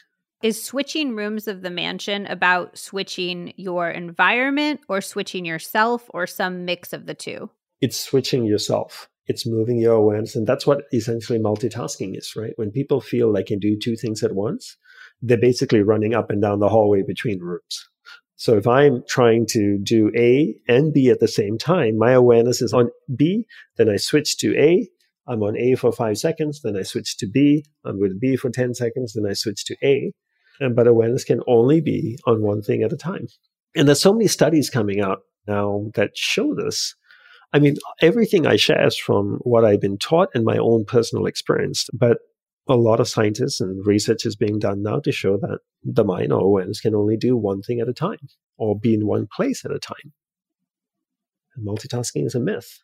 Is 0.43 0.63
switching 0.63 1.15
rooms 1.15 1.47
of 1.47 1.63
the 1.63 1.71
mansion 1.71 2.27
about 2.27 2.77
switching 2.77 3.55
your 3.57 3.89
environment 3.89 4.81
or 4.89 5.01
switching 5.01 5.45
yourself 5.45 6.11
or 6.13 6.27
some 6.27 6.65
mix 6.65 6.93
of 6.93 7.07
the 7.07 7.15
two? 7.15 7.51
It's 7.81 7.99
switching 7.99 8.45
yourself. 8.45 9.09
It's 9.27 9.47
moving 9.47 9.79
your 9.79 9.95
awareness. 9.95 10.37
And 10.37 10.47
that's 10.47 10.67
what 10.67 10.83
essentially 10.93 11.39
multitasking 11.39 12.17
is, 12.17 12.35
right? 12.37 12.53
When 12.57 12.71
people 12.71 13.01
feel 13.01 13.33
like 13.33 13.47
they 13.47 13.55
can 13.55 13.59
do 13.59 13.79
two 13.79 13.97
things 13.97 14.23
at 14.23 14.35
once, 14.35 14.77
they're 15.23 15.39
basically 15.39 15.83
running 15.83 16.15
up 16.15 16.31
and 16.31 16.43
down 16.43 16.61
the 16.61 16.69
hallway 16.69 17.03
between 17.03 17.41
rooms. 17.41 17.89
So 18.37 18.57
if 18.57 18.67
I'm 18.67 19.03
trying 19.09 19.47
to 19.51 19.79
do 19.83 20.11
A 20.17 20.55
and 20.69 20.93
B 20.93 21.09
at 21.09 21.21
the 21.21 21.29
same 21.29 21.57
time, 21.57 21.97
my 21.97 22.13
awareness 22.13 22.61
is 22.61 22.73
on 22.73 22.91
B, 23.17 23.47
then 23.77 23.89
I 23.89 23.97
switch 23.97 24.37
to 24.39 24.55
A. 24.59 24.89
I'm 25.27 25.43
on 25.43 25.57
A 25.57 25.77
for 25.77 25.93
five 25.93 26.19
seconds, 26.19 26.61
then 26.63 26.77
I 26.77 26.83
switch 26.83 27.17
to 27.19 27.27
B. 27.27 27.65
I'm 27.85 27.99
with 27.99 28.21
B 28.21 28.37
for 28.37 28.51
10 28.51 28.75
seconds, 28.75 29.15
then 29.15 29.25
I 29.29 29.33
switch 29.33 29.65
to 29.67 29.77
A. 29.83 30.13
And 30.61 30.77
but 30.77 30.87
awareness 30.87 31.25
can 31.25 31.41
only 31.47 31.81
be 31.81 32.19
on 32.27 32.43
one 32.43 32.61
thing 32.61 32.83
at 32.83 32.93
a 32.93 32.97
time. 32.97 33.29
And 33.75 33.89
there's 33.89 34.03
so 34.03 34.13
many 34.13 34.29
studies 34.29 34.69
coming 34.69 35.01
out 35.01 35.21
now 35.47 35.91
that 35.95 36.17
show 36.17 36.55
this. 36.55 36.95
I 37.55 37.61
mean, 37.61 37.77
everything 38.03 38.49
I 38.49 38.57
share 38.57 38.85
is 38.85 38.99
from 38.99 39.39
what 39.43 39.65
I've 39.65 39.81
been 39.81 39.97
taught 39.97 40.29
and 40.35 40.45
my 40.45 40.59
own 40.59 40.85
personal 40.85 41.27
experience. 41.27 41.89
But 41.93 42.19
a 42.67 42.75
lot 42.75 42.99
of 42.99 43.09
scientists 43.09 43.61
and 43.61 43.87
research 43.87 44.27
is 44.27 44.35
being 44.35 44.59
done 44.59 44.83
now 44.83 44.99
to 45.01 45.13
show 45.13 45.37
that 45.37 45.61
the 45.85 46.03
mind 46.03 46.33
or 46.33 46.41
awareness 46.41 46.81
can 46.81 46.97
only 46.97 47.17
do 47.17 47.37
one 47.37 47.63
thing 47.63 47.79
at 47.79 47.89
a 47.89 47.93
time 47.93 48.29
or 48.59 48.77
be 48.77 48.95
in 48.95 49.07
one 49.07 49.29
place 49.33 49.65
at 49.65 49.71
a 49.71 49.79
time. 49.79 50.13
And 51.55 51.65
multitasking 51.65 52.27
is 52.27 52.35
a 52.35 52.41
myth. 52.41 52.83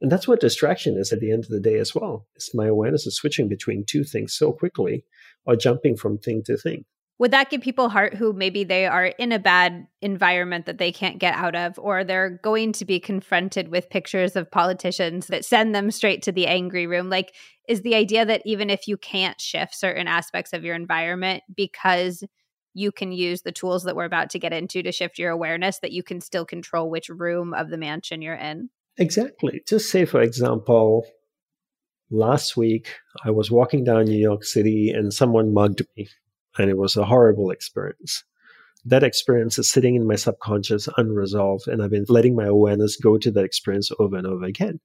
And 0.00 0.10
that's 0.10 0.28
what 0.28 0.40
distraction 0.40 0.96
is 0.96 1.12
at 1.12 1.18
the 1.18 1.32
end 1.32 1.44
of 1.44 1.50
the 1.50 1.60
day 1.60 1.78
as 1.78 1.92
well. 1.92 2.26
It's 2.36 2.54
my 2.54 2.66
awareness 2.66 3.06
is 3.06 3.16
switching 3.16 3.48
between 3.48 3.84
two 3.84 4.04
things 4.04 4.34
so 4.34 4.52
quickly 4.52 5.04
or 5.46 5.56
jumping 5.56 5.96
from 5.96 6.18
thing 6.18 6.44
to 6.46 6.56
thing 6.56 6.84
would 7.22 7.30
that 7.30 7.50
give 7.50 7.60
people 7.60 7.88
heart 7.88 8.14
who 8.14 8.32
maybe 8.32 8.64
they 8.64 8.84
are 8.84 9.06
in 9.06 9.30
a 9.30 9.38
bad 9.38 9.86
environment 10.00 10.66
that 10.66 10.78
they 10.78 10.90
can't 10.90 11.20
get 11.20 11.36
out 11.36 11.54
of 11.54 11.78
or 11.78 12.02
they're 12.02 12.40
going 12.42 12.72
to 12.72 12.84
be 12.84 12.98
confronted 12.98 13.68
with 13.68 13.88
pictures 13.88 14.34
of 14.34 14.50
politicians 14.50 15.28
that 15.28 15.44
send 15.44 15.72
them 15.72 15.92
straight 15.92 16.20
to 16.20 16.32
the 16.32 16.48
angry 16.48 16.84
room? 16.84 17.08
Like 17.08 17.32
is 17.68 17.82
the 17.82 17.94
idea 17.94 18.26
that 18.26 18.42
even 18.44 18.70
if 18.70 18.88
you 18.88 18.96
can't 18.96 19.40
shift 19.40 19.72
certain 19.72 20.08
aspects 20.08 20.52
of 20.52 20.64
your 20.64 20.74
environment 20.74 21.44
because 21.54 22.24
you 22.74 22.90
can 22.90 23.12
use 23.12 23.42
the 23.42 23.52
tools 23.52 23.84
that 23.84 23.94
we're 23.94 24.04
about 24.04 24.30
to 24.30 24.40
get 24.40 24.52
into 24.52 24.82
to 24.82 24.90
shift 24.90 25.16
your 25.16 25.30
awareness 25.30 25.78
that 25.78 25.92
you 25.92 26.02
can 26.02 26.20
still 26.20 26.44
control 26.44 26.90
which 26.90 27.08
room 27.08 27.54
of 27.54 27.70
the 27.70 27.78
mansion 27.78 28.20
you're 28.20 28.34
in? 28.34 28.68
Exactly. 28.98 29.62
Just 29.68 29.90
say 29.90 30.06
for 30.06 30.20
example 30.20 31.06
last 32.10 32.58
week 32.58 32.96
i 33.24 33.30
was 33.30 33.50
walking 33.50 33.84
down 33.84 34.04
new 34.04 34.18
york 34.18 34.44
city 34.44 34.90
and 34.90 35.14
someone 35.14 35.54
mugged 35.54 35.80
me 35.96 36.06
and 36.58 36.70
it 36.70 36.76
was 36.76 36.96
a 36.96 37.04
horrible 37.04 37.50
experience. 37.50 38.24
That 38.84 39.04
experience 39.04 39.58
is 39.58 39.70
sitting 39.70 39.94
in 39.94 40.08
my 40.08 40.16
subconscious 40.16 40.88
unresolved, 40.96 41.68
and 41.68 41.82
I've 41.82 41.90
been 41.90 42.04
letting 42.08 42.34
my 42.34 42.46
awareness 42.46 42.96
go 42.96 43.16
to 43.16 43.30
that 43.30 43.44
experience 43.44 43.90
over 44.00 44.16
and 44.16 44.26
over 44.26 44.44
again. 44.44 44.80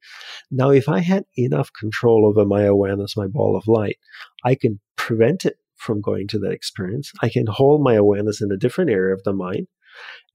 Now, 0.52 0.70
if 0.70 0.88
I 0.88 1.00
had 1.00 1.26
enough 1.36 1.72
control 1.80 2.28
over 2.28 2.46
my 2.46 2.64
awareness, 2.64 3.18
my 3.18 3.28
ball 3.28 3.56
of 3.58 3.68
light, 3.68 3.98
I 4.46 4.54
can 4.54 4.80
prevent 4.98 5.46
it 5.46 5.58
from 5.78 6.02
going 6.02 6.28
to 6.28 6.40
that 6.40 6.52
experience. 6.52 7.12
I 7.22 7.30
can 7.30 7.48
hold 7.48 7.82
my 7.82 7.96
awareness 7.96 8.42
in 8.42 8.52
a 8.52 8.58
different 8.58 8.92
area 8.92 9.16
of 9.16 9.24
the 9.24 9.34
mind 9.34 9.68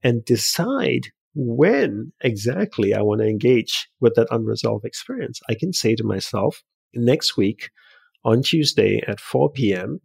and 0.03 0.25
decide 0.25 1.07
when 1.35 2.11
exactly 2.21 2.93
I 2.93 3.01
want 3.01 3.21
to 3.21 3.27
engage 3.27 3.87
with 3.99 4.15
that 4.15 4.27
unresolved 4.29 4.85
experience. 4.85 5.39
I 5.49 5.55
can 5.55 5.73
say 5.73 5.95
to 5.95 6.03
myself, 6.03 6.63
next 6.93 7.37
week 7.37 7.69
on 8.23 8.43
Tuesday 8.43 9.01
at 9.07 9.19
4 9.19 9.51
p.m., 9.51 9.99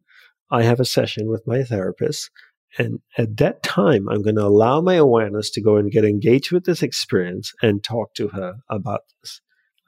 I 0.50 0.62
have 0.62 0.80
a 0.80 0.84
session 0.84 1.28
with 1.28 1.46
my 1.46 1.62
therapist. 1.62 2.30
And 2.78 3.00
at 3.16 3.36
that 3.38 3.62
time, 3.62 4.08
I'm 4.08 4.22
going 4.22 4.36
to 4.36 4.44
allow 4.44 4.80
my 4.80 4.94
awareness 4.94 5.50
to 5.50 5.62
go 5.62 5.76
and 5.76 5.90
get 5.90 6.04
engaged 6.04 6.52
with 6.52 6.64
this 6.64 6.82
experience 6.82 7.52
and 7.62 7.82
talk 7.82 8.14
to 8.14 8.28
her 8.28 8.56
about 8.68 9.00
this. 9.20 9.40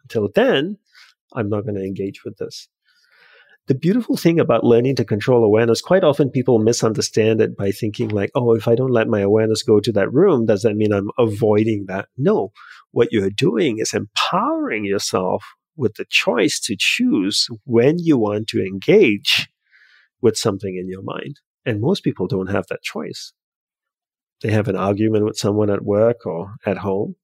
Until 0.02 0.28
then, 0.34 0.78
I'm 1.34 1.48
not 1.48 1.62
going 1.62 1.76
to 1.76 1.84
engage 1.84 2.24
with 2.24 2.38
this. 2.38 2.68
The 3.66 3.74
beautiful 3.74 4.16
thing 4.16 4.40
about 4.40 4.64
learning 4.64 4.96
to 4.96 5.04
control 5.04 5.44
awareness, 5.44 5.80
quite 5.80 6.02
often 6.02 6.30
people 6.30 6.58
misunderstand 6.58 7.40
it 7.40 7.56
by 7.56 7.70
thinking, 7.70 8.08
like, 8.08 8.30
oh, 8.34 8.54
if 8.54 8.66
I 8.66 8.74
don't 8.74 8.90
let 8.90 9.06
my 9.06 9.20
awareness 9.20 9.62
go 9.62 9.78
to 9.78 9.92
that 9.92 10.12
room, 10.12 10.46
does 10.46 10.62
that 10.62 10.74
mean 10.74 10.92
I'm 10.92 11.10
avoiding 11.18 11.84
that? 11.86 12.08
No. 12.16 12.52
What 12.90 13.12
you're 13.12 13.30
doing 13.30 13.78
is 13.78 13.94
empowering 13.94 14.84
yourself 14.84 15.44
with 15.76 15.94
the 15.94 16.06
choice 16.08 16.58
to 16.60 16.76
choose 16.76 17.46
when 17.64 17.98
you 17.98 18.18
want 18.18 18.48
to 18.48 18.60
engage 18.60 19.48
with 20.20 20.36
something 20.36 20.76
in 20.76 20.88
your 20.88 21.02
mind. 21.02 21.40
And 21.64 21.80
most 21.80 22.02
people 22.02 22.26
don't 22.26 22.50
have 22.50 22.66
that 22.68 22.82
choice. 22.82 23.32
They 24.42 24.50
have 24.50 24.68
an 24.68 24.76
argument 24.76 25.24
with 25.24 25.36
someone 25.36 25.70
at 25.70 25.84
work 25.84 26.24
or 26.24 26.54
at 26.64 26.78
home, 26.78 27.16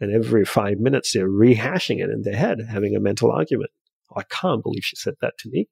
and 0.00 0.14
every 0.14 0.44
five 0.44 0.78
minutes 0.78 1.12
they're 1.12 1.28
rehashing 1.28 1.98
it 1.98 2.10
in 2.10 2.22
their 2.22 2.36
head, 2.36 2.58
having 2.70 2.94
a 2.94 3.00
mental 3.00 3.32
argument. 3.32 3.70
Oh, 4.10 4.20
I 4.20 4.22
can't 4.24 4.62
believe 4.62 4.84
she 4.84 4.96
said 4.96 5.14
that 5.20 5.36
to 5.38 5.50
me. 5.50 5.68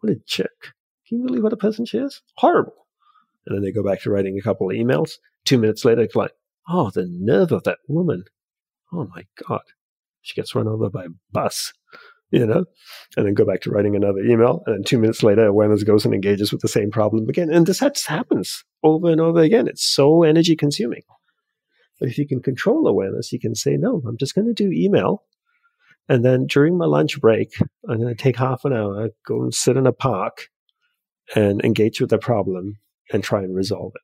What 0.00 0.12
a 0.12 0.16
jerk. 0.26 0.74
Can 1.08 1.20
you 1.20 1.26
believe 1.26 1.42
what 1.42 1.52
a 1.52 1.56
person 1.56 1.86
she 1.86 1.98
is? 1.98 2.20
Horrible. 2.36 2.86
And 3.46 3.56
then 3.56 3.62
they 3.62 3.72
go 3.72 3.82
back 3.82 4.02
to 4.02 4.10
writing 4.10 4.38
a 4.38 4.42
couple 4.42 4.70
of 4.70 4.76
emails. 4.76 5.12
Two 5.44 5.58
minutes 5.58 5.84
later, 5.84 6.02
it's 6.02 6.16
like, 6.16 6.32
oh, 6.68 6.90
the 6.90 7.06
nerve 7.08 7.52
of 7.52 7.62
that 7.62 7.78
woman. 7.88 8.24
Oh 8.92 9.08
my 9.14 9.24
God. 9.48 9.62
She 10.20 10.34
gets 10.34 10.54
run 10.54 10.66
over 10.66 10.90
by 10.90 11.04
a 11.04 11.10
bus, 11.30 11.72
you 12.30 12.44
know, 12.44 12.64
and 13.16 13.26
then 13.26 13.34
go 13.34 13.44
back 13.44 13.60
to 13.62 13.70
writing 13.70 13.94
another 13.94 14.20
email. 14.20 14.62
And 14.66 14.76
then 14.76 14.84
two 14.84 14.98
minutes 14.98 15.22
later, 15.22 15.46
awareness 15.46 15.84
goes 15.84 16.04
and 16.04 16.14
engages 16.14 16.52
with 16.52 16.60
the 16.60 16.68
same 16.68 16.90
problem 16.90 17.28
again. 17.28 17.50
And 17.50 17.66
this 17.66 17.80
happens 17.80 18.64
over 18.82 19.10
and 19.10 19.20
over 19.20 19.40
again. 19.40 19.68
It's 19.68 19.86
so 19.86 20.22
energy 20.22 20.56
consuming. 20.56 21.02
But 21.98 22.08
if 22.08 22.18
you 22.18 22.26
can 22.26 22.42
control 22.42 22.86
awareness, 22.86 23.32
you 23.32 23.40
can 23.40 23.54
say, 23.54 23.76
no, 23.76 24.02
I'm 24.06 24.18
just 24.18 24.34
going 24.34 24.46
to 24.46 24.52
do 24.52 24.70
email. 24.70 25.22
And 26.08 26.24
then 26.24 26.46
during 26.46 26.76
my 26.76 26.84
lunch 26.84 27.20
break, 27.20 27.54
I'm 27.88 28.00
going 28.00 28.14
to 28.14 28.22
take 28.22 28.36
half 28.36 28.64
an 28.64 28.72
hour, 28.72 29.10
go 29.26 29.42
and 29.42 29.54
sit 29.54 29.76
in 29.76 29.86
a 29.86 29.92
park 29.92 30.48
and 31.34 31.64
engage 31.64 32.00
with 32.00 32.10
the 32.10 32.18
problem 32.18 32.78
and 33.12 33.24
try 33.24 33.40
and 33.40 33.54
resolve 33.54 33.92
it. 33.94 34.02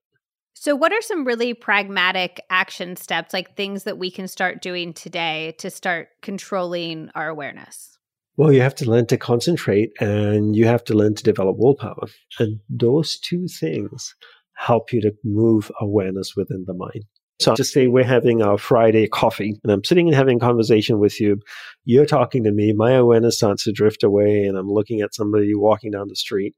So, 0.55 0.77
what 0.77 0.93
are 0.93 1.01
some 1.01 1.25
really 1.25 1.55
pragmatic 1.55 2.41
action 2.51 2.97
steps, 2.97 3.33
like 3.33 3.57
things 3.57 3.85
that 3.85 3.99
we 3.99 4.11
can 4.11 4.29
start 4.29 4.63
doing 4.63 4.93
today 4.93 5.55
to 5.59 5.71
start 5.71 6.09
controlling 6.21 7.11
our 7.15 7.29
awareness? 7.29 7.92
Well, 8.37 8.53
you 8.53 8.63
have 8.63 8.75
to 8.77 8.91
learn 8.91 9.07
to 9.07 9.19
concentrate 9.19 9.93
and 10.01 10.57
you 10.57 10.67
have 10.67 10.85
to 10.85 10.95
learn 10.95 11.15
to 11.17 11.23
develop 11.23 11.57
willpower. 11.59 12.07
And 12.39 12.61
those 12.71 13.19
two 13.19 13.47
things 13.47 14.15
help 14.55 14.93
you 14.93 15.03
to 15.03 15.13
move 15.23 15.71
awareness 15.81 16.35
within 16.35 16.65
the 16.67 16.75
mind. 16.75 17.05
So 17.41 17.55
just 17.55 17.73
say 17.73 17.89
we're 17.89 18.05
having 18.05 18.41
our 18.41 18.57
Friday 18.57 19.09
coffee 19.09 19.59
and 19.63 19.73
I'm 19.73 19.85
sitting 19.85 20.07
and 20.07 20.15
having 20.15 20.37
a 20.37 20.41
conversation 20.41 20.99
with 20.99 21.21
you. 21.21 21.41
You're 21.85 22.07
talking 22.07 22.45
to 22.45 22.53
me. 22.53 22.73
My 22.73 22.93
awareness 22.93 23.37
starts 23.37 23.65
to 23.65 23.73
drift 23.73 24.03
away 24.03 24.45
and 24.45 24.57
I'm 24.57 24.69
looking 24.69 25.01
at 25.01 25.15
somebody 25.15 25.55
walking 25.55 25.91
down 25.91 26.09
the 26.09 26.17
street. 26.17 26.55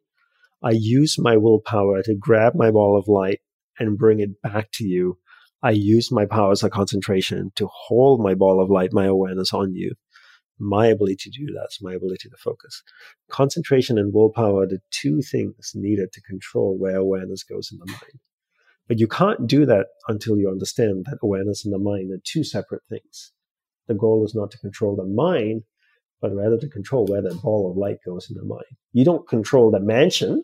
I 0.63 0.71
use 0.73 1.19
my 1.19 1.37
willpower 1.37 2.03
to 2.03 2.15
grab 2.15 2.55
my 2.55 2.71
ball 2.71 2.99
of 2.99 3.09
light 3.09 3.41
and 3.79 3.99
bring 3.99 4.21
it 4.21 4.41
back 4.43 4.71
to 4.75 4.85
you. 4.85 5.19
I 5.63 5.71
use 5.71 6.13
my 6.13 6.27
powers 6.27 6.63
of 6.63 6.71
concentration 6.71 7.51
to 7.57 7.67
hold 7.67 8.21
my 8.21 8.35
ball 8.35 8.63
of 8.63 8.71
light, 8.71 8.93
my 8.93 9.07
awareness 9.07 9.53
on 9.53 9.75
you. 9.75 9.95
My 10.59 10.87
ability 10.87 11.31
to 11.31 11.31
do 11.31 11.47
that 11.53 11.69
is 11.71 11.79
my 11.83 11.95
ability 11.95 12.29
to 12.29 12.37
focus. 12.37 12.83
Concentration 13.31 13.99
and 13.99 14.13
willpower 14.13 14.63
are 14.63 14.67
the 14.67 14.81
two 14.91 15.21
things 15.21 15.73
needed 15.75 16.13
to 16.13 16.23
control 16.23 16.79
where 16.79 16.97
awareness 16.97 17.43
goes 17.43 17.71
in 17.73 17.79
the 17.79 17.87
mind. 17.87 18.21
But 18.87 19.01
you 19.01 19.09
can't 19.09 19.47
do 19.47 19.67
that 19.67 19.87
until 20.09 20.39
you 20.39 20.49
understand 20.49 21.07
that 21.07 21.19
awareness 21.23 21.65
and 21.65 21.73
the 21.73 21.79
mind 21.79 22.13
are 22.13 22.21
two 22.23 22.45
separate 22.45 22.83
things. 22.89 23.33
The 23.89 23.95
goal 23.95 24.25
is 24.25 24.35
not 24.35 24.51
to 24.53 24.59
control 24.59 24.97
the 24.97 25.05
mind, 25.05 25.63
but 26.21 26.35
rather 26.35 26.59
to 26.59 26.69
control 26.69 27.07
where 27.07 27.23
that 27.23 27.43
ball 27.43 27.71
of 27.71 27.77
light 27.77 27.99
goes 28.05 28.31
in 28.31 28.37
the 28.37 28.45
mind. 28.45 28.65
You 28.93 29.05
don't 29.05 29.29
control 29.29 29.71
the 29.71 29.81
mansion. 29.81 30.43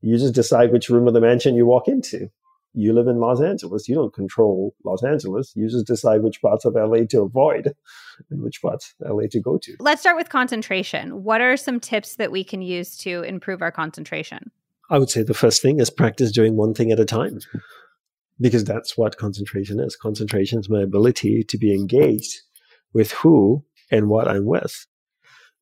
You 0.00 0.18
just 0.18 0.34
decide 0.34 0.72
which 0.72 0.88
room 0.88 1.06
of 1.08 1.14
the 1.14 1.20
mansion 1.20 1.54
you 1.54 1.66
walk 1.66 1.88
into 1.88 2.30
you 2.74 2.92
live 2.92 3.08
in 3.08 3.18
Los 3.18 3.40
Angeles. 3.40 3.88
You 3.88 3.96
don't 3.96 4.14
control 4.14 4.74
Los 4.84 5.02
Angeles. 5.02 5.52
You 5.56 5.68
just 5.68 5.86
decide 5.86 6.22
which 6.22 6.40
parts 6.40 6.64
of 6.64 6.74
LA 6.74 7.04
to 7.10 7.22
avoid 7.22 7.74
and 8.30 8.42
which 8.42 8.60
parts 8.62 8.94
of 9.00 9.10
LA 9.16 9.24
to 9.30 9.40
go 9.40 9.58
to. 9.58 9.76
Let's 9.80 10.00
start 10.00 10.16
with 10.16 10.28
concentration. 10.28 11.24
What 11.24 11.40
are 11.40 11.56
some 11.56 11.80
tips 11.80 12.16
that 12.16 12.30
we 12.30 12.44
can 12.44 12.62
use 12.62 12.96
to 12.98 13.22
improve 13.22 13.62
our 13.62 13.72
concentration? 13.72 14.50
I 14.90 14.98
would 14.98 15.10
say 15.10 15.22
the 15.22 15.34
first 15.34 15.60
thing 15.60 15.80
is 15.80 15.90
practice 15.90 16.32
doing 16.32 16.56
one 16.56 16.74
thing 16.74 16.92
at 16.92 17.00
a 17.00 17.04
time 17.04 17.40
because 18.40 18.64
that's 18.64 18.96
what 18.96 19.18
concentration 19.18 19.80
is. 19.80 19.96
Concentration 19.96 20.60
is 20.60 20.70
my 20.70 20.82
ability 20.82 21.44
to 21.44 21.58
be 21.58 21.74
engaged 21.74 22.40
with 22.92 23.12
who 23.12 23.64
and 23.90 24.08
what 24.08 24.28
I'm 24.28 24.46
with. 24.46 24.86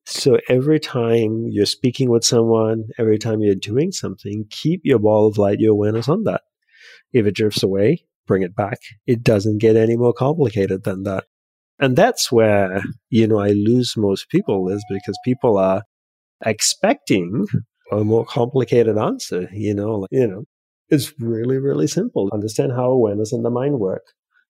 So 0.05 0.39
every 0.49 0.79
time 0.79 1.49
you're 1.49 1.67
speaking 1.67 2.11
with 2.11 2.25
someone, 2.25 2.85
every 2.97 3.19
time 3.19 3.41
you're 3.41 3.57
doing 3.57 3.91
something, 3.91 4.47
keep 4.51 4.83
your 4.85 5.01
ball 5.01 5.27
of 5.27 5.37
light, 5.37 5.59
your 5.59 5.73
awareness 5.73 6.09
on 6.09 6.23
that. 6.25 6.43
If 7.13 7.27
it 7.27 7.35
drifts 7.35 7.63
away, 7.63 8.05
bring 8.27 8.43
it 8.43 8.55
back. 8.55 8.79
It 9.07 9.23
doesn't 9.23 9.59
get 9.59 9.77
any 9.77 9.97
more 9.97 10.13
complicated 10.13 10.85
than 10.85 11.05
that. 11.05 11.25
And 11.79 11.97
that's 11.97 12.33
where, 12.33 12.83
you 13.11 13.27
know, 13.27 13.39
I 13.39 13.51
lose 13.51 13.95
most 13.97 14.29
people 14.31 14.69
is 14.69 14.85
because 14.89 15.19
people 15.25 15.59
are 15.59 15.83
expecting 16.45 17.47
a 17.93 18.03
more 18.03 18.25
complicated 18.25 18.99
answer, 18.99 19.49
you 19.53 19.75
know, 19.75 20.07
you 20.11 20.27
know, 20.27 20.45
it's 20.89 21.13
really, 21.21 21.59
really 21.59 21.87
simple. 21.87 22.29
Understand 22.33 22.73
how 22.73 22.91
awareness 22.91 23.33
and 23.33 23.45
the 23.45 23.51
mind 23.51 23.79
work. 23.79 24.03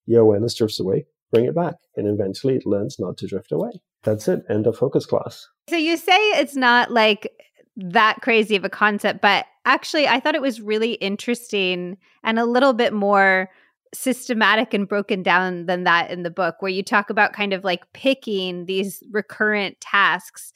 Your 0.07 0.23
awareness 0.23 0.55
drifts 0.55 0.79
away, 0.79 1.07
bring 1.33 1.47
it 1.47 1.55
back, 1.55 1.75
and 1.97 2.07
eventually 2.07 2.57
it 2.57 2.67
learns 2.67 2.97
not 2.99 3.17
to 3.19 3.27
drift 3.27 3.51
away. 3.51 3.71
That's 4.05 4.29
it. 4.29 4.43
End 4.49 4.67
of 4.67 4.77
focus 4.77 5.05
class. 5.05 5.47
So 5.69 5.77
you 5.77 5.97
say 5.97 6.17
it's 6.39 6.55
not 6.55 6.93
like 6.93 7.33
that 7.77 8.21
crazy 8.23 8.57
of 8.57 8.65
a 8.65 8.71
concept, 8.71 9.21
but 9.21 9.47
actually, 9.67 10.09
I 10.09 10.21
thought 10.21 10.35
it 10.35 10.43
was 10.43 10.61
really 10.61 10.95
interesting 10.95 11.99
and 12.25 12.39
a 12.39 12.47
little 12.47 12.73
bit 12.73 12.93
more 12.93 13.51
systematic 13.93 14.73
and 14.75 14.89
broken 14.89 15.23
down 15.23 15.67
than 15.67 15.85
that 15.85 16.11
in 16.11 16.23
the 16.23 16.31
book, 16.31 16.57
where 16.61 16.71
you 16.71 16.83
talk 16.83 17.11
about 17.11 17.33
kind 17.33 17.53
of 17.53 17.65
like 17.65 17.93
picking 17.93 18.67
these 18.67 19.03
recurrent 19.11 19.81
tasks 19.81 20.53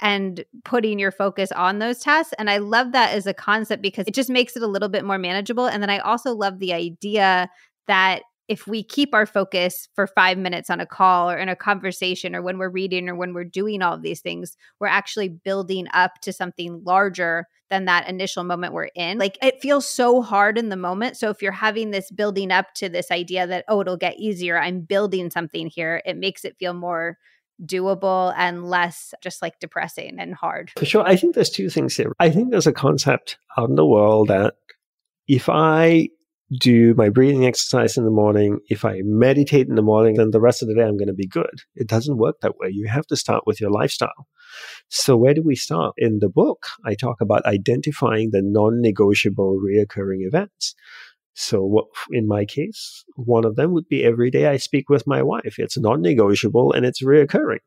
and 0.00 0.44
putting 0.64 0.98
your 0.98 1.10
focus 1.10 1.50
on 1.52 1.78
those 1.78 2.00
tasks. 2.00 2.34
And 2.38 2.50
I 2.50 2.58
love 2.58 2.92
that 2.92 3.14
as 3.14 3.26
a 3.26 3.34
concept 3.34 3.82
because 3.82 4.06
it 4.06 4.14
just 4.14 4.28
makes 4.28 4.56
it 4.56 4.62
a 4.62 4.66
little 4.66 4.88
bit 4.88 5.04
more 5.04 5.18
manageable. 5.18 5.66
And 5.66 5.82
then 5.82 5.90
I 5.90 5.98
also 5.98 6.34
love 6.34 6.58
the 6.58 6.72
idea 6.72 7.48
that 7.86 8.22
if 8.48 8.66
we 8.66 8.82
keep 8.82 9.14
our 9.14 9.26
focus 9.26 9.88
for 9.94 10.06
five 10.06 10.38
minutes 10.38 10.70
on 10.70 10.80
a 10.80 10.86
call 10.86 11.30
or 11.30 11.36
in 11.36 11.48
a 11.48 11.56
conversation 11.56 12.34
or 12.34 12.42
when 12.42 12.58
we're 12.58 12.68
reading 12.68 13.08
or 13.08 13.14
when 13.16 13.34
we're 13.34 13.44
doing 13.44 13.82
all 13.82 13.94
of 13.94 14.02
these 14.02 14.20
things, 14.20 14.56
we're 14.78 14.86
actually 14.86 15.28
building 15.28 15.86
up 15.92 16.20
to 16.22 16.32
something 16.32 16.82
larger 16.84 17.46
than 17.70 17.86
that 17.86 18.08
initial 18.08 18.44
moment 18.44 18.72
we're 18.72 18.90
in. 18.94 19.18
Like 19.18 19.36
it 19.42 19.60
feels 19.60 19.88
so 19.88 20.22
hard 20.22 20.58
in 20.58 20.68
the 20.68 20.76
moment. 20.76 21.16
So 21.16 21.30
if 21.30 21.42
you're 21.42 21.50
having 21.50 21.90
this 21.90 22.10
building 22.10 22.52
up 22.52 22.72
to 22.74 22.88
this 22.88 23.10
idea 23.10 23.46
that, 23.48 23.64
oh, 23.68 23.80
it'll 23.80 23.96
get 23.96 24.18
easier, 24.18 24.58
I'm 24.58 24.80
building 24.80 25.30
something 25.30 25.66
here, 25.66 26.00
it 26.04 26.16
makes 26.16 26.44
it 26.44 26.56
feel 26.58 26.74
more 26.74 27.18
doable 27.64 28.34
and 28.36 28.68
less 28.68 29.14
just 29.22 29.42
like 29.42 29.58
depressing 29.58 30.16
and 30.20 30.34
hard. 30.34 30.70
For 30.78 30.84
sure. 30.84 31.02
I 31.04 31.16
think 31.16 31.34
there's 31.34 31.50
two 31.50 31.70
things 31.70 31.96
here. 31.96 32.12
I 32.20 32.30
think 32.30 32.50
there's 32.50 32.66
a 32.66 32.72
concept 32.72 33.38
out 33.56 33.68
in 33.68 33.76
the 33.76 33.86
world 33.86 34.28
that 34.28 34.54
if 35.26 35.48
I 35.48 36.10
do 36.52 36.94
my 36.94 37.08
breathing 37.08 37.44
exercise 37.44 37.96
in 37.96 38.04
the 38.04 38.10
morning, 38.10 38.60
if 38.68 38.84
I 38.84 39.00
meditate 39.02 39.68
in 39.68 39.74
the 39.74 39.82
morning, 39.82 40.14
then 40.14 40.30
the 40.30 40.40
rest 40.40 40.62
of 40.62 40.68
the 40.68 40.74
day 40.74 40.82
I'm 40.82 40.96
going 40.96 41.08
to 41.08 41.14
be 41.14 41.26
good. 41.26 41.62
It 41.74 41.88
doesn't 41.88 42.18
work 42.18 42.36
that 42.40 42.56
way. 42.58 42.68
You 42.70 42.86
have 42.88 43.06
to 43.06 43.16
start 43.16 43.44
with 43.46 43.60
your 43.60 43.70
lifestyle. 43.70 44.28
So 44.88 45.16
where 45.16 45.34
do 45.34 45.42
we 45.42 45.56
start? 45.56 45.94
In 45.98 46.20
the 46.20 46.28
book, 46.28 46.66
I 46.84 46.94
talk 46.94 47.20
about 47.20 47.44
identifying 47.44 48.30
the 48.30 48.42
non-negotiable 48.42 49.60
reoccurring 49.60 50.20
events. 50.20 50.74
So 51.34 51.62
what, 51.62 51.86
in 52.12 52.28
my 52.28 52.44
case, 52.44 53.04
one 53.16 53.44
of 53.44 53.56
them 53.56 53.72
would 53.72 53.88
be 53.88 54.04
every 54.04 54.30
day 54.30 54.46
I 54.46 54.56
speak 54.56 54.88
with 54.88 55.06
my 55.06 55.22
wife. 55.22 55.56
It's 55.58 55.76
non-negotiable 55.76 56.72
and 56.72 56.86
it's 56.86 57.02
reoccurring. 57.02 57.58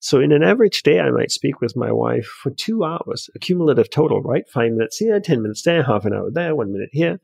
So 0.00 0.20
in 0.20 0.32
an 0.32 0.42
average 0.42 0.82
day, 0.82 1.00
I 1.00 1.10
might 1.10 1.30
speak 1.30 1.60
with 1.60 1.76
my 1.76 1.90
wife 1.92 2.26
for 2.26 2.50
two 2.50 2.84
hours, 2.84 3.30
a 3.34 3.38
cumulative 3.38 3.88
total, 3.90 4.20
right? 4.20 4.44
Five 4.48 4.72
minutes 4.72 4.98
here, 4.98 5.18
10 5.20 5.40
minutes 5.42 5.62
there, 5.62 5.82
half 5.82 6.04
an 6.04 6.12
hour 6.12 6.30
there, 6.30 6.54
one 6.54 6.72
minute 6.72 6.90
here. 6.92 7.20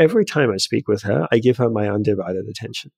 Every 0.00 0.24
time 0.24 0.50
I 0.50 0.56
speak 0.56 0.88
with 0.88 1.02
her, 1.02 1.28
I 1.30 1.40
give 1.40 1.58
her 1.58 1.68
my 1.68 1.86
undivided 1.86 2.46
attention. 2.48 2.90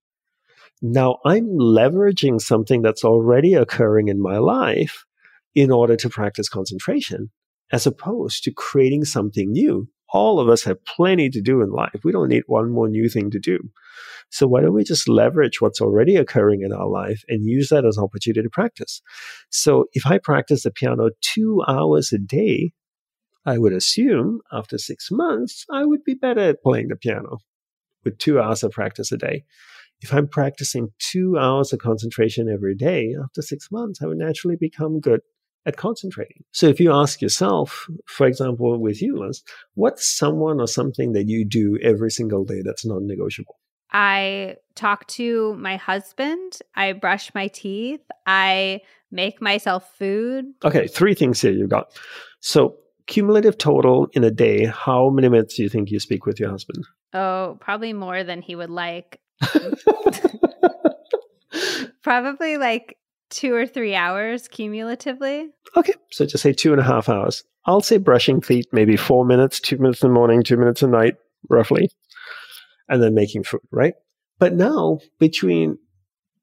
Now 0.81 1.19
I'm 1.27 1.49
leveraging 1.49 2.41
something 2.41 2.81
that's 2.81 3.03
already 3.03 3.55
occurring 3.55 4.07
in 4.07 4.23
my 4.23 4.39
life 4.39 5.05
in 5.53 5.73
order 5.73 5.97
to 5.97 6.09
practice 6.09 6.49
concentration, 6.49 7.33
as 7.73 7.89
opposed 7.89 8.45
to 8.45 8.53
creating 8.53 9.05
something 9.05 9.51
new. 9.51 9.89
All 10.13 10.39
of 10.39 10.49
us 10.49 10.63
have 10.63 10.85
plenty 10.85 11.29
to 11.31 11.41
do 11.41 11.61
in 11.61 11.71
life. 11.71 12.03
We 12.05 12.13
don't 12.13 12.29
need 12.29 12.45
one 12.47 12.71
more 12.71 12.89
new 12.89 13.09
thing 13.09 13.33
to 13.33 13.41
do. 13.41 13.59
So 14.31 14.47
why 14.47 14.61
don't 14.61 14.73
we 14.73 14.85
just 14.85 15.09
leverage 15.09 15.61
what's 15.61 15.81
already 15.81 16.15
occurring 16.15 16.63
in 16.63 16.73
our 16.73 16.87
life 16.87 17.25
and 17.27 17.45
use 17.45 17.69
that 17.71 17.85
as 17.85 17.97
an 17.97 18.05
opportunity 18.05 18.43
to 18.43 18.51
practice? 18.51 19.03
So 19.51 19.87
if 19.93 20.07
I 20.07 20.19
practice 20.19 20.63
the 20.63 20.71
piano 20.71 21.11
two 21.21 21.65
hours 21.67 22.13
a 22.13 22.19
day, 22.19 22.73
I 23.45 23.59
would 23.59 23.73
assume 23.73 24.41
after 24.53 24.79
six 24.79 25.11
months, 25.11 25.67
I 25.71 25.85
would 25.85 26.05
be 26.05 26.15
better 26.15 26.41
at 26.41 26.63
playing 26.63 26.89
the 26.89 26.97
piano 26.97 27.39
with 28.05 28.19
two 28.19 28.41
hours 28.41 28.63
of 28.63 28.73
practice 28.73 29.13
a 29.13 29.17
day. 29.17 29.45
If 30.01 30.13
I'm 30.13 30.27
practicing 30.27 30.89
two 30.99 31.39
hours 31.39 31.73
of 31.73 31.79
concentration 31.79 32.49
every 32.49 32.75
day, 32.75 33.15
after 33.23 33.43
six 33.43 33.71
months, 33.71 34.03
I 34.03 34.07
would 34.07 34.19
naturally 34.19 34.57
become 34.57 35.01
good 35.01 35.21
at 35.65 35.77
concentrating. 35.77 36.43
So 36.51 36.67
if 36.67 36.81
you 36.81 36.93
ask 36.93 37.23
yourself, 37.23 37.87
for 38.07 38.27
example, 38.27 38.79
with 38.81 39.01
you, 39.01 39.17
Liz, 39.17 39.43
what's 39.75 40.05
someone 40.05 40.61
or 40.61 40.67
something 40.67 41.13
that 41.13 41.29
you 41.29 41.45
do 41.45 41.79
every 41.83 42.11
single 42.11 42.45
day 42.45 42.63
that's 42.65 42.85
non 42.85 43.07
negotiable? 43.07 43.59
I 43.93 44.57
talk 44.75 45.07
to 45.09 45.55
my 45.55 45.77
husband. 45.77 46.59
I 46.75 46.95
brush 46.95 47.33
my 47.35 47.49
teeth. 47.49 48.01
I 48.27 48.81
make 49.11 49.41
myself 49.41 49.95
food. 49.97 50.47
Okay, 50.65 50.87
three 50.89 51.15
things 51.15 51.41
here 51.43 51.53
you 51.53 51.69
got. 51.69 51.93
So 52.41 52.77
cumulative 53.13 53.59
total 53.59 54.09
in 54.15 54.25
a 54.25 54.31
day, 54.31 54.65
how 54.65 55.11
many 55.11 55.29
minutes 55.29 55.57
do 55.57 55.63
you 55.63 55.69
think 55.69 55.91
you 55.91 56.01
speak 56.01 56.25
with 56.25 56.41
your 56.41 56.49
husband? 56.49 56.87
Oh, 57.13 57.59
probably 57.61 57.93
more 57.93 58.25
than 58.25 58.41
he 58.41 58.57
would 58.57 58.71
like. 58.71 59.21
probably 62.03 62.57
like 62.57 62.97
two 63.29 63.55
or 63.55 63.67
three 63.67 63.95
hours 63.95 64.49
cumulatively. 64.49 65.51
Okay, 65.77 65.93
so 66.11 66.25
just 66.25 66.43
say 66.43 66.55
two 66.55 66.73
and 66.73 66.81
a 66.81 66.85
half 66.85 67.11
hours. 67.11 67.45
I'll 67.67 67.83
say 67.83 67.99
brushing 67.99 68.41
teeth, 68.41 68.69
maybe 68.73 68.97
four 68.97 69.27
minutes, 69.27 69.61
two 69.61 69.77
minutes 69.77 70.03
in 70.03 70.09
the 70.09 70.15
morning, 70.15 70.43
two 70.43 70.57
minutes 70.57 70.83
at 70.83 70.89
night, 70.89 71.17
roughly, 71.51 71.91
and 72.89 73.03
then 73.03 73.13
making 73.13 73.45
food, 73.45 73.61
right? 73.71 73.93
But 74.39 74.55
now, 74.55 75.01
between 75.19 75.77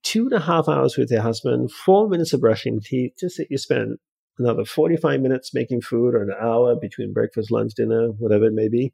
two 0.04 0.26
and 0.26 0.34
a 0.34 0.40
half 0.40 0.70
hours 0.70 0.98
with 0.98 1.10
your 1.10 1.24
husband, 1.24 1.72
four 1.72 2.08
minutes 2.08 2.32
of 2.32 2.42
brushing 2.42 2.80
teeth, 2.80 3.14
just 3.20 3.38
that 3.38 3.48
you 3.50 3.58
spend 3.58 3.98
another 4.40 4.66
45 4.66 5.22
minutes 5.22 5.54
making 5.54 5.82
food 5.82 6.16
or 6.16 6.24
an 6.24 6.34
hour 6.40 6.76
between 6.76 7.14
breakfast, 7.14 7.52
lunch, 7.52 7.74
dinner, 7.76 8.08
whatever 8.18 8.46
it 8.46 8.54
may 8.54 8.68
be, 8.68 8.94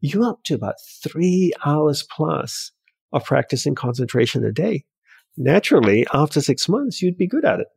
you're 0.00 0.24
up 0.24 0.42
to 0.44 0.54
about 0.54 0.74
three 1.02 1.52
hours 1.64 2.02
plus 2.10 2.72
of 3.12 3.24
practicing 3.24 3.74
concentration 3.74 4.44
a 4.44 4.52
day. 4.52 4.84
Naturally, 5.36 6.06
after 6.12 6.40
six 6.40 6.68
months, 6.68 7.00
you'd 7.00 7.16
be 7.16 7.26
good 7.26 7.44
at 7.44 7.60
it. 7.60 7.68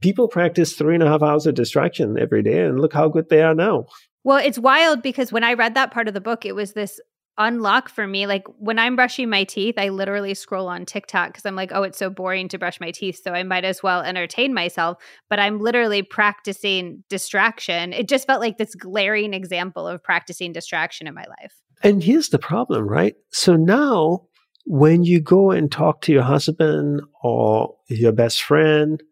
People 0.00 0.28
practice 0.28 0.74
three 0.74 0.94
and 0.94 1.02
a 1.02 1.08
half 1.08 1.22
hours 1.22 1.46
of 1.46 1.54
distraction 1.54 2.18
every 2.18 2.42
day, 2.42 2.62
and 2.62 2.80
look 2.80 2.92
how 2.92 3.08
good 3.08 3.28
they 3.30 3.42
are 3.42 3.54
now. 3.54 3.86
Well, 4.24 4.38
it's 4.38 4.58
wild 4.58 5.02
because 5.02 5.32
when 5.32 5.44
I 5.44 5.54
read 5.54 5.74
that 5.74 5.92
part 5.92 6.08
of 6.08 6.14
the 6.14 6.20
book, 6.20 6.44
it 6.44 6.54
was 6.54 6.72
this 6.72 7.00
unlock 7.38 7.88
for 7.88 8.06
me. 8.06 8.26
Like 8.26 8.44
when 8.58 8.78
I'm 8.78 8.96
brushing 8.96 9.28
my 9.28 9.44
teeth, 9.44 9.74
I 9.78 9.88
literally 9.88 10.34
scroll 10.34 10.68
on 10.68 10.86
TikTok 10.86 11.28
because 11.28 11.44
I'm 11.44 11.56
like, 11.56 11.70
oh, 11.72 11.82
it's 11.82 11.98
so 11.98 12.10
boring 12.10 12.48
to 12.48 12.58
brush 12.58 12.80
my 12.80 12.90
teeth. 12.90 13.20
So 13.22 13.32
I 13.32 13.42
might 13.42 13.64
as 13.64 13.82
well 13.82 14.02
entertain 14.02 14.54
myself. 14.54 14.98
But 15.28 15.40
I'm 15.40 15.58
literally 15.58 16.02
practicing 16.02 17.02
distraction. 17.08 17.92
It 17.92 18.08
just 18.08 18.26
felt 18.26 18.40
like 18.40 18.58
this 18.58 18.74
glaring 18.74 19.34
example 19.34 19.88
of 19.88 20.02
practicing 20.02 20.52
distraction 20.52 21.06
in 21.06 21.14
my 21.14 21.24
life. 21.40 21.54
And 21.82 22.02
here's 22.02 22.28
the 22.28 22.38
problem, 22.38 22.86
right? 22.86 23.14
So 23.30 23.56
now 23.56 24.26
when 24.64 25.04
you 25.04 25.20
go 25.20 25.50
and 25.50 25.70
talk 25.70 26.00
to 26.02 26.12
your 26.12 26.22
husband 26.22 27.02
or 27.22 27.74
your 27.88 28.12
best 28.12 28.42
friend, 28.42 29.02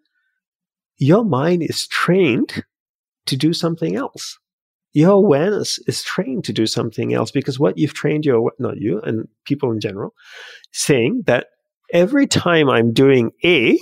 your 0.96 1.24
mind 1.24 1.62
is 1.62 1.86
trained 1.88 2.64
to 3.26 3.36
do 3.36 3.52
something 3.52 3.96
else 3.96 4.38
your 4.92 5.12
awareness 5.12 5.78
is 5.86 6.02
trained 6.02 6.44
to 6.44 6.52
do 6.52 6.66
something 6.66 7.14
else 7.14 7.30
because 7.30 7.58
what 7.58 7.78
you've 7.78 7.94
trained 7.94 8.24
your 8.24 8.52
not 8.58 8.76
you 8.76 9.00
and 9.00 9.28
people 9.44 9.72
in 9.72 9.80
general 9.80 10.14
saying 10.72 11.22
that 11.26 11.46
every 11.92 12.26
time 12.26 12.68
i'm 12.68 12.92
doing 12.92 13.30
a 13.44 13.78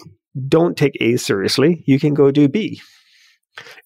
don't 0.48 0.76
take 0.76 0.96
a 1.00 1.16
seriously 1.16 1.82
you 1.86 1.98
can 1.98 2.14
go 2.14 2.30
do 2.30 2.48
b. 2.48 2.80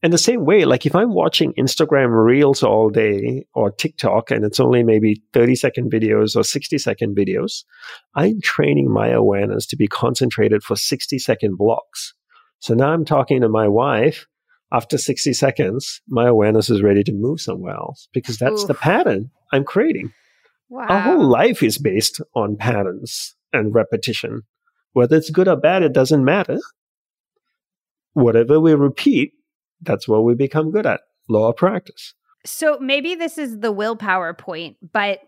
And 0.02 0.12
the 0.12 0.18
same 0.18 0.44
way 0.44 0.66
like 0.66 0.84
if 0.84 0.94
i'm 0.94 1.14
watching 1.14 1.54
instagram 1.54 2.10
reels 2.24 2.62
all 2.62 2.90
day 2.90 3.46
or 3.54 3.70
tiktok 3.70 4.30
and 4.30 4.44
it's 4.44 4.60
only 4.60 4.82
maybe 4.82 5.22
30 5.32 5.56
second 5.56 5.90
videos 5.90 6.36
or 6.36 6.44
60 6.44 6.78
second 6.78 7.16
videos 7.16 7.64
i'm 8.14 8.40
training 8.42 8.92
my 8.92 9.08
awareness 9.08 9.66
to 9.66 9.76
be 9.76 9.88
concentrated 9.88 10.62
for 10.62 10.76
60 10.76 11.18
second 11.18 11.56
blocks. 11.56 12.12
So 12.58 12.74
now 12.74 12.92
i'm 12.92 13.06
talking 13.06 13.40
to 13.40 13.48
my 13.48 13.66
wife 13.66 14.26
after 14.72 14.98
60 14.98 15.32
seconds, 15.32 16.00
my 16.08 16.26
awareness 16.26 16.70
is 16.70 16.82
ready 16.82 17.04
to 17.04 17.12
move 17.12 17.40
somewhere 17.40 17.74
else 17.74 18.08
because 18.12 18.38
that's 18.38 18.62
Oof. 18.62 18.68
the 18.68 18.74
pattern 18.74 19.30
I'm 19.52 19.64
creating. 19.64 20.12
Wow. 20.68 20.86
Our 20.88 21.00
whole 21.00 21.24
life 21.24 21.62
is 21.62 21.78
based 21.78 22.20
on 22.34 22.56
patterns 22.56 23.36
and 23.52 23.74
repetition. 23.74 24.42
Whether 24.92 25.16
it's 25.16 25.30
good 25.30 25.48
or 25.48 25.56
bad, 25.56 25.82
it 25.82 25.92
doesn't 25.92 26.24
matter. 26.24 26.58
Whatever 28.14 28.60
we 28.60 28.74
repeat, 28.74 29.32
that's 29.82 30.08
what 30.08 30.24
we 30.24 30.34
become 30.34 30.70
good 30.70 30.86
at. 30.86 31.00
Law 31.28 31.50
of 31.50 31.56
practice. 31.56 32.14
So 32.46 32.78
maybe 32.80 33.14
this 33.14 33.38
is 33.38 33.60
the 33.60 33.72
willpower 33.72 34.34
point, 34.34 34.76
but 34.92 35.20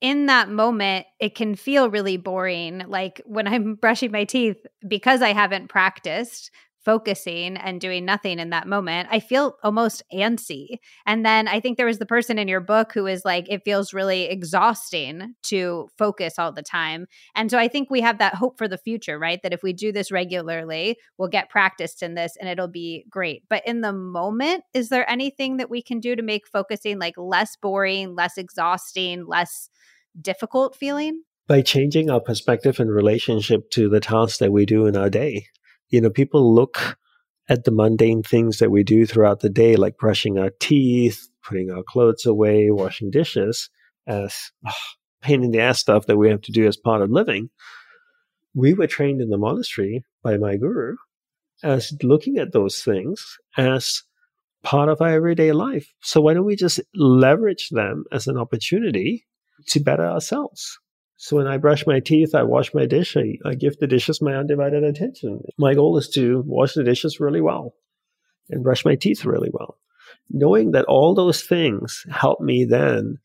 in 0.00 0.26
that 0.26 0.50
moment, 0.50 1.06
it 1.18 1.34
can 1.34 1.54
feel 1.54 1.88
really 1.88 2.16
boring. 2.16 2.82
Like 2.86 3.22
when 3.24 3.46
I'm 3.48 3.74
brushing 3.80 4.12
my 4.12 4.24
teeth, 4.24 4.58
because 4.86 5.22
I 5.22 5.32
haven't 5.32 5.68
practiced, 5.68 6.50
focusing 6.84 7.56
and 7.56 7.80
doing 7.80 8.04
nothing 8.04 8.38
in 8.38 8.50
that 8.50 8.68
moment, 8.68 9.08
I 9.10 9.20
feel 9.20 9.56
almost 9.62 10.02
antsy. 10.12 10.78
And 11.06 11.24
then 11.24 11.48
I 11.48 11.60
think 11.60 11.76
there 11.76 11.86
was 11.86 11.98
the 11.98 12.06
person 12.06 12.38
in 12.38 12.48
your 12.48 12.60
book 12.60 12.92
who 12.92 13.06
is 13.06 13.24
like, 13.24 13.46
it 13.48 13.62
feels 13.64 13.94
really 13.94 14.24
exhausting 14.24 15.34
to 15.44 15.88
focus 15.96 16.38
all 16.38 16.52
the 16.52 16.62
time. 16.62 17.06
And 17.34 17.50
so 17.50 17.58
I 17.58 17.68
think 17.68 17.90
we 17.90 18.02
have 18.02 18.18
that 18.18 18.34
hope 18.34 18.58
for 18.58 18.68
the 18.68 18.78
future, 18.78 19.18
right? 19.18 19.40
That 19.42 19.52
if 19.52 19.62
we 19.62 19.72
do 19.72 19.92
this 19.92 20.12
regularly, 20.12 20.96
we'll 21.18 21.28
get 21.28 21.50
practiced 21.50 22.02
in 22.02 22.14
this 22.14 22.36
and 22.38 22.48
it'll 22.48 22.68
be 22.68 23.06
great. 23.08 23.44
But 23.48 23.66
in 23.66 23.80
the 23.80 23.92
moment, 23.92 24.64
is 24.74 24.88
there 24.90 25.08
anything 25.10 25.56
that 25.56 25.70
we 25.70 25.82
can 25.82 26.00
do 26.00 26.14
to 26.16 26.22
make 26.22 26.46
focusing 26.46 26.98
like 26.98 27.14
less 27.16 27.56
boring, 27.56 28.14
less 28.14 28.36
exhausting, 28.36 29.26
less 29.26 29.70
difficult 30.20 30.76
feeling? 30.76 31.22
By 31.46 31.60
changing 31.60 32.08
our 32.10 32.20
perspective 32.20 32.80
and 32.80 32.90
relationship 32.90 33.70
to 33.70 33.88
the 33.88 34.00
tasks 34.00 34.38
that 34.38 34.52
we 34.52 34.64
do 34.64 34.86
in 34.86 34.96
our 34.96 35.10
day 35.10 35.46
you 35.94 36.00
know, 36.00 36.10
people 36.10 36.52
look 36.52 36.98
at 37.48 37.62
the 37.62 37.70
mundane 37.70 38.24
things 38.24 38.58
that 38.58 38.72
we 38.72 38.82
do 38.82 39.06
throughout 39.06 39.40
the 39.40 39.48
day, 39.48 39.76
like 39.76 39.96
brushing 39.96 40.38
our 40.38 40.50
teeth, 40.58 41.28
putting 41.44 41.70
our 41.70 41.84
clothes 41.84 42.26
away, 42.26 42.70
washing 42.72 43.12
dishes, 43.12 43.70
as 44.08 44.50
oh, 44.66 44.72
pain 45.22 45.44
in 45.44 45.52
the 45.52 45.60
ass 45.60 45.78
stuff 45.78 46.06
that 46.06 46.16
we 46.16 46.28
have 46.30 46.40
to 46.42 46.52
do 46.52 46.66
as 46.66 46.76
part 46.76 47.00
of 47.00 47.10
living. 47.10 47.48
We 48.54 48.74
were 48.74 48.88
trained 48.88 49.20
in 49.20 49.30
the 49.30 49.38
monastery 49.38 50.04
by 50.24 50.36
my 50.36 50.56
guru 50.56 50.96
as 51.62 51.92
looking 52.02 52.38
at 52.38 52.52
those 52.52 52.82
things 52.82 53.38
as 53.56 54.02
part 54.64 54.88
of 54.88 55.00
our 55.00 55.10
everyday 55.10 55.52
life. 55.52 55.92
So 56.00 56.20
why 56.20 56.34
don't 56.34 56.44
we 56.44 56.56
just 56.56 56.80
leverage 56.96 57.68
them 57.70 58.04
as 58.10 58.26
an 58.26 58.36
opportunity 58.36 59.26
to 59.68 59.78
better 59.78 60.04
ourselves? 60.04 60.76
So 61.16 61.36
when 61.36 61.46
I 61.46 61.58
brush 61.58 61.86
my 61.86 62.00
teeth, 62.00 62.34
I 62.34 62.42
wash 62.42 62.74
my 62.74 62.86
dish, 62.86 63.16
I, 63.16 63.38
I 63.44 63.54
give 63.54 63.78
the 63.78 63.86
dishes 63.86 64.20
my 64.20 64.34
undivided 64.34 64.82
attention. 64.82 65.42
My 65.58 65.74
goal 65.74 65.96
is 65.96 66.08
to 66.10 66.42
wash 66.46 66.74
the 66.74 66.84
dishes 66.84 67.20
really 67.20 67.40
well 67.40 67.74
and 68.50 68.62
brush 68.62 68.84
my 68.84 68.94
teeth 68.94 69.24
really 69.24 69.50
well. 69.52 69.78
Knowing 70.30 70.72
that 70.72 70.86
all 70.86 71.14
those 71.14 71.42
things 71.42 72.04
help 72.10 72.40
me 72.40 72.64
then 72.64 73.18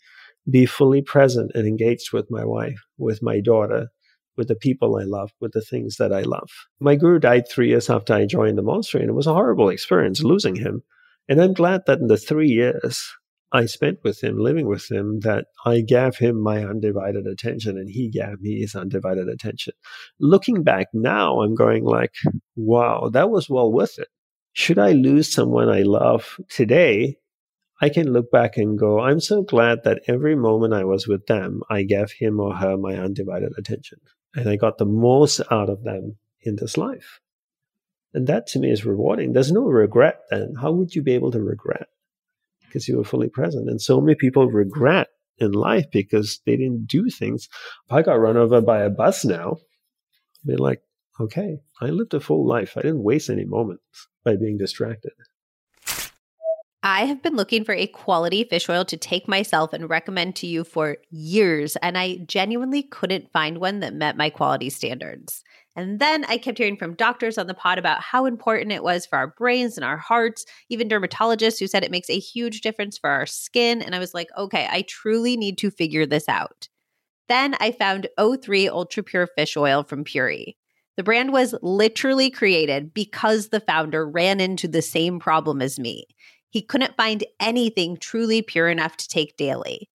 be 0.49 0.65
fully 0.65 1.01
present 1.01 1.51
and 1.55 1.67
engaged 1.67 2.13
with 2.13 2.29
my 2.29 2.45
wife, 2.45 2.79
with 2.97 3.21
my 3.21 3.39
daughter, 3.39 3.89
with 4.37 4.47
the 4.47 4.55
people 4.55 4.97
I 4.97 5.03
love, 5.03 5.31
with 5.39 5.51
the 5.51 5.61
things 5.61 5.97
that 5.97 6.13
I 6.13 6.21
love. 6.21 6.49
My 6.79 6.95
guru 6.95 7.19
died 7.19 7.47
three 7.47 7.69
years 7.69 7.89
after 7.89 8.13
I 8.13 8.25
joined 8.25 8.57
the 8.57 8.63
monastery, 8.63 9.03
and 9.03 9.09
it 9.09 9.15
was 9.15 9.27
a 9.27 9.33
horrible 9.33 9.69
experience 9.69 10.23
losing 10.23 10.55
him. 10.55 10.83
And 11.27 11.41
I'm 11.41 11.53
glad 11.53 11.81
that 11.85 11.99
in 11.99 12.07
the 12.07 12.17
three 12.17 12.49
years 12.49 13.03
I 13.51 13.65
spent 13.65 13.99
with 14.03 14.23
him, 14.23 14.37
living 14.37 14.67
with 14.67 14.91
him, 14.91 15.21
that 15.21 15.45
I 15.65 15.81
gave 15.81 16.17
him 16.17 16.41
my 16.41 16.63
undivided 16.63 17.25
attention 17.25 17.77
and 17.77 17.89
he 17.89 18.09
gave 18.09 18.41
me 18.41 18.59
his 18.59 18.75
undivided 18.75 19.27
attention. 19.27 19.73
Looking 20.19 20.63
back 20.63 20.87
now, 20.93 21.41
I'm 21.41 21.55
going 21.55 21.83
like, 21.83 22.13
wow, 22.55 23.09
that 23.11 23.31
was 23.31 23.49
well 23.49 23.71
worth 23.71 23.97
it. 23.97 24.07
Should 24.53 24.77
I 24.77 24.91
lose 24.91 25.31
someone 25.31 25.69
I 25.69 25.81
love 25.81 26.39
today, 26.49 27.17
I 27.81 27.89
can 27.89 28.11
look 28.11 28.29
back 28.29 28.57
and 28.57 28.77
go, 28.77 28.99
I'm 28.99 29.19
so 29.19 29.41
glad 29.41 29.83
that 29.83 30.01
every 30.07 30.35
moment 30.35 30.73
I 30.73 30.83
was 30.83 31.07
with 31.07 31.25
them, 31.27 31.61
I 31.69 31.83
gave 31.83 32.11
him 32.11 32.39
or 32.39 32.55
her 32.55 32.77
my 32.77 32.95
undivided 32.95 33.53
attention. 33.57 33.99
And 34.35 34.47
I 34.47 34.57
got 34.57 34.77
the 34.77 34.85
most 34.85 35.41
out 35.49 35.69
of 35.69 35.83
them 35.83 36.17
in 36.41 36.57
this 36.57 36.77
life. 36.77 37.19
And 38.13 38.27
that 38.27 38.47
to 38.47 38.59
me 38.59 38.71
is 38.71 38.85
rewarding. 38.85 39.33
There's 39.33 39.51
no 39.51 39.63
regret 39.63 40.19
then. 40.29 40.55
How 40.61 40.71
would 40.71 40.93
you 40.93 41.01
be 41.01 41.13
able 41.13 41.31
to 41.31 41.41
regret? 41.41 41.87
Because 42.69 42.87
you 42.87 42.97
were 42.97 43.03
fully 43.03 43.29
present. 43.29 43.69
And 43.69 43.81
so 43.81 43.99
many 43.99 44.15
people 44.15 44.47
regret 44.47 45.07
in 45.37 45.51
life 45.51 45.85
because 45.91 46.39
they 46.45 46.55
didn't 46.55 46.87
do 46.87 47.09
things. 47.09 47.47
If 47.87 47.93
I 47.93 48.01
got 48.01 48.19
run 48.19 48.37
over 48.37 48.61
by 48.61 48.81
a 48.83 48.89
bus 48.89 49.25
now, 49.25 49.57
I'd 50.43 50.47
be 50.47 50.55
like, 50.55 50.81
okay, 51.19 51.59
I 51.81 51.87
lived 51.87 52.13
a 52.13 52.19
full 52.19 52.47
life. 52.47 52.77
I 52.77 52.81
didn't 52.81 53.03
waste 53.03 53.29
any 53.29 53.45
moments 53.45 53.83
by 54.23 54.35
being 54.35 54.57
distracted. 54.57 55.11
I 56.81 57.05
have 57.05 57.21
been 57.21 57.35
looking 57.35 57.65
for 57.65 57.73
a 57.73 57.87
quality 57.87 58.45
fish 58.45 58.69
oil 58.69 58.85
to 58.85 58.95
take 58.95 59.27
myself 59.27 59.73
and 59.73 59.89
recommend 59.89 60.37
to 60.37 60.47
you 60.47 60.63
for 60.63 60.97
years, 61.09 61.75
and 61.77 61.97
I 61.97 62.19
genuinely 62.25 62.83
couldn't 62.83 63.33
find 63.33 63.57
one 63.57 63.81
that 63.81 63.93
met 63.93 64.15
my 64.15 64.29
quality 64.29 64.69
standards. 64.69 65.43
And 65.79 65.97
then 65.97 66.25
I 66.25 66.37
kept 66.37 66.57
hearing 66.57 66.75
from 66.75 66.95
doctors 66.95 67.37
on 67.37 67.47
the 67.47 67.53
pod 67.53 67.79
about 67.79 68.01
how 68.01 68.25
important 68.25 68.73
it 68.73 68.83
was 68.83 69.05
for 69.05 69.17
our 69.17 69.27
brains 69.27 69.77
and 69.77 69.85
our 69.85 69.95
hearts, 69.95 70.45
even 70.67 70.89
dermatologists 70.89 71.57
who 71.57 71.67
said 71.67 71.85
it 71.85 71.89
makes 71.89 72.09
a 72.09 72.19
huge 72.19 72.59
difference 72.59 72.97
for 72.97 73.09
our 73.09 73.25
skin. 73.25 73.81
And 73.81 73.95
I 73.95 73.99
was 73.99 74.13
like, 74.13 74.27
okay, 74.37 74.67
I 74.69 74.81
truly 74.81 75.37
need 75.37 75.57
to 75.59 75.71
figure 75.71 76.05
this 76.05 76.27
out. 76.27 76.67
Then 77.29 77.55
I 77.61 77.71
found 77.71 78.09
O3 78.19 78.67
Ultra 78.67 79.03
Pure 79.03 79.29
Fish 79.37 79.55
Oil 79.55 79.83
from 79.83 80.03
Puori. 80.03 80.57
The 80.97 81.03
brand 81.03 81.31
was 81.31 81.55
literally 81.61 82.29
created 82.29 82.93
because 82.93 83.47
the 83.47 83.61
founder 83.61 84.05
ran 84.05 84.41
into 84.41 84.67
the 84.67 84.81
same 84.81 85.17
problem 85.17 85.61
as 85.61 85.79
me. 85.79 86.07
He 86.49 86.61
couldn't 86.61 86.97
find 86.97 87.23
anything 87.39 87.95
truly 87.95 88.41
pure 88.41 88.67
enough 88.67 88.97
to 88.97 89.07
take 89.07 89.37
daily. 89.37 89.89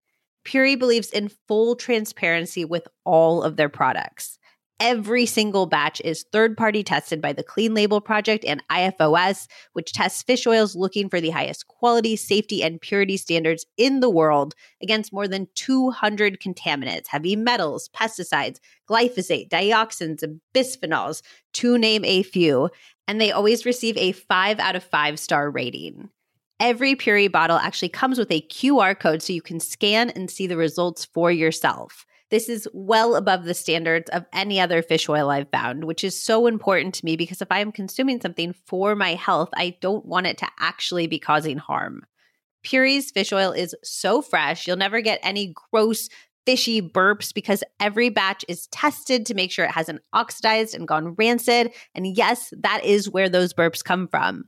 Puori 0.46 0.78
believes 0.78 1.10
in 1.10 1.30
full 1.46 1.76
transparency 1.76 2.64
with 2.64 2.88
all 3.04 3.42
of 3.42 3.56
their 3.56 3.68
products. 3.68 4.38
Every 4.80 5.24
single 5.24 5.66
batch 5.66 6.00
is 6.04 6.24
third 6.32 6.56
party 6.56 6.82
tested 6.82 7.20
by 7.20 7.32
the 7.32 7.44
Clean 7.44 7.72
Label 7.72 8.00
Project 8.00 8.44
and 8.44 8.62
IFOS, 8.68 9.46
which 9.72 9.92
tests 9.92 10.22
fish 10.22 10.48
oils 10.48 10.74
looking 10.74 11.08
for 11.08 11.20
the 11.20 11.30
highest 11.30 11.68
quality, 11.68 12.16
safety, 12.16 12.60
and 12.60 12.80
purity 12.80 13.16
standards 13.16 13.64
in 13.76 14.00
the 14.00 14.10
world 14.10 14.54
against 14.82 15.12
more 15.12 15.28
than 15.28 15.46
200 15.54 16.40
contaminants, 16.40 17.06
heavy 17.06 17.36
metals, 17.36 17.88
pesticides, 17.94 18.58
glyphosate, 18.90 19.48
dioxins, 19.48 20.24
and 20.24 20.40
bisphenols, 20.52 21.22
to 21.52 21.78
name 21.78 22.04
a 22.04 22.24
few. 22.24 22.68
And 23.06 23.20
they 23.20 23.30
always 23.30 23.64
receive 23.64 23.96
a 23.96 24.10
five 24.10 24.58
out 24.58 24.74
of 24.74 24.82
five 24.82 25.20
star 25.20 25.50
rating. 25.50 26.08
Every 26.58 26.96
Puori 26.96 27.30
bottle 27.30 27.58
actually 27.58 27.90
comes 27.90 28.18
with 28.18 28.30
a 28.32 28.40
QR 28.42 28.98
code 28.98 29.22
so 29.22 29.32
you 29.32 29.42
can 29.42 29.60
scan 29.60 30.10
and 30.10 30.28
see 30.28 30.48
the 30.48 30.56
results 30.56 31.04
for 31.04 31.30
yourself. 31.30 32.06
This 32.30 32.48
is 32.48 32.68
well 32.72 33.16
above 33.16 33.44
the 33.44 33.54
standards 33.54 34.10
of 34.10 34.24
any 34.32 34.60
other 34.60 34.82
fish 34.82 35.08
oil 35.08 35.30
I've 35.30 35.50
found, 35.50 35.84
which 35.84 36.02
is 36.02 36.20
so 36.20 36.46
important 36.46 36.94
to 36.94 37.04
me 37.04 37.16
because 37.16 37.42
if 37.42 37.48
I 37.50 37.60
am 37.60 37.70
consuming 37.70 38.20
something 38.20 38.54
for 38.66 38.96
my 38.96 39.14
health, 39.14 39.50
I 39.54 39.76
don't 39.80 40.06
want 40.06 40.26
it 40.26 40.38
to 40.38 40.48
actually 40.58 41.06
be 41.06 41.18
causing 41.18 41.58
harm. 41.58 42.02
Puori's 42.64 43.10
fish 43.10 43.32
oil 43.32 43.52
is 43.52 43.76
so 43.84 44.22
fresh, 44.22 44.66
you'll 44.66 44.76
never 44.76 45.02
get 45.02 45.20
any 45.22 45.54
gross, 45.70 46.08
fishy 46.46 46.82
burps 46.82 47.32
because 47.32 47.62
every 47.80 48.08
batch 48.08 48.44
is 48.48 48.66
tested 48.68 49.26
to 49.26 49.34
make 49.34 49.50
sure 49.50 49.64
it 49.64 49.70
hasn't 49.70 50.02
oxidized 50.12 50.74
and 50.74 50.88
gone 50.88 51.14
rancid. 51.14 51.72
And 51.94 52.16
yes, 52.16 52.52
that 52.58 52.84
is 52.84 53.10
where 53.10 53.28
those 53.28 53.54
burps 53.54 53.82
come 53.82 54.08
from. 54.08 54.44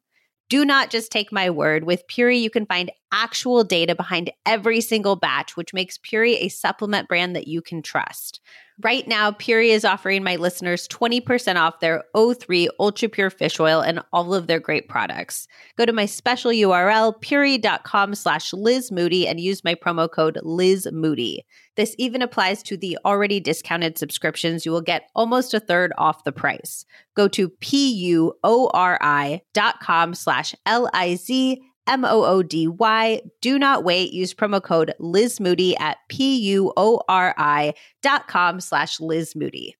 Do 0.48 0.64
not 0.64 0.90
just 0.90 1.10
take 1.10 1.32
my 1.32 1.50
word. 1.50 1.84
With 1.84 2.06
Puori, 2.06 2.40
you 2.40 2.50
can 2.50 2.66
find 2.66 2.90
actual 3.12 3.64
data 3.64 3.96
behind 3.96 4.30
every 4.44 4.80
single 4.80 5.16
batch, 5.16 5.56
which 5.56 5.74
makes 5.74 5.98
Puori 5.98 6.36
a 6.40 6.48
supplement 6.48 7.08
brand 7.08 7.34
that 7.34 7.48
you 7.48 7.60
can 7.60 7.82
trust. 7.82 8.40
Right 8.82 9.08
now, 9.08 9.30
Puori 9.30 9.68
is 9.68 9.86
offering 9.86 10.22
my 10.22 10.36
listeners 10.36 10.86
20% 10.88 11.56
off 11.56 11.80
their 11.80 12.04
O3 12.14 12.68
Ultra 12.78 13.08
Pure 13.08 13.30
Fish 13.30 13.58
Oil 13.58 13.80
and 13.80 14.02
all 14.12 14.34
of 14.34 14.48
their 14.48 14.60
great 14.60 14.86
products. 14.86 15.48
Go 15.78 15.86
to 15.86 15.94
my 15.94 16.04
special 16.04 16.50
URL, 16.50 17.18
puori.com 17.22 18.14
slash 18.14 18.52
Liz 18.52 18.92
Moody, 18.92 19.26
and 19.26 19.40
use 19.40 19.64
my 19.64 19.74
promo 19.74 20.10
code 20.10 20.38
Liz 20.42 20.86
Moody. 20.92 21.46
This 21.76 21.94
even 21.96 22.20
applies 22.20 22.62
to 22.64 22.76
the 22.76 22.98
already 23.02 23.40
discounted 23.40 23.96
subscriptions. 23.96 24.66
You 24.66 24.72
will 24.72 24.82
get 24.82 25.08
almost 25.14 25.54
a 25.54 25.60
third 25.60 25.94
off 25.96 26.24
the 26.24 26.32
price. 26.32 26.84
Go 27.14 27.28
to 27.28 27.48
P-U-O-R-I 27.48 29.40
dot 29.54 29.80
com 29.80 30.14
slash 30.14 30.54
L-I-Z 30.66 31.62
M 31.86 32.04
O 32.04 32.24
O 32.24 32.42
D 32.42 32.68
Y. 32.68 33.20
Do 33.40 33.58
not 33.58 33.84
wait. 33.84 34.12
Use 34.12 34.34
promo 34.34 34.62
code 34.62 34.94
Liz 34.98 35.40
Moody 35.40 35.76
at 35.76 35.98
P 36.08 36.36
U 36.52 36.72
O 36.76 37.00
R 37.08 37.34
I 37.36 37.74
dot 38.02 38.28
com 38.28 38.60
slash 38.60 39.00
Liz 39.00 39.34
Moody. 39.34 39.76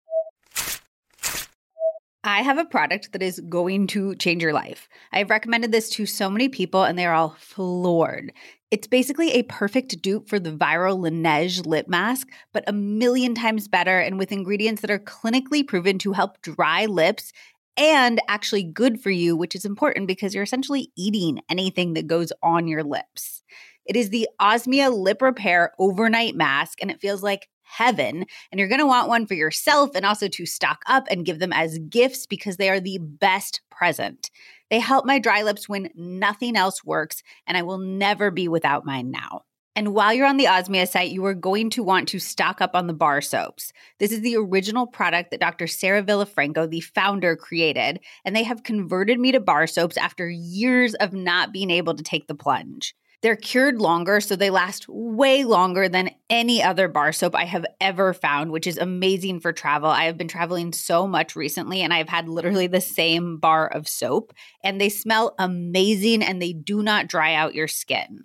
I 2.25 2.43
have 2.43 2.59
a 2.59 2.65
product 2.65 3.13
that 3.13 3.23
is 3.23 3.39
going 3.49 3.87
to 3.89 4.17
change 4.17 4.43
your 4.43 4.53
life. 4.53 4.89
I've 5.13 5.31
recommended 5.31 5.71
this 5.71 5.89
to 5.91 6.07
so 6.07 6.29
many 6.29 6.49
people 6.49 6.83
and 6.83 6.99
they're 6.99 7.15
all 7.15 7.37
floored. 7.39 8.33
It's 8.73 8.89
basically 8.89 9.31
a 9.31 9.45
perfect 9.45 10.03
dupe 10.03 10.29
for 10.29 10.41
the 10.41 10.51
viral 10.51 10.99
Laneige 10.99 11.65
lip 11.65 11.87
mask, 11.87 12.29
but 12.53 12.65
a 12.67 12.73
million 12.73 13.37
times 13.37 13.69
better 13.69 14.01
and 14.01 14.19
with 14.19 14.33
ingredients 14.33 14.81
that 14.81 14.91
are 14.91 14.99
clinically 14.99 15.65
proven 15.65 15.99
to 16.01 16.15
help 16.15 16.43
dry 16.43 16.87
lips 16.87 17.33
and 17.77 18.21
actually 18.29 18.63
good 18.63 19.01
for 19.01 19.11
you, 19.11 19.37
which 19.37 19.55
is 19.55 19.65
important 19.65 20.07
because 20.07 20.35
you're 20.35 20.45
essentially 20.45 20.91
eating 20.97 21.41
anything 21.49 21.95
that 21.95 22.07
goes 22.07 22.33
on 22.43 22.69
your 22.69 22.83
lips. 22.83 23.43
It 23.85 23.97
is 23.97 24.11
the 24.11 24.29
Osmia 24.41 24.93
Lip 24.93 25.23
Repair 25.23 25.73
Overnight 25.79 26.35
Mask, 26.35 26.79
and 26.83 26.91
it 26.91 27.01
feels 27.01 27.23
like 27.23 27.49
heaven. 27.63 28.25
And 28.51 28.59
you're 28.59 28.69
going 28.69 28.81
to 28.81 28.87
want 28.87 29.09
one 29.09 29.27
for 29.27 29.35
yourself 29.35 29.91
and 29.95 30.07
also 30.07 30.29
to 30.29 30.47
stock 30.47 30.83
up 30.87 31.05
and 31.11 31.25
give 31.25 31.39
them 31.39 31.53
as 31.53 31.79
gifts 31.91 32.27
because 32.27 32.57
they 32.57 32.71
are 32.71 32.81
the 32.81 32.99
best 32.99 33.61
present. 33.71 34.31
They 34.71 34.81
help 34.81 35.05
my 35.05 35.19
dry 35.19 35.43
lips 35.43 35.69
when 35.69 35.91
nothing 35.95 36.57
else 36.57 36.85
works, 36.85 37.23
and 37.47 37.57
I 37.57 37.63
will 37.63 37.79
never 37.79 38.31
be 38.31 38.49
without 38.49 38.85
mine 38.85 39.11
now. 39.11 39.43
And 39.77 39.93
while 39.93 40.15
you're 40.15 40.27
on 40.27 40.39
the 40.39 40.47
Osmia 40.47 40.89
site, 40.89 41.11
you 41.11 41.23
are 41.27 41.35
going 41.35 41.69
to 41.71 41.83
want 41.83 42.09
to 42.09 42.19
stock 42.19 42.63
up 42.63 42.71
on 42.73 42.87
the 42.87 42.95
bar 42.95 43.21
soaps. 43.21 43.75
This 43.99 44.11
is 44.11 44.23
the 44.23 44.35
original 44.35 44.87
product 44.87 45.31
that 45.31 45.41
Dr. 45.41 45.67
Sarah 45.67 46.03
Villafranco, 46.03 46.71
the 46.71 46.81
founder, 46.81 47.37
created, 47.37 48.01
and 48.25 48.35
they 48.35 48.43
have 48.43 48.63
converted 48.63 49.21
me 49.21 49.33
to 49.33 49.41
bar 49.41 49.67
soaps 49.67 49.99
after 49.99 50.31
years 50.31 50.95
of 50.95 51.13
not 51.13 51.53
being 51.53 51.71
able 51.71 51.95
to 51.95 52.03
take 52.03 52.27
the 52.27 52.35
plunge. 52.35 52.95
They're 53.21 53.37
cured 53.37 53.79
longer, 53.79 54.23
so 54.23 54.35
they 54.35 54.49
last 54.49 54.87
way 54.89 55.45
longer 55.45 55.91
than 55.91 56.11
any 56.31 56.63
other 56.63 56.89
bar 56.89 57.13
soap 57.13 57.35
I 57.35 57.45
have 57.45 57.67
ever 57.79 58.15
found, 58.15 58.53
which 58.53 58.67
is 58.67 58.79
amazing 58.79 59.41
for 59.41 59.53
travel. 59.53 59.91
I 59.91 60.05
have 60.05 60.17
been 60.17 60.29
traveling 60.29 60.73
so 60.73 61.07
much 61.07 61.37
recently, 61.37 61.83
and 61.83 61.93
I've 61.93 62.09
had 62.09 62.31
literally 62.31 62.67
the 62.67 62.81
same 62.81 63.37
bar 63.37 63.69
of 63.69 63.89
soap, 63.89 64.33
and 64.65 64.81
they 64.81 64.89
smell 64.89 65.35
amazing 65.39 66.23
and 66.23 66.41
they 66.41 66.55
do 66.55 66.83
not 66.83 67.09
dry 67.09 67.35
out 67.35 67.55
your 67.55 67.69
skin. 67.69 68.25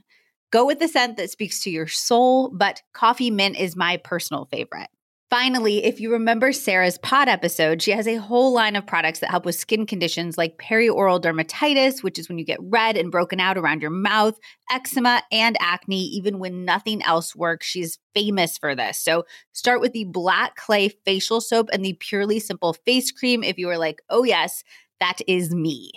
Go 0.52 0.66
with 0.66 0.80
the 0.80 0.88
scent 0.89 1.16
that 1.18 1.32
speaks 1.32 1.62
to 1.62 1.70
your 1.70 1.88
soul, 1.88 2.49
but 2.49 2.82
coffee 2.93 3.32
mint 3.32 3.58
is 3.58 3.76
my 3.76 3.97
personal 3.97 4.45
favorite. 4.52 4.89
Finally, 5.30 5.86
if 5.86 6.02
you 6.02 6.12
remember 6.12 6.52
Sarah's 6.52 6.97
pod 6.97 7.30
episode, 7.30 7.82
she 7.82 7.91
has 7.91 8.06
a 8.06 8.18
whole 8.18 8.52
line 8.52 8.76
of 8.76 8.86
products 8.86 9.20
that 9.20 9.30
help 9.30 9.45
with 9.45 9.56
skin 9.56 9.86
conditions 9.86 10.38
like 10.38 10.58
perioral 10.58 11.22
dermatitis, 11.22 12.04
which 12.04 12.20
is 12.20 12.28
when 12.28 12.38
you 12.38 12.43
get 12.43 12.60
red 12.62 12.97
and 12.97 13.14
broken 13.14 13.39
out 13.39 13.58
around 13.58 13.82
your 13.82 13.91
mouth, 13.91 14.38
eczema, 14.70 15.24
and 15.32 15.56
acne, 15.62 16.02
even 16.02 16.38
when 16.38 16.66
nothing 16.66 17.02
else 17.04 17.34
works. 17.34 17.66
She's 17.66 17.97
famous 18.14 18.58
for 18.58 18.76
this. 18.76 18.99
So 18.99 19.24
start 19.54 19.80
with 19.80 19.93
the 19.93 20.04
black 20.04 20.58
clay 20.58 20.89
facial 21.06 21.39
soap 21.39 21.70
and 21.72 21.86
the 21.86 21.93
purely 21.93 22.41
simple 22.41 22.74
face 22.74 23.10
cream 23.10 23.41
if 23.41 23.58
you 23.58 23.70
are 23.70 23.78
like, 23.78 24.02
oh, 24.10 24.26
yes, 24.26 24.66
that 24.99 25.20
is 25.30 25.56
me. 25.56 25.93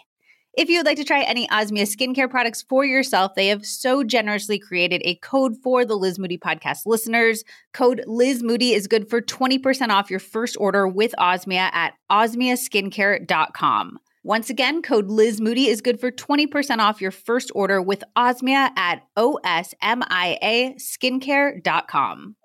If 0.56 0.68
you 0.68 0.78
would 0.78 0.86
like 0.86 0.98
to 0.98 1.04
try 1.04 1.22
any 1.22 1.48
Osmia 1.48 1.82
skincare 1.82 2.30
products 2.30 2.62
for 2.62 2.84
yourself, 2.84 3.34
they 3.34 3.48
have 3.48 3.66
so 3.66 4.04
generously 4.04 4.56
created 4.56 5.02
a 5.04 5.16
code 5.16 5.56
for 5.56 5.84
the 5.84 5.96
Liz 5.96 6.16
Moody 6.16 6.38
podcast 6.38 6.86
listeners. 6.86 7.42
Code 7.72 8.04
Liz 8.06 8.40
Moody 8.40 8.72
is 8.72 8.86
good 8.86 9.10
for 9.10 9.20
20% 9.20 9.88
off 9.88 10.10
your 10.10 10.20
first 10.20 10.56
order 10.60 10.86
with 10.86 11.12
Osmia 11.18 11.72
at 11.72 11.94
osmiaskincare.com. 12.08 13.98
Once 14.22 14.48
again, 14.48 14.80
code 14.80 15.08
Liz 15.08 15.40
Moody 15.40 15.66
is 15.66 15.80
good 15.80 15.98
for 15.98 16.12
20% 16.12 16.78
off 16.78 17.00
your 17.00 17.10
first 17.10 17.50
order 17.56 17.82
with 17.82 18.04
Osmia 18.16 18.70
at 18.76 19.02
osmia 19.18 20.76
skincare.com. 20.76 22.36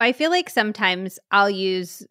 I 0.00 0.12
feel 0.12 0.30
like 0.30 0.48
sometimes 0.48 1.18
I'll 1.32 1.50
use 1.50 2.06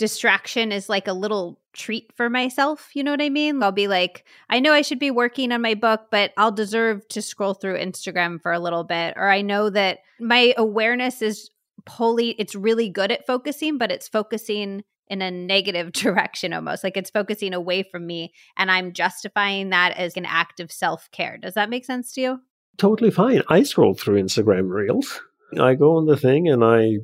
distraction 0.00 0.72
is 0.72 0.88
like 0.88 1.06
a 1.06 1.12
little 1.12 1.60
treat 1.74 2.10
for 2.16 2.30
myself. 2.30 2.88
You 2.94 3.04
know 3.04 3.10
what 3.10 3.20
I 3.20 3.28
mean? 3.28 3.62
I'll 3.62 3.70
be 3.70 3.86
like, 3.86 4.24
I 4.48 4.58
know 4.58 4.72
I 4.72 4.80
should 4.80 4.98
be 4.98 5.10
working 5.10 5.52
on 5.52 5.60
my 5.60 5.74
book, 5.74 6.06
but 6.10 6.32
I'll 6.38 6.50
deserve 6.50 7.06
to 7.08 7.20
scroll 7.20 7.52
through 7.52 7.76
Instagram 7.76 8.40
for 8.40 8.50
a 8.50 8.58
little 8.58 8.82
bit. 8.82 9.12
Or 9.18 9.28
I 9.28 9.42
know 9.42 9.68
that 9.68 9.98
my 10.18 10.54
awareness 10.56 11.20
is 11.20 11.50
wholly, 11.86 12.30
it's 12.38 12.54
really 12.54 12.88
good 12.88 13.12
at 13.12 13.26
focusing, 13.26 13.76
but 13.76 13.92
it's 13.92 14.08
focusing 14.08 14.84
in 15.08 15.20
a 15.20 15.30
negative 15.30 15.92
direction 15.92 16.54
almost. 16.54 16.82
Like 16.82 16.96
it's 16.96 17.10
focusing 17.10 17.52
away 17.52 17.82
from 17.82 18.06
me. 18.06 18.32
And 18.56 18.70
I'm 18.70 18.94
justifying 18.94 19.68
that 19.68 19.98
as 19.98 20.16
an 20.16 20.24
act 20.24 20.60
of 20.60 20.72
self 20.72 21.10
care. 21.10 21.36
Does 21.36 21.52
that 21.54 21.68
make 21.68 21.84
sense 21.84 22.10
to 22.14 22.22
you? 22.22 22.40
Totally 22.78 23.10
fine. 23.10 23.42
I 23.50 23.64
scroll 23.64 23.92
through 23.92 24.22
Instagram 24.22 24.70
reels. 24.70 25.20
I 25.60 25.74
go 25.74 25.98
on 25.98 26.06
the 26.06 26.16
thing 26.16 26.48
and 26.48 26.64
I 26.64 27.00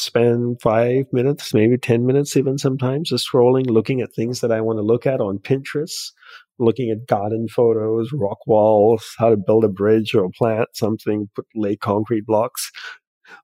spend 0.00 0.60
five 0.60 1.06
minutes, 1.12 1.54
maybe 1.54 1.76
10 1.76 2.06
minutes, 2.06 2.36
even 2.36 2.58
sometimes, 2.58 3.10
just 3.10 3.30
scrolling, 3.30 3.68
looking 3.68 4.00
at 4.00 4.14
things 4.14 4.40
that 4.40 4.52
I 4.52 4.60
want 4.60 4.78
to 4.78 4.82
look 4.82 5.06
at 5.06 5.20
on 5.20 5.38
Pinterest, 5.38 6.12
looking 6.58 6.90
at 6.90 7.06
garden 7.06 7.48
photos, 7.48 8.12
rock 8.12 8.46
walls, 8.46 9.14
how 9.18 9.30
to 9.30 9.36
build 9.36 9.64
a 9.64 9.68
bridge 9.68 10.14
or 10.14 10.30
plant 10.30 10.68
something, 10.74 11.28
put 11.34 11.46
lay 11.54 11.76
concrete 11.76 12.26
blocks, 12.26 12.70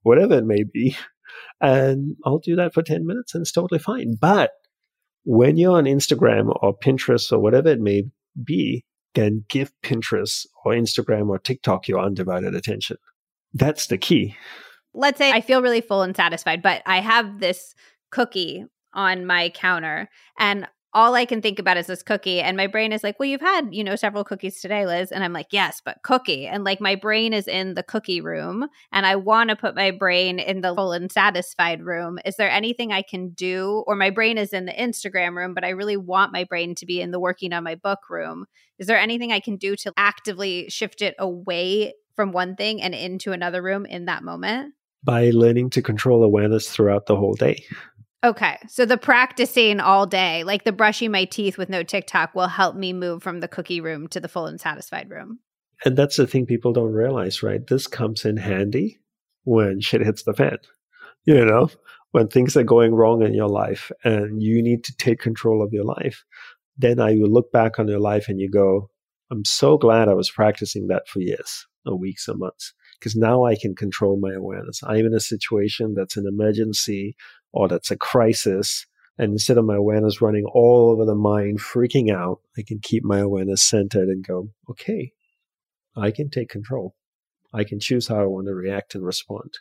whatever 0.03 0.39
it 0.39 0.47
may 0.47 0.65
be. 0.65 0.97
And 1.61 2.17
I'll 2.25 2.39
do 2.39 2.57
that 2.57 2.75
for 2.75 2.83
10 2.83 3.07
minutes 3.07 3.35
and 3.35 3.43
it's 3.43 3.53
totally 3.53 3.81
fine. 3.81 4.15
But 4.21 4.51
when 5.25 5.57
you're 5.57 5.77
on 5.77 5.85
Instagram 5.85 6.55
or 6.63 6.77
Pinterest 6.77 7.33
or 7.33 7.39
whatever 7.39 7.69
it 7.69 7.81
may 7.81 8.05
be, 8.43 8.85
then 9.15 9.45
give 9.49 9.73
Pinterest 9.83 10.47
or 10.65 10.73
Instagram 10.73 11.29
or 11.29 11.39
TikTok 11.39 11.89
your 11.89 12.01
undivided 12.01 12.55
attention. 12.55 12.97
That's 13.53 13.87
the 13.87 13.99
key 13.99 14.37
let's 14.95 15.19
say 15.19 15.31
I 15.31 15.41
feel 15.41 15.63
really 15.63 15.81
full 15.81 16.03
and 16.03 16.17
satisfied, 16.17 16.63
but 16.63 16.83
I 16.87 17.01
have 17.01 17.41
this 17.41 17.75
cookie 18.11 18.65
on 18.93 19.27
my 19.27 19.51
counter 19.51 20.09
and 20.39 20.69
all 20.95 21.17
I 21.17 21.25
can 21.25 21.43
think 21.43 21.59
about 21.59 21.77
is 21.77 21.89
this 21.89 22.05
cookie. 22.05 22.41
And 22.41 22.57
my 22.57 22.69
brain 22.69 22.93
is 22.93 23.03
like, 23.03 23.19
well, 23.19 23.29
you've 23.29 23.41
had, 23.41 23.75
you 23.75 23.83
know, 23.83 23.97
several 23.97 24.23
cookies 24.23 24.61
today, 24.61 24.87
Liz. 24.87 25.11
And 25.11 25.25
I'm 25.25 25.33
like, 25.33 25.49
yes, 25.51 25.83
but 25.85 25.99
cookie. 26.05 26.47
And 26.47 26.63
like 26.63 26.81
my 26.81 26.95
brain 26.95 27.33
is 27.33 27.49
in 27.49 27.75
the 27.75 27.83
cookie 27.83 28.21
room 28.21 28.69
and 28.93 29.05
I 29.05 29.17
want 29.17 29.51
to 29.51 29.57
put 29.57 29.75
my 29.75 29.91
brain 29.91 30.39
in 30.39 30.61
the 30.61 30.73
full 30.73 30.93
and 30.93 31.11
satisfied 31.11 31.83
room. 31.83 32.21
Is 32.25 32.37
there 32.37 32.49
anything 32.49 32.93
I 32.93 33.03
can 33.03 33.31
do? 33.31 33.83
Or 33.89 33.97
my 33.97 34.11
brain 34.11 34.39
is 34.39 34.53
in 34.53 34.67
the 34.67 34.73
Instagram 34.73 35.37
room, 35.37 35.53
but 35.53 35.65
I 35.65 35.71
really 35.71 35.97
want 35.97 36.33
my 36.33 36.45
brain 36.45 36.77
to 36.77 36.87
be 36.87 37.01
in 37.01 37.11
the 37.11 37.21
working 37.21 37.53
on 37.53 37.65
my 37.65 37.75
book 37.75 38.09
room. 38.09 38.47
Is 38.79 38.87
there 38.87 38.99
anything 38.99 39.33
I 39.33 39.41
can 39.41 39.57
do 39.57 39.75
to 39.77 39.93
actively 39.97 40.69
shift 40.69 41.03
it 41.03 41.17
away 41.19 41.95
from 42.15 42.31
one 42.31 42.55
thing 42.55 42.81
and 42.81 42.95
into 42.95 43.33
another 43.33 43.61
room 43.61 43.85
in 43.85 44.05
that 44.05 44.23
moment? 44.23 44.75
By 45.05 45.31
learning 45.31 45.71
to 45.71 45.83
control 45.83 46.25
awareness 46.25 46.71
throughout 46.71 47.07
the 47.07 47.17
whole 47.17 47.35
day. 47.35 47.65
Okay. 48.25 48.59
So 48.69 48.87
the 48.87 48.97
practicing 48.97 49.81
all 49.81 50.07
day, 50.07 50.45
like 50.45 50.65
the 50.65 50.73
brushing 50.73 51.11
my 51.11 51.27
teeth 51.27 51.59
with 51.59 51.69
no 51.69 51.83
TikTok, 51.83 52.35
will 52.35 52.49
help 52.49 52.75
me 52.75 52.95
move 52.95 53.23
from 53.23 53.41
the 53.41 53.49
cookie 53.49 53.83
room 53.83 54.09
to 54.09 54.21
the 54.21 54.29
full 54.29 54.47
and 54.47 54.59
satisfied 54.59 55.11
room. 55.11 55.41
And 55.85 55.97
that's 55.97 56.17
the 56.17 56.27
thing 56.27 56.47
people 56.47 56.73
don't 56.73 56.93
realize, 56.93 57.43
right? 57.43 57.65
This 57.67 57.87
comes 57.87 58.25
in 58.25 58.39
handy 58.39 59.01
when 59.43 59.81
shit 59.81 60.01
hits 60.01 60.23
the 60.23 60.33
fan. 60.33 60.57
You 61.27 61.45
know, 61.45 61.69
when 62.13 62.29
things 62.29 62.57
are 62.57 62.65
going 62.65 62.95
wrong 62.95 63.23
in 63.23 63.35
your 63.35 63.49
life 63.49 63.93
and 64.05 64.43
you 64.43 64.63
need 64.63 64.85
to 64.85 64.97
take 64.97 65.21
control 65.21 65.63
of 65.63 65.75
your 65.75 65.85
life, 65.85 66.25
then 66.79 67.01
I 67.01 67.17
will 67.17 67.31
look 67.31 67.53
back 67.53 67.79
on 67.79 67.89
your 67.89 68.01
life 68.01 68.29
and 68.29 68.41
you 68.41 68.51
go, 68.51 68.89
I'm 69.31 69.45
so 69.45 69.77
glad 69.77 70.09
I 70.09 70.15
was 70.15 70.31
practicing 70.31 70.87
that 70.87 71.09
for 71.09 71.21
years 71.21 71.67
or 71.85 71.99
weeks 71.99 72.27
or 72.27 72.37
months 72.37 72.73
because 72.99 73.17
now 73.17 73.45
I 73.45 73.57
can 73.57 73.75
control 73.75 74.19
my 74.19 74.33
awareness. 74.33 74.81
I'm 74.85 75.07
in 75.07 75.15
a 75.15 75.21
situation 75.21 75.95
that's 75.95 76.17
an 76.17 76.27
emergency 76.27 77.17
or 77.53 77.69
that's 77.69 77.91
a 77.91 77.97
crisis. 77.97 78.87
And 79.19 79.33
instead 79.33 79.59
of 79.59 79.65
my 79.65 79.77
awareness 79.77 80.21
running 80.21 80.45
all 80.45 80.91
over 80.91 81.05
the 81.05 81.15
mind, 81.15 81.61
freaking 81.61 82.13
out, 82.13 82.41
I 82.59 82.63
can 82.67 82.81
keep 82.83 83.05
my 83.05 83.21
awareness 83.21 83.63
centered 83.63 84.09
and 84.09 84.27
go, 84.27 84.49
okay, 84.69 85.13
I 85.97 86.11
can 86.11 86.31
take 86.31 86.49
control. 86.49 86.97
I 87.53 87.63
can 87.63 87.79
choose 87.79 88.09
how 88.09 88.21
I 88.21 88.27
want 88.27 88.49
to 88.49 88.55
react 88.55 88.97
and 88.97 89.05
respond. 89.05 89.55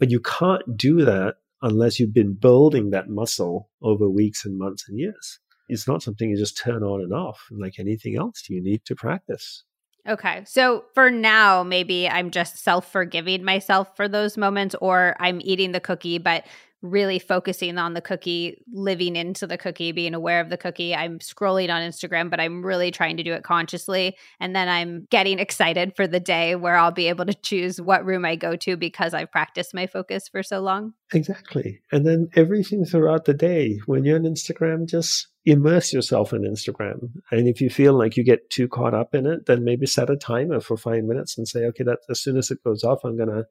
But 0.00 0.10
you 0.10 0.20
can't 0.20 0.76
do 0.76 1.04
that 1.04 1.36
unless 1.62 2.00
you've 2.00 2.14
been 2.14 2.34
building 2.34 2.90
that 2.90 3.08
muscle 3.08 3.70
over 3.82 4.08
weeks 4.08 4.44
and 4.44 4.58
months 4.58 4.86
and 4.88 4.98
years. 4.98 5.38
It's 5.68 5.86
not 5.86 6.02
something 6.02 6.30
you 6.30 6.36
just 6.36 6.58
turn 6.58 6.82
on 6.82 7.00
and 7.00 7.12
off 7.12 7.40
like 7.50 7.74
anything 7.78 8.16
else. 8.16 8.44
You 8.48 8.62
need 8.62 8.84
to 8.86 8.96
practice. 8.96 9.64
Okay. 10.06 10.42
So 10.46 10.84
for 10.94 11.10
now, 11.10 11.62
maybe 11.62 12.08
I'm 12.08 12.30
just 12.30 12.58
self 12.58 12.90
forgiving 12.90 13.44
myself 13.44 13.96
for 13.96 14.08
those 14.08 14.36
moments, 14.36 14.74
or 14.80 15.16
I'm 15.18 15.40
eating 15.42 15.72
the 15.72 15.80
cookie, 15.80 16.18
but 16.18 16.44
really 16.82 17.18
focusing 17.18 17.76
on 17.76 17.94
the 17.94 18.00
cookie, 18.00 18.62
living 18.72 19.16
into 19.16 19.46
the 19.46 19.58
cookie, 19.58 19.92
being 19.92 20.14
aware 20.14 20.40
of 20.40 20.48
the 20.48 20.56
cookie. 20.56 20.94
I'm 20.94 21.18
scrolling 21.18 21.70
on 21.70 21.82
Instagram, 21.82 22.30
but 22.30 22.40
I'm 22.40 22.64
really 22.64 22.90
trying 22.90 23.16
to 23.16 23.22
do 23.22 23.32
it 23.32 23.42
consciously. 23.42 24.16
And 24.38 24.54
then 24.54 24.68
I'm 24.68 25.06
getting 25.10 25.38
excited 25.38 25.96
for 25.96 26.06
the 26.06 26.20
day 26.20 26.54
where 26.54 26.76
I'll 26.76 26.92
be 26.92 27.08
able 27.08 27.26
to 27.26 27.34
choose 27.34 27.80
what 27.80 28.04
room 28.04 28.24
I 28.24 28.36
go 28.36 28.54
to 28.56 28.76
because 28.76 29.12
I've 29.12 29.32
practiced 29.32 29.74
my 29.74 29.86
focus 29.86 30.28
for 30.28 30.42
so 30.42 30.60
long. 30.60 30.94
Exactly. 31.12 31.80
And 31.90 32.06
then 32.06 32.28
everything 32.36 32.84
throughout 32.84 33.24
the 33.24 33.34
day, 33.34 33.80
when 33.86 34.04
you're 34.04 34.18
on 34.18 34.22
Instagram, 34.22 34.88
just 34.88 35.26
immerse 35.48 35.92
yourself 35.92 36.32
in 36.32 36.42
Instagram. 36.42 37.10
And 37.30 37.48
if 37.48 37.60
you 37.60 37.70
feel 37.70 37.96
like 37.96 38.16
you 38.16 38.24
get 38.24 38.50
too 38.50 38.68
caught 38.68 38.94
up 38.94 39.14
in 39.14 39.26
it, 39.26 39.46
then 39.46 39.64
maybe 39.64 39.86
set 39.86 40.10
a 40.10 40.16
timer 40.16 40.60
for 40.60 40.76
five 40.76 41.04
minutes 41.04 41.38
and 41.38 41.48
say, 41.48 41.64
okay, 41.64 41.84
that 41.84 42.00
as 42.10 42.20
soon 42.20 42.36
as 42.36 42.50
it 42.50 42.62
goes 42.62 42.84
off, 42.84 43.00
I'm 43.02 43.16
going 43.16 43.30
to 43.30 43.44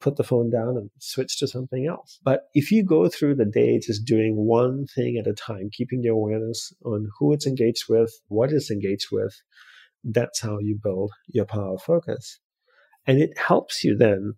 put 0.00 0.16
the 0.16 0.24
phone 0.24 0.50
down 0.50 0.76
and 0.76 0.90
switch 0.98 1.38
to 1.38 1.46
something 1.46 1.86
else. 1.86 2.18
But 2.24 2.42
if 2.54 2.72
you 2.72 2.84
go 2.84 3.08
through 3.08 3.36
the 3.36 3.44
day 3.44 3.78
just 3.78 4.04
doing 4.04 4.34
one 4.34 4.86
thing 4.94 5.16
at 5.16 5.30
a 5.30 5.32
time, 5.32 5.70
keeping 5.72 6.02
your 6.02 6.14
awareness 6.14 6.72
on 6.84 7.08
who 7.18 7.32
it's 7.32 7.46
engaged 7.46 7.84
with, 7.88 8.12
what 8.26 8.50
it's 8.50 8.70
engaged 8.70 9.08
with, 9.12 9.34
that's 10.04 10.40
how 10.40 10.58
you 10.58 10.78
build 10.82 11.12
your 11.28 11.44
power 11.44 11.74
of 11.74 11.82
focus. 11.82 12.40
And 13.06 13.20
it 13.20 13.38
helps 13.38 13.84
you 13.84 13.96
then 13.96 14.34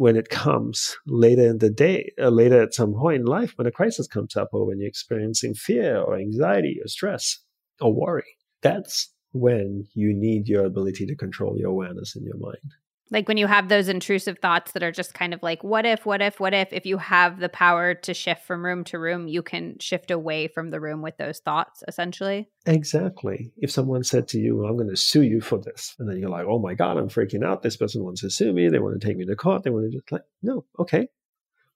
when 0.00 0.16
it 0.16 0.30
comes 0.30 0.96
later 1.06 1.46
in 1.46 1.58
the 1.58 1.68
day, 1.68 2.10
uh, 2.18 2.30
later 2.30 2.62
at 2.62 2.72
some 2.72 2.94
point 2.94 3.20
in 3.20 3.26
life, 3.26 3.52
when 3.56 3.66
a 3.66 3.70
crisis 3.70 4.06
comes 4.06 4.34
up 4.34 4.48
or 4.50 4.64
when 4.64 4.78
you're 4.78 4.88
experiencing 4.88 5.52
fear 5.52 5.98
or 5.98 6.16
anxiety 6.16 6.78
or 6.82 6.88
stress 6.88 7.38
or 7.82 7.92
worry. 7.92 8.38
That's 8.62 9.12
when 9.32 9.86
you 9.92 10.14
need 10.14 10.48
your 10.48 10.64
ability 10.64 11.04
to 11.04 11.14
control 11.14 11.58
your 11.58 11.68
awareness 11.68 12.16
in 12.16 12.24
your 12.24 12.38
mind. 12.38 12.72
Like 13.12 13.26
when 13.26 13.36
you 13.36 13.48
have 13.48 13.68
those 13.68 13.88
intrusive 13.88 14.38
thoughts 14.38 14.72
that 14.72 14.84
are 14.84 14.92
just 14.92 15.14
kind 15.14 15.34
of 15.34 15.42
like, 15.42 15.64
what 15.64 15.84
if, 15.84 16.06
what 16.06 16.22
if, 16.22 16.38
what 16.38 16.54
if? 16.54 16.72
If 16.72 16.86
you 16.86 16.96
have 16.98 17.40
the 17.40 17.48
power 17.48 17.92
to 17.94 18.14
shift 18.14 18.44
from 18.46 18.64
room 18.64 18.84
to 18.84 19.00
room, 19.00 19.26
you 19.26 19.42
can 19.42 19.78
shift 19.80 20.12
away 20.12 20.46
from 20.46 20.70
the 20.70 20.78
room 20.78 21.02
with 21.02 21.16
those 21.16 21.40
thoughts, 21.40 21.82
essentially. 21.88 22.48
Exactly. 22.66 23.52
If 23.56 23.72
someone 23.72 24.04
said 24.04 24.28
to 24.28 24.38
you, 24.38 24.64
I'm 24.64 24.76
going 24.76 24.88
to 24.90 24.96
sue 24.96 25.22
you 25.22 25.40
for 25.40 25.58
this, 25.58 25.96
and 25.98 26.08
then 26.08 26.18
you're 26.18 26.30
like, 26.30 26.46
oh 26.46 26.60
my 26.60 26.74
God, 26.74 26.98
I'm 26.98 27.08
freaking 27.08 27.44
out. 27.44 27.62
This 27.62 27.76
person 27.76 28.04
wants 28.04 28.20
to 28.20 28.30
sue 28.30 28.52
me. 28.52 28.68
They 28.68 28.78
want 28.78 29.00
to 29.00 29.04
take 29.04 29.16
me 29.16 29.26
to 29.26 29.34
court. 29.34 29.64
They 29.64 29.70
want 29.70 29.90
to 29.90 29.98
just 29.98 30.12
like, 30.12 30.22
no, 30.42 30.64
okay. 30.78 31.08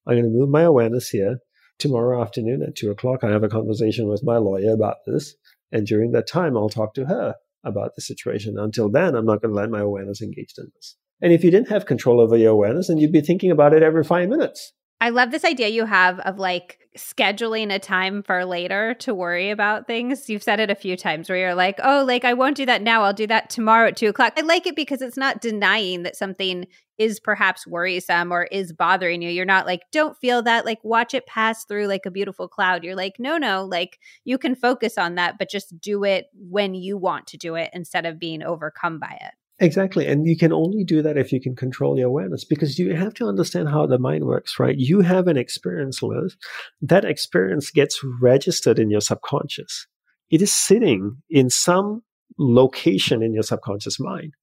I'm 0.07 0.15
going 0.15 0.25
to 0.25 0.31
move 0.31 0.51
my 0.51 0.63
awareness 0.63 1.09
here. 1.09 1.39
Tomorrow 1.79 2.23
afternoon 2.23 2.63
at 2.63 2.77
two 2.77 2.93
o'clock, 2.93 3.25
I 3.25 3.31
have 3.31 3.43
a 3.43 3.49
conversation 3.49 4.07
with 4.07 4.23
my 4.23 4.37
lawyer 4.37 4.73
about 4.73 4.99
this. 5.05 5.35
And 5.73 5.85
during 5.85 6.13
that 6.13 6.29
time, 6.29 6.57
I'll 6.57 6.69
talk 6.69 6.95
to 6.95 7.07
her 7.07 7.35
about 7.65 7.97
the 7.97 8.03
situation. 8.03 8.57
Until 8.57 8.89
then, 8.89 9.17
I'm 9.17 9.27
not 9.27 9.43
going 9.43 9.53
to 9.53 9.61
let 9.61 9.71
my 9.71 9.81
awareness 9.81 10.23
engage 10.23 10.55
in 10.57 10.71
this. 10.77 10.97
And 11.21 11.33
if 11.33 11.45
you 11.45 11.51
didn't 11.51 11.69
have 11.69 11.87
control 11.87 12.21
over 12.21 12.37
your 12.37 12.53
awareness, 12.53 12.89
then 12.89 12.99
you'd 12.99 13.13
be 13.13 13.21
thinking 13.21 13.51
about 13.51 13.73
it 13.73 13.83
every 13.83 14.05
five 14.05 14.29
minutes. 14.29 14.73
I 15.01 15.11
love 15.11 15.33
this 15.33 15.45
idea 15.45 15.69
you 15.69 15.85
have 15.85 16.19
of 16.21 16.39
like 16.39 16.79
scheduling 16.97 17.73
a 17.73 17.79
time 17.79 18.23
for 18.23 18.45
later 18.45 18.95
to 18.95 19.15
worry 19.15 19.51
about 19.51 19.87
things. 19.87 20.31
You've 20.31 20.43
said 20.43 20.61
it 20.61 20.71
a 20.71 20.75
few 20.77 20.97
times 20.97 21.29
where 21.29 21.37
you're 21.37 21.55
like, 21.55 21.79
oh, 21.83 22.05
like 22.07 22.25
I 22.25 22.33
won't 22.33 22.57
do 22.57 22.65
that 22.67 22.81
now. 22.81 23.03
I'll 23.03 23.13
do 23.13 23.27
that 23.27 23.51
tomorrow 23.51 23.89
at 23.89 23.97
two 23.97 24.09
o'clock. 24.09 24.35
I 24.37 24.43
like 24.43 24.67
it 24.67 24.77
because 24.77 25.03
it's 25.03 25.17
not 25.17 25.43
denying 25.43 26.05
that 26.05 26.17
something 26.17 26.67
is 26.97 27.21
perhaps 27.21 27.67
worrisome 27.67 28.33
or 28.33 28.45
is 28.45 28.73
bothering 28.73 29.21
you. 29.21 29.29
You're 29.29 29.45
not 29.45 29.67
like, 29.67 29.83
don't 29.93 30.17
feel 30.17 30.43
that, 30.45 30.65
like 30.65 30.79
watch 30.85 31.13
it 31.13 31.27
pass 31.27 31.65
through 31.65 31.89
like 31.89 32.07
a 32.07 32.11
beautiful 32.11 32.49
cloud. 32.49 32.85
You're 32.85 32.95
like, 32.95 33.17
no, 33.19 33.37
no, 33.37 33.65
like 33.65 33.99
you 34.25 34.39
can 34.39 34.55
focus 34.55 34.97
on 34.97 35.17
that, 35.17 35.37
but 35.39 35.51
just 35.51 35.79
do 35.81 36.05
it 36.05 36.27
when 36.33 36.75
you 36.75 36.97
want 36.97 37.27
to 37.27 37.37
do 37.37 37.57
it 37.57 37.71
instead 37.75 38.07
of 38.07 38.21
being 38.21 38.43
overcome 38.43 39.01
by 39.01 39.19
it. 39.21 39.35
Exactly. 39.61 40.07
And 40.07 40.27
you 40.27 40.37
can 40.37 40.53
only 40.53 40.83
do 40.83 41.01
that 41.03 41.17
if 41.17 41.33
you 41.33 41.41
can 41.41 41.55
control 41.55 41.97
your 41.97 42.09
awareness 42.09 42.45
because 42.45 42.79
you 42.79 42.95
have 42.95 43.15
to 43.15 43.27
understand 43.27 43.69
how 43.69 43.87
the 43.87 43.99
mind 43.99 44.25
works, 44.25 44.59
right? 44.59 44.77
You 44.77 45.01
have 45.01 45.29
an 45.29 45.37
experience, 45.37 46.03
Liz. 46.03 46.37
That 46.83 47.05
experience 47.05 47.71
gets 47.71 48.01
registered 48.21 48.81
in 48.81 48.91
your 48.91 49.01
subconscious. 49.01 49.87
It 50.31 50.43
is 50.43 50.53
sitting 50.53 51.23
in 51.31 51.51
some 51.51 52.03
location 52.37 53.23
in 53.23 53.33
your 53.33 53.45
subconscious 53.45 54.01
mind. 54.01 54.35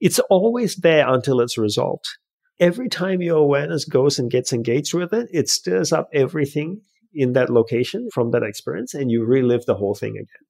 It's 0.00 0.18
always 0.30 0.76
there 0.76 1.08
until 1.08 1.40
it's 1.40 1.56
resolved. 1.58 2.06
Every 2.58 2.88
time 2.88 3.22
your 3.22 3.38
awareness 3.38 3.84
goes 3.84 4.18
and 4.18 4.30
gets 4.30 4.52
engaged 4.52 4.94
with 4.94 5.12
it, 5.12 5.28
it 5.32 5.48
stirs 5.48 5.92
up 5.92 6.08
everything 6.12 6.80
in 7.14 7.32
that 7.34 7.50
location 7.50 8.08
from 8.12 8.32
that 8.32 8.42
experience 8.42 8.94
and 8.94 9.10
you 9.10 9.24
relive 9.24 9.64
the 9.66 9.76
whole 9.76 9.94
thing 9.94 10.12
again. 10.16 10.47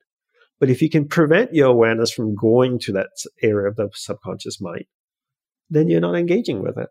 But 0.60 0.70
if 0.70 0.82
you 0.82 0.90
can 0.90 1.06
prevent 1.06 1.54
your 1.54 1.68
awareness 1.68 2.10
from 2.10 2.34
going 2.34 2.78
to 2.80 2.92
that 2.92 3.10
area 3.42 3.68
of 3.68 3.76
the 3.76 3.90
subconscious 3.92 4.60
mind, 4.60 4.84
then 5.70 5.88
you're 5.88 6.00
not 6.00 6.16
engaging 6.16 6.62
with 6.62 6.76
it. 6.78 6.88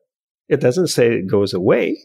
It 0.47 0.61
doesn't 0.61 0.87
say 0.87 1.07
it 1.07 1.27
goes 1.27 1.53
away, 1.53 1.97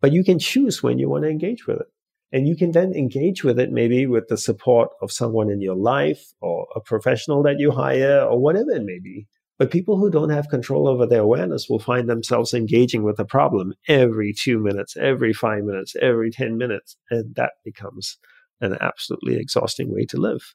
but 0.00 0.12
you 0.12 0.22
can 0.22 0.38
choose 0.38 0.82
when 0.82 0.98
you 0.98 1.08
want 1.08 1.24
to 1.24 1.30
engage 1.30 1.66
with 1.66 1.80
it. 1.80 1.86
And 2.30 2.46
you 2.46 2.56
can 2.56 2.72
then 2.72 2.92
engage 2.92 3.42
with 3.42 3.58
it 3.58 3.72
maybe 3.72 4.06
with 4.06 4.28
the 4.28 4.36
support 4.36 4.90
of 5.00 5.10
someone 5.10 5.50
in 5.50 5.62
your 5.62 5.76
life 5.76 6.32
or 6.42 6.66
a 6.76 6.80
professional 6.80 7.42
that 7.44 7.58
you 7.58 7.70
hire 7.70 8.20
or 8.20 8.38
whatever 8.38 8.72
it 8.72 8.84
may 8.84 8.98
be. 8.98 9.26
But 9.58 9.70
people 9.70 9.96
who 9.96 10.10
don't 10.10 10.28
have 10.28 10.50
control 10.50 10.86
over 10.86 11.06
their 11.06 11.22
awareness 11.22 11.68
will 11.68 11.78
find 11.78 12.08
themselves 12.08 12.52
engaging 12.52 13.02
with 13.02 13.18
a 13.18 13.24
problem 13.24 13.72
every 13.88 14.32
two 14.32 14.58
minutes, 14.58 14.96
every 14.96 15.32
five 15.32 15.64
minutes, 15.64 15.96
every 16.00 16.30
10 16.30 16.58
minutes. 16.58 16.96
And 17.10 17.34
that 17.34 17.52
becomes 17.64 18.18
an 18.60 18.76
absolutely 18.80 19.36
exhausting 19.36 19.92
way 19.92 20.04
to 20.06 20.18
live. 20.18 20.54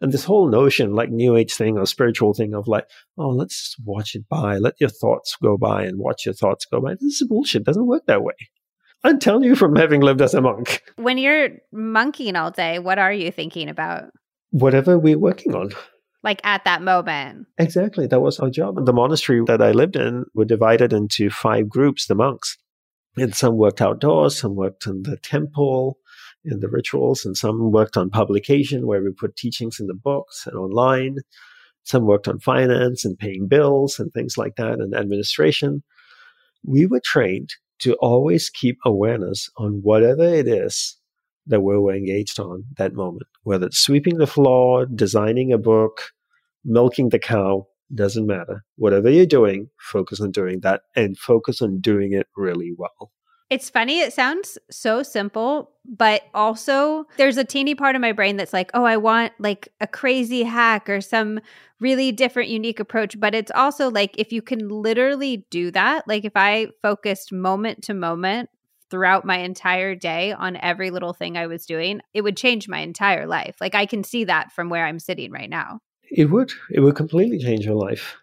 And 0.00 0.12
this 0.12 0.24
whole 0.24 0.48
notion, 0.48 0.94
like 0.94 1.10
New 1.10 1.36
Age 1.36 1.54
thing 1.54 1.78
or 1.78 1.86
spiritual 1.86 2.34
thing 2.34 2.52
of 2.52 2.68
like, 2.68 2.88
oh, 3.16 3.28
let's 3.28 3.76
watch 3.84 4.14
it 4.14 4.28
by, 4.28 4.58
let 4.58 4.74
your 4.80 4.90
thoughts 4.90 5.36
go 5.42 5.56
by 5.56 5.84
and 5.84 5.98
watch 5.98 6.26
your 6.26 6.34
thoughts 6.34 6.66
go 6.66 6.80
by. 6.80 6.94
This 6.94 7.20
is 7.20 7.28
bullshit. 7.28 7.62
It 7.62 7.66
doesn't 7.66 7.86
work 7.86 8.04
that 8.06 8.22
way. 8.22 8.34
I'm 9.04 9.18
telling 9.18 9.44
you 9.44 9.54
from 9.54 9.76
having 9.76 10.00
lived 10.00 10.22
as 10.22 10.34
a 10.34 10.40
monk. 10.40 10.82
When 10.96 11.18
you're 11.18 11.50
monkeying 11.72 12.36
all 12.36 12.50
day, 12.50 12.78
what 12.78 12.98
are 12.98 13.12
you 13.12 13.30
thinking 13.30 13.68
about? 13.68 14.04
Whatever 14.50 14.98
we're 14.98 15.18
working 15.18 15.54
on. 15.54 15.70
Like 16.22 16.40
at 16.42 16.64
that 16.64 16.80
moment. 16.80 17.46
Exactly. 17.58 18.06
That 18.06 18.20
was 18.20 18.40
our 18.40 18.48
job. 18.48 18.84
The 18.84 18.92
monastery 18.94 19.42
that 19.46 19.60
I 19.60 19.72
lived 19.72 19.96
in 19.96 20.24
were 20.34 20.46
divided 20.46 20.92
into 20.92 21.28
five 21.28 21.68
groups, 21.68 22.06
the 22.06 22.14
monks. 22.14 22.56
And 23.16 23.34
some 23.34 23.56
worked 23.56 23.82
outdoors, 23.82 24.38
some 24.38 24.56
worked 24.56 24.86
in 24.86 25.02
the 25.02 25.18
temple, 25.18 25.98
in 26.44 26.60
the 26.60 26.68
rituals, 26.68 27.24
and 27.24 27.36
some 27.36 27.72
worked 27.72 27.96
on 27.96 28.10
publication, 28.10 28.86
where 28.86 29.02
we 29.02 29.10
put 29.10 29.36
teachings 29.36 29.80
in 29.80 29.86
the 29.86 29.94
books 29.94 30.46
and 30.46 30.56
online. 30.56 31.18
Some 31.84 32.06
worked 32.06 32.28
on 32.28 32.38
finance 32.38 33.04
and 33.04 33.18
paying 33.18 33.46
bills 33.46 33.98
and 33.98 34.12
things 34.12 34.38
like 34.38 34.56
that, 34.56 34.80
and 34.80 34.94
administration. 34.94 35.82
We 36.64 36.86
were 36.86 37.02
trained 37.04 37.50
to 37.80 37.94
always 37.94 38.48
keep 38.50 38.78
awareness 38.84 39.50
on 39.58 39.80
whatever 39.82 40.24
it 40.24 40.48
is 40.48 40.96
that 41.46 41.60
we 41.60 41.76
were 41.76 41.94
engaged 41.94 42.40
on 42.40 42.64
that 42.78 42.94
moment, 42.94 43.26
whether 43.42 43.66
it's 43.66 43.78
sweeping 43.78 44.16
the 44.16 44.26
floor, 44.26 44.86
designing 44.86 45.52
a 45.52 45.58
book, 45.58 46.12
milking 46.64 47.10
the 47.10 47.18
cow, 47.18 47.66
doesn't 47.94 48.26
matter. 48.26 48.64
Whatever 48.76 49.10
you're 49.10 49.26
doing, 49.26 49.68
focus 49.78 50.20
on 50.20 50.30
doing 50.30 50.60
that 50.60 50.82
and 50.96 51.18
focus 51.18 51.60
on 51.60 51.80
doing 51.80 52.12
it 52.14 52.26
really 52.36 52.72
well. 52.76 53.12
It's 53.54 53.70
funny. 53.70 54.00
It 54.00 54.12
sounds 54.12 54.58
so 54.68 55.04
simple, 55.04 55.70
but 55.84 56.22
also 56.34 57.06
there's 57.18 57.36
a 57.36 57.44
teeny 57.44 57.76
part 57.76 57.94
of 57.94 58.00
my 58.00 58.10
brain 58.10 58.36
that's 58.36 58.52
like, 58.52 58.68
oh, 58.74 58.82
I 58.82 58.96
want 58.96 59.32
like 59.38 59.68
a 59.80 59.86
crazy 59.86 60.42
hack 60.42 60.90
or 60.90 61.00
some 61.00 61.38
really 61.78 62.10
different, 62.10 62.48
unique 62.48 62.80
approach. 62.80 63.20
But 63.20 63.32
it's 63.32 63.52
also 63.54 63.92
like, 63.92 64.18
if 64.18 64.32
you 64.32 64.42
can 64.42 64.68
literally 64.68 65.46
do 65.50 65.70
that, 65.70 66.08
like 66.08 66.24
if 66.24 66.32
I 66.34 66.66
focused 66.82 67.30
moment 67.30 67.84
to 67.84 67.94
moment 67.94 68.50
throughout 68.90 69.24
my 69.24 69.38
entire 69.38 69.94
day 69.94 70.32
on 70.32 70.56
every 70.56 70.90
little 70.90 71.12
thing 71.12 71.36
I 71.36 71.46
was 71.46 71.64
doing, 71.64 72.00
it 72.12 72.22
would 72.22 72.36
change 72.36 72.68
my 72.68 72.80
entire 72.80 73.28
life. 73.28 73.54
Like 73.60 73.76
I 73.76 73.86
can 73.86 74.02
see 74.02 74.24
that 74.24 74.50
from 74.50 74.68
where 74.68 74.84
I'm 74.84 74.98
sitting 74.98 75.30
right 75.30 75.48
now. 75.48 75.78
It 76.10 76.24
would. 76.24 76.50
It 76.72 76.80
would 76.80 76.96
completely 76.96 77.38
change 77.38 77.64
your 77.64 77.76
life. 77.76 78.16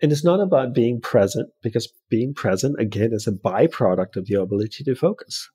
And 0.00 0.12
it's 0.12 0.24
not 0.24 0.40
about 0.40 0.74
being 0.74 1.00
present 1.00 1.50
because 1.62 1.92
being 2.08 2.32
present, 2.34 2.76
again, 2.80 3.12
is 3.12 3.26
a 3.26 3.32
byproduct 3.32 4.16
of 4.16 4.28
your 4.28 4.42
ability 4.42 4.84
to 4.84 4.94
focus. 4.94 5.50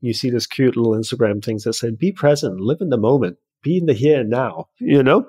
You 0.00 0.12
see 0.12 0.30
this 0.30 0.46
cute 0.46 0.76
little 0.76 0.92
Instagram 0.92 1.42
things 1.42 1.64
that 1.64 1.72
say, 1.72 1.90
be 1.90 2.12
present, 2.12 2.60
live 2.60 2.78
in 2.80 2.90
the 2.90 2.98
moment, 2.98 3.38
be 3.62 3.78
in 3.78 3.86
the 3.86 3.94
here 3.94 4.20
and 4.20 4.30
now, 4.30 4.68
you 4.78 5.02
know, 5.02 5.28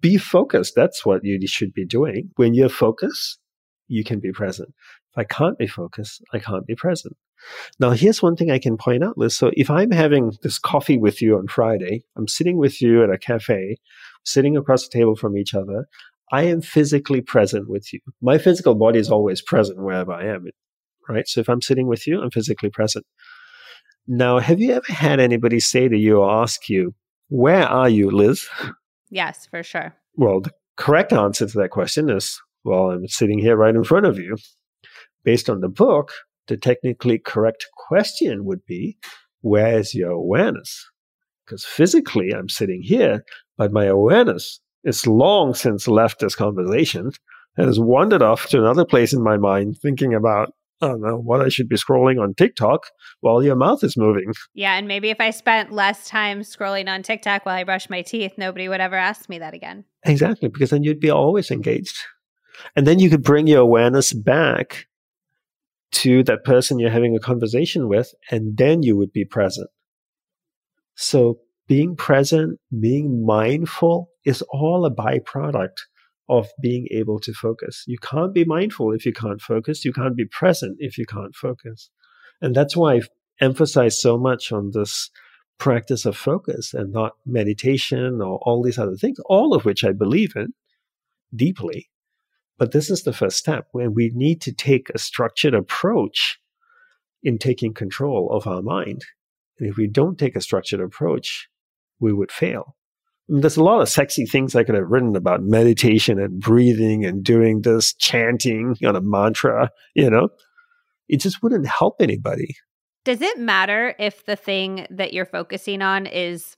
be 0.00 0.18
focused. 0.18 0.74
That's 0.74 1.06
what 1.06 1.24
you 1.24 1.38
should 1.46 1.72
be 1.72 1.86
doing. 1.86 2.30
When 2.36 2.54
you're 2.54 2.68
focused, 2.68 3.38
you 3.86 4.04
can 4.04 4.20
be 4.20 4.32
present. 4.32 4.74
If 5.12 5.18
I 5.18 5.24
can't 5.24 5.58
be 5.58 5.66
focused, 5.66 6.22
I 6.32 6.38
can't 6.38 6.66
be 6.66 6.74
present. 6.74 7.16
Now, 7.80 7.90
here's 7.90 8.22
one 8.22 8.36
thing 8.36 8.50
I 8.50 8.58
can 8.58 8.76
point 8.76 9.02
out, 9.02 9.18
Liz. 9.18 9.36
So 9.36 9.50
if 9.54 9.70
I'm 9.70 9.90
having 9.90 10.32
this 10.42 10.58
coffee 10.58 10.98
with 10.98 11.20
you 11.20 11.36
on 11.36 11.48
Friday, 11.48 12.04
I'm 12.16 12.28
sitting 12.28 12.56
with 12.56 12.80
you 12.80 13.02
at 13.02 13.10
a 13.10 13.18
cafe, 13.18 13.76
sitting 14.24 14.56
across 14.56 14.88
the 14.88 14.96
table 14.96 15.16
from 15.16 15.36
each 15.36 15.54
other. 15.54 15.88
I 16.32 16.44
am 16.44 16.62
physically 16.62 17.20
present 17.20 17.68
with 17.68 17.92
you. 17.92 18.00
My 18.22 18.38
physical 18.38 18.74
body 18.74 18.98
is 18.98 19.10
always 19.10 19.42
present 19.42 19.78
wherever 19.78 20.12
I 20.12 20.28
am, 20.28 20.46
right? 21.08 21.28
So 21.28 21.40
if 21.40 21.48
I'm 21.48 21.60
sitting 21.60 21.86
with 21.86 22.06
you, 22.06 22.22
I'm 22.22 22.30
physically 22.30 22.70
present. 22.70 23.04
Now, 24.08 24.38
have 24.38 24.58
you 24.58 24.72
ever 24.72 24.92
had 24.92 25.20
anybody 25.20 25.60
say 25.60 25.88
to 25.88 25.96
you 25.96 26.18
or 26.18 26.42
ask 26.42 26.68
you, 26.70 26.94
where 27.28 27.68
are 27.68 27.88
you, 27.88 28.10
Liz? 28.10 28.48
Yes, 29.10 29.46
for 29.46 29.62
sure. 29.62 29.94
Well, 30.16 30.40
the 30.40 30.52
correct 30.76 31.12
answer 31.12 31.46
to 31.46 31.58
that 31.58 31.70
question 31.70 32.08
is, 32.08 32.40
well, 32.64 32.90
I'm 32.90 33.06
sitting 33.08 33.38
here 33.38 33.56
right 33.56 33.74
in 33.74 33.84
front 33.84 34.06
of 34.06 34.18
you. 34.18 34.38
Based 35.24 35.50
on 35.50 35.60
the 35.60 35.68
book, 35.68 36.12
the 36.48 36.56
technically 36.56 37.18
correct 37.18 37.66
question 37.76 38.46
would 38.46 38.64
be, 38.66 38.96
where 39.42 39.78
is 39.78 39.94
your 39.94 40.10
awareness? 40.12 40.88
Because 41.44 41.64
physically 41.64 42.32
I'm 42.32 42.48
sitting 42.48 42.80
here, 42.82 43.22
but 43.58 43.70
my 43.70 43.84
awareness 43.84 44.60
is 44.84 45.06
long 45.06 45.54
since 45.54 45.88
left 45.88 46.20
this 46.20 46.34
conversation 46.34 47.12
and 47.56 47.66
has 47.66 47.78
wandered 47.78 48.22
off 48.22 48.46
to 48.48 48.58
another 48.58 48.84
place 48.84 49.12
in 49.12 49.22
my 49.22 49.36
mind, 49.36 49.78
thinking 49.80 50.14
about 50.14 50.52
I 50.80 50.88
don't 50.88 51.00
know 51.00 51.16
what 51.16 51.40
I 51.40 51.48
should 51.48 51.68
be 51.68 51.76
scrolling 51.76 52.20
on 52.20 52.34
TikTok 52.34 52.88
while 53.20 53.40
your 53.40 53.54
mouth 53.54 53.84
is 53.84 53.96
moving. 53.96 54.32
Yeah, 54.52 54.74
and 54.76 54.88
maybe 54.88 55.10
if 55.10 55.20
I 55.20 55.30
spent 55.30 55.70
less 55.70 56.08
time 56.08 56.40
scrolling 56.40 56.88
on 56.88 57.04
TikTok 57.04 57.46
while 57.46 57.54
I 57.54 57.62
brush 57.62 57.88
my 57.88 58.02
teeth, 58.02 58.32
nobody 58.36 58.68
would 58.68 58.80
ever 58.80 58.96
ask 58.96 59.28
me 59.28 59.38
that 59.38 59.54
again. 59.54 59.84
Exactly, 60.04 60.48
because 60.48 60.70
then 60.70 60.82
you'd 60.82 60.98
be 60.98 61.10
always 61.10 61.52
engaged. 61.52 61.98
And 62.74 62.84
then 62.84 62.98
you 62.98 63.10
could 63.10 63.22
bring 63.22 63.46
your 63.46 63.60
awareness 63.60 64.12
back 64.12 64.88
to 65.92 66.24
that 66.24 66.42
person 66.42 66.80
you're 66.80 66.90
having 66.90 67.14
a 67.14 67.20
conversation 67.20 67.88
with, 67.88 68.12
and 68.32 68.56
then 68.56 68.82
you 68.82 68.96
would 68.96 69.12
be 69.12 69.24
present. 69.24 69.70
So 70.96 71.38
being 71.68 71.96
present, 71.96 72.58
being 72.80 73.24
mindful 73.24 74.10
is 74.24 74.42
all 74.50 74.84
a 74.84 74.94
byproduct 74.94 75.76
of 76.28 76.48
being 76.60 76.86
able 76.90 77.18
to 77.20 77.32
focus. 77.32 77.84
You 77.86 77.98
can't 77.98 78.34
be 78.34 78.44
mindful 78.44 78.92
if 78.92 79.04
you 79.04 79.12
can't 79.12 79.40
focus. 79.40 79.84
You 79.84 79.92
can't 79.92 80.16
be 80.16 80.24
present 80.24 80.76
if 80.80 80.96
you 80.96 81.04
can't 81.06 81.34
focus. 81.34 81.90
And 82.40 82.54
that's 82.54 82.76
why 82.76 82.94
I've 82.94 83.08
emphasized 83.40 83.98
so 83.98 84.18
much 84.18 84.52
on 84.52 84.70
this 84.72 85.10
practice 85.58 86.04
of 86.04 86.16
focus 86.16 86.74
and 86.74 86.92
not 86.92 87.12
meditation 87.24 88.20
or 88.20 88.38
all 88.42 88.62
these 88.62 88.78
other 88.78 88.96
things, 88.96 89.18
all 89.26 89.54
of 89.54 89.64
which 89.64 89.84
I 89.84 89.92
believe 89.92 90.32
in 90.34 90.54
deeply. 91.34 91.88
But 92.58 92.72
this 92.72 92.90
is 92.90 93.02
the 93.02 93.12
first 93.12 93.36
step 93.36 93.66
when 93.72 93.94
we 93.94 94.10
need 94.14 94.40
to 94.42 94.52
take 94.52 94.90
a 94.90 94.98
structured 94.98 95.54
approach 95.54 96.38
in 97.22 97.38
taking 97.38 97.74
control 97.74 98.30
of 98.32 98.46
our 98.46 98.62
mind. 98.62 99.04
And 99.58 99.68
if 99.68 99.76
we 99.76 99.86
don't 99.86 100.18
take 100.18 100.34
a 100.36 100.40
structured 100.40 100.80
approach, 100.80 101.48
we 102.02 102.12
would 102.12 102.32
fail. 102.32 102.76
There's 103.28 103.56
a 103.56 103.64
lot 103.64 103.80
of 103.80 103.88
sexy 103.88 104.26
things 104.26 104.54
I 104.54 104.64
could 104.64 104.74
have 104.74 104.90
written 104.90 105.16
about 105.16 105.42
meditation 105.42 106.20
and 106.20 106.40
breathing 106.40 107.04
and 107.04 107.22
doing 107.22 107.62
this 107.62 107.94
chanting 107.94 108.76
on 108.84 108.96
a 108.96 109.00
mantra, 109.00 109.70
you 109.94 110.10
know, 110.10 110.28
it 111.08 111.20
just 111.20 111.42
wouldn't 111.42 111.66
help 111.66 111.96
anybody. 112.00 112.56
Does 113.04 113.20
it 113.20 113.38
matter 113.38 113.94
if 113.98 114.26
the 114.26 114.36
thing 114.36 114.86
that 114.90 115.12
you're 115.12 115.24
focusing 115.24 115.82
on 115.82 116.06
is 116.06 116.56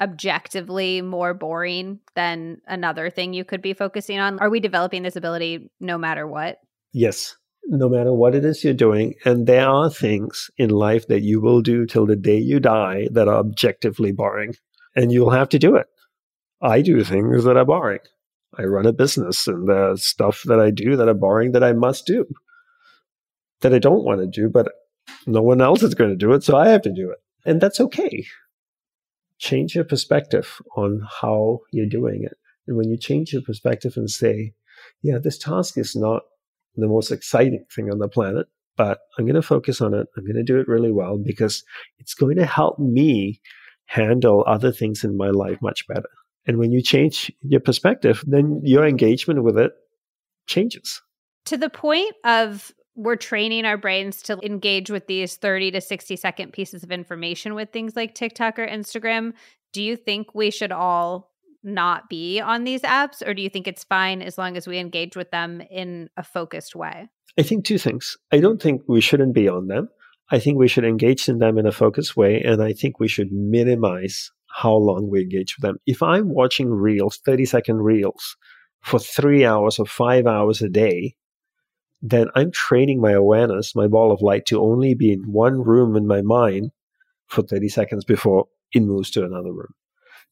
objectively 0.00 1.02
more 1.02 1.34
boring 1.34 2.00
than 2.14 2.60
another 2.66 3.10
thing 3.10 3.32
you 3.32 3.44
could 3.44 3.62
be 3.62 3.74
focusing 3.74 4.18
on? 4.18 4.38
Are 4.40 4.50
we 4.50 4.60
developing 4.60 5.02
this 5.02 5.16
ability 5.16 5.70
no 5.80 5.98
matter 5.98 6.26
what? 6.26 6.58
Yes, 6.92 7.36
no 7.66 7.88
matter 7.88 8.12
what 8.12 8.34
it 8.34 8.44
is 8.44 8.64
you're 8.64 8.74
doing. 8.74 9.14
And 9.24 9.46
there 9.46 9.68
are 9.68 9.90
things 9.90 10.50
in 10.58 10.70
life 10.70 11.06
that 11.08 11.22
you 11.22 11.40
will 11.40 11.62
do 11.62 11.86
till 11.86 12.06
the 12.06 12.16
day 12.16 12.38
you 12.38 12.60
die 12.60 13.08
that 13.12 13.28
are 13.28 13.38
objectively 13.38 14.12
boring, 14.12 14.54
and 14.96 15.12
you'll 15.12 15.30
have 15.30 15.48
to 15.50 15.58
do 15.58 15.76
it. 15.76 15.86
I 16.62 16.82
do 16.82 17.02
things 17.04 17.44
that 17.44 17.56
are 17.56 17.64
boring. 17.64 18.00
I 18.56 18.64
run 18.64 18.86
a 18.86 18.92
business, 18.92 19.46
and 19.46 19.68
there's 19.68 20.04
stuff 20.04 20.42
that 20.46 20.60
I 20.60 20.70
do 20.70 20.96
that 20.96 21.08
are 21.08 21.14
boring 21.14 21.52
that 21.52 21.64
I 21.64 21.72
must 21.72 22.06
do, 22.06 22.24
that 23.60 23.74
I 23.74 23.78
don't 23.78 24.04
want 24.04 24.20
to 24.20 24.26
do, 24.26 24.48
but 24.48 24.68
no 25.26 25.42
one 25.42 25.60
else 25.60 25.82
is 25.82 25.94
going 25.94 26.10
to 26.10 26.16
do 26.16 26.32
it, 26.32 26.44
so 26.44 26.56
I 26.56 26.68
have 26.68 26.82
to 26.82 26.92
do 26.92 27.10
it. 27.10 27.18
And 27.44 27.60
that's 27.60 27.80
okay 27.80 28.24
change 29.38 29.74
your 29.74 29.84
perspective 29.84 30.60
on 30.76 31.06
how 31.20 31.60
you're 31.72 31.86
doing 31.86 32.22
it. 32.24 32.36
And 32.66 32.76
when 32.76 32.88
you 32.88 32.96
change 32.96 33.32
your 33.32 33.42
perspective 33.42 33.94
and 33.96 34.10
say, 34.10 34.54
yeah, 35.02 35.18
this 35.18 35.38
task 35.38 35.76
is 35.76 35.94
not 35.94 36.22
the 36.76 36.88
most 36.88 37.10
exciting 37.10 37.64
thing 37.74 37.90
on 37.90 37.98
the 37.98 38.08
planet, 38.08 38.46
but 38.76 39.00
I'm 39.18 39.26
going 39.26 39.34
to 39.34 39.42
focus 39.42 39.80
on 39.80 39.94
it. 39.94 40.06
I'm 40.16 40.24
going 40.24 40.36
to 40.36 40.42
do 40.42 40.58
it 40.58 40.68
really 40.68 40.90
well 40.90 41.18
because 41.18 41.62
it's 41.98 42.14
going 42.14 42.36
to 42.36 42.46
help 42.46 42.78
me 42.78 43.40
handle 43.86 44.44
other 44.46 44.72
things 44.72 45.04
in 45.04 45.16
my 45.16 45.30
life 45.30 45.58
much 45.62 45.86
better. 45.86 46.08
And 46.46 46.58
when 46.58 46.72
you 46.72 46.82
change 46.82 47.32
your 47.42 47.60
perspective, 47.60 48.22
then 48.26 48.60
your 48.62 48.86
engagement 48.86 49.42
with 49.42 49.58
it 49.58 49.72
changes. 50.46 51.00
To 51.46 51.56
the 51.56 51.70
point 51.70 52.14
of 52.24 52.72
we're 52.96 53.16
training 53.16 53.64
our 53.64 53.76
brains 53.76 54.22
to 54.22 54.38
engage 54.44 54.88
with 54.88 55.06
these 55.06 55.36
30 55.36 55.72
to 55.72 55.80
60 55.80 56.16
second 56.16 56.52
pieces 56.52 56.84
of 56.84 56.92
information 56.92 57.54
with 57.54 57.70
things 57.72 57.96
like 57.96 58.14
TikTok 58.14 58.58
or 58.58 58.66
Instagram. 58.66 59.32
Do 59.72 59.82
you 59.82 59.96
think 59.96 60.34
we 60.34 60.50
should 60.50 60.70
all 60.70 61.32
not 61.64 62.08
be 62.08 62.40
on 62.40 62.64
these 62.64 62.82
apps, 62.82 63.26
or 63.26 63.34
do 63.34 63.42
you 63.42 63.48
think 63.48 63.66
it's 63.66 63.84
fine 63.84 64.22
as 64.22 64.38
long 64.38 64.56
as 64.56 64.68
we 64.68 64.78
engage 64.78 65.16
with 65.16 65.30
them 65.30 65.62
in 65.70 66.08
a 66.16 66.22
focused 66.22 66.76
way? 66.76 67.08
I 67.38 67.42
think 67.42 67.64
two 67.64 67.78
things. 67.78 68.16
I 68.30 68.38
don't 68.38 68.62
think 68.62 68.82
we 68.86 69.00
shouldn't 69.00 69.34
be 69.34 69.48
on 69.48 69.66
them. 69.66 69.88
I 70.30 70.38
think 70.38 70.58
we 70.58 70.68
should 70.68 70.84
engage 70.84 71.28
in 71.28 71.38
them 71.38 71.58
in 71.58 71.66
a 71.66 71.72
focused 71.72 72.16
way, 72.16 72.40
and 72.40 72.62
I 72.62 72.72
think 72.72 72.98
we 72.98 73.08
should 73.08 73.30
minimize 73.30 74.30
how 74.48 74.74
long 74.74 75.10
we 75.10 75.22
engage 75.22 75.56
with 75.56 75.62
them. 75.62 75.78
If 75.86 76.02
I'm 76.02 76.32
watching 76.32 76.70
reels, 76.70 77.18
30 77.24 77.44
second 77.44 77.82
reels, 77.82 78.36
for 78.82 78.98
three 78.98 79.44
hours 79.44 79.78
or 79.78 79.86
five 79.86 80.26
hours 80.26 80.62
a 80.62 80.68
day, 80.68 81.16
then 82.02 82.28
I'm 82.34 82.50
training 82.52 83.00
my 83.00 83.12
awareness, 83.12 83.74
my 83.74 83.86
ball 83.86 84.12
of 84.12 84.20
light, 84.20 84.44
to 84.46 84.60
only 84.60 84.94
be 84.94 85.12
in 85.12 85.32
one 85.32 85.62
room 85.62 85.96
in 85.96 86.06
my 86.06 86.20
mind 86.20 86.70
for 87.26 87.42
30 87.42 87.68
seconds 87.68 88.04
before 88.04 88.46
it 88.72 88.82
moves 88.82 89.10
to 89.12 89.24
another 89.24 89.52
room. 89.52 89.74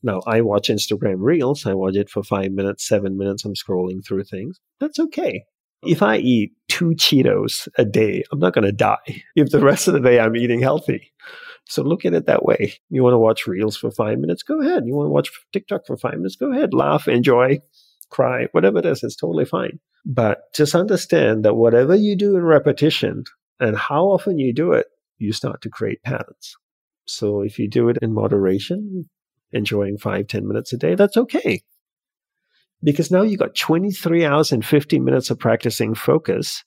Now, 0.02 0.20
I 0.26 0.40
watch 0.42 0.68
Instagram 0.68 1.16
Reels. 1.18 1.64
I 1.64 1.74
watch 1.74 1.96
it 1.96 2.10
for 2.10 2.22
five 2.22 2.52
minutes, 2.52 2.86
seven 2.86 3.16
minutes. 3.16 3.44
I'm 3.44 3.54
scrolling 3.54 4.04
through 4.04 4.24
things. 4.24 4.60
That's 4.80 4.98
okay. 4.98 5.44
If 5.84 6.02
I 6.02 6.18
eat 6.18 6.52
two 6.68 6.90
Cheetos 6.90 7.68
a 7.76 7.84
day, 7.84 8.22
I'm 8.30 8.38
not 8.38 8.54
going 8.54 8.64
to 8.64 8.72
die 8.72 9.22
if 9.36 9.50
the 9.50 9.60
rest 9.60 9.88
of 9.88 9.94
the 9.94 10.00
day 10.00 10.20
I'm 10.20 10.36
eating 10.36 10.60
healthy. 10.60 11.12
So 11.68 11.82
look 11.82 12.04
at 12.04 12.14
it 12.14 12.26
that 12.26 12.44
way. 12.44 12.74
You 12.90 13.02
want 13.02 13.14
to 13.14 13.18
watch 13.18 13.46
Reels 13.46 13.76
for 13.76 13.90
five 13.90 14.18
minutes? 14.18 14.42
Go 14.42 14.60
ahead. 14.60 14.84
You 14.86 14.94
want 14.94 15.06
to 15.06 15.10
watch 15.10 15.30
TikTok 15.52 15.86
for 15.86 15.96
five 15.96 16.14
minutes? 16.14 16.36
Go 16.36 16.52
ahead. 16.52 16.74
Laugh, 16.74 17.08
enjoy, 17.08 17.58
cry, 18.10 18.46
whatever 18.52 18.78
it 18.78 18.86
is. 18.86 19.02
It's 19.02 19.16
totally 19.16 19.44
fine. 19.44 19.78
But 20.04 20.52
just 20.54 20.74
understand 20.74 21.44
that 21.44 21.54
whatever 21.54 21.94
you 21.94 22.16
do 22.16 22.36
in 22.36 22.42
repetition 22.42 23.24
and 23.60 23.76
how 23.76 24.06
often 24.06 24.38
you 24.38 24.52
do 24.52 24.72
it, 24.72 24.86
you 25.18 25.32
start 25.32 25.62
to 25.62 25.70
create 25.70 26.02
patterns. 26.02 26.56
So 27.06 27.42
if 27.42 27.58
you 27.58 27.68
do 27.68 27.88
it 27.88 27.98
in 28.02 28.12
moderation, 28.12 29.08
enjoying 29.52 29.98
five, 29.98 30.26
10 30.26 30.46
minutes 30.46 30.72
a 30.72 30.76
day, 30.76 30.94
that's 30.94 31.16
okay. 31.16 31.62
Because 32.82 33.10
now 33.10 33.22
you 33.22 33.36
got 33.36 33.54
23 33.54 34.24
hours 34.24 34.52
and 34.52 34.64
50 34.64 34.98
minutes 34.98 35.30
of 35.30 35.38
practicing 35.38 35.94
focus 35.94 36.64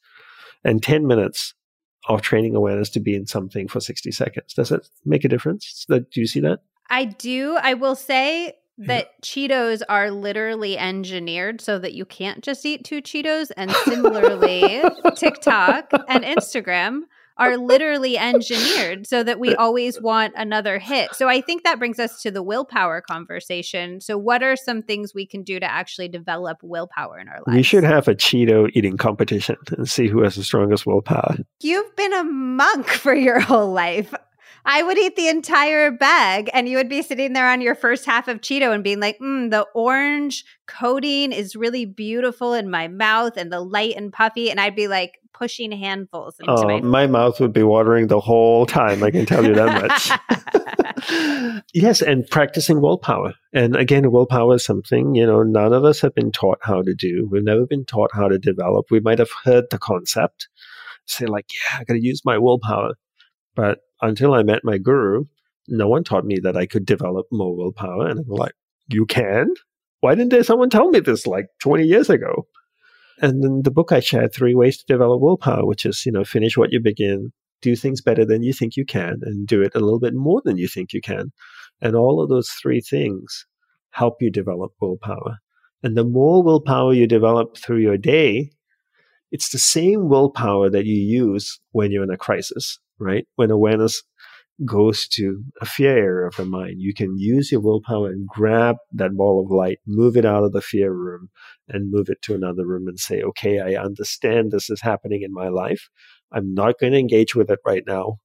and 0.63 0.81
10 0.81 1.05
minutes 1.07 1.53
of 2.07 2.21
training 2.21 2.55
awareness 2.55 2.89
to 2.91 2.99
be 2.99 3.15
in 3.15 3.25
something 3.25 3.67
for 3.67 3.79
60 3.79 4.11
seconds. 4.11 4.53
Does 4.53 4.69
that 4.69 4.87
make 5.05 5.25
a 5.25 5.29
difference? 5.29 5.85
Do 5.89 6.05
you 6.13 6.27
see 6.27 6.39
that? 6.41 6.59
I 6.89 7.05
do. 7.05 7.57
I 7.61 7.73
will 7.73 7.95
say 7.95 8.53
mm-hmm. 8.79 8.87
that 8.87 9.21
Cheetos 9.23 9.81
are 9.89 10.11
literally 10.11 10.77
engineered 10.77 11.61
so 11.61 11.79
that 11.79 11.93
you 11.93 12.05
can't 12.05 12.43
just 12.43 12.65
eat 12.65 12.83
two 12.83 13.01
Cheetos. 13.01 13.51
And 13.57 13.71
similarly, 13.71 14.83
TikTok 15.15 15.91
and 16.07 16.23
Instagram 16.23 17.01
are 17.37 17.57
literally 17.57 18.17
engineered 18.17 19.07
so 19.07 19.23
that 19.23 19.39
we 19.39 19.55
always 19.55 20.01
want 20.01 20.33
another 20.37 20.79
hit. 20.79 21.13
So 21.15 21.27
I 21.27 21.41
think 21.41 21.63
that 21.63 21.79
brings 21.79 21.99
us 21.99 22.21
to 22.21 22.31
the 22.31 22.43
willpower 22.43 23.01
conversation. 23.01 23.99
So 24.01 24.17
what 24.17 24.43
are 24.43 24.55
some 24.55 24.81
things 24.81 25.13
we 25.13 25.25
can 25.25 25.43
do 25.43 25.59
to 25.59 25.69
actually 25.69 26.07
develop 26.07 26.57
willpower 26.63 27.19
in 27.19 27.27
our 27.27 27.39
lives? 27.45 27.55
We 27.55 27.63
should 27.63 27.83
have 27.83 28.07
a 28.07 28.15
Cheeto 28.15 28.69
eating 28.73 28.97
competition 28.97 29.57
and 29.77 29.89
see 29.89 30.07
who 30.07 30.21
has 30.23 30.35
the 30.35 30.43
strongest 30.43 30.85
willpower. 30.85 31.37
You've 31.61 31.95
been 31.95 32.13
a 32.13 32.23
monk 32.23 32.87
for 32.89 33.13
your 33.13 33.39
whole 33.39 33.71
life. 33.71 34.13
I 34.67 34.81
would 34.81 34.97
eat 34.97 35.15
the 35.15 35.27
entire 35.27 35.91
bag 35.91 36.49
and 36.51 36.67
you 36.67 36.77
would 36.77 36.89
be 36.89 37.03
sitting 37.03 37.33
there 37.33 37.47
on 37.47 37.61
your 37.61 37.75
first 37.75 38.05
half 38.05 38.27
of 38.27 38.41
Cheeto 38.41 38.73
and 38.73 38.83
being 38.83 38.99
like, 38.99 39.19
mm, 39.19 39.51
the 39.51 39.67
orange 39.75 40.43
coating 40.65 41.31
is 41.31 41.55
really 41.55 41.85
beautiful 41.85 42.53
in 42.53 42.71
my 42.71 42.87
mouth 42.87 43.37
and 43.37 43.53
the 43.53 43.61
light 43.61 43.93
and 43.95 44.11
puffy. 44.11 44.49
And 44.49 44.59
I'd 44.59 44.75
be 44.75 44.87
like 44.87 45.19
pushing 45.37 45.71
handfuls 45.71 46.39
into 46.39 46.51
oh, 46.51 46.63
my 46.63 46.81
My 46.81 47.07
mouth 47.07 47.39
would 47.39 47.53
be 47.53 47.63
watering 47.63 48.07
the 48.07 48.19
whole 48.19 48.65
time. 48.65 49.03
I 49.03 49.11
can 49.11 49.25
tell 49.25 49.45
you 49.45 49.53
that 49.53 49.81
much. 49.81 51.61
yes, 51.73 52.01
and 52.01 52.25
practicing 52.27 52.81
willpower. 52.81 53.33
And 53.53 53.75
again, 53.75 54.11
willpower 54.11 54.55
is 54.55 54.65
something, 54.65 55.15
you 55.15 55.25
know, 55.25 55.43
none 55.43 55.73
of 55.73 55.83
us 55.83 55.99
have 56.01 56.15
been 56.15 56.31
taught 56.31 56.59
how 56.61 56.81
to 56.81 56.93
do. 56.93 57.27
We've 57.29 57.43
never 57.43 57.65
been 57.65 57.85
taught 57.85 58.11
how 58.13 58.27
to 58.27 58.39
develop. 58.39 58.85
We 58.89 58.99
might 59.01 59.19
have 59.19 59.31
heard 59.43 59.65
the 59.71 59.77
concept, 59.77 60.47
say 61.05 61.25
like, 61.25 61.47
yeah, 61.53 61.79
I 61.79 61.83
got 61.83 61.95
to 61.95 62.03
use 62.03 62.23
my 62.23 62.37
willpower. 62.37 62.93
But 63.55 63.79
until 64.01 64.33
I 64.33 64.43
met 64.43 64.63
my 64.63 64.77
guru, 64.77 65.25
no 65.67 65.87
one 65.87 66.03
taught 66.03 66.25
me 66.25 66.39
that 66.43 66.57
I 66.57 66.65
could 66.65 66.85
develop 66.85 67.27
more 67.31 67.55
willpower. 67.55 68.07
And 68.07 68.19
I'm 68.19 68.27
like, 68.27 68.53
you 68.87 69.05
can? 69.05 69.53
Why 69.99 70.15
didn't 70.15 70.29
there 70.29 70.43
someone 70.43 70.69
tell 70.69 70.89
me 70.89 70.99
this 70.99 71.25
like 71.25 71.47
20 71.61 71.83
years 71.83 72.09
ago? 72.09 72.47
And 73.21 73.43
in 73.43 73.61
the 73.63 73.71
book, 73.71 73.91
I 73.91 73.99
shared 73.99 74.33
three 74.33 74.55
ways 74.55 74.77
to 74.77 74.85
develop 74.87 75.21
willpower, 75.21 75.65
which 75.65 75.85
is, 75.85 76.05
you 76.05 76.11
know, 76.11 76.23
finish 76.23 76.57
what 76.57 76.71
you 76.71 76.79
begin, 76.79 77.31
do 77.61 77.75
things 77.75 78.01
better 78.01 78.25
than 78.25 78.43
you 78.43 78.53
think 78.53 78.75
you 78.75 78.85
can, 78.85 79.19
and 79.21 79.47
do 79.47 79.61
it 79.61 79.75
a 79.75 79.79
little 79.79 79.99
bit 79.99 80.13
more 80.13 80.41
than 80.43 80.57
you 80.57 80.67
think 80.67 80.91
you 80.91 81.01
can. 81.01 81.31
And 81.81 81.95
all 81.95 82.21
of 82.21 82.29
those 82.29 82.49
three 82.61 82.81
things 82.81 83.45
help 83.91 84.17
you 84.21 84.29
develop 84.29 84.71
willpower. 84.81 85.37
And 85.83 85.95
the 85.95 86.03
more 86.03 86.43
willpower 86.43 86.93
you 86.93 87.07
develop 87.07 87.57
through 87.57 87.79
your 87.79 87.97
day, 87.97 88.51
it's 89.31 89.49
the 89.49 89.59
same 89.59 90.09
willpower 90.09 90.69
that 90.69 90.85
you 90.85 90.95
use 90.95 91.59
when 91.71 91.91
you're 91.91 92.03
in 92.03 92.09
a 92.09 92.17
crisis 92.17 92.79
right? 92.99 93.27
When 93.35 93.51
awareness 93.51 94.03
goes 94.63 95.07
to 95.09 95.43
a 95.59 95.65
fear 95.65 95.97
area 95.97 96.27
of 96.27 96.35
the 96.35 96.45
mind, 96.45 96.75
you 96.77 96.93
can 96.93 97.17
use 97.17 97.51
your 97.51 97.61
willpower 97.61 98.07
and 98.07 98.27
grab 98.27 98.77
that 98.93 99.17
ball 99.17 99.43
of 99.43 99.51
light, 99.51 99.79
move 99.85 100.15
it 100.15 100.25
out 100.25 100.43
of 100.43 100.53
the 100.53 100.61
fear 100.61 100.93
room, 100.93 101.29
and 101.67 101.91
move 101.91 102.07
it 102.09 102.21
to 102.21 102.35
another 102.35 102.65
room 102.65 102.87
and 102.87 102.99
say, 102.99 103.21
okay, 103.21 103.59
I 103.59 103.81
understand 103.81 104.51
this 104.51 104.69
is 104.69 104.81
happening 104.81 105.23
in 105.23 105.33
my 105.33 105.49
life. 105.49 105.89
I'm 106.31 106.53
not 106.53 106.79
going 106.79 106.93
to 106.93 106.99
engage 106.99 107.35
with 107.35 107.49
it 107.49 107.59
right 107.65 107.83
now. 107.85 108.19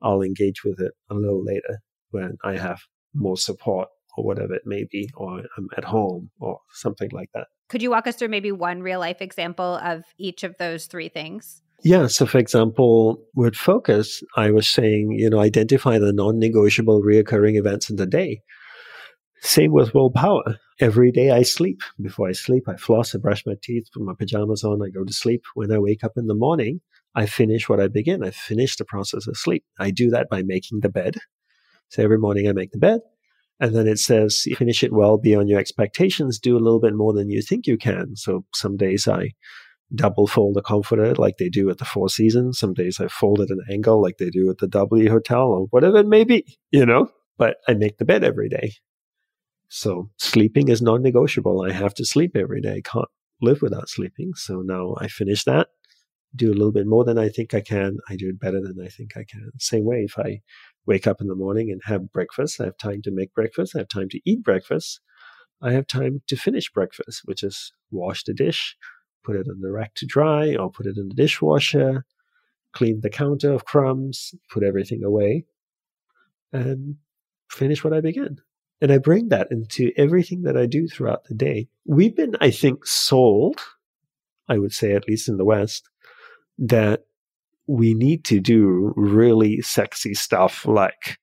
I'll 0.00 0.22
engage 0.22 0.64
with 0.64 0.80
it 0.80 0.92
a 1.10 1.14
little 1.14 1.44
later 1.44 1.80
when 2.10 2.36
I 2.44 2.56
have 2.56 2.80
more 3.14 3.36
support 3.36 3.88
or 4.16 4.24
whatever 4.24 4.54
it 4.54 4.62
may 4.64 4.86
be, 4.90 5.10
or 5.16 5.42
I'm 5.58 5.68
at 5.76 5.84
home 5.84 6.30
or 6.40 6.60
something 6.72 7.10
like 7.12 7.30
that. 7.34 7.48
Could 7.68 7.82
you 7.82 7.90
walk 7.90 8.06
us 8.06 8.16
through 8.16 8.28
maybe 8.28 8.52
one 8.52 8.82
real 8.82 9.00
life 9.00 9.20
example 9.20 9.76
of 9.82 10.04
each 10.18 10.44
of 10.44 10.56
those 10.58 10.86
three 10.86 11.08
things? 11.08 11.62
Yeah. 11.82 12.06
So, 12.06 12.24
for 12.24 12.38
example, 12.38 13.22
with 13.34 13.54
focus, 13.54 14.22
I 14.36 14.50
was 14.50 14.66
saying, 14.66 15.12
you 15.12 15.28
know, 15.28 15.40
identify 15.40 15.98
the 15.98 16.12
non 16.12 16.38
negotiable 16.38 17.02
reoccurring 17.02 17.58
events 17.58 17.90
in 17.90 17.96
the 17.96 18.06
day. 18.06 18.42
Same 19.42 19.72
with 19.72 19.92
willpower. 19.92 20.58
Every 20.80 21.12
day 21.12 21.30
I 21.30 21.42
sleep. 21.42 21.82
Before 22.00 22.28
I 22.28 22.32
sleep, 22.32 22.64
I 22.66 22.76
floss, 22.76 23.14
I 23.14 23.18
brush 23.18 23.44
my 23.44 23.54
teeth, 23.62 23.88
put 23.92 24.02
my 24.02 24.14
pajamas 24.18 24.64
on, 24.64 24.82
I 24.82 24.88
go 24.88 25.04
to 25.04 25.12
sleep. 25.12 25.44
When 25.54 25.70
I 25.70 25.78
wake 25.78 26.02
up 26.02 26.12
in 26.16 26.26
the 26.26 26.34
morning, 26.34 26.80
I 27.14 27.26
finish 27.26 27.68
what 27.68 27.78
I 27.78 27.88
begin. 27.88 28.24
I 28.24 28.30
finish 28.30 28.76
the 28.76 28.84
process 28.84 29.26
of 29.26 29.36
sleep. 29.36 29.64
I 29.78 29.90
do 29.90 30.10
that 30.10 30.28
by 30.30 30.42
making 30.42 30.80
the 30.80 30.88
bed. 30.88 31.18
So 31.90 32.02
every 32.02 32.18
morning 32.18 32.48
I 32.48 32.52
make 32.52 32.72
the 32.72 32.78
bed. 32.78 33.00
And 33.60 33.74
then 33.74 33.86
it 33.86 33.98
says, 33.98 34.48
finish 34.56 34.82
it 34.82 34.92
well 34.92 35.16
beyond 35.16 35.48
your 35.48 35.60
expectations. 35.60 36.40
Do 36.40 36.56
a 36.56 36.64
little 36.64 36.80
bit 36.80 36.94
more 36.94 37.12
than 37.12 37.30
you 37.30 37.40
think 37.40 37.66
you 37.66 37.78
can. 37.78 38.16
So 38.16 38.44
some 38.52 38.76
days 38.76 39.06
I 39.06 39.30
double 39.92 40.26
fold 40.26 40.56
a 40.56 40.62
comforter 40.62 41.14
like 41.14 41.36
they 41.38 41.48
do 41.48 41.70
at 41.70 41.78
the 41.78 41.84
Four 41.84 42.08
Seasons. 42.08 42.58
Some 42.58 42.74
days 42.74 43.00
I 43.00 43.08
fold 43.08 43.40
it 43.40 43.50
an 43.50 43.60
angle 43.70 44.00
like 44.00 44.18
they 44.18 44.30
do 44.30 44.50
at 44.50 44.58
the 44.58 44.68
W 44.68 45.10
Hotel 45.10 45.42
or 45.42 45.66
whatever 45.70 45.98
it 45.98 46.06
may 46.06 46.24
be, 46.24 46.58
you 46.70 46.86
know? 46.86 47.08
But 47.36 47.56
I 47.66 47.74
make 47.74 47.98
the 47.98 48.04
bed 48.04 48.22
every 48.22 48.48
day. 48.48 48.72
So 49.68 50.10
sleeping 50.18 50.68
is 50.68 50.80
non 50.80 51.02
negotiable. 51.02 51.62
I 51.62 51.72
have 51.72 51.94
to 51.94 52.04
sleep 52.04 52.36
every 52.36 52.60
day. 52.60 52.80
Can't 52.82 53.08
live 53.40 53.60
without 53.60 53.88
sleeping. 53.88 54.32
So 54.34 54.60
now 54.60 54.94
I 54.98 55.08
finish 55.08 55.44
that, 55.44 55.68
do 56.34 56.50
a 56.50 56.54
little 56.54 56.72
bit 56.72 56.86
more 56.86 57.04
than 57.04 57.18
I 57.18 57.28
think 57.28 57.54
I 57.54 57.60
can. 57.60 57.98
I 58.08 58.16
do 58.16 58.28
it 58.28 58.40
better 58.40 58.60
than 58.60 58.76
I 58.84 58.88
think 58.88 59.16
I 59.16 59.24
can. 59.28 59.50
Same 59.58 59.84
way, 59.84 60.06
if 60.08 60.18
I 60.18 60.40
wake 60.86 61.06
up 61.06 61.20
in 61.20 61.28
the 61.28 61.34
morning 61.34 61.70
and 61.70 61.80
have 61.84 62.12
breakfast, 62.12 62.60
I 62.60 62.64
have 62.64 62.76
time 62.76 63.02
to 63.02 63.10
make 63.10 63.34
breakfast, 63.34 63.74
I 63.74 63.78
have 63.80 63.88
time 63.88 64.08
to 64.10 64.20
eat 64.24 64.42
breakfast. 64.42 65.00
I 65.62 65.72
have 65.72 65.86
time 65.86 66.22
to 66.28 66.36
finish 66.36 66.70
breakfast, 66.70 67.22
which 67.24 67.42
is 67.42 67.72
wash 67.90 68.24
the 68.24 68.34
dish, 68.34 68.76
put 69.24 69.36
it 69.36 69.48
on 69.48 69.60
the 69.60 69.72
rack 69.72 69.94
to 69.94 70.06
dry 70.06 70.54
or 70.54 70.70
put 70.70 70.86
it 70.86 70.96
in 70.96 71.08
the 71.08 71.14
dishwasher, 71.14 72.04
clean 72.72 73.00
the 73.00 73.10
counter 73.10 73.52
of 73.52 73.64
crumbs, 73.64 74.34
put 74.50 74.62
everything 74.62 75.02
away, 75.02 75.46
and 76.52 76.96
finish 77.50 77.82
what 77.82 77.92
I 77.92 78.00
begin. 78.00 78.38
And 78.80 78.92
I 78.92 78.98
bring 78.98 79.28
that 79.28 79.48
into 79.50 79.92
everything 79.96 80.42
that 80.42 80.56
I 80.56 80.66
do 80.66 80.86
throughout 80.86 81.24
the 81.24 81.34
day. 81.34 81.68
We've 81.86 82.14
been, 82.14 82.36
I 82.40 82.50
think, 82.50 82.86
sold, 82.86 83.60
I 84.48 84.58
would 84.58 84.72
say, 84.72 84.92
at 84.92 85.08
least 85.08 85.28
in 85.28 85.36
the 85.38 85.44
West, 85.44 85.88
that 86.58 87.04
we 87.66 87.94
need 87.94 88.24
to 88.26 88.40
do 88.40 88.92
really 88.94 89.62
sexy 89.62 90.12
stuff 90.12 90.66
like 90.66 91.18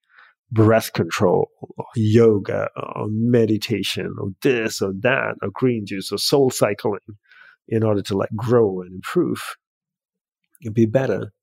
breath 0.51 0.91
control 0.93 1.49
or 1.77 1.85
yoga 1.95 2.67
or 2.75 3.07
meditation 3.09 4.13
or 4.19 4.29
this 4.41 4.81
or 4.81 4.91
that 5.01 5.35
or 5.41 5.49
green 5.53 5.85
juice 5.85 6.11
or 6.11 6.17
soul 6.17 6.49
cycling 6.49 6.99
in 7.67 7.83
order 7.83 8.01
to 8.01 8.17
like 8.17 8.29
grow 8.35 8.81
and 8.81 8.93
improve 8.93 9.55
and 10.63 10.73
be 10.73 10.85
better. 10.85 11.33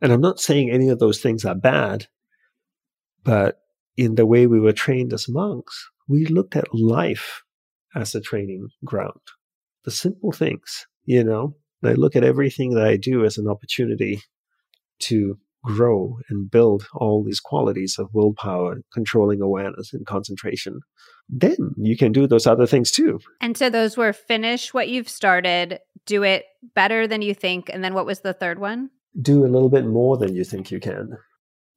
And 0.00 0.12
I'm 0.12 0.20
not 0.20 0.40
saying 0.40 0.70
any 0.70 0.88
of 0.88 0.98
those 0.98 1.20
things 1.20 1.44
are 1.44 1.54
bad, 1.54 2.06
but 3.22 3.58
in 3.96 4.16
the 4.16 4.26
way 4.26 4.46
we 4.46 4.60
were 4.60 4.72
trained 4.72 5.12
as 5.12 5.28
monks, 5.28 5.88
we 6.08 6.26
looked 6.26 6.56
at 6.56 6.74
life 6.74 7.42
as 7.94 8.14
a 8.14 8.20
training 8.20 8.68
ground. 8.84 9.20
The 9.84 9.90
simple 9.90 10.32
things, 10.32 10.86
you 11.04 11.22
know, 11.22 11.56
I 11.84 11.92
look 11.92 12.16
at 12.16 12.24
everything 12.24 12.74
that 12.74 12.86
I 12.86 12.96
do 12.96 13.24
as 13.24 13.38
an 13.38 13.48
opportunity 13.48 14.22
to 15.00 15.38
grow 15.64 16.18
and 16.28 16.50
build 16.50 16.86
all 16.94 17.22
these 17.24 17.40
qualities 17.40 17.96
of 17.98 18.08
willpower, 18.12 18.82
controlling 18.92 19.40
awareness, 19.40 19.92
and 19.92 20.06
concentration, 20.06 20.80
then 21.28 21.56
you 21.76 21.96
can 21.96 22.12
do 22.12 22.26
those 22.26 22.46
other 22.46 22.66
things 22.66 22.90
too. 22.90 23.20
And 23.40 23.56
so 23.56 23.70
those 23.70 23.96
were 23.96 24.12
finish 24.12 24.74
what 24.74 24.88
you've 24.88 25.08
started, 25.08 25.78
do 26.06 26.22
it 26.22 26.44
better 26.74 27.06
than 27.06 27.22
you 27.22 27.34
think. 27.34 27.70
And 27.72 27.82
then 27.82 27.94
what 27.94 28.06
was 28.06 28.20
the 28.20 28.32
third 28.32 28.58
one? 28.58 28.90
Do 29.20 29.44
a 29.44 29.48
little 29.48 29.70
bit 29.70 29.86
more 29.86 30.16
than 30.16 30.34
you 30.34 30.44
think 30.44 30.70
you 30.70 30.80
can. 30.80 31.16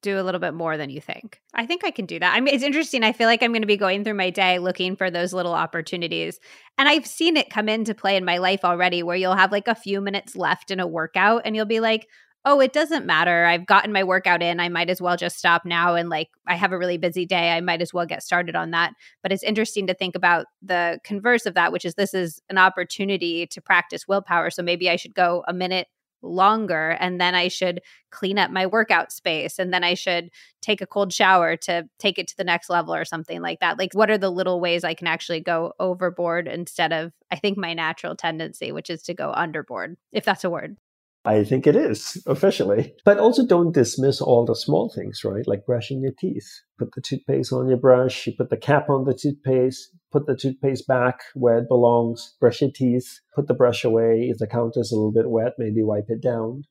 Do 0.02 0.20
a 0.20 0.24
little 0.24 0.40
bit 0.40 0.54
more 0.54 0.78
than 0.78 0.90
you 0.90 1.02
think. 1.02 1.42
I 1.54 1.66
think 1.66 1.84
I 1.84 1.90
can 1.90 2.06
do 2.06 2.20
that. 2.20 2.36
I 2.36 2.40
mean, 2.40 2.54
it's 2.54 2.64
interesting. 2.64 3.04
I 3.04 3.12
feel 3.12 3.28
like 3.28 3.42
I'm 3.42 3.52
going 3.52 3.64
to 3.64 3.68
be 3.68 3.78
going 3.78 4.04
through 4.04 4.14
my 4.14 4.30
day 4.30 4.60
looking 4.60 4.96
for 4.96 5.10
those 5.10 5.34
little 5.34 5.54
opportunities. 5.54 6.40
And 6.78 6.88
I've 6.88 7.08
seen 7.08 7.38
it 7.38 7.50
come 7.50 7.68
into 7.68 7.96
play 7.96 8.16
in 8.16 8.24
my 8.24 8.38
life 8.38 8.64
already 8.64 9.02
where 9.04 9.16
you'll 9.16 9.36
have 9.36 9.52
like 9.52 9.68
a 9.68 9.76
few 9.76 10.02
minutes 10.02 10.36
left 10.36 10.70
in 10.70 10.80
a 10.80 10.88
workout 10.88 11.42
and 11.46 11.56
you'll 11.56 11.66
be 11.66 11.80
like, 11.80 12.08
oh, 12.46 12.60
it 12.60 12.74
doesn't 12.74 13.08
matter. 13.08 13.46
I've 13.46 13.66
gotten 13.66 13.92
my 13.92 14.04
workout 14.04 14.44
in. 14.44 14.60
I 14.60 14.70
might 14.70 14.92
as 14.92 15.02
well 15.02 15.18
just 15.18 15.38
stop 15.38 15.66
now. 15.66 15.96
And 15.96 16.10
like, 16.10 16.30
I 16.48 16.56
have 16.56 16.72
a 16.72 16.78
really 16.78 16.98
busy 16.98 17.26
day. 17.26 17.52
I 17.52 17.60
might 17.60 17.82
as 17.82 17.92
well 17.92 18.06
get 18.06 18.22
started 18.22 18.56
on 18.56 18.72
that. 18.72 18.94
But 19.24 19.32
it's 19.32 19.44
interesting 19.44 19.88
to 19.88 19.96
think 19.96 20.16
about 20.16 20.46
the 20.62 21.00
converse 21.04 21.48
of 21.48 21.56
that, 21.56 21.72
which 21.72 21.86
is 21.86 21.96
this 21.96 22.14
is 22.14 22.40
an 22.50 22.60
opportunity 22.60 23.48
to 23.48 23.62
practice 23.62 24.08
willpower. 24.08 24.52
So 24.52 24.62
maybe 24.62 24.92
I 24.92 24.96
should 24.96 25.16
go 25.16 25.44
a 25.48 25.54
minute 25.54 25.88
longer 26.22 26.98
and 27.00 27.20
then 27.20 27.36
I 27.36 27.48
should 27.48 27.82
clean 28.12 28.38
up 28.38 28.52
my 28.52 28.66
workout 28.66 29.12
space 29.12 29.60
and 29.60 29.74
then 29.74 29.84
I 29.84 29.94
should 29.94 30.30
take 30.62 30.82
a 30.82 30.88
cold 30.88 31.14
shower 31.14 31.56
to 31.58 31.88
take 32.00 32.18
it 32.18 32.28
to 32.30 32.38
the 32.38 32.44
next 32.44 32.70
level 32.70 32.96
or 32.96 33.06
something 33.06 33.42
like 33.42 33.60
that. 33.60 33.78
Like 33.78 33.94
what 33.94 34.10
are 34.10 34.18
the 34.18 34.32
little 34.32 34.60
ways 34.60 34.84
I 34.84 34.94
can 34.94 35.08
actually 35.08 35.42
go 35.42 35.74
overboard 35.80 36.48
instead 36.48 36.92
of 36.92 37.12
I 37.32 37.36
think 37.36 37.58
my 37.58 37.74
natural 37.74 38.16
tendency 38.16 38.72
which 38.72 38.90
is 38.90 39.04
to 39.04 39.14
go 39.14 39.34
underboard 39.36 39.96
if 40.12 40.26
that's 40.26 40.44
a 40.44 40.50
word. 40.50 40.78
I 41.26 41.44
think 41.44 41.66
it 41.66 41.76
is 41.76 42.22
officially. 42.28 42.94
But 43.04 43.18
also 43.18 43.46
don't 43.46 43.74
dismiss 43.74 44.22
all 44.22 44.46
the 44.46 44.56
small 44.56 44.92
things, 44.94 45.24
right? 45.24 45.48
Like 45.48 45.66
brushing 45.66 46.02
your 46.02 46.12
teeth. 46.18 46.48
Put 46.78 46.94
the 46.94 47.02
toothpaste 47.02 47.52
on 47.52 47.68
your 47.68 47.78
brush, 47.78 48.28
you 48.28 48.34
put 48.38 48.50
the 48.50 48.58
cap 48.58 48.90
on 48.90 49.06
the 49.06 49.14
toothpaste, 49.14 49.90
put 50.12 50.28
the 50.28 50.36
toothpaste 50.36 50.88
back 50.88 51.22
where 51.34 51.58
it 51.58 51.68
belongs, 51.68 52.36
brush 52.40 52.62
your 52.62 52.72
teeth, 52.72 53.20
put 53.34 53.48
the 53.48 53.54
brush 53.54 53.84
away. 53.84 54.28
If 54.30 54.38
the 54.38 54.48
counter 54.48 54.82
is 54.82 54.92
a 54.92 54.96
little 54.96 55.12
bit 55.12 55.30
wet, 55.30 55.54
maybe 55.58 55.84
wipe 55.84 56.10
it 56.10 56.22
down. 56.22 56.64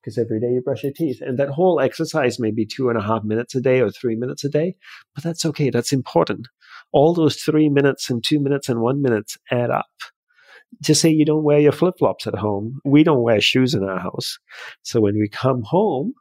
Because 0.00 0.16
every 0.16 0.38
day 0.38 0.52
you 0.52 0.62
brush 0.62 0.84
your 0.84 0.92
teeth. 0.92 1.20
And 1.20 1.38
that 1.38 1.48
whole 1.48 1.80
exercise 1.80 2.38
may 2.38 2.52
be 2.52 2.64
two 2.64 2.88
and 2.88 2.96
a 2.96 3.02
half 3.02 3.24
minutes 3.24 3.54
a 3.56 3.60
day 3.60 3.80
or 3.80 3.90
three 3.90 4.14
minutes 4.14 4.44
a 4.44 4.48
day, 4.48 4.76
but 5.14 5.24
that's 5.24 5.44
okay. 5.44 5.70
That's 5.70 5.92
important. 5.92 6.46
All 6.92 7.14
those 7.14 7.36
three 7.36 7.68
minutes 7.68 8.08
and 8.08 8.22
two 8.22 8.38
minutes 8.40 8.68
and 8.68 8.80
one 8.80 9.02
minute 9.02 9.32
add 9.50 9.70
up 9.70 9.86
Just 10.82 11.00
say 11.00 11.10
you 11.10 11.24
don't 11.24 11.42
wear 11.42 11.58
your 11.58 11.72
flip 11.72 11.94
flops 11.98 12.26
at 12.26 12.34
home. 12.34 12.80
We 12.84 13.02
don't 13.02 13.22
wear 13.22 13.40
shoes 13.40 13.74
in 13.74 13.84
our 13.84 13.98
house. 13.98 14.38
So 14.82 15.00
when 15.00 15.18
we 15.18 15.28
come 15.28 15.62
home, 15.62 16.12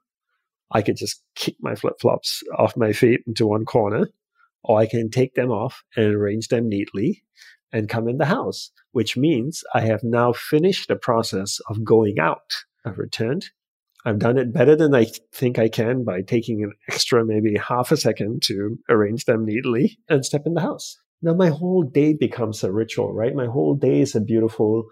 I 0.72 0.82
could 0.82 0.98
just 0.98 1.24
kick 1.36 1.56
my 1.62 1.76
flip 1.76 1.96
flops 2.02 2.44
off 2.58 2.76
my 2.76 2.92
feet 2.92 3.22
into 3.28 3.48
one 3.48 3.66
corner, 3.66 4.10
or 4.64 4.80
I 4.80 4.86
can 4.86 5.10
take 5.10 5.36
them 5.36 5.52
off 5.52 5.84
and 5.96 6.14
arrange 6.14 6.50
them 6.50 6.68
neatly 6.68 7.24
and 7.72 7.90
come 7.90 8.08
in 8.08 8.18
the 8.18 8.26
house, 8.26 8.72
which 8.92 9.18
means 9.18 9.64
I 9.74 9.82
have 9.82 10.04
now 10.04 10.34
finished 10.34 10.88
the 10.88 10.96
process 10.96 11.60
of 11.70 11.84
going 11.84 12.20
out. 12.20 12.54
I've 12.86 12.98
returned. 12.98 13.50
I've 14.06 14.20
done 14.20 14.38
it 14.38 14.54
better 14.54 14.76
than 14.76 14.96
I 14.96 15.08
think 15.34 15.60
I 15.60 15.68
can 15.68 16.06
by 16.06 16.22
taking 16.22 16.64
an 16.64 16.74
extra 16.88 17.26
maybe 17.26 17.58
half 17.58 17.92
a 17.92 17.98
second 17.98 18.42
to 18.44 18.78
arrange 18.90 19.26
them 19.26 19.46
neatly 19.46 20.00
and 20.08 20.26
step 20.26 20.44
in 20.46 20.54
the 20.54 20.62
house. 20.62 20.98
Now 21.22 21.34
my 21.34 21.50
whole 21.50 21.84
day 21.84 22.14
becomes 22.14 22.64
a 22.64 22.72
ritual, 22.72 23.14
right? 23.14 23.36
My 23.36 23.48
whole 23.48 23.76
day 23.76 24.02
is 24.02 24.16
a 24.16 24.22
beautiful 24.22 24.86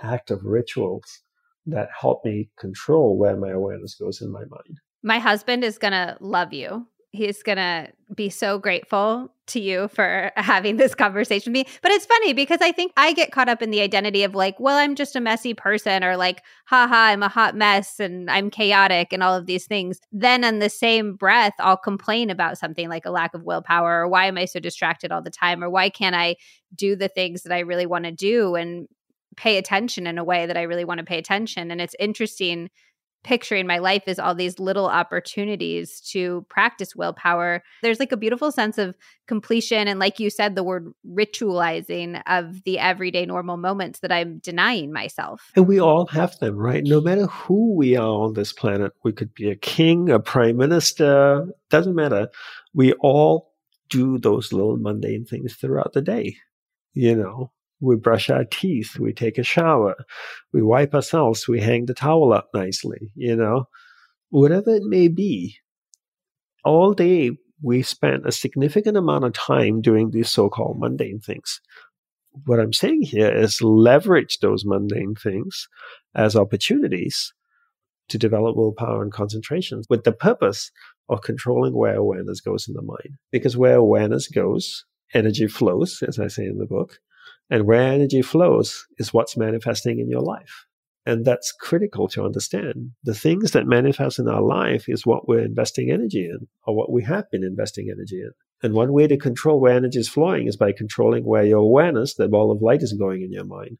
act 0.00 0.30
of 0.30 0.44
rituals 0.44 1.22
that 1.66 1.88
help 1.98 2.24
me 2.24 2.50
control 2.58 3.18
where 3.18 3.36
my 3.36 3.50
awareness 3.50 3.94
goes 3.94 4.20
in 4.22 4.30
my 4.30 4.44
mind. 4.48 4.80
My 5.02 5.18
husband 5.18 5.64
is 5.64 5.78
going 5.78 5.92
to 5.92 6.16
love 6.20 6.52
you 6.52 6.86
he's 7.12 7.42
going 7.42 7.56
to 7.56 7.88
be 8.14 8.28
so 8.28 8.58
grateful 8.58 9.32
to 9.46 9.60
you 9.60 9.88
for 9.88 10.30
having 10.36 10.76
this 10.76 10.94
conversation 10.94 11.52
with 11.52 11.66
me. 11.66 11.72
But 11.82 11.92
it's 11.92 12.06
funny 12.06 12.32
because 12.32 12.60
I 12.60 12.72
think 12.72 12.92
I 12.96 13.12
get 13.12 13.32
caught 13.32 13.48
up 13.48 13.62
in 13.62 13.70
the 13.70 13.80
identity 13.80 14.22
of 14.24 14.34
like, 14.34 14.58
well, 14.60 14.76
I'm 14.76 14.94
just 14.94 15.16
a 15.16 15.20
messy 15.20 15.54
person 15.54 16.04
or 16.04 16.16
like, 16.16 16.42
haha, 16.66 16.94
I'm 16.94 17.22
a 17.22 17.28
hot 17.28 17.56
mess 17.56 17.98
and 18.00 18.30
I'm 18.30 18.50
chaotic 18.50 19.12
and 19.12 19.22
all 19.22 19.34
of 19.34 19.46
these 19.46 19.66
things. 19.66 20.00
Then 20.12 20.44
in 20.44 20.58
the 20.58 20.70
same 20.70 21.14
breath, 21.14 21.54
I'll 21.58 21.76
complain 21.76 22.30
about 22.30 22.58
something 22.58 22.88
like 22.88 23.06
a 23.06 23.10
lack 23.10 23.34
of 23.34 23.44
willpower 23.44 24.02
or 24.02 24.08
why 24.08 24.26
am 24.26 24.38
I 24.38 24.44
so 24.44 24.60
distracted 24.60 25.12
all 25.12 25.22
the 25.22 25.30
time 25.30 25.62
or 25.62 25.70
why 25.70 25.88
can't 25.88 26.16
I 26.16 26.36
do 26.74 26.96
the 26.96 27.08
things 27.08 27.42
that 27.42 27.52
I 27.52 27.60
really 27.60 27.86
want 27.86 28.04
to 28.04 28.12
do 28.12 28.54
and 28.54 28.88
pay 29.36 29.58
attention 29.58 30.06
in 30.06 30.18
a 30.18 30.24
way 30.24 30.46
that 30.46 30.56
I 30.56 30.62
really 30.62 30.84
want 30.84 30.98
to 30.98 31.04
pay 31.04 31.18
attention. 31.18 31.70
And 31.70 31.80
it's 31.80 31.94
interesting 31.98 32.70
picturing 33.26 33.66
my 33.66 33.78
life 33.78 34.04
is 34.06 34.20
all 34.20 34.36
these 34.36 34.60
little 34.60 34.86
opportunities 34.86 36.00
to 36.00 36.46
practice 36.48 36.94
willpower. 36.94 37.60
There's 37.82 37.98
like 37.98 38.12
a 38.12 38.16
beautiful 38.16 38.52
sense 38.52 38.78
of 38.78 38.96
completion. 39.26 39.88
And 39.88 39.98
like 39.98 40.20
you 40.20 40.30
said, 40.30 40.54
the 40.54 40.62
word 40.62 40.92
ritualizing 41.04 42.22
of 42.28 42.62
the 42.62 42.78
everyday 42.78 43.26
normal 43.26 43.56
moments 43.56 43.98
that 43.98 44.12
I'm 44.12 44.38
denying 44.38 44.92
myself. 44.92 45.50
And 45.56 45.66
we 45.66 45.80
all 45.80 46.06
have 46.06 46.38
them, 46.38 46.54
right? 46.54 46.84
No 46.84 47.00
matter 47.00 47.26
who 47.26 47.74
we 47.74 47.96
are 47.96 48.06
on 48.06 48.34
this 48.34 48.52
planet, 48.52 48.92
we 49.02 49.12
could 49.12 49.34
be 49.34 49.50
a 49.50 49.56
king, 49.56 50.08
a 50.08 50.20
prime 50.20 50.56
minister, 50.56 51.48
doesn't 51.68 51.96
matter. 51.96 52.28
We 52.74 52.92
all 53.00 53.52
do 53.90 54.18
those 54.18 54.52
little 54.52 54.76
mundane 54.76 55.24
things 55.24 55.56
throughout 55.56 55.94
the 55.94 56.02
day. 56.02 56.36
You 56.94 57.16
know, 57.16 57.50
we 57.80 57.96
brush 57.96 58.30
our 58.30 58.44
teeth, 58.44 58.98
we 58.98 59.12
take 59.12 59.38
a 59.38 59.42
shower, 59.42 59.96
we 60.52 60.62
wipe 60.62 60.94
ourselves, 60.94 61.46
we 61.46 61.60
hang 61.60 61.86
the 61.86 61.94
towel 61.94 62.32
up 62.32 62.48
nicely, 62.54 63.10
you 63.14 63.36
know, 63.36 63.68
whatever 64.30 64.74
it 64.74 64.84
may 64.84 65.08
be. 65.08 65.56
All 66.64 66.94
day, 66.94 67.32
we 67.62 67.82
spend 67.82 68.26
a 68.26 68.32
significant 68.32 68.96
amount 68.96 69.24
of 69.24 69.32
time 69.32 69.80
doing 69.80 70.10
these 70.10 70.30
so 70.30 70.48
called 70.48 70.78
mundane 70.78 71.20
things. 71.20 71.60
What 72.44 72.60
I'm 72.60 72.72
saying 72.72 73.02
here 73.02 73.34
is 73.34 73.62
leverage 73.62 74.38
those 74.40 74.64
mundane 74.64 75.14
things 75.14 75.68
as 76.14 76.36
opportunities 76.36 77.32
to 78.08 78.18
develop 78.18 78.56
willpower 78.56 79.02
and 79.02 79.12
concentration 79.12 79.82
with 79.88 80.04
the 80.04 80.12
purpose 80.12 80.70
of 81.08 81.22
controlling 81.22 81.74
where 81.74 81.96
awareness 81.96 82.40
goes 82.40 82.68
in 82.68 82.74
the 82.74 82.82
mind. 82.82 83.16
Because 83.32 83.56
where 83.56 83.76
awareness 83.76 84.28
goes, 84.28 84.84
energy 85.14 85.46
flows, 85.46 86.02
as 86.06 86.18
I 86.18 86.28
say 86.28 86.44
in 86.44 86.58
the 86.58 86.66
book. 86.66 86.98
And 87.48 87.66
where 87.66 87.92
energy 87.92 88.22
flows 88.22 88.86
is 88.98 89.14
what's 89.14 89.36
manifesting 89.36 90.00
in 90.00 90.08
your 90.08 90.20
life. 90.20 90.66
And 91.04 91.24
that's 91.24 91.52
critical 91.52 92.08
to 92.08 92.24
understand. 92.24 92.90
The 93.04 93.14
things 93.14 93.52
that 93.52 93.68
manifest 93.68 94.18
in 94.18 94.28
our 94.28 94.42
life 94.42 94.86
is 94.88 95.06
what 95.06 95.28
we're 95.28 95.44
investing 95.44 95.90
energy 95.90 96.24
in, 96.24 96.48
or 96.66 96.74
what 96.74 96.90
we 96.90 97.04
have 97.04 97.30
been 97.30 97.44
investing 97.44 97.88
energy 97.88 98.20
in. 98.20 98.30
And 98.62 98.74
one 98.74 98.92
way 98.92 99.06
to 99.06 99.16
control 99.16 99.60
where 99.60 99.76
energy 99.76 100.00
is 100.00 100.08
flowing 100.08 100.48
is 100.48 100.56
by 100.56 100.72
controlling 100.72 101.24
where 101.24 101.44
your 101.44 101.58
awareness, 101.58 102.14
the 102.14 102.26
ball 102.26 102.50
of 102.50 102.62
light, 102.62 102.82
is 102.82 102.92
going 102.92 103.22
in 103.22 103.30
your 103.30 103.44
mind. 103.44 103.78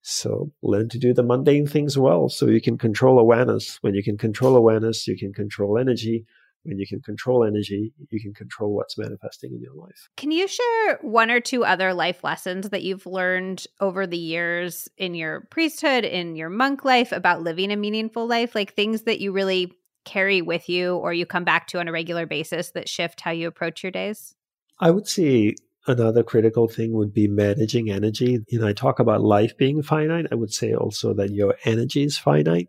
So 0.00 0.50
learn 0.62 0.88
to 0.88 0.98
do 0.98 1.14
the 1.14 1.22
mundane 1.22 1.68
things 1.68 1.96
well 1.96 2.28
so 2.28 2.46
you 2.46 2.60
can 2.60 2.76
control 2.76 3.20
awareness. 3.20 3.78
When 3.82 3.94
you 3.94 4.02
can 4.02 4.18
control 4.18 4.56
awareness, 4.56 5.06
you 5.06 5.16
can 5.16 5.32
control 5.32 5.78
energy 5.78 6.26
when 6.64 6.78
you 6.78 6.86
can 6.86 7.00
control 7.00 7.44
energy, 7.44 7.92
you 8.10 8.20
can 8.20 8.34
control 8.34 8.74
what's 8.74 8.96
manifesting 8.96 9.52
in 9.52 9.60
your 9.60 9.74
life. 9.74 10.08
Can 10.16 10.30
you 10.30 10.46
share 10.46 10.98
one 11.02 11.30
or 11.30 11.40
two 11.40 11.64
other 11.64 11.92
life 11.92 12.22
lessons 12.22 12.70
that 12.70 12.82
you've 12.82 13.06
learned 13.06 13.66
over 13.80 14.06
the 14.06 14.18
years 14.18 14.88
in 14.96 15.14
your 15.14 15.42
priesthood, 15.50 16.04
in 16.04 16.36
your 16.36 16.50
monk 16.50 16.84
life 16.84 17.12
about 17.12 17.42
living 17.42 17.72
a 17.72 17.76
meaningful 17.76 18.26
life? 18.26 18.54
Like 18.54 18.74
things 18.74 19.02
that 19.02 19.20
you 19.20 19.32
really 19.32 19.72
carry 20.04 20.42
with 20.42 20.68
you 20.68 20.96
or 20.96 21.12
you 21.12 21.26
come 21.26 21.44
back 21.44 21.68
to 21.68 21.78
on 21.78 21.88
a 21.88 21.92
regular 21.92 22.26
basis 22.26 22.70
that 22.72 22.88
shift 22.88 23.20
how 23.20 23.30
you 23.30 23.48
approach 23.48 23.82
your 23.82 23.92
days? 23.92 24.34
I 24.80 24.90
would 24.90 25.06
say 25.06 25.54
another 25.86 26.22
critical 26.22 26.68
thing 26.68 26.92
would 26.92 27.12
be 27.12 27.28
managing 27.28 27.90
energy. 27.90 28.38
You 28.48 28.60
know, 28.60 28.68
I 28.68 28.72
talk 28.72 28.98
about 28.98 29.20
life 29.20 29.56
being 29.56 29.82
finite. 29.82 30.26
I 30.30 30.34
would 30.34 30.52
say 30.52 30.74
also 30.74 31.14
that 31.14 31.30
your 31.30 31.56
energy 31.64 32.04
is 32.04 32.18
finite 32.18 32.68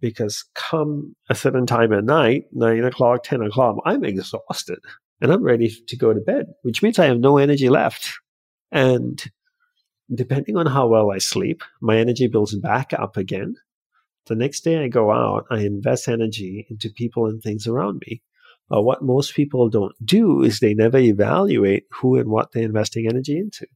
because 0.00 0.44
come 0.54 1.14
a 1.28 1.34
certain 1.34 1.66
time 1.66 1.92
at 1.92 2.04
night, 2.04 2.44
nine 2.52 2.84
o'clock, 2.84 3.24
10 3.24 3.42
o'clock, 3.42 3.76
I'm 3.84 4.04
exhausted 4.04 4.78
and 5.20 5.32
I'm 5.32 5.42
ready 5.42 5.74
to 5.86 5.96
go 5.96 6.12
to 6.12 6.20
bed, 6.20 6.46
which 6.62 6.82
means 6.82 6.98
I 6.98 7.06
have 7.06 7.18
no 7.18 7.38
energy 7.38 7.68
left. 7.68 8.12
And 8.70 9.22
depending 10.14 10.56
on 10.56 10.66
how 10.66 10.86
well 10.86 11.10
I 11.10 11.18
sleep, 11.18 11.62
my 11.80 11.98
energy 11.98 12.28
builds 12.28 12.54
back 12.56 12.92
up 12.92 13.16
again. 13.16 13.56
The 14.26 14.36
next 14.36 14.60
day 14.60 14.78
I 14.78 14.88
go 14.88 15.10
out, 15.10 15.46
I 15.50 15.60
invest 15.60 16.06
energy 16.06 16.66
into 16.70 16.90
people 16.90 17.26
and 17.26 17.42
things 17.42 17.66
around 17.66 18.02
me. 18.06 18.22
What 18.68 19.02
most 19.02 19.34
people 19.34 19.70
don't 19.70 19.94
do 20.04 20.42
is 20.42 20.60
they 20.60 20.74
never 20.74 20.98
evaluate 20.98 21.84
who 21.90 22.16
and 22.16 22.28
what 22.28 22.52
they're 22.52 22.62
investing 22.62 23.06
energy 23.08 23.38
into. 23.38 23.66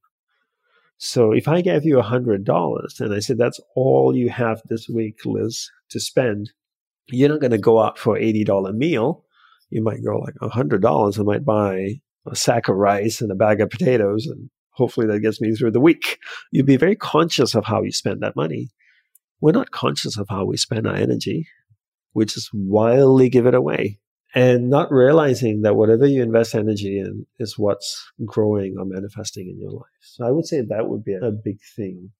So 0.99 1.33
if 1.33 1.49
I 1.49 1.63
gave 1.63 1.85
you 1.85 1.99
a 1.99 2.03
hundred 2.03 2.45
dollars 2.45 3.01
and 3.01 3.13
I 3.13 3.19
said 3.19 3.39
that's 3.39 3.61
all 3.75 4.15
you 4.17 4.31
have 4.31 4.63
this 4.69 4.89
week, 4.89 5.25
Liz, 5.25 5.71
to 5.91 5.99
spend, 6.01 6.53
you're 7.09 7.29
not 7.29 7.41
going 7.41 7.51
to 7.51 7.59
go 7.59 7.81
out 7.81 7.99
for 7.99 8.17
eighty 8.17 8.45
dollar 8.45 8.73
meal. 8.73 9.25
You 9.71 9.83
might 9.83 10.05
go 10.05 10.19
like 10.19 10.35
a 10.41 10.49
hundred 10.49 10.83
dollars. 10.83 11.19
I 11.19 11.23
might 11.23 11.45
buy 11.45 12.01
a 12.27 12.37
sack 12.37 12.69
of 12.69 12.77
rice 12.77 13.21
and 13.21 13.33
a 13.33 13.35
bag 13.35 13.61
of 13.61 13.71
potatoes, 13.71 14.27
and 14.27 14.51
hopefully 14.71 15.07
that 15.09 15.21
gets 15.21 15.41
me 15.41 15.55
through 15.55 15.73
the 15.73 15.81
week. 15.81 16.19
You'd 16.51 16.67
be 16.67 16.77
very 16.77 16.97
conscious 16.97 17.55
of 17.55 17.65
how 17.65 17.83
you 17.83 17.91
spend 17.93 18.23
that 18.23 18.37
money. 18.37 18.71
We're 19.41 19.53
not 19.53 19.73
conscious 19.73 20.17
of 20.17 20.29
how 20.31 20.45
we 20.45 20.57
spend 20.57 20.87
our 20.87 20.95
energy. 20.95 21.49
We 22.15 22.27
just 22.27 22.51
wildly 22.53 23.29
give 23.29 23.47
it 23.47 23.55
away 23.55 23.99
and 24.35 24.71
not 24.71 24.91
realizing 24.91 25.63
that 25.63 25.77
whatever 25.77 26.07
you 26.07 26.23
invest 26.23 26.55
energy 26.55 26.99
in 26.99 27.27
is 27.39 27.59
what's 27.59 28.11
growing 28.25 28.77
or 28.79 28.85
manifesting 28.85 29.49
in 29.49 29.61
your 29.61 29.71
life. 29.71 30.01
So 30.01 30.27
I 30.27 30.31
would 30.31 30.47
say 30.47 30.63
that 30.63 30.89
would 30.89 31.05
be 31.05 31.15
a 31.15 31.31
big 31.31 31.59
thing 31.77 32.11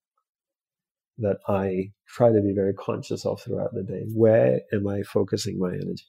that 1.19 1.39
I 1.49 1.93
try 2.09 2.29
to 2.29 2.41
be 2.41 2.53
very 2.55 2.75
conscious 2.75 3.25
of 3.25 3.41
throughout 3.41 3.75
the 3.75 3.83
day. 3.83 4.05
Where 4.15 4.61
am 4.73 4.87
I 4.89 5.03
focusing 5.03 5.59
my 5.59 5.73
energy? 5.73 6.07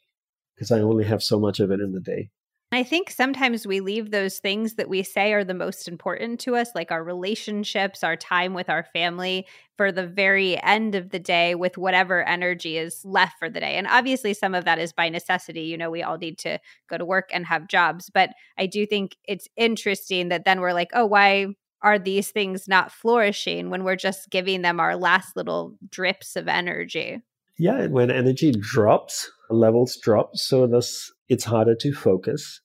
Because 0.55 0.71
I 0.71 0.79
only 0.79 1.05
have 1.05 1.23
so 1.23 1.39
much 1.39 1.59
of 1.59 1.71
it 1.71 1.79
in 1.79 1.93
the 1.93 1.99
day. 2.01 2.29
I 2.75 2.83
think 2.83 3.11
sometimes 3.11 3.67
we 3.67 3.81
leave 3.81 4.09
those 4.11 4.39
things 4.39 4.75
that 4.75 4.87
we 4.87 5.03
say 5.03 5.33
are 5.33 5.43
the 5.43 5.53
most 5.53 5.87
important 5.87 6.39
to 6.41 6.55
us, 6.55 6.69
like 6.73 6.91
our 6.91 7.03
relationships, 7.03 8.03
our 8.03 8.15
time 8.15 8.53
with 8.53 8.69
our 8.69 8.83
family, 8.93 9.45
for 9.75 9.91
the 9.91 10.07
very 10.07 10.61
end 10.63 10.95
of 10.95 11.09
the 11.09 11.19
day 11.19 11.55
with 11.55 11.77
whatever 11.77 12.23
energy 12.23 12.77
is 12.77 13.03
left 13.03 13.37
for 13.37 13.49
the 13.49 13.59
day. 13.59 13.75
And 13.75 13.85
obviously, 13.87 14.33
some 14.33 14.55
of 14.55 14.65
that 14.65 14.79
is 14.79 14.93
by 14.93 15.09
necessity. 15.09 15.63
You 15.63 15.77
know, 15.77 15.91
we 15.91 16.03
all 16.03 16.17
need 16.17 16.37
to 16.39 16.57
go 16.89 16.97
to 16.97 17.05
work 17.05 17.29
and 17.33 17.45
have 17.45 17.67
jobs. 17.67 18.09
But 18.09 18.29
I 18.57 18.65
do 18.65 18.85
think 18.85 19.17
it's 19.27 19.47
interesting 19.57 20.29
that 20.29 20.45
then 20.45 20.61
we're 20.61 20.73
like, 20.73 20.91
oh, 20.93 21.05
why 21.05 21.47
are 21.81 21.99
these 21.99 22.31
things 22.31 22.67
not 22.67 22.91
flourishing 22.91 23.69
when 23.69 23.83
we're 23.83 23.97
just 23.97 24.29
giving 24.29 24.61
them 24.61 24.79
our 24.79 24.95
last 24.95 25.35
little 25.35 25.75
drips 25.89 26.35
of 26.35 26.47
energy? 26.47 27.21
Yeah, 27.59 27.87
when 27.87 28.09
energy 28.09 28.51
drops, 28.51 29.29
levels 29.49 29.97
drop, 29.97 30.35
so 30.35 30.65
this 30.65 31.11
it's 31.29 31.43
harder 31.43 31.75
to 31.75 31.93
focus 31.93 32.61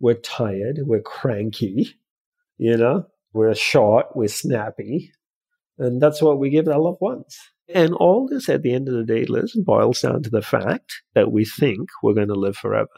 we're 0.00 0.14
tired, 0.14 0.80
we're 0.84 1.02
cranky, 1.02 1.96
you 2.58 2.76
know, 2.76 3.06
we're 3.32 3.54
short, 3.54 4.06
we're 4.14 4.28
snappy. 4.28 5.12
And 5.78 6.00
that's 6.00 6.20
what 6.20 6.38
we 6.38 6.50
give 6.50 6.68
our 6.68 6.78
loved 6.78 7.00
ones. 7.00 7.38
And 7.72 7.94
all 7.94 8.26
this 8.28 8.48
at 8.48 8.62
the 8.62 8.74
end 8.74 8.88
of 8.88 8.94
the 8.94 9.04
day, 9.04 9.24
Liz, 9.24 9.54
boils 9.64 10.00
down 10.00 10.22
to 10.24 10.30
the 10.30 10.42
fact 10.42 11.02
that 11.14 11.30
we 11.30 11.44
think 11.44 11.88
we're 12.02 12.14
going 12.14 12.28
to 12.28 12.34
live 12.34 12.56
forever. 12.56 12.88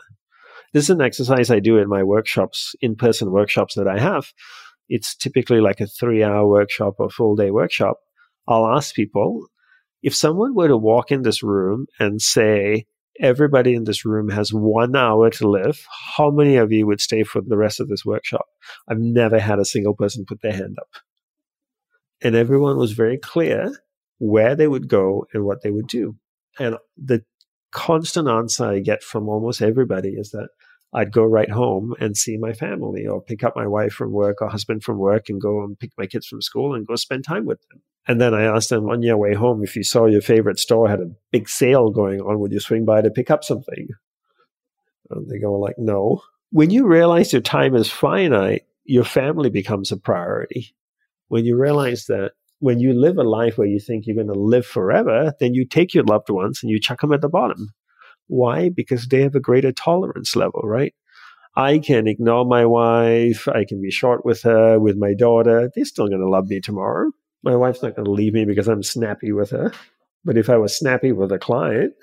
This 0.73 0.85
is 0.85 0.91
an 0.91 1.03
exercise 1.03 1.51
I 1.51 1.61
do 1.61 1.77
in 1.77 1.89
my 1.89 2.03
workshops, 2.03 2.75
in 2.81 2.97
person 2.97 3.31
workshops 3.31 3.75
that 3.75 3.87
I 3.87 3.99
have. 3.99 4.33
It's 4.89 5.15
typically 5.15 5.61
like 5.61 5.81
a 5.81 5.87
three 5.87 6.23
hour 6.23 6.47
workshop 6.47 6.95
or 6.99 7.11
full 7.11 7.37
day 7.37 7.51
workshop. 7.51 7.99
I'll 8.49 8.67
ask 8.67 8.95
people 8.95 9.49
if 10.03 10.15
someone 10.15 10.55
were 10.55 10.69
to 10.69 10.77
walk 10.77 11.13
in 11.13 11.23
this 11.23 11.43
room 11.43 11.87
and 12.01 12.21
say, 12.21 12.87
everybody 13.23 13.75
in 13.75 13.85
this 13.85 14.05
room 14.05 14.29
has 14.31 14.53
one 14.53 14.97
hour 14.97 15.31
to 15.31 15.49
live, 15.49 15.87
how 16.17 16.31
many 16.31 16.57
of 16.57 16.73
you 16.73 16.87
would 16.87 17.01
stay 17.01 17.23
for 17.25 17.41
the 17.41 17.57
rest 17.57 17.81
of 17.81 17.89
this 17.89 18.05
workshop? 18.05 18.47
I've 18.89 18.99
never 18.99 19.39
had 19.39 19.59
a 19.61 19.65
single 19.65 19.95
person 19.95 20.27
put 20.27 20.43
their 20.43 20.53
hand 20.55 20.79
up. 20.81 20.89
and 22.23 22.35
everyone 22.37 22.77
was 22.79 22.93
very 22.93 23.19
clear 23.19 23.73
where 24.19 24.55
they 24.55 24.69
would 24.69 24.89
go 24.89 25.27
and 25.33 25.45
what 25.45 25.63
they 25.63 25.71
would 25.71 25.89
do. 25.89 26.17
And 26.59 26.77
the 26.97 27.25
constant 27.73 28.29
answer 28.29 28.67
I 28.67 28.79
get 28.81 29.03
from 29.03 29.29
almost 29.29 29.63
everybody 29.63 30.11
is 30.11 30.31
that 30.31 30.51
I'd 30.93 31.13
go 31.13 31.25
right 31.25 31.51
home 31.51 31.95
and 32.01 32.17
see 32.17 32.37
my 32.37 32.53
family 32.53 33.07
or 33.07 33.23
pick 33.23 33.43
up 33.43 33.57
my 33.57 33.67
wife 33.67 33.95
from 33.95 34.13
work 34.13 34.43
or 34.43 34.49
husband 34.49 34.85
from 34.85 34.99
work 34.99 35.29
and 35.29 35.41
go 35.41 35.65
and 35.65 35.79
pick 35.79 35.93
my 35.99 36.07
kids 36.07 36.27
from 36.27 36.43
school 36.43 36.75
and 36.75 36.87
go 36.87 36.97
spend 36.97 37.25
time 37.25 37.47
with 37.47 37.61
them. 37.71 37.83
And 38.07 38.21
then 38.21 38.35
I 38.35 38.43
asked 38.43 38.71
them 38.71 38.89
on 38.89 39.03
your 39.03 39.17
way 39.17 39.35
home 39.35 39.63
if 39.63 39.77
you 39.77 39.85
saw 39.85 40.07
your 40.07 40.21
favorite 40.21 40.59
store 40.59 40.89
had 40.89 41.01
a 41.01 41.11
big 41.31 41.49
sale 41.49 41.91
going 41.91 42.21
on, 42.21 42.41
would 42.41 42.53
you 42.53 42.61
swing 42.61 42.85
by 42.85 43.01
to 43.01 43.11
pick 43.11 43.31
up 43.31 43.45
something? 43.45 43.89
And 45.11 45.31
they 45.31 45.39
go 45.39 45.53
like, 45.53 45.77
no. 45.79 46.23
When 46.51 46.71
you 46.71 46.87
realize 46.87 47.33
your 47.33 47.43
time 47.43 47.77
is 47.77 47.91
finite, 47.91 48.63
your 48.85 49.05
family 49.05 49.51
becomes 49.51 49.93
a 49.93 49.97
priority. 49.97 50.75
When 51.29 51.45
you 51.45 51.57
realize 51.57 52.07
that 52.07 52.33
when 52.59 52.81
you 52.81 52.93
live 52.93 53.19
a 53.19 53.23
life 53.23 53.57
where 53.57 53.67
you 53.67 53.81
think 53.81 54.07
you're 54.07 54.17
going 54.17 54.27
to 54.27 54.35
live 54.35 54.67
forever, 54.67 55.33
then 55.41 55.55
you 55.55 55.65
take 55.65 55.95
your 55.95 56.05
loved 56.05 56.29
ones 56.29 56.61
and 56.63 56.71
you 56.71 56.81
chuck 56.81 57.01
them 57.01 57.13
at 57.13 57.21
the 57.21 57.29
bottom. 57.29 57.73
Why? 58.27 58.69
Because 58.69 59.07
they 59.07 59.23
have 59.23 59.35
a 59.35 59.41
greater 59.41 59.73
tolerance 59.73 60.37
level, 60.37 60.63
right? 60.65 60.95
I 61.57 61.79
can 61.79 62.07
ignore 62.07 62.47
my 62.47 62.65
wife. 62.65 63.47
I 63.49 63.65
can 63.65 63.81
be 63.81 63.91
short 63.91 64.25
with 64.25 64.43
her, 64.43 64.79
with 64.79 64.97
my 64.97 65.15
daughter. 65.15 65.71
They're 65.75 65.85
still 65.85 66.09
going 66.09 66.21
to 66.21 66.29
love 66.29 66.49
me 66.49 66.61
tomorrow. 66.61 67.11
My 67.43 67.57
wife's 67.57 67.83
not 67.83 67.97
going 67.97 68.05
to 68.05 68.11
leave 68.11 68.35
me 68.35 68.45
because 68.45 68.69
I'm 68.69 68.83
snappy 68.83 69.33
with 69.33 69.51
her. 69.51 69.73
But 70.25 70.37
if 70.37 70.49
I 70.49 70.57
was 70.57 70.77
snappy 70.77 71.13
with 71.13 71.33
a 71.33 71.39
client, 71.39 71.95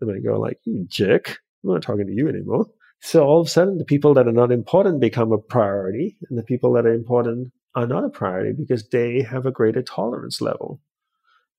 then 0.00 0.10
I 0.10 0.20
go 0.20 0.38
like, 0.38 0.58
you 0.64 0.86
jerk. 0.88 1.38
I'm 1.64 1.72
not 1.72 1.82
talking 1.82 2.06
to 2.06 2.12
you 2.12 2.28
anymore. 2.28 2.66
So 3.00 3.24
all 3.24 3.40
of 3.40 3.46
a 3.46 3.50
sudden, 3.50 3.78
the 3.78 3.84
people 3.84 4.14
that 4.14 4.28
are 4.28 4.32
not 4.32 4.52
important 4.52 5.00
become 5.00 5.32
a 5.32 5.38
priority, 5.38 6.18
and 6.28 6.38
the 6.38 6.42
people 6.42 6.72
that 6.74 6.86
are 6.86 6.94
important 6.94 7.52
are 7.74 7.86
not 7.86 8.04
a 8.04 8.10
priority 8.10 8.52
because 8.52 8.88
they 8.88 9.22
have 9.22 9.46
a 9.46 9.52
greater 9.52 9.82
tolerance 9.82 10.40
level 10.40 10.80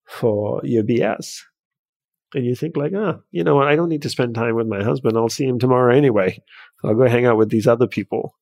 for 0.05 0.61
your 0.63 0.83
BS. 0.83 1.41
And 2.33 2.45
you 2.45 2.55
think 2.55 2.77
like, 2.77 2.93
ah, 2.95 3.15
oh, 3.17 3.23
you 3.31 3.43
know 3.43 3.55
what? 3.55 3.67
I 3.67 3.75
don't 3.75 3.89
need 3.89 4.03
to 4.03 4.09
spend 4.09 4.35
time 4.35 4.55
with 4.55 4.67
my 4.67 4.83
husband. 4.83 5.17
I'll 5.17 5.29
see 5.29 5.45
him 5.45 5.59
tomorrow 5.59 5.95
anyway. 5.95 6.41
I'll 6.83 6.95
go 6.95 7.07
hang 7.07 7.25
out 7.25 7.37
with 7.37 7.49
these 7.49 7.67
other 7.67 7.87
people. 7.87 8.35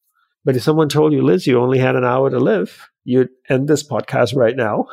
But 0.50 0.56
if 0.56 0.64
someone 0.64 0.90
told 0.90 1.14
you, 1.14 1.22
Liz, 1.22 1.46
you 1.46 1.60
only 1.60 1.78
had 1.78 1.96
an 1.96 2.04
hour 2.04 2.28
to 2.28 2.40
live, 2.40 2.90
you'd 3.04 3.30
end 3.50 3.68
this 3.68 3.88
podcast 3.88 4.36
right 4.36 4.56
now 4.56 4.88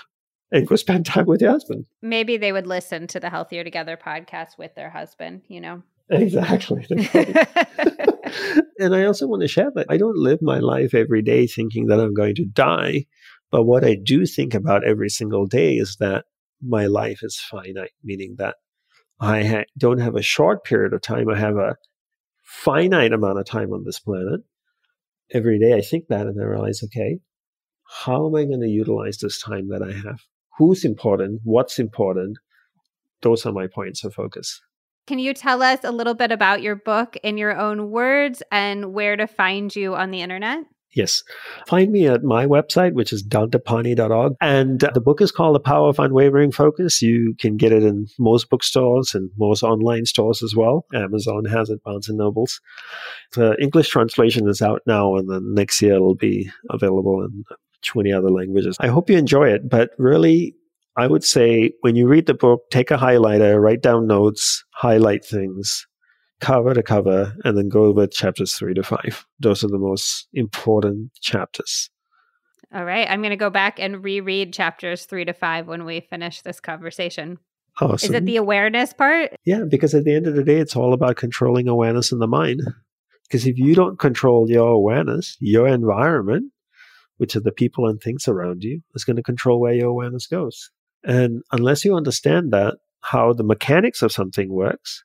and 0.50 0.66
go 0.66 0.74
spend 0.74 1.04
time 1.04 1.26
with 1.26 1.42
your 1.42 1.50
husband. 1.50 1.84
Maybe 2.00 2.38
they 2.38 2.50
would 2.50 2.66
listen 2.66 3.06
to 3.08 3.20
the 3.20 3.28
Healthier 3.28 3.62
Together 3.62 3.98
podcast 4.02 4.56
with 4.56 4.74
their 4.74 4.88
husband, 4.88 5.42
you 5.48 5.60
know? 5.60 5.82
Exactly. 6.08 6.86
and 8.78 8.94
I 8.94 9.04
also 9.04 9.26
want 9.26 9.42
to 9.42 9.48
share 9.48 9.70
that 9.74 9.84
I 9.90 9.98
don't 9.98 10.16
live 10.16 10.38
my 10.40 10.60
life 10.60 10.94
every 10.94 11.20
day 11.20 11.46
thinking 11.46 11.88
that 11.88 12.00
I'm 12.00 12.14
going 12.14 12.36
to 12.36 12.46
die. 12.46 13.04
But 13.50 13.64
what 13.64 13.84
I 13.84 13.98
do 14.02 14.24
think 14.24 14.54
about 14.54 14.82
every 14.82 15.10
single 15.10 15.44
day 15.44 15.74
is 15.74 15.98
that 16.00 16.24
my 16.62 16.86
life 16.86 17.18
is 17.22 17.38
finite, 17.38 17.92
meaning 18.02 18.36
that 18.38 18.54
I 19.20 19.44
ha- 19.44 19.64
don't 19.76 20.00
have 20.00 20.16
a 20.16 20.22
short 20.22 20.64
period 20.64 20.94
of 20.94 21.02
time. 21.02 21.28
I 21.28 21.38
have 21.38 21.58
a 21.58 21.76
finite 22.42 23.12
amount 23.12 23.40
of 23.40 23.44
time 23.44 23.74
on 23.74 23.84
this 23.84 24.00
planet. 24.00 24.40
Every 25.34 25.58
day 25.58 25.74
I 25.74 25.80
think 25.80 26.08
that 26.08 26.26
and 26.26 26.40
I 26.40 26.44
realize, 26.44 26.82
okay, 26.84 27.20
how 28.02 28.26
am 28.26 28.34
I 28.34 28.44
going 28.44 28.60
to 28.60 28.68
utilize 28.68 29.18
this 29.18 29.40
time 29.40 29.68
that 29.68 29.82
I 29.82 29.92
have? 29.92 30.20
Who's 30.58 30.84
important? 30.84 31.40
What's 31.44 31.78
important? 31.78 32.38
Those 33.22 33.46
are 33.46 33.52
my 33.52 33.66
points 33.66 34.04
of 34.04 34.14
focus. 34.14 34.60
Can 35.06 35.18
you 35.18 35.34
tell 35.34 35.62
us 35.62 35.80
a 35.84 35.90
little 35.90 36.14
bit 36.14 36.30
about 36.30 36.62
your 36.62 36.76
book 36.76 37.16
in 37.22 37.36
your 37.36 37.56
own 37.56 37.90
words 37.90 38.42
and 38.52 38.92
where 38.92 39.16
to 39.16 39.26
find 39.26 39.74
you 39.74 39.94
on 39.94 40.10
the 40.10 40.20
internet? 40.20 40.64
Yes. 40.94 41.22
Find 41.66 41.90
me 41.90 42.06
at 42.06 42.22
my 42.22 42.46
website, 42.46 42.92
which 42.92 43.12
is 43.12 43.26
dandapani.org. 43.26 44.34
And 44.40 44.80
the 44.80 45.00
book 45.00 45.22
is 45.22 45.32
called 45.32 45.54
The 45.54 45.60
Power 45.60 45.88
of 45.88 45.98
Unwavering 45.98 46.52
Focus. 46.52 47.00
You 47.00 47.34
can 47.38 47.56
get 47.56 47.72
it 47.72 47.82
in 47.82 48.08
most 48.18 48.50
bookstores 48.50 49.14
and 49.14 49.30
most 49.38 49.62
online 49.62 50.04
stores 50.04 50.42
as 50.42 50.54
well. 50.54 50.84
Amazon 50.94 51.46
has 51.46 51.70
it, 51.70 51.82
Barnes 51.82 52.08
and 52.08 52.18
Nobles. 52.18 52.60
The 53.32 53.56
English 53.60 53.88
translation 53.88 54.48
is 54.48 54.60
out 54.60 54.82
now, 54.86 55.16
and 55.16 55.30
then 55.30 55.54
next 55.54 55.80
year 55.80 55.94
it'll 55.94 56.14
be 56.14 56.50
available 56.68 57.24
in 57.24 57.44
20 57.82 58.12
other 58.12 58.30
languages. 58.30 58.76
I 58.78 58.88
hope 58.88 59.08
you 59.08 59.16
enjoy 59.16 59.48
it, 59.48 59.68
but 59.68 59.90
really, 59.98 60.54
I 60.96 61.06
would 61.06 61.24
say 61.24 61.72
when 61.80 61.96
you 61.96 62.06
read 62.06 62.26
the 62.26 62.34
book, 62.34 62.64
take 62.70 62.90
a 62.90 62.98
highlighter, 62.98 63.60
write 63.60 63.82
down 63.82 64.06
notes, 64.06 64.62
highlight 64.74 65.24
things, 65.24 65.86
cover 66.42 66.74
to 66.74 66.82
cover, 66.82 67.34
and 67.44 67.56
then 67.56 67.70
go 67.70 67.84
over 67.84 68.06
chapters 68.06 68.54
three 68.54 68.74
to 68.74 68.82
five. 68.82 69.24
Those 69.40 69.64
are 69.64 69.68
the 69.68 69.78
most 69.78 70.28
important 70.34 71.12
chapters. 71.20 71.88
All 72.74 72.84
right. 72.84 73.08
I'm 73.08 73.20
going 73.20 73.30
to 73.30 73.36
go 73.36 73.50
back 73.50 73.78
and 73.78 74.02
reread 74.02 74.52
chapters 74.52 75.04
three 75.06 75.24
to 75.24 75.32
five 75.32 75.68
when 75.68 75.84
we 75.84 76.00
finish 76.00 76.42
this 76.42 76.60
conversation. 76.60 77.38
Awesome. 77.80 78.10
Is 78.10 78.14
it 78.14 78.26
the 78.26 78.36
awareness 78.36 78.92
part? 78.92 79.34
Yeah, 79.44 79.64
because 79.68 79.94
at 79.94 80.04
the 80.04 80.14
end 80.14 80.26
of 80.26 80.34
the 80.34 80.44
day, 80.44 80.58
it's 80.58 80.76
all 80.76 80.92
about 80.92 81.16
controlling 81.16 81.68
awareness 81.68 82.12
in 82.12 82.18
the 82.18 82.26
mind. 82.26 82.60
Because 83.28 83.46
if 83.46 83.56
you 83.56 83.74
don't 83.74 83.98
control 83.98 84.50
your 84.50 84.68
awareness, 84.68 85.36
your 85.40 85.66
environment, 85.66 86.52
which 87.16 87.36
are 87.36 87.40
the 87.40 87.52
people 87.52 87.86
and 87.86 88.00
things 88.00 88.26
around 88.28 88.62
you, 88.62 88.82
is 88.94 89.04
going 89.04 89.16
to 89.16 89.22
control 89.22 89.60
where 89.60 89.74
your 89.74 89.88
awareness 89.88 90.26
goes. 90.26 90.70
And 91.04 91.42
unless 91.52 91.84
you 91.84 91.94
understand 91.94 92.52
that, 92.52 92.76
how 93.00 93.32
the 93.32 93.44
mechanics 93.44 94.02
of 94.02 94.12
something 94.12 94.52
works, 94.52 95.04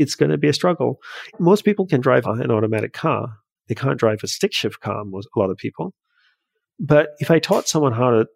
it's 0.00 0.14
going 0.14 0.30
to 0.30 0.38
be 0.38 0.48
a 0.48 0.54
struggle. 0.54 0.98
Most 1.38 1.64
people 1.64 1.86
can 1.86 2.00
drive 2.00 2.24
an 2.26 2.50
automatic 2.50 2.94
car. 2.94 3.36
They 3.68 3.74
can't 3.74 4.00
drive 4.00 4.20
a 4.22 4.26
stick 4.26 4.52
shift 4.54 4.80
car, 4.80 5.04
most, 5.04 5.28
a 5.36 5.38
lot 5.38 5.50
of 5.50 5.58
people. 5.58 5.94
But 6.78 7.10
if 7.18 7.30
I 7.30 7.38
taught 7.38 7.68
someone 7.68 7.92
how 7.92 8.10
to 8.10 8.26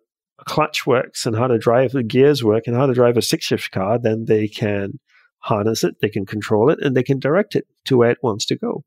clutch 0.46 0.86
works 0.86 1.24
and 1.24 1.34
how 1.34 1.46
to 1.46 1.58
drive 1.58 1.92
the 1.92 2.02
gears 2.02 2.44
work 2.44 2.64
and 2.66 2.76
how 2.76 2.84
to 2.86 2.92
drive 2.92 3.16
a 3.16 3.22
stick 3.22 3.42
shift 3.42 3.70
car, 3.70 3.98
then 3.98 4.26
they 4.26 4.46
can 4.46 5.00
harness 5.38 5.82
it, 5.82 5.94
they 6.00 6.10
can 6.10 6.26
control 6.26 6.70
it, 6.70 6.78
and 6.82 6.94
they 6.94 7.02
can 7.02 7.18
direct 7.18 7.56
it 7.56 7.66
to 7.86 7.96
where 7.96 8.10
it 8.10 8.22
wants 8.22 8.44
to 8.46 8.56
go. 8.56 8.84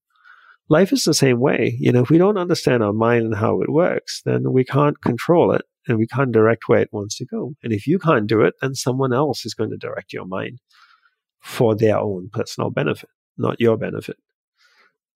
Life 0.69 0.93
is 0.93 1.03
the 1.03 1.13
same 1.13 1.39
way. 1.39 1.75
You 1.79 1.91
know, 1.91 2.03
if 2.03 2.09
we 2.09 2.19
don't 2.19 2.37
understand 2.37 2.83
our 2.83 2.93
mind 2.93 3.25
and 3.25 3.35
how 3.35 3.61
it 3.61 3.71
works, 3.71 4.21
then 4.23 4.51
we 4.51 4.63
can't 4.63 5.01
control 5.01 5.51
it 5.53 5.63
and 5.87 5.97
we 5.97 6.05
can't 6.05 6.31
direct 6.31 6.67
where 6.67 6.81
it 6.81 6.91
wants 6.91 7.17
to 7.17 7.25
go. 7.25 7.53
And 7.63 7.73
if 7.73 7.87
you 7.87 7.97
can't 7.97 8.27
do 8.27 8.41
it, 8.41 8.53
then 8.61 8.75
someone 8.75 9.13
else 9.13 9.45
is 9.45 9.53
going 9.53 9.69
to 9.69 9.77
direct 9.77 10.13
your 10.13 10.25
mind 10.25 10.59
for 11.47 11.75
their 11.75 11.97
own 11.97 12.29
personal 12.33 12.69
benefit, 12.69 13.09
not 13.37 13.59
your 13.59 13.77
benefit. 13.77 14.17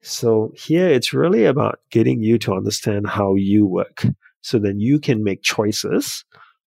So 0.01 0.53
here 0.55 0.87
it's 0.87 1.13
really 1.13 1.43
about 1.43 1.79
getting 1.91 2.23
you 2.23 2.39
to 2.39 2.53
understand 2.53 3.07
how 3.07 3.35
you 3.35 3.67
work 3.67 4.05
so 4.39 4.57
then 4.57 4.79
you 4.79 4.97
can 4.97 5.23
make 5.23 5.43
choices 5.43 6.23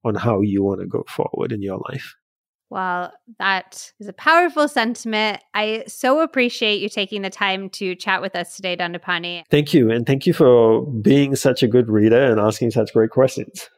on 0.03 0.15
how 0.15 0.41
you 0.41 0.63
want 0.63 0.81
to 0.81 0.87
go 0.87 1.05
forward 1.07 1.51
in 1.51 1.61
your 1.61 1.79
life. 1.89 2.15
Well, 2.71 3.13
that 3.37 3.91
is 3.99 4.07
a 4.07 4.13
powerful 4.13 4.67
sentiment. 4.67 5.41
I 5.53 5.83
so 5.87 6.21
appreciate 6.21 6.81
you 6.81 6.89
taking 6.89 7.21
the 7.21 7.29
time 7.29 7.69
to 7.71 7.95
chat 7.95 8.21
with 8.21 8.35
us 8.35 8.55
today, 8.55 8.75
Dandapani. 8.75 9.43
Thank 9.51 9.73
you. 9.73 9.91
And 9.91 10.07
thank 10.07 10.25
you 10.25 10.33
for 10.33 10.85
being 10.87 11.35
such 11.35 11.61
a 11.61 11.67
good 11.67 11.87
reader 11.87 12.31
and 12.31 12.39
asking 12.39 12.71
such 12.71 12.93
great 12.93 13.11
questions. 13.11 13.69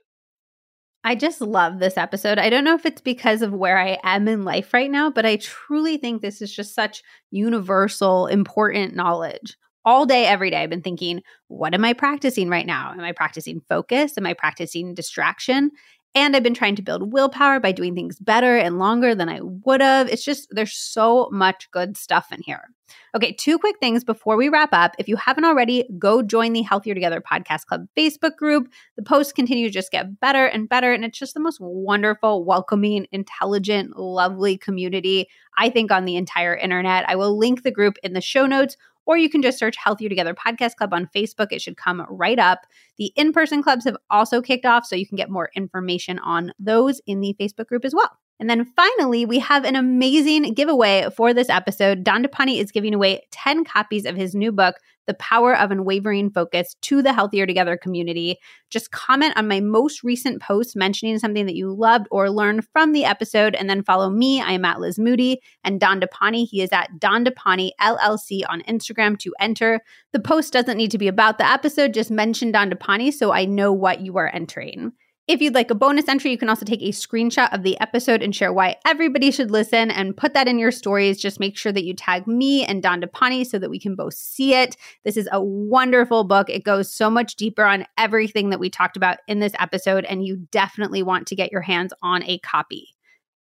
I 1.04 1.16
just 1.16 1.42
love 1.42 1.80
this 1.80 1.98
episode. 1.98 2.38
I 2.38 2.50
don't 2.50 2.64
know 2.64 2.76
if 2.76 2.86
it's 2.86 3.02
because 3.02 3.42
of 3.42 3.52
where 3.52 3.78
I 3.78 3.98
am 4.04 4.28
in 4.28 4.46
life 4.46 4.74
right 4.74 4.90
now, 4.90 5.10
but 5.10 5.26
I 5.26 5.36
truly 5.36 5.98
think 5.98 6.22
this 6.22 6.42
is 6.42 6.54
just 6.54 6.74
such 6.74 7.04
universal, 7.30 8.28
important 8.28 8.96
knowledge. 8.96 9.58
All 9.86 10.06
day, 10.06 10.26
every 10.26 10.50
day, 10.50 10.64
I've 10.64 10.70
been 10.70 10.82
thinking, 10.82 11.22
what 11.50 11.74
am 11.74 11.84
I 11.84 11.92
practicing 11.92 12.48
right 12.48 12.66
now? 12.66 12.94
Am 12.94 13.02
I 13.02 13.12
practicing 13.12 13.62
focus? 13.68 14.18
Am 14.18 14.26
I 14.26 14.34
practicing 14.34 14.94
distraction? 14.94 15.72
And 16.16 16.36
I've 16.36 16.44
been 16.44 16.54
trying 16.54 16.76
to 16.76 16.84
build 16.84 17.12
willpower 17.12 17.60
by 17.60 17.72
doing 17.72 17.96
things 17.96 18.20
better 18.20 18.56
and 18.56 18.78
longer 18.78 19.16
than 19.16 19.30
I 19.30 19.40
would 19.42 19.82
have. 19.82 20.08
It's 20.10 20.24
just, 20.24 20.48
there's 20.52 20.74
so 20.74 21.28
much 21.32 21.72
good 21.72 21.98
stuff 21.98 22.32
in 22.32 22.42
here. 22.44 22.70
Okay, 23.16 23.32
two 23.34 23.58
quick 23.58 23.80
things 23.80 24.04
before 24.04 24.38
we 24.38 24.50
wrap 24.50 24.70
up. 24.74 24.96
If 25.00 25.08
you 25.08 25.16
haven't 25.16 25.46
already, 25.46 25.88
go 25.98 26.22
join 26.22 26.54
the 26.54 26.62
Healthier 26.62 26.94
Together 26.94 27.22
Podcast 27.22 27.66
Club 27.66 27.88
Facebook 27.98 28.36
group. 28.36 28.72
The 28.96 29.04
posts 29.04 29.34
continue 29.34 29.68
to 29.68 29.74
just 29.74 29.92
get 29.92 30.20
better 30.20 30.46
and 30.46 30.70
better. 30.70 30.94
And 30.94 31.04
it's 31.04 31.18
just 31.18 31.34
the 31.34 31.40
most 31.40 31.60
wonderful, 31.60 32.44
welcoming, 32.44 33.08
intelligent, 33.12 33.98
lovely 33.98 34.58
community, 34.58 35.28
I 35.58 35.70
think, 35.70 35.92
on 35.92 36.06
the 36.06 36.16
entire 36.16 36.56
internet. 36.56 37.10
I 37.10 37.16
will 37.16 37.38
link 37.38 37.64
the 37.64 37.72
group 37.72 37.98
in 38.04 38.14
the 38.14 38.22
show 38.22 38.46
notes 38.46 38.78
or 39.06 39.18
you 39.18 39.30
can 39.30 39.42
just 39.42 39.60
search 39.60 39.76
Healthier 39.78 40.10
Together 40.10 40.34
Podcast 40.34 40.76
Club 40.76 40.94
on 40.94 41.10
Facebook. 41.16 41.52
It 41.52 41.62
should 41.62 41.78
come 41.78 42.06
right 42.10 42.40
up. 42.40 42.66
The 42.98 43.12
in 43.16 43.34
person 43.34 43.62
clubs 43.64 43.86
have 43.86 43.98
also 44.10 44.42
kicked 44.42 44.66
off, 44.66 44.86
so 44.86 44.96
you 44.96 45.08
can 45.08 45.18
get 45.18 45.30
more 45.30 45.50
information 45.56 46.20
on 46.20 46.54
those 46.60 47.02
in 47.06 47.22
the 47.22 47.36
Facebook 47.40 47.68
group 47.68 47.86
as 47.86 47.94
well. 47.94 48.18
And 48.44 48.50
then 48.50 48.66
finally, 48.76 49.26
we 49.26 49.40
have 49.40 49.64
an 49.64 49.78
amazing 49.78 50.54
giveaway 50.54 51.08
for 51.16 51.34
this 51.34 51.48
episode. 51.48 52.04
Dandapani 52.04 52.60
is 52.60 52.74
giving 52.74 52.94
away 52.94 53.22
10 53.32 53.64
copies 53.64 54.06
of 54.06 54.18
his 54.18 54.36
new 54.36 54.52
book, 54.52 54.76
The 55.08 55.14
Power 55.14 55.56
of 55.56 55.72
Unwavering 55.72 56.30
Focus, 56.30 56.76
to 56.82 57.02
the 57.02 57.14
Healthier 57.14 57.46
Together 57.46 57.78
community. 57.78 58.36
Just 58.70 58.92
comment 58.92 59.38
on 59.38 59.48
my 59.48 59.62
most 59.62 60.04
recent 60.04 60.42
post 60.42 60.76
mentioning 60.76 61.20
something 61.20 61.46
that 61.46 61.56
you 61.56 61.74
loved 61.74 62.08
or 62.12 62.30
learned 62.30 62.68
from 62.74 62.92
the 62.92 63.06
episode, 63.06 63.56
and 63.56 63.70
then 63.70 63.82
follow 63.82 64.10
me. 64.10 64.42
I 64.42 64.52
am 64.52 64.66
at 64.66 64.82
Liz 64.82 65.00
Moody 65.00 65.40
and 65.64 65.80
Dandapani. 65.80 66.46
He 66.46 66.62
is 66.62 66.74
at 66.74 66.90
Dandapani 67.00 67.70
LLC 67.80 68.42
on 68.50 68.62
Instagram 68.64 69.18
to 69.20 69.34
enter. 69.40 69.80
The 70.12 70.20
post 70.20 70.52
doesn't 70.52 70.76
need 70.76 70.92
to 70.92 70.98
be 70.98 71.08
about 71.08 71.38
the 71.38 71.50
episode, 71.50 71.94
just 71.94 72.12
mention 72.12 72.52
Dandapani 72.52 73.14
so 73.14 73.32
I 73.32 73.46
know 73.46 73.72
what 73.72 74.02
you 74.02 74.18
are 74.18 74.28
entering. 74.28 74.92
If 75.26 75.42
you'd 75.42 75.56
like 75.56 75.72
a 75.72 75.76
bonus 75.76 76.10
entry, 76.10 76.32
you 76.32 76.38
can 76.38 76.50
also 76.50 76.66
take 76.66 76.82
a 76.82 76.90
screenshot 76.90 77.54
of 77.54 77.64
the 77.64 77.80
episode 77.80 78.22
and 78.22 78.36
share 78.36 78.52
why 78.52 78.76
everybody 78.86 79.32
should 79.32 79.52
listen 79.52 79.90
and 79.90 80.18
put 80.18 80.34
that 80.34 80.50
in 80.50 80.60
your 80.60 80.72
stories. 80.72 81.18
Just 81.18 81.40
make 81.40 81.58
sure 81.58 81.72
that 81.72 81.86
you 81.86 81.94
tag 81.94 82.28
me 82.28 82.66
and 82.66 82.84
Dandapani 82.84 83.46
so 83.46 83.58
that 83.58 83.70
we 83.70 83.80
can 83.80 83.96
both 83.96 84.16
see 84.16 84.54
it. 84.54 84.76
This 85.06 85.16
is 85.16 85.30
a 85.32 85.42
wonderful 85.42 86.26
book. 86.26 86.50
It 86.50 86.66
goes 86.66 86.94
so 86.94 87.10
much 87.10 87.38
deeper 87.38 87.64
on 87.64 87.86
everything 87.98 88.50
that 88.50 88.60
we 88.60 88.70
talked 88.70 88.98
about 88.98 89.20
in 89.30 89.40
this 89.40 89.54
episode, 89.60 90.04
and 90.04 90.26
you 90.26 90.46
definitely 90.52 91.04
want 91.04 91.26
to 91.28 91.38
get 91.38 91.54
your 91.54 91.62
hands 91.62 91.94
on 92.02 92.22
a 92.24 92.40
copy. 92.40 92.90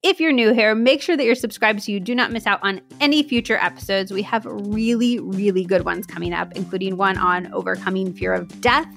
If 0.02 0.18
you're 0.18 0.32
new 0.32 0.52
here, 0.52 0.74
make 0.74 1.00
sure 1.00 1.16
that 1.16 1.24
you're 1.24 1.36
subscribed 1.36 1.84
so 1.84 1.92
you 1.92 2.00
do 2.00 2.14
not 2.14 2.32
miss 2.32 2.46
out 2.46 2.58
on 2.64 2.80
any 3.00 3.22
future 3.22 3.56
episodes. 3.56 4.10
We 4.10 4.22
have 4.22 4.44
really, 4.46 5.20
really 5.20 5.64
good 5.64 5.84
ones 5.84 6.06
coming 6.08 6.32
up, 6.32 6.52
including 6.56 6.96
one 6.96 7.18
on 7.18 7.52
overcoming 7.52 8.12
fear 8.14 8.32
of 8.32 8.60
death 8.60 8.88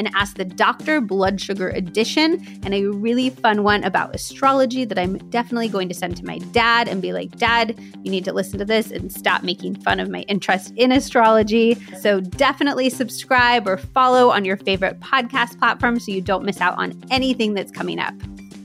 and 0.00 0.10
Ask 0.14 0.38
the 0.38 0.46
Doctor 0.46 1.02
Blood 1.02 1.42
Sugar 1.42 1.68
Edition, 1.68 2.42
and 2.62 2.72
a 2.72 2.86
really 2.86 3.28
fun 3.28 3.62
one 3.62 3.84
about 3.84 4.14
astrology 4.14 4.86
that 4.86 4.98
I'm 4.98 5.18
definitely 5.28 5.68
going 5.68 5.90
to 5.90 5.94
send 5.94 6.16
to 6.16 6.24
my 6.24 6.38
dad 6.38 6.88
and 6.88 7.02
be 7.02 7.12
like, 7.12 7.36
Dad, 7.36 7.78
you 8.02 8.10
need 8.10 8.24
to 8.24 8.32
listen 8.32 8.58
to 8.58 8.64
this 8.64 8.90
and 8.90 9.12
stop 9.12 9.42
making 9.42 9.74
fun 9.82 10.00
of 10.00 10.08
my 10.08 10.22
interest 10.22 10.72
in 10.76 10.90
astrology. 10.90 11.74
So 12.00 12.20
definitely 12.20 12.88
subscribe 12.88 13.68
or 13.68 13.76
follow 13.76 14.30
on 14.30 14.46
your 14.46 14.56
favorite 14.56 15.00
podcast 15.00 15.58
platform 15.58 16.00
so 16.00 16.12
you 16.12 16.22
don't 16.22 16.46
miss 16.46 16.62
out 16.62 16.78
on 16.78 16.98
anything 17.10 17.52
that's 17.52 17.70
coming 17.70 17.98
up. 17.98 18.14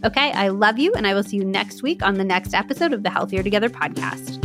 Okay, 0.05 0.31
I 0.31 0.47
love 0.47 0.79
you, 0.79 0.93
and 0.93 1.05
I 1.05 1.13
will 1.13 1.23
see 1.23 1.35
you 1.35 1.43
next 1.43 1.83
week 1.83 2.01
on 2.01 2.13
the 2.13 2.23
next 2.23 2.53
episode 2.53 2.93
of 2.93 3.03
the 3.03 3.09
Healthier 3.09 3.43
Together 3.43 3.69
podcast. 3.69 4.44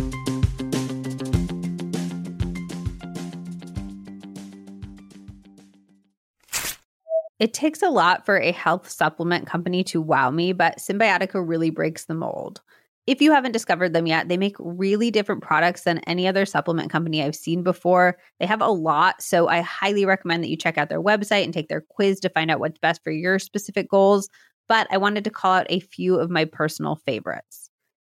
It 7.41 7.55
takes 7.55 7.81
a 7.81 7.89
lot 7.89 8.27
for 8.27 8.39
a 8.39 8.53
health 8.53 8.89
supplement 8.91 9.47
company 9.47 9.83
to 9.85 10.03
wow 10.03 10.31
me, 10.31 10.53
but 10.53 10.77
Cymbiotika 10.77 11.43
really 11.43 11.71
breaks 11.71 12.05
the 12.05 12.15
mold. 12.15 12.61
If 13.07 13.23
you 13.23 13.33
haven't 13.33 13.53
discovered 13.53 13.95
them 13.95 14.07
yet, 14.07 14.29
they 14.29 14.37
make 14.37 14.57
really 14.59 15.11
different 15.11 15.43
products 15.43 15.83
than 15.85 16.01
any 16.01 16.29
other 16.29 16.45
supplement 16.45 16.91
company 16.91 17.25
I've 17.25 17.35
seen 17.35 17.63
before. 17.63 18.19
They 18.39 18.47
have 18.47 18.61
a 18.61 18.69
lot, 18.69 19.23
so 19.23 19.49
I 19.49 19.63
highly 19.63 20.05
recommend 20.05 20.45
that 20.45 20.51
you 20.51 20.57
check 20.57 20.77
out 20.77 20.91
their 20.91 21.03
website 21.03 21.45
and 21.45 21.55
take 21.55 21.69
their 21.69 21.81
quiz 21.81 22.21
to 22.21 22.29
find 22.29 22.51
out 22.51 22.61
what's 22.61 22.79
best 22.79 23.03
for 23.03 23.11
your 23.11 23.39
specific 23.39 23.89
goals. 23.89 24.29
But 24.69 24.87
I 24.91 24.99
wanted 24.99 25.25
to 25.25 25.31
call 25.31 25.55
out 25.55 25.67
a 25.71 25.81
few 25.81 26.17
of 26.17 26.31
my 26.31 26.45
personal 26.45 26.97
favorites. 27.07 27.71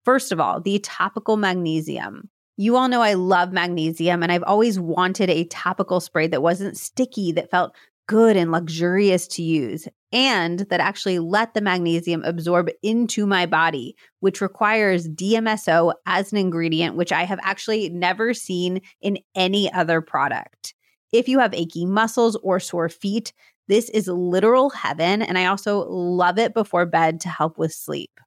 First 0.05 0.33
of 0.33 0.39
all, 0.39 0.61
the 0.61 0.81
topical 0.81 1.39
magnesium. 1.39 2.29
You 2.59 2.77
all 2.77 2.89
know 2.89 3.01
I 3.01 3.15
love 3.15 3.53
magnesium, 3.53 4.23
and 4.23 4.31
I've 4.31 4.45
always 4.45 4.79
wanted 4.79 5.31
a 5.31 5.45
topical 5.47 5.99
spray 5.99 6.27
that 6.27 6.43
wasn't 6.43 6.77
sticky, 6.77 7.33
that 7.33 7.51
felt 7.51 7.75
good 8.07 8.37
and 8.37 8.53
luxurious 8.53 9.27
to 9.29 9.43
use 9.43 9.89
and 10.15 10.61
that 10.71 10.81
actually 10.81 11.19
let 11.19 11.55
the 11.55 11.61
magnesium 11.61 12.23
absorb 12.25 12.71
into 12.83 13.27
my 13.27 13.47
body, 13.47 13.97
which 14.21 14.41
requires 14.41 15.09
DMSO 15.09 15.93
as 16.07 16.31
an 16.31 16.39
ingredient, 16.39 16.95
which 16.95 17.11
I 17.11 17.25
have 17.25 17.41
actually 17.43 17.89
never 17.91 18.33
seen 18.33 18.81
in 19.01 19.19
any 19.35 19.73
other 19.73 20.01
product. 20.01 20.73
If 21.13 21.29
you 21.29 21.41
have 21.41 21.53
achy 21.53 21.85
muscles 21.85 22.37
or 22.43 22.61
sore 22.61 22.89
feet, 22.89 23.33
this 23.67 23.89
is 23.91 24.07
literal 24.07 24.71
heaven. 24.71 25.21
And 25.21 25.37
I 25.37 25.47
also 25.47 25.89
love 25.89 26.39
it 26.39 26.55
before 26.55 26.87
bed 26.87 27.21
to 27.21 27.29
help 27.29 27.59
with 27.59 27.73
sleep. 27.73 28.21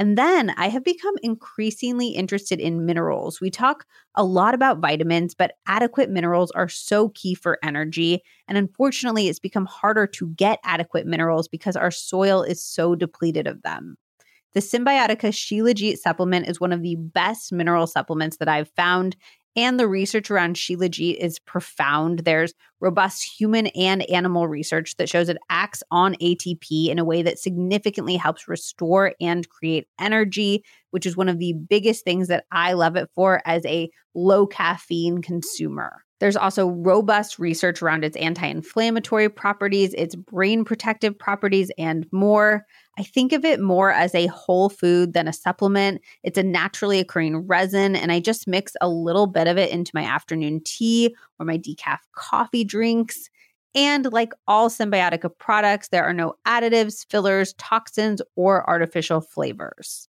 And 0.00 0.16
then 0.16 0.54
I 0.56 0.68
have 0.68 0.82
become 0.82 1.14
increasingly 1.22 2.08
interested 2.08 2.58
in 2.58 2.86
minerals. 2.86 3.38
We 3.38 3.50
talk 3.50 3.84
a 4.14 4.24
lot 4.24 4.54
about 4.54 4.78
vitamins, 4.78 5.34
but 5.34 5.56
adequate 5.66 6.08
minerals 6.08 6.50
are 6.52 6.70
so 6.70 7.10
key 7.10 7.34
for 7.34 7.58
energy. 7.62 8.22
And 8.48 8.56
unfortunately, 8.56 9.28
it's 9.28 9.38
become 9.38 9.66
harder 9.66 10.06
to 10.06 10.28
get 10.30 10.58
adequate 10.64 11.06
minerals 11.06 11.48
because 11.48 11.76
our 11.76 11.90
soil 11.90 12.42
is 12.42 12.64
so 12.64 12.94
depleted 12.94 13.46
of 13.46 13.60
them. 13.60 13.98
The 14.54 14.60
Cymbiotika 14.60 15.28
Shilajit 15.28 15.98
supplement 15.98 16.48
is 16.48 16.58
one 16.58 16.72
of 16.72 16.82
the 16.82 16.96
best 16.96 17.52
mineral 17.52 17.86
supplements 17.86 18.38
that 18.38 18.48
I've 18.48 18.70
found. 18.70 19.16
And 19.56 19.80
the 19.80 19.88
research 19.88 20.30
around 20.30 20.54
Shilajit 20.54 21.16
is 21.16 21.40
profound. 21.40 22.20
There's 22.20 22.54
robust 22.80 23.24
human 23.38 23.66
and 23.68 24.08
animal 24.08 24.46
research 24.46 24.96
that 24.96 25.08
shows 25.08 25.28
it 25.28 25.38
acts 25.50 25.82
on 25.90 26.14
ATP 26.14 26.88
in 26.88 26.98
a 26.98 27.04
way 27.04 27.22
that 27.22 27.38
significantly 27.38 28.16
helps 28.16 28.46
restore 28.46 29.12
and 29.20 29.48
create 29.48 29.88
energy, 29.98 30.62
which 30.90 31.04
is 31.04 31.16
one 31.16 31.28
of 31.28 31.38
the 31.38 31.52
biggest 31.52 32.04
things 32.04 32.28
that 32.28 32.44
I 32.52 32.74
love 32.74 32.96
it 32.96 33.10
for 33.14 33.42
as 33.44 33.66
a 33.66 33.90
low 34.14 34.46
caffeine 34.46 35.20
consumer. 35.20 36.04
There's 36.20 36.36
also 36.36 36.68
robust 36.68 37.38
research 37.38 37.80
around 37.80 38.04
its 38.04 38.16
anti 38.18 38.46
inflammatory 38.46 39.28
properties, 39.30 39.94
its 39.94 40.14
brain 40.14 40.64
protective 40.64 41.18
properties, 41.18 41.70
and 41.78 42.06
more. 42.12 42.66
I 42.98 43.02
think 43.02 43.32
of 43.32 43.44
it 43.44 43.60
more 43.60 43.90
as 43.90 44.14
a 44.14 44.26
whole 44.26 44.68
food 44.68 45.14
than 45.14 45.26
a 45.26 45.32
supplement. 45.32 46.02
It's 46.22 46.36
a 46.36 46.42
naturally 46.42 47.00
occurring 47.00 47.46
resin, 47.46 47.96
and 47.96 48.12
I 48.12 48.20
just 48.20 48.46
mix 48.46 48.74
a 48.82 48.88
little 48.88 49.26
bit 49.26 49.48
of 49.48 49.56
it 49.56 49.70
into 49.70 49.92
my 49.94 50.04
afternoon 50.04 50.60
tea 50.64 51.16
or 51.38 51.46
my 51.46 51.56
decaf 51.56 51.98
coffee 52.14 52.64
drinks. 52.64 53.30
And 53.74 54.12
like 54.12 54.32
all 54.46 54.68
Cymbiotika 54.68 55.30
products, 55.38 55.88
there 55.88 56.04
are 56.04 56.12
no 56.12 56.34
additives, 56.46 57.06
fillers, 57.08 57.54
toxins, 57.54 58.20
or 58.36 58.68
artificial 58.68 59.22
flavors. 59.22 60.09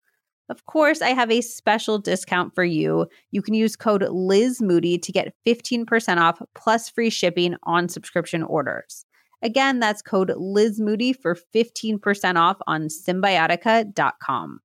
Of 0.49 0.65
course, 0.67 1.03
I 1.03 1.09
have 1.09 1.31
a 1.31 1.41
special 1.41 1.99
discount 1.99 2.55
for 2.55 2.65
you. 2.65 3.07
You 3.33 3.43
can 3.43 3.55
use 3.55 3.75
code 3.75 4.07
Liz 4.09 4.63
Moody 4.63 4.97
to 4.99 5.13
get 5.13 5.35
15% 5.47 6.19
off 6.19 6.41
plus 6.55 6.89
free 6.89 7.11
shipping 7.11 7.57
on 7.65 7.89
subscription 7.89 8.43
orders. 8.43 9.05
Again, 9.43 9.81
that's 9.81 10.03
code 10.03 10.33
Liz 10.37 10.81
Moody 10.81 11.13
for 11.13 11.37
15% 11.55 12.37
off 12.37 12.57
on 12.67 12.89
cymbiotika.com. 12.89 14.61